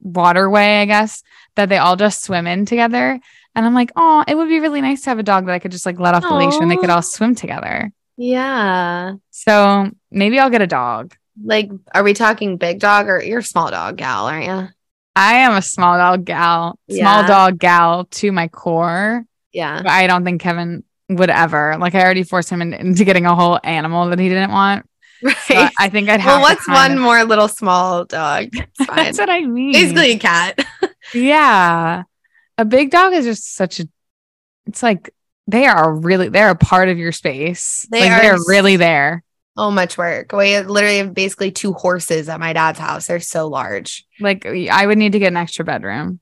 waterway, 0.01 0.81
I 0.81 0.85
guess, 0.85 1.23
that 1.57 1.69
they 1.69 1.79
all 1.79 1.97
just 1.97 2.23
swim 2.23 2.47
in 2.47 2.65
together. 2.65 3.19
And 3.55 3.67
I'm 3.67 3.75
like, 3.75 3.91
oh, 3.97 4.23
it 4.29 4.37
would 4.37 4.49
be 4.49 4.61
really 4.61 4.81
nice 4.81 5.03
to 5.03 5.11
have 5.11 5.19
a 5.19 5.23
dog 5.25 5.47
that 5.47 5.53
I 5.55 5.59
could 5.59 5.73
just 5.73 5.87
like 5.87 5.99
let 5.99 6.15
off 6.15 6.23
the 6.23 6.35
leash 6.35 6.55
and 6.61 6.71
they 6.71 6.77
could 6.77 6.91
all 6.91 7.03
swim 7.03 7.35
together. 7.35 7.91
Yeah. 8.17 9.15
So 9.31 9.91
maybe 10.11 10.39
I'll 10.39 10.51
get 10.51 10.63
a 10.63 10.67
dog. 10.67 11.15
Like, 11.43 11.71
are 11.95 12.03
we 12.03 12.15
talking 12.15 12.57
big 12.57 12.81
dog 12.81 13.09
or 13.09 13.23
you're 13.23 13.41
a 13.41 13.43
small 13.45 13.71
dog 13.71 13.97
gal, 13.97 14.27
aren't 14.27 14.47
you? 14.47 14.69
I 15.15 15.35
am 15.39 15.53
a 15.55 15.63
small 15.63 15.97
dog 15.97 16.25
gal, 16.25 16.79
small 16.91 17.23
Yeah. 17.23 17.27
dog 17.27 17.59
gal 17.59 18.05
to 18.07 18.33
my 18.33 18.49
core. 18.49 19.25
Yeah. 19.53 19.83
But 19.83 19.91
I 19.91 20.07
don't 20.07 20.25
think 20.25 20.41
Kevin 20.41 20.83
would 21.09 21.31
ever. 21.31 21.77
Like 21.79 21.95
I 21.95 22.03
already 22.03 22.23
forced 22.23 22.51
him 22.51 22.63
in- 22.63 22.75
into 22.75 23.05
getting 23.05 23.27
a 23.27 23.35
whole 23.35 23.59
animal 23.65 24.09
that 24.11 24.19
he 24.19 24.29
didn't 24.29 24.51
want. 24.51 24.87
Right. 25.23 25.37
So 25.47 25.69
I- 25.79 25.89
think 25.89 26.09
I'd 26.11 26.21
have. 26.21 26.41
well, 26.41 26.41
what's 26.43 26.69
one 26.69 26.93
of- 26.93 26.99
more 27.01 27.23
little 27.25 27.49
small 27.49 28.05
dog? 28.05 28.49
That's 28.79 29.19
what 29.19 29.31
I 29.31 29.43
mean. 29.43 29.73
Basically 29.73 30.13
a 30.13 30.19
cat. 30.19 30.59
Yeah. 31.15 32.03
A 32.59 32.65
big 32.65 32.91
dog 32.91 33.13
is 33.13 33.25
just 33.25 33.55
such 33.55 33.79
a 33.79 33.89
it's 34.67 34.83
like 34.83 35.15
they 35.47 35.67
are 35.67 35.93
really 35.95 36.29
they're 36.29 36.51
a 36.51 36.57
part 36.57 36.89
of 36.89 36.99
your 36.99 37.13
space. 37.13 37.87
They 37.91 38.01
like 38.09 38.11
are 38.13 38.21
they're 38.23 38.39
really 38.49 38.77
there. 38.77 39.23
Oh, 39.57 39.71
much 39.71 39.97
work. 39.97 40.33
We 40.33 40.59
literally 40.61 40.99
have 40.99 41.15
basically 41.15 41.51
two 41.51 41.73
horses 41.73 42.29
at 42.29 42.41
my 42.41 42.53
dad's 42.53 42.79
house. 42.79 43.07
They're 43.07 43.21
so 43.21 43.49
large. 43.49 44.05
Like 44.21 44.45
I 44.47 44.87
would 44.87 44.99
need 44.99 45.13
to 45.13 45.19
get 45.19 45.29
an 45.29 45.37
extra 45.39 45.65
bedroom. 45.65 46.21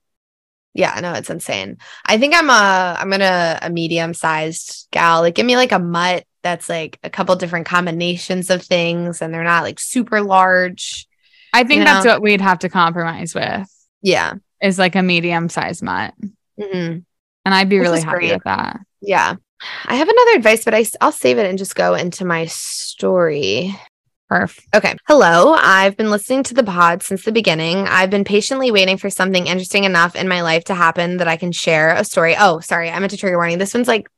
Yeah, 0.73 0.99
no, 1.01 1.13
it's 1.13 1.31
insane. 1.31 1.79
I 2.07 2.19
think 2.19 2.35
I'm 2.35 2.51
a 2.51 2.97
I'm 2.99 3.11
gonna 3.11 3.59
a 3.63 3.71
medium 3.71 4.15
sized 4.15 4.89
gal. 4.91 5.21
Like 5.21 5.35
give 5.35 5.47
me 5.47 5.57
like 5.57 5.73
a 5.73 5.79
mutt 5.79 6.25
that's 6.43 6.69
like 6.69 6.99
a 7.03 7.11
couple 7.11 7.35
different 7.37 7.67
combinations 7.67 8.51
of 8.51 8.63
things 8.63 9.23
and 9.23 9.33
they're 9.33 9.45
not 9.45 9.63
like 9.63 9.81
super 9.81 10.21
large. 10.21 11.07
I 11.53 11.65
think 11.65 11.79
You 11.81 11.85
that's 11.85 12.05
know? 12.05 12.13
what 12.13 12.23
we'd 12.23 12.41
have 12.41 12.59
to 12.61 12.69
compromise 12.69 13.35
with 13.35 13.69
Yeah. 14.03 14.35
is 14.61 14.79
like 14.79 14.95
a 14.97 15.03
medium 15.03 15.49
sized 15.49 15.83
mutt. 15.83 16.13
hmm 16.61 16.65
And 16.67 17.05
I'd 17.47 17.69
be 17.69 17.79
Which 17.79 17.89
really 17.89 18.01
happy 18.03 18.19
great. 18.19 18.33
with 18.35 18.45
that. 18.45 18.81
Yeah. 19.07 19.37
I 19.87 19.95
have 19.95 20.09
another 20.09 20.37
advice, 20.37 20.65
but 20.65 20.75
I, 20.75 20.85
will 21.01 21.13
save 21.13 21.39
it 21.39 21.47
and 21.47 21.59
just 21.59 21.75
go 21.75 21.95
into 21.95 22.25
my 22.25 22.47
story. 22.47 23.75
Perf. 24.31 24.59
Okay. 24.75 24.97
Hello. 25.07 25.55
I've 25.55 25.97
been 25.97 26.11
listening 26.11 26.43
to 26.45 26.55
the 26.55 26.65
pod 26.65 27.03
since 27.03 27.25
the 27.25 27.33
beginning. 27.33 27.87
I've 27.87 28.11
been 28.11 28.25
patiently 28.25 28.71
waiting 28.71 28.97
for 28.97 29.11
something 29.11 29.47
interesting 29.47 29.85
enough 29.85 30.17
in 30.17 30.29
my 30.29 30.43
life 30.43 30.65
to 30.65 30.75
happen 30.75 31.19
that 31.19 31.29
I 31.29 31.37
can 31.37 31.53
share 31.53 31.91
a 31.91 32.05
story. 32.05 32.35
Oh, 32.39 32.61
sorry. 32.61 32.91
I 32.91 32.99
meant 32.99 33.11
to 33.11 33.19
trigger 33.19 33.37
warning. 33.37 33.59
This 33.59 33.75
one's 33.75 33.89
like, 33.89 34.09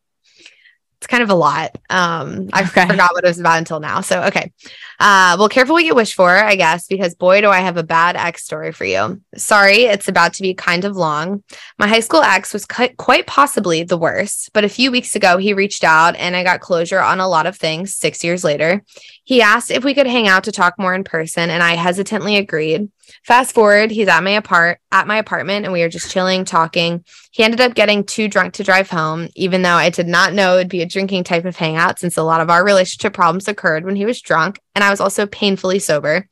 it's 0.99 1.07
kind 1.07 1.23
of 1.23 1.29
a 1.29 1.35
lot. 1.35 1.77
Um, 1.91 2.49
I 2.55 2.63
Okay. 2.63 2.87
forgot 2.87 3.13
what 3.13 3.25
it 3.25 3.29
was 3.29 3.39
about 3.39 3.59
until 3.59 3.81
now. 3.81 4.01
So, 4.01 4.23
okay. 4.25 4.51
Uh, 4.99 5.37
well, 5.39 5.49
careful 5.51 5.75
what 5.75 5.85
you 5.85 5.95
wish 5.95 6.15
for, 6.15 6.31
I 6.35 6.57
guess, 6.57 6.87
because 6.87 7.15
boy, 7.15 7.43
do 7.43 7.51
I 7.51 7.61
have 7.61 7.77
a 7.77 7.83
bad 7.83 8.17
ex 8.17 8.45
story 8.45 8.73
for 8.73 8.87
you. 8.87 9.21
Sorry, 9.37 9.85
it's 9.85 10.09
about 10.09 10.33
to 10.35 10.43
be 10.43 10.55
kind 10.55 10.87
of 10.87 10.97
long. 10.97 11.43
My 11.79 11.87
high 11.87 12.01
school 12.01 12.23
ex 12.23 12.55
was 12.55 12.65
qui- 12.65 12.95
quite 12.97 13.27
possibly 13.27 13.83
the 13.83 13.99
worst, 13.99 14.51
but 14.55 14.65
a 14.65 14.71
few 14.71 14.91
weeks 14.91 15.15
ago, 15.15 15.37
he 15.37 15.53
reached 15.53 15.85
out 15.85 16.17
and 16.17 16.35
I 16.35 16.43
got 16.43 16.61
closure 16.61 17.01
on 17.01 17.21
a 17.21 17.29
lot 17.29 17.45
of 17.47 17.57
things 17.57 17.95
six 17.95 18.25
years 18.25 18.43
later. 18.43 18.83
He 19.25 19.43
asked 19.43 19.71
if 19.71 19.85
we 19.85 19.93
could 19.93 20.07
hang 20.07 20.29
out 20.29 20.45
to 20.45 20.53
talk 20.53 20.79
more 20.79 20.95
in 20.95 21.05
person, 21.05 21.51
and 21.51 21.63
I 21.63 21.75
hesitantly 21.75 22.37
agreed. 22.37 22.89
Fast 23.25 23.55
forward, 23.55 23.91
he's 23.91 24.09
at 24.09 24.23
my 24.23 24.31
apart 24.31 24.81
at 24.93 25.07
my 25.07 25.17
apartment, 25.17 25.65
and 25.65 25.73
we 25.73 25.83
are 25.83 25.89
just 25.89 26.11
chilling, 26.11 26.45
talking. 26.45 27.05
He 27.31 27.43
ended 27.43 27.61
up 27.61 27.75
getting 27.75 28.05
too 28.05 28.29
drunk 28.29 28.55
to 28.55 28.65
drive 28.65 28.91
home, 28.91 29.29
even 29.35 29.63
though 29.63 29.71
I 29.71 29.91
did 29.91 30.07
not 30.07 30.33
know 30.33 30.57
it'd 30.57 30.69
be 30.69 30.83
a 30.83 30.87
drinking 30.87 31.25
type 31.25 31.45
of 31.45 31.57
hangout, 31.57 31.99
since 31.99 32.17
a 32.17 32.23
lot 32.23 32.41
of 32.41 32.51
our 32.51 32.65
relationship 32.65 33.13
problems 33.13 33.49
occurred 33.49 33.85
when 33.85 33.97
he 33.97 34.07
was 34.07 34.21
drunk, 34.21 34.61
and 34.75 34.83
I 34.83 34.91
was 34.91 35.01
also 35.01 35.27
painfully 35.27 35.79
sober. 35.79 36.29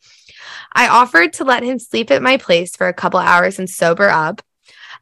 I 0.72 0.88
offered 0.88 1.32
to 1.34 1.44
let 1.44 1.62
him 1.62 1.78
sleep 1.78 2.10
at 2.10 2.22
my 2.22 2.36
place 2.36 2.74
for 2.74 2.88
a 2.88 2.94
couple 2.94 3.20
hours 3.20 3.58
and 3.58 3.70
sober 3.70 4.08
up. 4.08 4.42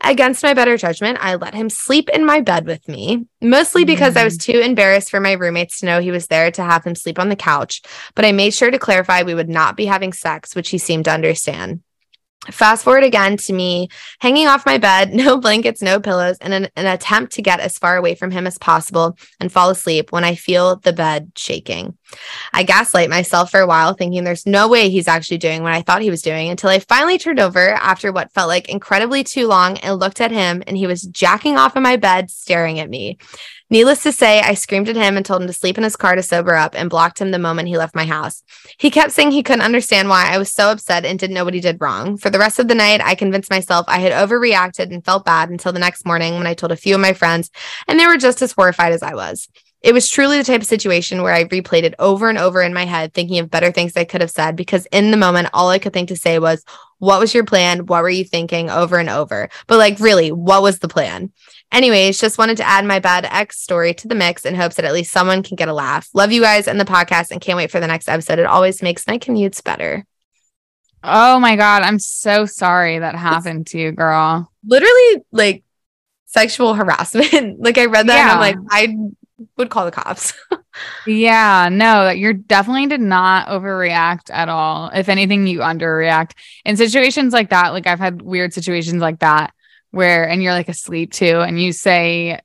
Against 0.05 0.43
my 0.43 0.53
better 0.53 0.77
judgment, 0.77 1.19
I 1.21 1.37
let 1.37 1.55
him 1.55 1.71
sleep 1.71 2.09
in 2.09 2.27
my 2.27 2.41
bed 2.41 2.67
with 2.67 2.89
me, 2.89 3.27
mostly 3.41 3.85
because 3.85 4.17
I 4.17 4.25
was 4.25 4.37
mm. 4.37 4.43
too 4.43 4.59
embarrassed 4.59 5.11
for 5.11 5.21
my 5.21 5.33
roommates 5.33 5.79
to 5.81 5.87
know 5.87 6.01
he 6.01 6.11
was 6.11 6.27
there 6.27 6.51
to 6.51 6.63
have 6.63 6.85
him 6.85 6.97
sleep 6.97 7.21
on 7.21 7.29
the 7.29 7.37
couch. 7.37 7.83
But 8.17 8.25
I 8.25 8.33
made 8.33 8.53
sure 8.53 8.71
to 8.71 8.81
clarify 8.81 9.23
we 9.23 9.35
would 9.35 9.49
not 9.49 9.77
be 9.77 9.87
having 9.87 10.13
sex, 10.13 10.57
which 10.57 10.71
he 10.71 10.79
seemed 10.79 11.05
to 11.05 11.13
understand. 11.13 11.83
Fast 12.51 12.83
forward 12.83 13.05
again 13.05 13.37
to 13.37 13.53
me 13.53 13.89
hanging 14.19 14.49
off 14.49 14.67
my 14.67 14.77
bed, 14.77 15.15
no 15.15 15.39
blankets, 15.39 15.81
no 15.81 16.01
pillows, 16.01 16.39
and 16.41 16.53
an, 16.53 16.69
an 16.75 16.87
attempt 16.87 17.33
to 17.35 17.43
get 17.43 17.61
as 17.61 17.79
far 17.79 17.97
away 17.97 18.17
from 18.17 18.33
him 18.33 18.49
as 18.49 18.59
possible 18.59 19.17
and 19.39 19.53
fall 19.53 19.71
asleep 19.71 20.11
when 20.11 20.25
I 20.25 20.35
feel 20.35 20.77
the 20.77 20.93
bed 20.93 21.31
shaking. 21.37 21.97
I 22.53 22.65
gaslight 22.65 23.11
myself 23.11 23.51
for 23.53 23.61
a 23.61 23.67
while, 23.67 23.95
thinking 23.95 24.25
there's 24.25 24.45
no 24.45 24.67
way 24.67 24.91
he's 24.91 25.07
actually 25.07 25.39
doing 25.39 25.63
what 25.63 25.73
I 25.73 25.83
thought 25.83 26.03
he 26.03 26.11
was 26.11 26.23
doing 26.23 26.51
until 26.51 26.71
I 26.71 26.81
finally 26.81 27.17
turned 27.17 27.39
over 27.39 27.71
after 27.71 28.11
what 28.11 28.33
felt 28.33 28.49
like 28.49 28.69
incredibly 28.69 29.23
too 29.23 29.47
long 29.47 29.79
and 29.79 30.01
looked 30.01 30.21
at 30.21 30.33
him, 30.33 30.65
and 30.67 30.77
he 30.77 30.89
was 30.89 31.03
jacking 31.03 31.57
off 31.57 31.77
in 31.77 31.83
my 31.85 31.97
bed, 31.97 32.29
staring 32.29 32.81
at 32.81 32.91
me. 32.91 33.19
Needless 33.73 34.03
to 34.03 34.13
say, 34.13 34.39
I 34.43 34.53
screamed 34.53 34.91
at 34.91 34.97
him 34.97 35.17
and 35.17 35.25
told 35.25 35.41
him 35.41 35.49
to 35.49 35.55
sleep 35.55 35.79
in 35.79 35.85
his 35.85 35.97
car 35.97 36.15
to 36.15 36.23
sober 36.23 36.55
up 36.55 36.75
and 36.75 36.91
blocked 36.91 37.19
him 37.19 37.31
the 37.31 37.39
moment 37.39 37.69
he 37.69 37.79
left 37.79 37.95
my 37.95 38.05
house. 38.05 38.43
He 38.77 38.91
kept 38.91 39.13
saying 39.13 39.31
he 39.31 39.43
couldn't 39.43 39.63
understand 39.63 40.11
why 40.11 40.27
I 40.27 40.37
was 40.37 40.53
so 40.53 40.71
upset 40.71 41.07
and 41.07 41.19
didn't 41.19 41.33
know 41.33 41.47
what 41.47 41.55
he 41.55 41.61
did 41.61 41.81
wrong. 41.81 42.19
For 42.19 42.29
the 42.29 42.39
rest 42.39 42.59
of 42.59 42.69
the 42.69 42.75
night, 42.75 43.01
I 43.01 43.15
convinced 43.15 43.49
myself 43.49 43.87
I 43.89 44.01
had 44.01 44.13
overreacted 44.13 44.93
and 44.93 45.03
felt 45.03 45.25
bad 45.25 45.49
until 45.49 45.73
the 45.73 45.79
next 45.79 46.05
morning 46.05 46.35
when 46.35 46.47
I 46.47 46.53
told 46.53 46.71
a 46.71 46.77
few 46.77 46.95
of 46.95 47.01
my 47.01 47.15
friends, 47.15 47.51
and 47.89 47.99
they 47.99 48.07
were 48.07 48.19
just 48.19 48.43
as 48.43 48.53
horrified 48.53 48.93
as 48.93 49.03
I 49.03 49.15
was. 49.15 49.49
It 49.81 49.95
was 49.95 50.07
truly 50.07 50.37
the 50.37 50.45
type 50.45 50.61
of 50.61 50.67
situation 50.67 51.23
where 51.23 51.33
I 51.33 51.45
replayed 51.45 51.85
it 51.85 51.95
over 51.99 52.29
and 52.29 52.37
over 52.37 52.61
in 52.61 52.75
my 52.75 52.85
head, 52.85 53.15
thinking 53.15 53.39
of 53.39 53.51
better 53.51 53.73
things 53.73 53.97
I 53.97 54.05
could 54.05 54.21
have 54.21 54.31
said, 54.31 54.55
because 54.55 54.87
in 54.93 55.13
the 55.13 55.17
moment, 55.17 55.49
all 55.55 55.71
I 55.71 55.79
could 55.79 55.95
think 55.95 56.11
to 56.11 56.17
say 56.17 56.39
was, 56.39 56.63
What 57.03 57.19
was 57.19 57.35
your 57.35 57.43
plan? 57.43 57.87
What 57.87 58.05
were 58.05 58.09
you 58.09 58.23
thinking? 58.25 58.71
over 58.71 58.97
and 58.97 59.11
over. 59.11 59.49
But 59.67 59.79
like, 59.79 59.99
really, 59.99 60.31
what 60.31 60.63
was 60.63 60.79
the 60.79 60.87
plan? 60.87 61.33
Anyways, 61.73 62.21
just 62.21 62.39
wanted 62.39 62.59
to 62.59 62.63
add 62.63 62.85
my 62.85 63.01
bad 63.01 63.27
ex 63.29 63.61
story 63.61 63.93
to 63.95 64.07
the 64.07 64.15
mix 64.15 64.45
in 64.45 64.55
hopes 64.55 64.77
that 64.77 64.85
at 64.85 64.93
least 64.93 65.11
someone 65.11 65.43
can 65.43 65.57
get 65.57 65.69
a 65.69 65.73
laugh. 65.73 66.09
Love 66.15 66.31
you 66.31 66.41
guys 66.41 66.69
and 66.69 66.79
the 66.79 66.85
podcast 66.85 67.33
and 67.33 67.41
can't 67.41 67.57
wait 67.57 67.73
for 67.73 67.81
the 67.81 67.89
next 67.89 68.09
episode. 68.09 68.39
It 68.39 68.47
always 68.47 68.83
makes 68.83 69.05
my 69.09 69.19
commutes 69.19 69.65
better. 69.65 70.07
Oh 71.03 71.41
my 71.41 71.57
god, 71.57 71.83
I'm 71.83 71.99
so 71.99 72.47
sorry 72.47 73.01
that 73.01 73.17
happened 73.17 73.67
to 73.69 73.81
you, 73.81 73.91
girl. 73.91 74.53
Literally, 74.65 75.25
like 75.33 75.65
sexual 76.27 76.75
harassment. 76.81 77.59
like, 77.59 77.79
I 77.79 77.87
read 77.87 78.07
that 78.07 78.17
and 78.17 78.31
I'm 78.31 78.39
like, 78.39 78.57
I 78.71 78.97
would 79.57 79.71
call 79.71 79.87
the 79.87 79.91
cops. 79.91 80.35
Yeah, 81.07 81.69
no, 81.71 82.11
you're 82.11 82.33
definitely 82.33 82.87
did 82.87 83.01
not 83.01 83.49
overreact 83.49 84.31
at 84.31 84.49
all. 84.49 84.91
If 84.95 85.09
anything, 85.09 85.47
you 85.47 85.59
underreact. 85.61 86.33
In 86.65 86.77
situations 86.77 87.33
like 87.33 87.51
that, 87.51 87.73
like 87.73 87.87
I've 87.87 87.99
had 87.99 88.23
weird 88.23 88.53
situations 88.55 89.01
like 89.03 89.19
that 89.21 89.53
where 89.91 90.29
and 90.29 90.43
you're 90.43 90.53
like 90.53 90.69
asleep 90.69 91.13
too, 91.13 91.41
and 91.41 91.61
you 91.61 91.73
say 91.73 92.41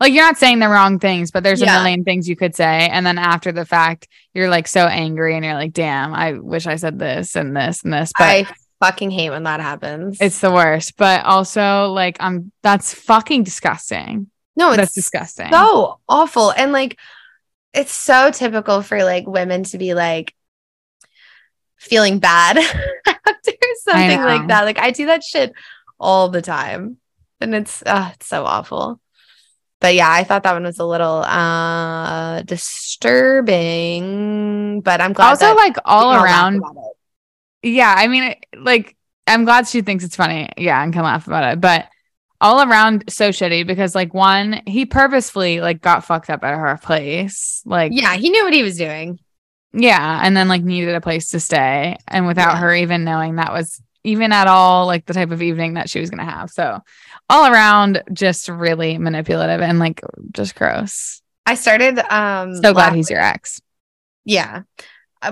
like 0.00 0.12
you're 0.12 0.24
not 0.24 0.36
saying 0.36 0.58
the 0.58 0.68
wrong 0.68 0.98
things, 0.98 1.30
but 1.30 1.42
there's 1.44 1.60
Yeah. 1.62 1.78
a 1.78 1.82
million 1.82 2.04
things 2.04 2.28
you 2.28 2.36
could 2.36 2.54
say. 2.54 2.88
And 2.90 3.06
then 3.06 3.16
after 3.16 3.52
the 3.52 3.64
fact, 3.64 4.08
you're 4.34 4.48
like 4.50 4.66
so 4.66 4.86
angry 4.86 5.36
and 5.36 5.44
you're 5.44 5.54
like, 5.54 5.72
damn, 5.72 6.12
I 6.12 6.32
wish 6.32 6.66
I 6.66 6.76
said 6.76 6.98
this 6.98 7.36
and 7.36 7.56
this 7.56 7.84
and 7.84 7.92
this. 7.92 8.12
But 8.18 8.24
I 8.24 8.46
fucking 8.80 9.12
hate 9.12 9.30
when 9.30 9.44
that 9.44 9.60
happens. 9.60 10.18
it's 10.20 10.40
the 10.40 10.50
worst. 10.50 10.96
But 10.96 11.24
also 11.24 11.92
like 11.92 12.16
I'm 12.20 12.50
that's 12.62 12.92
fucking 12.92 13.44
disgusting. 13.44 14.30
no, 14.56 14.70
it's 14.70 14.76
That's 14.78 14.92
disgusting. 14.94 15.50
so 15.52 16.00
awful. 16.08 16.50
And 16.50 16.72
like, 16.72 16.98
it's 17.74 17.92
so 17.92 18.30
typical 18.30 18.82
for 18.82 19.04
like 19.04 19.26
women 19.26 19.64
to 19.64 19.78
be 19.78 19.94
like 19.94 20.34
feeling 21.76 22.18
bad 22.18 22.56
after 23.06 23.52
something 23.82 24.22
like 24.22 24.48
that. 24.48 24.64
Like, 24.64 24.78
I 24.78 24.90
do 24.90 25.06
that 25.06 25.22
shit 25.22 25.52
all 25.98 26.28
the 26.28 26.42
time. 26.42 26.98
And 27.40 27.54
it's, 27.54 27.82
uh, 27.84 28.10
it's 28.14 28.26
so 28.26 28.44
awful. 28.44 29.00
But 29.80 29.94
yeah, 29.94 30.10
I 30.10 30.24
thought 30.24 30.42
that 30.44 30.54
one 30.54 30.62
was 30.62 30.78
a 30.78 30.84
little 30.84 31.24
uh 31.24 32.40
disturbing, 32.42 34.80
but 34.80 35.02
I'm 35.02 35.12
glad 35.12 35.30
also 35.30 35.54
like 35.54 35.76
all 35.84 36.14
around 36.14 36.62
yeah 37.64 37.94
i 37.96 38.06
mean 38.06 38.34
like 38.56 38.96
i'm 39.26 39.44
glad 39.44 39.66
she 39.66 39.80
thinks 39.80 40.04
it's 40.04 40.16
funny 40.16 40.48
yeah 40.56 40.82
and 40.82 40.92
can 40.92 41.02
laugh 41.02 41.26
about 41.26 41.52
it 41.52 41.60
but 41.60 41.88
all 42.44 42.62
around 42.68 43.04
so 43.08 43.30
shitty 43.30 43.66
because 43.66 43.94
like 43.94 44.12
one 44.14 44.60
he 44.66 44.84
purposefully 44.86 45.60
like 45.60 45.80
got 45.80 46.04
fucked 46.04 46.30
up 46.30 46.44
at 46.44 46.56
her 46.56 46.78
place 46.82 47.62
like 47.64 47.90
Yeah, 47.92 48.14
he 48.14 48.28
knew 48.30 48.44
what 48.44 48.52
he 48.54 48.62
was 48.62 48.76
doing. 48.76 49.18
yeah 49.72 50.20
and 50.22 50.36
then 50.36 50.46
like 50.46 50.62
needed 50.62 50.94
a 50.94 51.00
place 51.00 51.30
to 51.30 51.40
stay 51.40 51.96
and 52.06 52.26
without 52.26 52.52
Yeah. 52.54 52.58
her 52.60 52.74
even 52.74 53.02
knowing 53.02 53.36
that 53.36 53.52
was 53.52 53.80
even 54.04 54.30
at 54.32 54.46
all 54.46 54.86
like 54.86 55.06
the 55.06 55.14
type 55.14 55.30
of 55.30 55.40
evening 55.42 55.74
that 55.74 55.88
she 55.88 55.98
was 56.00 56.10
gonna 56.10 56.24
have 56.30 56.50
so 56.50 56.80
all 57.30 57.50
around 57.50 58.02
just 58.12 58.48
really 58.48 58.98
manipulative 58.98 59.60
and 59.62 59.78
like 59.78 60.00
just 60.30 60.54
gross 60.54 61.22
I 61.46 61.54
started 61.56 61.98
um 62.12 62.54
so 62.62 62.72
glad 62.74 62.94
he's 62.94 63.10
your 63.10 63.20
ex 63.20 63.60
Yeah. 64.26 64.62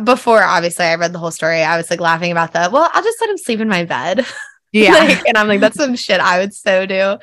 Before 0.05 0.43
obviously 0.43 0.87
I 0.87 0.95
read 0.95 1.13
the 1.13 1.19
whole 1.19 1.31
story, 1.31 1.63
I 1.63 1.77
was 1.77 1.91
like 1.91 2.01
laughing 2.01 2.33
about 2.33 2.55
that. 2.55 2.73
Well, 2.73 2.89
I'll 2.95 3.03
just 3.03 3.21
let 3.21 3.29
him 3.29 3.37
sleep 3.37 3.61
in 3.61 3.69
my 3.69 3.85
bed. 3.85 4.25
yeah 4.73 4.93
Like, 5.05 5.27
and 5.27 5.37
I'm 5.37 5.49
like, 5.49 5.61
that's 5.61 5.77
some 5.77 5.97
shit 5.97 6.21
I 6.21 6.39
would 6.39 6.55
so 6.55 6.87
do. 6.87 7.17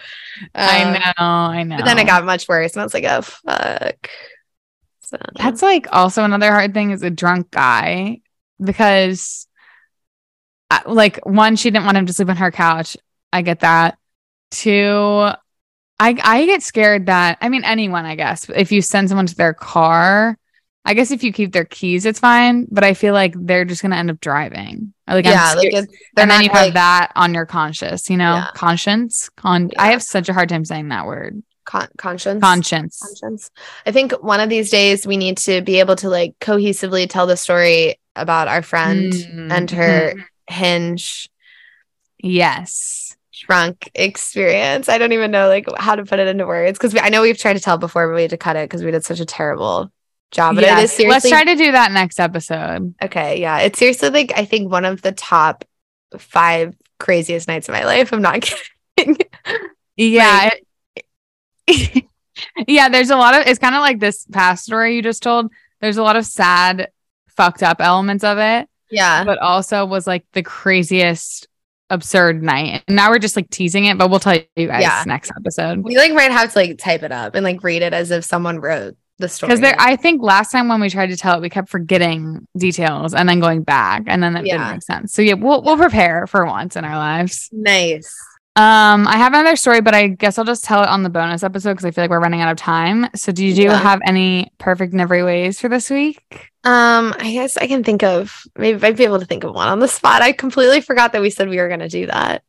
i 0.55 0.83
Um, 0.83 0.93
know 0.93 1.11
i 1.17 1.63
know 1.63 1.77
But 1.77 1.85
then 1.85 1.97
it 1.99 2.05
got 2.05 2.25
much 2.25 2.47
worse, 2.47 2.73
and 2.73 2.81
I 2.81 2.85
was 2.85 2.93
like, 2.93 3.05
oh 3.05 3.21
fuck. 3.21 4.09
So 5.01 5.17
That's 5.35 5.61
like 5.63 5.87
also 5.91 6.23
another 6.23 6.51
hard 6.51 6.73
thing 6.73 6.91
is 6.91 7.01
a 7.01 7.09
drunk 7.09 7.49
guy 7.51 8.21
because 8.63 9.47
uh, 10.69 10.81
like 10.85 11.19
one 11.25 11.55
she 11.55 11.71
didn't 11.71 11.85
want 11.85 11.97
him 11.97 12.05
to 12.05 12.13
sleep 12.13 12.29
on 12.29 12.37
her 12.37 12.51
couch. 12.51 12.95
I 13.33 13.41
get 13.41 13.61
that. 13.61 13.97
Two 14.51 15.29
I 15.99 16.15
I 16.23 16.45
get 16.45 16.63
scared 16.63 17.07
that 17.07 17.37
I 17.41 17.49
mean 17.49 17.63
anyone 17.63 18.05
I 18.05 18.15
guess 18.15 18.47
if 18.49 18.71
you 18.71 18.81
send 18.81 19.09
someone 19.09 19.25
to 19.27 19.35
their 19.35 19.53
car 19.53 20.37
I 20.85 20.93
guess 20.93 21.11
if 21.11 21.23
you 21.23 21.31
keep 21.33 21.51
their 21.51 21.65
keys 21.65 22.05
it's 22.05 22.19
fine 22.19 22.65
but 22.71 22.83
I 22.83 22.93
feel 22.93 23.13
like 23.13 23.33
they're 23.37 23.65
just 23.65 23.81
going 23.81 23.91
to 23.91 23.97
end 23.97 24.09
up 24.09 24.19
driving. 24.19 24.93
Like 25.07 25.25
yeah, 25.25 25.53
like 25.55 25.73
and 25.73 25.87
then 26.15 26.29
you 26.43 26.49
like, 26.49 26.51
have 26.51 26.73
that 26.73 27.11
on 27.15 27.33
your 27.33 27.45
conscience, 27.45 28.09
you 28.09 28.17
know, 28.17 28.35
Yeah. 28.35 28.47
conscience. 28.55 29.29
Con 29.37 29.71
I 29.77 29.91
have 29.91 30.01
such 30.03 30.29
a 30.29 30.33
hard 30.33 30.49
time 30.49 30.65
saying 30.65 30.89
that 30.89 31.05
word. 31.05 31.41
con- 31.65 31.89
conscience. 31.97 32.41
Conscience. 32.41 32.99
conscience. 32.99 33.51
I 33.85 33.91
think 33.91 34.11
one 34.23 34.39
of 34.39 34.49
these 34.49 34.69
days 34.71 35.05
we 35.05 35.17
need 35.17 35.37
to 35.39 35.61
be 35.61 35.79
able 35.79 35.95
to 35.97 36.09
like 36.09 36.33
cohesively 36.39 37.07
tell 37.09 37.27
the 37.27 37.37
story 37.37 37.99
about 38.15 38.47
our 38.47 38.61
friend 38.61 39.13
Mm, 39.13 39.51
and 39.51 39.71
her 39.71 40.13
mhm. 40.15 40.23
hinge 40.53 41.29
Yes. 42.21 43.15
drunk 43.47 43.89
experience. 43.95 44.89
I 44.89 44.97
don't 44.97 45.13
even 45.13 45.31
know 45.31 45.47
like 45.47 45.65
how 45.77 45.95
to 45.95 46.03
put 46.05 46.19
it 46.19 46.27
into 46.27 46.45
words 46.45 46.77
because 46.77 46.95
I 47.01 47.09
know 47.09 47.21
we've 47.21 47.37
tried 47.37 47.53
to 47.53 47.59
tell 47.59 47.77
before, 47.77 48.07
but 48.07 48.15
we 48.15 48.21
had 48.23 48.31
to 48.31 48.37
cut 48.37 48.55
it 48.57 48.69
because 48.69 48.83
we 48.83 48.91
did 48.91 49.05
such 49.05 49.19
a 49.19 49.25
terrible 49.25 49.91
job. 50.31 50.55
But 50.55 50.63
it 50.63 50.77
is 50.79 50.91
seriously 50.91 51.07
Let's 51.07 51.29
try 51.29 51.43
to 51.43 51.55
do 51.55 51.71
that 51.71 51.91
next 51.91 52.19
episode. 52.19 52.93
okay. 53.01 53.39
Yeah, 53.41 53.59
it's 53.59 53.79
seriously 53.79 54.09
like 54.09 54.31
I 54.35 54.45
think 54.45 54.71
one 54.71 54.85
of 54.85 55.01
the 55.01 55.11
top 55.11 55.65
five 56.17 56.75
craziest 56.99 57.47
nights 57.47 57.69
of 57.69 57.73
my 57.73 57.85
life. 57.85 58.11
I'm 58.13 58.21
not 58.21 58.41
kidding. 58.97 59.17
Yeah. 59.97 60.49
it- 61.67 62.05
yeah, 62.67 62.89
there's 62.89 63.09
a 63.09 63.15
lot 63.15 63.35
of 63.35 63.45
it's 63.47 63.59
kind 63.59 63.75
of 63.75 63.81
like 63.81 63.99
this 63.99 64.25
past 64.31 64.63
story 64.65 64.95
you 64.95 65.01
just 65.01 65.21
told. 65.23 65.51
There's 65.81 65.97
a 65.97 66.03
lot 66.03 66.15
of 66.15 66.25
sad, 66.25 66.89
fucked 67.27 67.63
up 67.63 67.79
elements 67.79 68.23
of 68.23 68.37
it, 68.39 68.67
yeah, 68.89 69.23
but 69.23 69.37
also 69.37 69.85
was 69.85 70.07
like 70.07 70.25
the 70.33 70.41
craziest 70.43 71.47
absurd 71.91 72.41
night. 72.43 72.83
And 72.87 72.95
now 72.95 73.09
we're 73.11 73.19
just 73.19 73.35
like 73.35 73.49
teasing 73.49 73.85
it, 73.85 73.97
but 73.97 74.09
we'll 74.09 74.19
tell 74.19 74.35
you 74.55 74.67
guys 74.67 74.81
Yeah. 74.81 75.03
next 75.05 75.31
episode. 75.37 75.79
we 75.83 75.97
like 75.97 76.13
might 76.13 76.31
have 76.31 76.51
to 76.53 76.59
like 76.59 76.77
type 76.77 77.03
it 77.03 77.11
up 77.11 77.35
and 77.35 77.43
like 77.43 77.63
read 77.63 77.81
it 77.81 77.93
as 77.93 78.11
if 78.11 78.23
someone 78.25 78.59
wrote 78.59 78.95
the 79.19 79.29
story. 79.29 79.49
Because 79.49 79.61
there, 79.61 79.75
I 79.77 79.95
think 79.95 80.21
last 80.23 80.51
time 80.51 80.67
when 80.67 80.81
we 80.81 80.89
tried 80.89 81.07
to 81.07 81.17
tell 81.17 81.37
it, 81.37 81.41
we 81.41 81.49
kept 81.49 81.69
forgetting 81.69 82.47
details 82.57 83.13
and 83.13 83.29
then 83.29 83.39
going 83.39 83.63
back, 83.63 84.03
and 84.07 84.23
then 84.23 84.33
that 84.33 84.45
Yeah. 84.45 84.57
didn't 84.57 84.71
make 84.71 84.81
sense. 84.83 85.13
So 85.13 85.21
yeah, 85.21 85.33
we'll 85.35 85.61
we'll 85.61 85.77
prepare 85.77 86.25
for 86.27 86.45
once 86.45 86.75
in 86.75 86.83
our 86.85 86.97
lives. 86.97 87.49
nice. 87.51 88.13
Um, 88.55 89.07
I 89.07 89.15
have 89.17 89.31
another 89.33 89.55
story, 89.55 89.79
but 89.79 89.93
I 89.95 90.07
guess 90.07 90.37
I'll 90.37 90.43
just 90.43 90.65
tell 90.65 90.81
it 90.83 90.89
on 90.89 91.03
the 91.03 91.09
bonus 91.09 91.43
episode 91.43 91.73
because 91.73 91.85
I 91.85 91.91
feel 91.91 92.03
like 92.03 92.09
we're 92.09 92.19
running 92.19 92.41
out 92.41 92.51
of 92.51 92.57
time. 92.57 93.07
So, 93.15 93.31
do 93.31 93.45
you 93.45 93.53
do 93.55 93.61
Yeah. 93.63 93.77
have 93.77 94.01
any 94.05 94.51
perfect 94.57 94.91
in 94.91 94.99
every 94.99 95.23
ways 95.23 95.61
for 95.61 95.69
this 95.69 95.89
week? 95.89 96.19
Um, 96.65 97.15
I 97.19 97.31
guess 97.31 97.55
I 97.55 97.67
can 97.67 97.85
think 97.85 98.03
of 98.03 98.33
maybe 98.57 98.85
I'd 98.85 98.97
be 98.97 99.05
able 99.05 99.19
to 99.19 99.25
think 99.25 99.45
of 99.45 99.53
one 99.53 99.69
on 99.69 99.79
the 99.79 99.87
spot. 99.87 100.21
I 100.23 100.33
completely 100.33 100.81
forgot 100.81 101.13
that 101.13 101.21
we 101.21 101.29
said 101.29 101.47
we 101.47 101.55
were 101.57 101.69
gonna 101.69 101.87
do 101.87 102.07
that. 102.07 102.43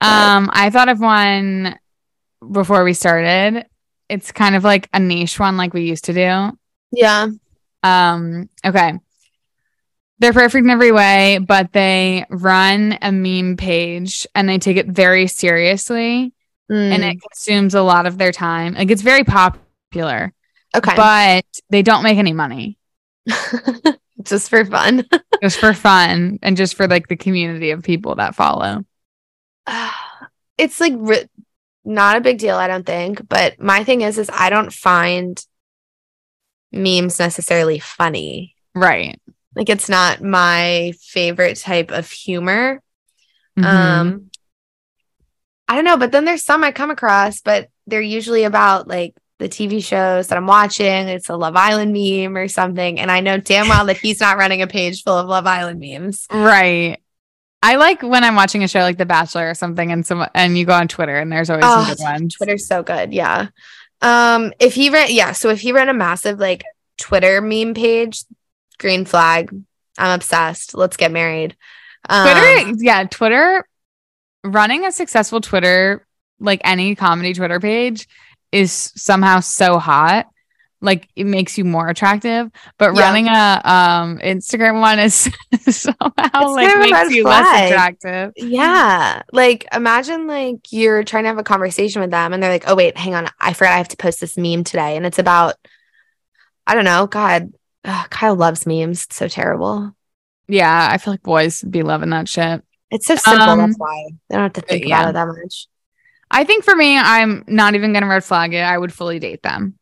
But- 0.00 0.08
Um, 0.08 0.50
I 0.52 0.70
thought 0.70 0.88
of 0.88 0.98
one 1.00 1.76
before 2.50 2.82
we 2.82 2.92
started. 2.94 3.66
It's 4.08 4.32
kind 4.32 4.54
of 4.54 4.64
like 4.64 4.88
a 4.92 5.00
niche 5.00 5.38
one, 5.38 5.56
like 5.56 5.74
we 5.74 5.82
used 5.82 6.04
to 6.06 6.12
do. 6.12 6.58
yeah. 6.92 7.28
Um, 7.82 8.48
okay. 8.64 8.94
They're 10.18 10.32
perfect 10.32 10.64
in 10.64 10.70
every 10.70 10.90
way, 10.90 11.38
but 11.38 11.72
they 11.72 12.24
run 12.28 12.98
a 13.00 13.12
meme 13.12 13.56
page 13.56 14.26
and 14.34 14.48
they 14.48 14.58
take 14.58 14.76
it 14.76 14.88
very 14.88 15.26
seriously 15.28 16.32
and 16.68 17.02
Mm, 17.02 17.12
it 17.12 17.18
consumes 17.22 17.74
a 17.74 17.82
lot 17.82 18.04
of 18.06 18.18
their 18.18 18.32
time. 18.32 18.74
Like 18.74 18.90
it's 18.90 19.00
very 19.02 19.24
popular, 19.24 20.34
okay. 20.76 20.96
but 20.96 21.46
they 21.70 21.82
don't 21.82 22.02
make 22.02 22.18
any 22.18 22.32
money 22.34 22.78
Just 24.22 24.50
for 24.50 24.64
fun. 24.64 25.04
just 25.42 25.58
for 25.58 25.72
fun 25.72 26.38
and 26.42 26.56
just 26.56 26.74
for 26.74 26.88
like 26.88 27.08
the 27.08 27.16
community 27.16 27.70
of 27.70 27.82
people 27.82 28.16
that 28.16 28.34
follow. 28.34 28.84
it's 30.58 30.80
like 30.80 30.94
not 31.88 32.16
a 32.16 32.20
big 32.20 32.38
deal, 32.38 32.56
I 32.56 32.68
don't 32.68 32.84
think. 32.86 33.26
But 33.28 33.58
my 33.60 33.82
thing 33.82 34.02
is, 34.02 34.18
is 34.18 34.30
I 34.32 34.50
don't 34.50 34.72
find 34.72 35.42
memes 36.70 37.18
necessarily 37.18 37.78
funny. 37.78 38.54
Right. 38.74 39.18
Like 39.56 39.70
it's 39.70 39.88
not 39.88 40.22
my 40.22 40.92
favorite 41.00 41.56
type 41.56 41.90
of 41.90 42.10
humor. 42.10 42.80
Mhm. 43.58 43.64
Um, 43.64 44.30
I 45.66 45.74
don't 45.74 45.84
know, 45.84 45.96
but 45.96 46.12
then 46.12 46.24
there's 46.24 46.44
some 46.44 46.62
I 46.62 46.72
come 46.72 46.90
across, 46.90 47.40
but 47.40 47.68
they're 47.86 48.00
usually 48.00 48.44
about 48.44 48.86
like 48.86 49.14
the 49.38 49.48
TV 49.48 49.82
shows 49.82 50.28
that 50.28 50.36
I'm 50.36 50.46
watching. 50.46 50.86
It's 51.08 51.28
a 51.28 51.36
Love 51.36 51.56
Island 51.56 51.92
meme 51.92 52.36
or 52.36 52.48
something, 52.48 53.00
and 53.00 53.10
I 53.10 53.20
know 53.20 53.38
damn 53.38 53.68
well 53.68 53.86
that 53.86 53.96
he's 53.96 54.20
not 54.20 54.36
running 54.36 54.62
a 54.62 54.66
page 54.66 55.02
full 55.02 55.16
of 55.18 55.26
Love 55.26 55.46
Island 55.46 55.80
memes. 55.80 56.26
right. 56.30 56.98
I 57.62 57.76
like 57.76 58.02
when 58.02 58.22
I'm 58.24 58.36
watching 58.36 58.62
a 58.62 58.68
show 58.68 58.80
like 58.80 58.98
The 58.98 59.06
Bachelor 59.06 59.50
or 59.50 59.54
something 59.54 59.90
and 59.90 60.06
some 60.06 60.26
and 60.34 60.56
you 60.56 60.64
go 60.64 60.74
on 60.74 60.88
Twitter 60.88 61.16
and 61.16 61.30
there's 61.30 61.50
always 61.50 61.64
Oh, 61.66 61.84
some 61.84 61.94
good 61.96 62.02
ones. 62.02 62.34
Twitter's 62.36 62.66
so 62.66 62.82
good. 62.82 63.12
Yeah. 63.12 63.48
Um, 64.00 64.52
if 64.60 64.74
he 64.74 64.90
ran, 64.90 65.08
yeah. 65.10 65.32
So 65.32 65.48
if 65.50 65.60
he 65.60 65.72
ran 65.72 65.88
a 65.88 65.94
massive 65.94 66.38
like 66.38 66.62
Twitter 66.98 67.40
meme 67.40 67.74
page, 67.74 68.22
green 68.78 69.04
flag. 69.04 69.50
I'm 69.98 70.14
obsessed. 70.14 70.74
Let's 70.74 70.96
get 70.96 71.10
married. 71.10 71.56
Um, 72.08 72.28
Twitter, 72.30 72.74
yeah, 72.84 73.04
Twitter 73.04 73.68
running 74.44 74.86
a 74.86 74.92
successful 74.92 75.40
Twitter, 75.40 76.06
like 76.38 76.60
any 76.62 76.94
comedy 76.94 77.34
Twitter 77.34 77.58
page, 77.58 78.06
is 78.52 78.70
somehow 78.94 79.40
so 79.40 79.78
hot. 79.78 80.26
Like 80.80 81.08
it 81.16 81.24
makes 81.24 81.58
you 81.58 81.64
more 81.64 81.88
attractive, 81.88 82.50
but 82.78 82.94
Yeah. 82.94 83.00
running 83.00 83.26
a 83.26 83.60
um 83.64 84.18
Instagram 84.18 84.80
one 84.80 85.00
is 85.00 85.14
somehow 85.60 86.52
like 86.52 86.68
kind 86.68 86.84
of 86.84 86.90
makes 86.90 87.14
you 87.14 87.24
less 87.24 87.70
attractive. 87.70 88.32
Yeah. 88.36 89.22
Like 89.32 89.66
imagine 89.72 90.28
like 90.28 90.70
you're 90.70 91.02
trying 91.02 91.24
to 91.24 91.28
have 91.28 91.38
a 91.38 91.42
conversation 91.42 92.00
with 92.00 92.12
them 92.12 92.32
and 92.32 92.40
they're 92.40 92.52
like, 92.52 92.68
oh 92.68 92.76
wait, 92.76 92.96
hang 92.96 93.14
on. 93.14 93.28
I 93.40 93.54
forgot 93.54 93.72
I 93.72 93.78
have 93.78 93.88
to 93.88 93.96
post 93.96 94.20
this 94.20 94.36
meme 94.36 94.62
today. 94.62 94.96
And 94.96 95.04
it's 95.04 95.18
about, 95.18 95.56
I 96.66 96.74
don't 96.74 96.84
know, 96.84 97.06
God. 97.08 97.52
Ugh, 97.84 98.10
Kyle 98.10 98.36
loves 98.36 98.66
memes. 98.66 99.04
It's 99.06 99.16
so 99.16 99.26
terrible. 99.26 99.92
Yeah, 100.46 100.88
I 100.90 100.98
feel 100.98 101.12
like 101.12 101.22
boys 101.22 101.62
be 101.62 101.82
loving 101.82 102.10
that 102.10 102.28
shit. 102.28 102.62
It's 102.90 103.06
so 103.06 103.16
simple. 103.16 103.42
Um, 103.42 103.58
that's 103.58 103.78
why 103.78 104.10
they 104.28 104.36
don't 104.36 104.44
have 104.44 104.52
to 104.54 104.60
think 104.60 104.86
yeah. 104.86 105.00
about 105.00 105.10
it 105.10 105.12
that 105.14 105.26
much. 105.26 105.66
I 106.30 106.44
think 106.44 106.64
for 106.64 106.74
me, 106.74 106.96
I'm 106.96 107.44
not 107.46 107.74
even 107.74 107.92
gonna 107.92 108.06
red 108.06 108.24
flag 108.24 108.54
it. 108.54 108.62
I 108.62 108.78
would 108.78 108.92
fully 108.92 109.18
date 109.18 109.42
them 109.42 109.74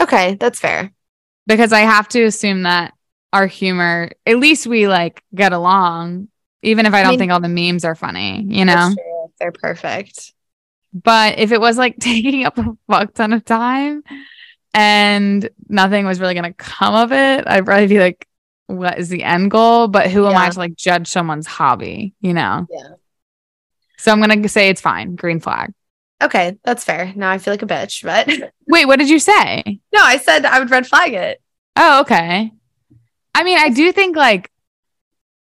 Okay, 0.00 0.34
that's 0.34 0.60
fair. 0.60 0.92
because 1.46 1.72
I 1.72 1.80
have 1.80 2.08
to 2.08 2.22
assume 2.24 2.62
that 2.62 2.94
our 3.32 3.46
humor, 3.46 4.10
at 4.26 4.38
least 4.38 4.66
we 4.66 4.88
like 4.88 5.22
get 5.34 5.52
along, 5.52 6.28
even 6.62 6.86
if 6.86 6.94
I 6.94 7.02
don't 7.02 7.10
mean- 7.12 7.18
think 7.18 7.32
all 7.32 7.40
the 7.40 7.48
memes 7.48 7.84
are 7.84 7.94
funny, 7.94 8.42
you 8.48 8.64
know? 8.64 8.94
They're 9.38 9.52
perfect. 9.52 10.32
But 10.92 11.38
if 11.38 11.52
it 11.52 11.60
was 11.60 11.76
like 11.78 11.96
taking 12.00 12.44
up 12.44 12.58
a 12.58 12.76
fuck 12.88 13.14
ton 13.14 13.32
of 13.32 13.44
time 13.44 14.02
and 14.74 15.48
nothing 15.68 16.06
was 16.06 16.20
really 16.20 16.34
gonna 16.34 16.52
come 16.54 16.94
of 16.94 17.12
it, 17.12 17.44
I'd 17.46 17.64
probably 17.64 17.86
be 17.86 17.98
like, 17.98 18.26
what 18.66 18.98
is 18.98 19.08
the 19.08 19.22
end 19.24 19.50
goal? 19.50 19.88
But 19.88 20.10
who 20.10 20.26
am 20.26 20.36
I 20.36 20.50
to 20.50 20.58
like 20.58 20.76
judge 20.76 21.08
someone's 21.08 21.46
hobby, 21.46 22.14
you 22.20 22.34
know? 22.34 22.66
Yeah. 22.70 22.88
So 23.98 24.12
I'm 24.12 24.20
gonna 24.20 24.48
say 24.48 24.68
it's 24.68 24.80
fine, 24.80 25.16
green 25.16 25.40
flag. 25.40 25.72
Okay, 26.22 26.58
that's 26.64 26.84
fair. 26.84 27.12
Now 27.14 27.30
I 27.30 27.38
feel 27.38 27.52
like 27.52 27.62
a 27.62 27.66
bitch, 27.66 28.02
but 28.02 28.28
Wait, 28.66 28.86
what 28.86 28.98
did 28.98 29.08
you 29.08 29.18
say? 29.18 29.80
no, 29.92 30.00
I 30.02 30.18
said 30.18 30.44
I 30.44 30.58
would 30.58 30.70
red 30.70 30.86
flag 30.86 31.12
it. 31.14 31.40
Oh, 31.76 32.00
okay. 32.00 32.50
I 33.34 33.44
mean, 33.44 33.58
I 33.58 33.68
do 33.68 33.92
think 33.92 34.16
like 34.16 34.50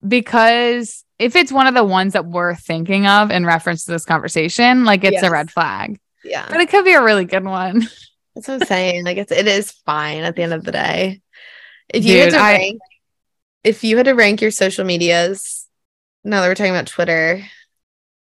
because 0.06 1.04
if 1.18 1.36
it's 1.36 1.52
one 1.52 1.68
of 1.68 1.74
the 1.74 1.84
ones 1.84 2.14
that 2.14 2.26
we're 2.26 2.56
thinking 2.56 3.08
of 3.08 3.32
in 3.32 3.46
reference 3.46 3.86
to 3.86 3.92
this 3.92 4.06
conversation, 4.06 4.86
like 4.86 5.04
it's 5.04 5.14
Yes. 5.16 5.24
a 5.24 5.32
red 5.32 5.52
flag. 5.52 6.00
Yeah. 6.24 6.46
But 6.50 6.62
it 6.62 6.70
could 6.70 6.86
be 6.86 6.94
a 6.94 7.04
really 7.04 7.26
good 7.26 7.44
one. 7.46 7.82
That's 8.36 8.48
what 8.48 8.62
I'm 8.62 8.68
saying. 8.68 9.06
Like 9.06 9.18
it's 9.18 9.32
it 9.32 9.48
is 9.48 9.72
fine 9.72 10.24
at 10.24 10.36
the 10.36 10.44
end 10.44 10.54
of 10.54 10.64
the 10.64 10.72
day. 10.72 11.22
If 11.90 12.06
you 12.06 12.20
had 12.20 12.32
to 12.32 12.38
I- 12.38 12.54
rank 12.54 12.82
if 13.64 13.84
you 13.84 13.98
had 13.98 14.06
to 14.06 14.14
rank 14.14 14.42
your 14.42 14.52
social 14.52 14.86
medias, 14.86 15.68
now 16.24 16.40
that 16.42 16.48
we're 16.48 16.56
talking 16.56 16.72
about 16.72 16.88
Twitter, 16.88 17.44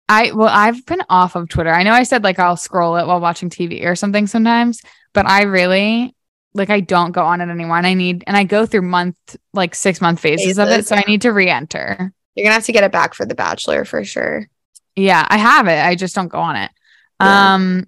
I 0.08 0.32
well, 0.34 0.50
I've 0.50 0.86
been 0.86 1.02
off 1.10 1.36
of 1.36 1.50
Twitter. 1.50 1.72
I 1.72 1.84
know 1.84 1.92
I 1.94 2.04
said 2.04 2.24
like 2.24 2.40
I'll 2.40 2.58
scroll 2.58 2.96
it 2.98 3.08
while 3.08 3.20
watching 3.20 3.50
TV 3.50 3.86
or 3.86 3.96
something 3.96 4.28
sometimes, 4.28 4.82
but 5.14 5.26
I 5.26 5.44
really 5.44 6.16
like 6.54 6.70
I 6.70 6.80
don't 6.80 7.12
go 7.12 7.24
on 7.24 7.42
it 7.42 7.50
anymore. 7.50 7.78
And 7.78 7.88
I 7.88 7.96
need 7.96 8.24
and 8.28 8.38
I 8.38 8.44
go 8.44 8.66
through 8.66 8.84
month 8.84 9.18
like 9.54 9.74
six 9.76 10.02
month 10.02 10.20
phases, 10.20 10.58
of 10.60 10.68
it. 10.68 10.72
Phases, 10.72 10.88
So 10.88 10.96
I 10.96 11.04
need 11.08 11.22
to 11.24 11.32
re-enter. 11.32 12.14
you're 12.36 12.44
gonna 12.44 12.54
have 12.54 12.66
to 12.66 12.72
get 12.72 12.84
it 12.84 12.92
back 12.92 13.14
for 13.14 13.26
The 13.26 13.36
Bachelor 13.36 13.84
for 13.86 14.04
sure. 14.04 14.48
Yeah, 14.96 15.26
I 15.28 15.38
have 15.38 15.68
it. 15.68 15.84
I 15.84 15.96
just 15.96 16.16
don't 16.16 16.28
go 16.28 16.40
on 16.40 16.56
it. 16.56 16.72
Yeah. 17.20 17.56
Um 17.56 17.88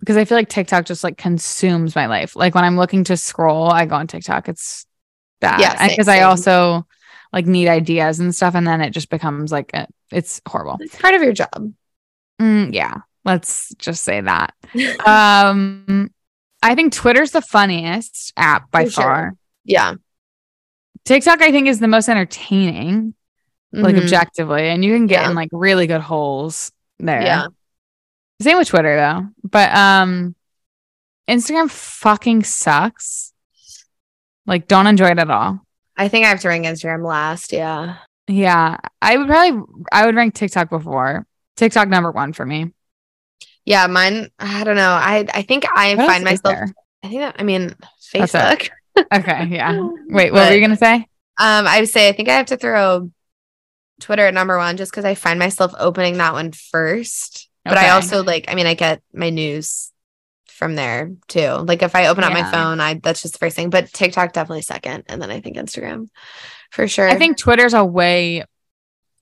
because 0.00 0.16
I 0.18 0.26
feel 0.26 0.36
like 0.36 0.50
TikTok 0.50 0.84
just 0.84 1.02
like 1.02 1.16
consumes 1.16 1.96
my 1.96 2.06
life. 2.06 2.36
Like 2.36 2.54
when 2.54 2.64
I'm 2.64 2.76
looking 2.76 3.04
to 3.04 3.16
scroll, 3.16 3.70
I 3.70 3.86
go 3.86 3.96
on 3.96 4.06
TikTok. 4.06 4.48
It's 4.48 4.86
that. 5.40 5.60
Yeah, 5.60 5.78
same, 5.78 5.88
because 5.88 6.08
I 6.08 6.22
also 6.22 6.86
like 7.34 7.46
neat 7.46 7.68
ideas 7.68 8.20
and 8.20 8.32
stuff 8.34 8.54
and 8.54 8.64
then 8.66 8.80
it 8.80 8.90
just 8.90 9.10
becomes 9.10 9.50
like 9.50 9.72
a, 9.74 9.86
it's 10.12 10.40
horrible. 10.48 10.78
It's 10.80 10.94
part 10.96 11.14
of 11.14 11.22
your 11.22 11.32
job. 11.32 11.72
Mm, 12.40 12.72
yeah, 12.72 12.94
let's 13.24 13.74
just 13.78 14.04
say 14.04 14.20
that. 14.20 14.54
Um 15.06 16.10
I 16.62 16.74
think 16.74 16.92
Twitter's 16.94 17.32
the 17.32 17.42
funniest 17.42 18.32
app 18.36 18.70
by 18.70 18.84
For 18.86 18.90
sure. 18.90 19.02
far. 19.04 19.32
Yeah. 19.64 19.94
TikTok 21.04 21.42
I 21.42 21.50
think 21.50 21.66
is 21.68 21.80
the 21.80 21.88
most 21.88 22.08
entertaining, 22.08 23.14
like 23.72 23.96
Mhm. 23.96 24.02
objectively, 24.04 24.68
and 24.68 24.84
you 24.84 24.94
can 24.94 25.06
get 25.06 25.22
Yeah. 25.22 25.30
in 25.30 25.34
like 25.34 25.50
really 25.52 25.86
good 25.86 26.00
holes 26.00 26.70
there. 26.98 27.20
Yeah. 27.22 27.46
Same 28.40 28.58
with 28.58 28.68
Twitter 28.68 28.96
though. 28.96 29.26
But 29.42 29.74
um 29.74 30.34
Instagram 31.28 31.70
fucking 31.70 32.44
sucks. 32.44 33.32
Like 34.46 34.68
don't 34.68 34.86
enjoy 34.86 35.08
it 35.10 35.18
at 35.18 35.30
all. 35.30 35.63
I 35.96 36.08
think 36.08 36.26
I 36.26 36.28
have 36.30 36.40
to 36.40 36.48
rank 36.48 36.66
Instagram 36.66 37.06
last. 37.06 37.52
Yeah. 37.52 37.96
Yeah. 38.26 38.78
I 39.00 39.16
would 39.16 39.28
probably 39.28 39.62
I 39.92 40.06
would 40.06 40.14
rank 40.16 40.34
TikTok 40.34 40.70
before. 40.70 41.26
TikTok 41.56 41.88
number 41.88 42.10
one 42.10 42.32
for 42.32 42.44
me. 42.44 42.72
Yeah, 43.64 43.86
mine. 43.86 44.28
I 44.38 44.64
don't 44.64 44.76
know. 44.76 44.90
I 44.90 45.26
I 45.32 45.42
think 45.42 45.64
I 45.74 45.94
What 45.94 46.06
find 46.06 46.24
myself. 46.24 46.54
there? 46.54 46.74
I 47.02 47.08
think 47.08 47.20
that. 47.20 47.36
I 47.38 47.42
mean, 47.44 47.74
Facebook. 48.14 48.70
Okay, 49.12 49.46
yeah. 49.50 49.88
Wait, 50.08 50.32
what 50.32 50.48
were 50.48 50.54
you 50.54 50.60
gonna 50.60 50.76
say? 50.76 50.94
Um, 51.36 51.66
I 51.66 51.80
would 51.80 51.88
say 51.88 52.08
I 52.08 52.12
think 52.12 52.28
I 52.28 52.34
have 52.36 52.46
to 52.46 52.56
throw 52.56 53.10
Twitter 54.00 54.26
at 54.26 54.34
number 54.34 54.56
one 54.58 54.76
just 54.76 54.90
because 54.92 55.04
I 55.04 55.14
find 55.14 55.38
myself 55.38 55.72
opening 55.78 56.18
that 56.18 56.32
one 56.32 56.52
first. 56.52 57.48
But 57.64 57.78
I 57.78 57.90
also 57.90 58.22
like, 58.22 58.44
I 58.48 58.54
mean, 58.54 58.66
I 58.66 58.74
get 58.74 59.02
my 59.14 59.30
news 59.30 59.90
from 60.54 60.74
there 60.76 61.10
too. 61.28 61.48
Like 61.48 61.82
if 61.82 61.94
I 61.94 62.06
open 62.06 62.24
up 62.24 62.32
my 62.32 62.50
phone, 62.50 62.80
I 62.80 62.94
that's 62.94 63.22
just 63.22 63.34
the 63.34 63.38
first 63.38 63.56
thing. 63.56 63.70
But 63.70 63.92
TikTok 63.92 64.32
definitely 64.32 64.62
second, 64.62 65.04
and 65.08 65.20
then 65.20 65.30
I 65.30 65.40
think 65.40 65.56
Instagram 65.56 66.08
for 66.70 66.88
sure. 66.88 67.08
I 67.08 67.16
think 67.16 67.36
Twitter's 67.36 67.74
a 67.74 67.84
way 67.84 68.44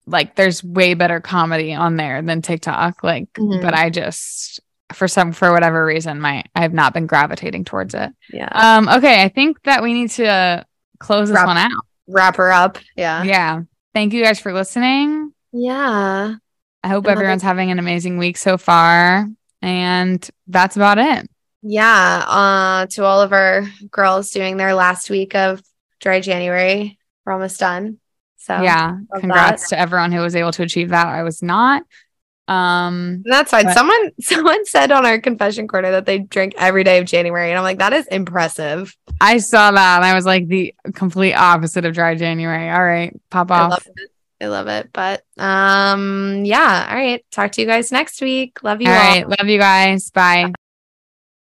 like 0.06 0.34
there's 0.34 0.64
way 0.64 0.94
better 0.94 1.20
comedy 1.20 1.74
on 1.74 1.96
there 1.96 2.22
than 2.22 2.42
TikTok. 2.42 3.02
Like, 3.04 3.32
Mhm. 3.34 3.62
but 3.62 3.72
I 3.74 3.88
just 3.90 4.60
for 4.92 5.06
some 5.08 5.32
for 5.32 5.52
whatever 5.52 5.84
reason, 5.86 6.20
my 6.20 6.44
I 6.54 6.60
have 6.62 6.72
not 6.74 6.92
been 6.92 7.06
gravitating 7.06 7.64
towards 7.64 7.94
it. 7.94 8.10
yeah, 8.32 8.48
Um, 8.52 8.88
okay, 8.88 9.22
I 9.22 9.28
think 9.28 9.62
that 9.62 9.82
we 9.82 9.94
need 9.94 10.10
to 10.10 10.26
uh, 10.26 10.64
close 10.98 11.28
this 11.28 11.36
Wrap- 11.36 11.46
one 11.46 11.56
out. 11.56 11.70
wrap 12.08 12.36
her 12.36 12.52
up. 12.52 12.78
Yeah, 12.96 13.22
Yeah. 13.22 13.60
Thank 13.94 14.12
you 14.12 14.22
guys 14.22 14.38
for 14.40 14.52
listening. 14.52 15.32
yeah. 15.52 16.34
I 16.84 16.88
hope 16.88 17.04
Another- 17.04 17.20
everyone's 17.20 17.42
having 17.44 17.70
an 17.70 17.78
amazing 17.78 18.18
week 18.18 18.36
so 18.36 18.58
far. 18.58 19.28
And 19.62 20.28
that's 20.48 20.76
about 20.76 20.98
it. 20.98 21.28
Yeah. 21.62 22.24
Uh, 22.26 22.86
to 22.86 23.04
all 23.04 23.22
of 23.22 23.32
our 23.32 23.64
girls 23.90 24.30
doing 24.30 24.56
their 24.56 24.74
last 24.74 25.08
week 25.08 25.34
of 25.34 25.62
dry 26.00 26.20
January, 26.20 26.98
we're 27.24 27.32
almost 27.32 27.60
done. 27.60 27.98
So 28.38 28.60
yeah. 28.60 28.96
Congrats 29.20 29.68
to 29.68 29.78
everyone 29.78 30.10
who 30.10 30.20
was 30.20 30.34
able 30.34 30.50
to 30.52 30.64
achieve 30.64 30.88
that. 30.88 31.06
I 31.06 31.22
was 31.22 31.42
not. 31.42 31.84
Um 32.48 33.22
that's 33.24 33.52
fine. 33.52 33.66
But- 33.66 33.74
Someone 33.74 34.10
someone 34.20 34.66
said 34.66 34.90
on 34.90 35.06
our 35.06 35.20
confession 35.20 35.68
corner 35.68 35.92
that 35.92 36.06
they 36.06 36.18
drink 36.18 36.54
every 36.58 36.82
day 36.82 36.98
of 36.98 37.04
January, 37.06 37.50
and 37.50 37.56
I'm 37.56 37.62
like, 37.62 37.78
that 37.78 37.92
is 37.92 38.08
impressive. 38.08 38.96
I 39.20 39.38
saw 39.38 39.70
that 39.70 39.96
and 39.98 40.04
I 40.04 40.14
was 40.14 40.26
like 40.26 40.48
the 40.48 40.74
complete 40.92 41.34
opposite 41.34 41.84
of 41.84 41.94
dry 41.94 42.16
January. 42.16 42.68
All 42.68 42.82
right, 42.84 43.14
pop 43.30 43.52
off. 43.52 43.86
Love 44.46 44.66
it. 44.68 44.72
I 44.72 44.74
love 44.74 44.84
it. 44.84 44.90
But 44.92 45.24
um, 45.38 46.44
yeah. 46.44 46.86
All 46.88 46.96
right. 46.96 47.24
Talk 47.30 47.52
to 47.52 47.60
you 47.60 47.66
guys 47.66 47.92
next 47.92 48.20
week. 48.20 48.62
Love 48.62 48.80
you 48.82 48.88
All 48.88 48.94
all. 48.94 48.98
right, 48.98 49.28
love 49.28 49.48
you 49.48 49.58
guys. 49.58 50.10
Bye. 50.10 50.52